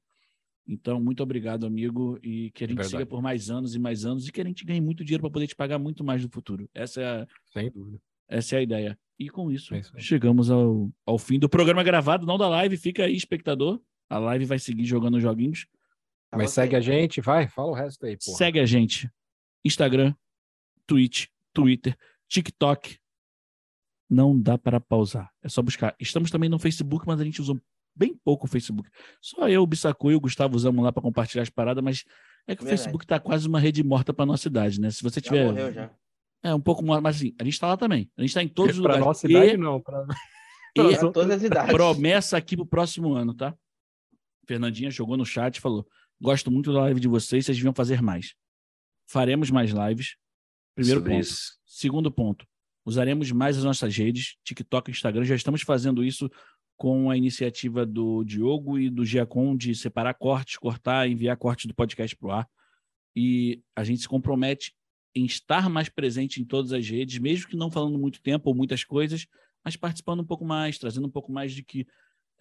Então, 0.69 0.99
muito 1.01 1.23
obrigado, 1.23 1.65
amigo, 1.65 2.19
e 2.21 2.51
que 2.51 2.63
a 2.63 2.65
É 2.65 2.67
gente 2.69 2.77
verdade. 2.77 2.89
siga 2.89 3.05
por 3.05 3.21
mais 3.21 3.49
anos 3.49 3.73
e 3.73 3.79
mais 3.79 4.05
anos 4.05 4.27
e 4.27 4.31
que 4.31 4.41
a 4.41 4.45
gente 4.45 4.65
ganhe 4.65 4.81
muito 4.81 5.03
dinheiro 5.03 5.21
para 5.21 5.31
poder 5.31 5.47
te 5.47 5.55
pagar 5.55 5.79
muito 5.79 6.03
mais 6.03 6.21
no 6.23 6.29
futuro. 6.29 6.69
Essa 6.73 7.01
é 7.01 7.05
a, 7.05 7.27
Sem 7.53 7.71
dúvida. 7.71 8.01
essa 8.27 8.55
é 8.55 8.59
a 8.59 8.61
ideia. 8.61 8.99
E 9.19 9.29
com 9.29 9.49
isso, 9.51 9.73
É 9.73 9.79
isso 9.79 9.93
chegamos 9.97 10.51
ao, 10.51 10.91
ao 11.05 11.17
fim 11.17 11.39
do 11.39 11.49
programa 11.49 11.83
gravado, 11.83 12.25
não 12.25 12.37
da 12.37 12.47
live. 12.49 12.75
Fica 12.77 13.05
aí, 13.05 13.15
espectador. 13.15 13.81
A 14.09 14.17
live 14.19 14.45
vai 14.45 14.59
seguir 14.59 14.85
jogando 14.85 15.19
joguinhos. 15.19 15.65
Mas 16.35 16.51
segue 16.51 16.75
a 16.75 16.81
gente, 16.81 17.21
vai, 17.21 17.47
fala 17.47 17.69
o 17.71 17.73
resto 17.73 18.05
aí, 18.05 18.15
pô. 18.17 18.31
Segue 18.31 18.59
a 18.59 18.65
gente. 18.65 19.09
Instagram, 19.63 20.13
Twitch, 20.85 21.27
Twitter, 21.53 21.97
TikTok. 22.27 22.99
Não 24.09 24.39
dá 24.39 24.57
para 24.57 24.79
pausar. 24.79 25.29
É 25.43 25.49
só 25.49 25.61
buscar. 25.61 25.95
Estamos 25.99 26.31
também 26.31 26.49
no 26.49 26.57
Facebook, 26.59 27.05
mas 27.05 27.19
a 27.19 27.23
gente 27.23 27.41
usa 27.41 27.59
bem 27.95 28.15
pouco 28.23 28.45
o 28.45 28.49
Facebook. 28.49 28.89
Só 29.21 29.49
eu, 29.49 29.61
o 29.63 29.67
Bissacu 29.67 30.11
e 30.11 30.15
o 30.15 30.19
Gustavo 30.19 30.55
usamos 30.55 30.83
lá 30.83 30.91
para 30.91 31.01
compartilhar 31.03 31.43
as 31.43 31.49
paradas, 31.49 31.83
mas 31.83 32.03
é 32.47 32.55
que 32.55 32.63
o. 32.63 32.67
Facebook 32.67 33.05
tá 33.05 33.19
quase 33.19 33.47
uma 33.47 33.59
rede 33.59 33.83
morta 33.83 34.13
para 34.13 34.25
nossa 34.25 34.47
idade, 34.47 34.79
né? 34.79 34.89
Se 34.91 35.03
você 35.03 35.19
Já 35.19 35.23
tiver. 35.25 35.45
morreu 35.45 35.73
já. 35.73 35.91
É, 36.43 36.53
um 36.53 36.61
pouco 36.61 36.85
mais, 36.85 37.01
mas 37.01 37.15
assim, 37.17 37.35
a 37.39 37.43
gente 37.43 37.59
tá 37.59 37.67
lá 37.67 37.75
também. 37.77 38.09
A 38.17 38.21
gente 38.21 38.33
tá 38.33 38.43
em 38.43 38.47
todos 38.47 38.75
os 38.75 38.81
lugares. 38.81 39.03
nossa 39.03 39.27
E- 39.27 39.31
idade, 39.31 39.57
não. 39.57 39.81
Pra... 39.81 40.05
e, 40.77 40.81
Pra 40.81 40.97
Pra 40.99 41.11
todas 41.11 41.31
as 41.37 41.43
idades. 41.43 41.73
Promessa 41.73 42.37
aqui 42.37 42.55
pro 42.55 42.65
próximo 42.65 43.13
ano, 43.13 43.33
tá? 43.33 43.53
Fernandinha 44.47 44.89
jogou 44.91 45.17
no 45.17 45.25
chat 45.25 45.57
e 45.57 45.61
falou: 45.61 45.85
Gosto 46.21 46.49
muito 46.49 46.71
da 46.71 46.81
live 46.81 46.99
de 46.99 47.07
vocês, 47.07 47.45
vocês 47.45 47.57
deviam 47.57 47.73
fazer 47.73 48.01
mais. 48.01 48.33
Faremos 49.09 49.49
mais 49.51 49.71
lives. 49.71 50.15
Primeiro 50.75 50.99
Sobre 51.01 51.13
ponto. 51.15 51.21
isso. 51.23 51.57
Segundo 51.65 52.11
ponto, 52.11 52.45
usaremos 52.87 53.29
mais 53.33 53.57
as 53.57 53.65
nossas 53.65 53.95
redes, 53.97 54.37
TikTok, 54.45 54.89
Instagram. 54.89 55.25
Já 55.25 55.35
estamos 55.35 55.61
fazendo 55.61 56.05
isso 56.05 56.31
com 56.77 57.11
a 57.11 57.17
iniciativa 57.17 57.85
do 57.85 58.23
Diogo 58.23 58.79
e 58.79 58.89
do 58.89 59.03
Giacom 59.03 59.57
de 59.57 59.75
separar 59.75 60.13
cortes, 60.13 60.55
cortar, 60.55 61.09
enviar 61.09 61.35
cortes 61.35 61.65
do 61.65 61.75
podcast 61.75 62.15
para 62.15 62.27
o 62.27 62.31
ar. 62.31 62.49
E 63.13 63.61
a 63.75 63.83
gente 63.83 64.01
se 64.01 64.07
compromete 64.07 64.73
em 65.13 65.25
estar 65.25 65.69
mais 65.69 65.89
presente 65.89 66.41
em 66.41 66.45
todas 66.45 66.71
as 66.71 66.87
redes, 66.87 67.19
mesmo 67.19 67.49
que 67.49 67.57
não 67.57 67.69
falando 67.69 67.99
muito 67.99 68.21
tempo 68.21 68.49
ou 68.49 68.55
muitas 68.55 68.85
coisas, 68.85 69.27
mas 69.65 69.75
participando 69.75 70.21
um 70.21 70.25
pouco 70.25 70.45
mais, 70.45 70.77
trazendo 70.77 71.07
um 71.07 71.11
pouco 71.11 71.29
mais 71.29 71.51
de 71.51 71.63
que. 71.63 71.85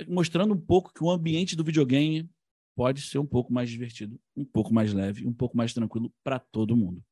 mostrando 0.06 0.54
um 0.54 0.60
pouco 0.60 0.94
que 0.94 1.02
o 1.02 1.10
ambiente 1.10 1.56
do 1.56 1.64
videogame 1.64 2.30
pode 2.76 3.00
ser 3.00 3.18
um 3.18 3.26
pouco 3.26 3.52
mais 3.52 3.68
divertido, 3.68 4.20
um 4.36 4.44
pouco 4.44 4.72
mais 4.72 4.92
leve, 4.92 5.26
um 5.26 5.32
pouco 5.32 5.56
mais 5.56 5.74
tranquilo 5.74 6.12
para 6.22 6.38
todo 6.38 6.76
mundo. 6.76 7.02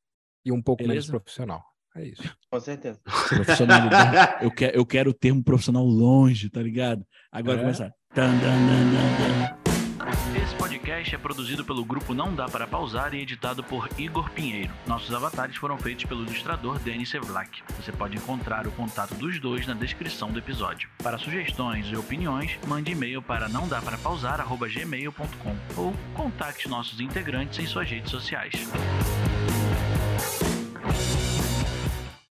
E 0.45 0.53
um 0.53 0.61
pouco 0.61 0.83
menos 0.83 1.07
Beleza? 1.07 1.11
profissional. 1.11 1.74
É 1.95 2.05
isso. 2.05 2.23
Com 2.51 2.59
certeza. 2.59 2.99
Profissionalidade. 3.29 4.37
eu, 4.43 4.51
quero, 4.51 4.77
eu 4.77 4.85
quero 4.85 5.09
o 5.11 5.13
termo 5.13 5.43
profissional 5.43 5.85
longe, 5.85 6.49
tá 6.49 6.61
ligado? 6.61 7.05
Agora 7.31 7.57
É. 7.57 7.61
começa. 7.61 7.91
Tan, 8.13 8.31
dan, 8.37 8.39
dan, 8.39 8.91
dan, 8.91 9.55
dan. 9.57 9.65
Esse 10.41 10.53
podcast 10.55 11.15
é 11.15 11.17
produzido 11.17 11.65
pelo 11.65 11.83
grupo 11.83 12.13
Não 12.13 12.33
Dá 12.35 12.47
Para 12.47 12.67
Pausar 12.67 13.13
e 13.15 13.21
editado 13.21 13.63
por 13.63 13.89
Igor 13.97 14.29
Pinheiro. 14.29 14.71
Nossos 14.85 15.11
avatares 15.13 15.55
foram 15.55 15.77
feitos 15.77 16.05
pelo 16.05 16.23
ilustrador 16.23 16.77
Denis 16.79 17.09
Sevlak. 17.09 17.63
Você 17.81 17.91
pode 17.91 18.15
encontrar 18.17 18.67
o 18.67 18.71
contato 18.71 19.15
dos 19.15 19.39
dois 19.39 19.65
na 19.65 19.73
descrição 19.73 20.31
do 20.31 20.37
episódio. 20.37 20.87
Para 21.01 21.17
sugestões 21.17 21.87
e 21.87 21.95
opiniões, 21.95 22.59
mande 22.67 22.91
e-mail 22.91 23.21
para 23.21 23.49
não 23.49 23.67
dá 23.67 23.81
para 23.81 23.97
pausar@gmail.com 23.97 25.55
ou 25.81 25.93
contacte 26.13 26.67
nossos 26.69 26.99
integrantes 26.99 27.57
em 27.59 27.65
suas 27.65 27.89
redes 27.89 28.11
sociais. 28.11 28.53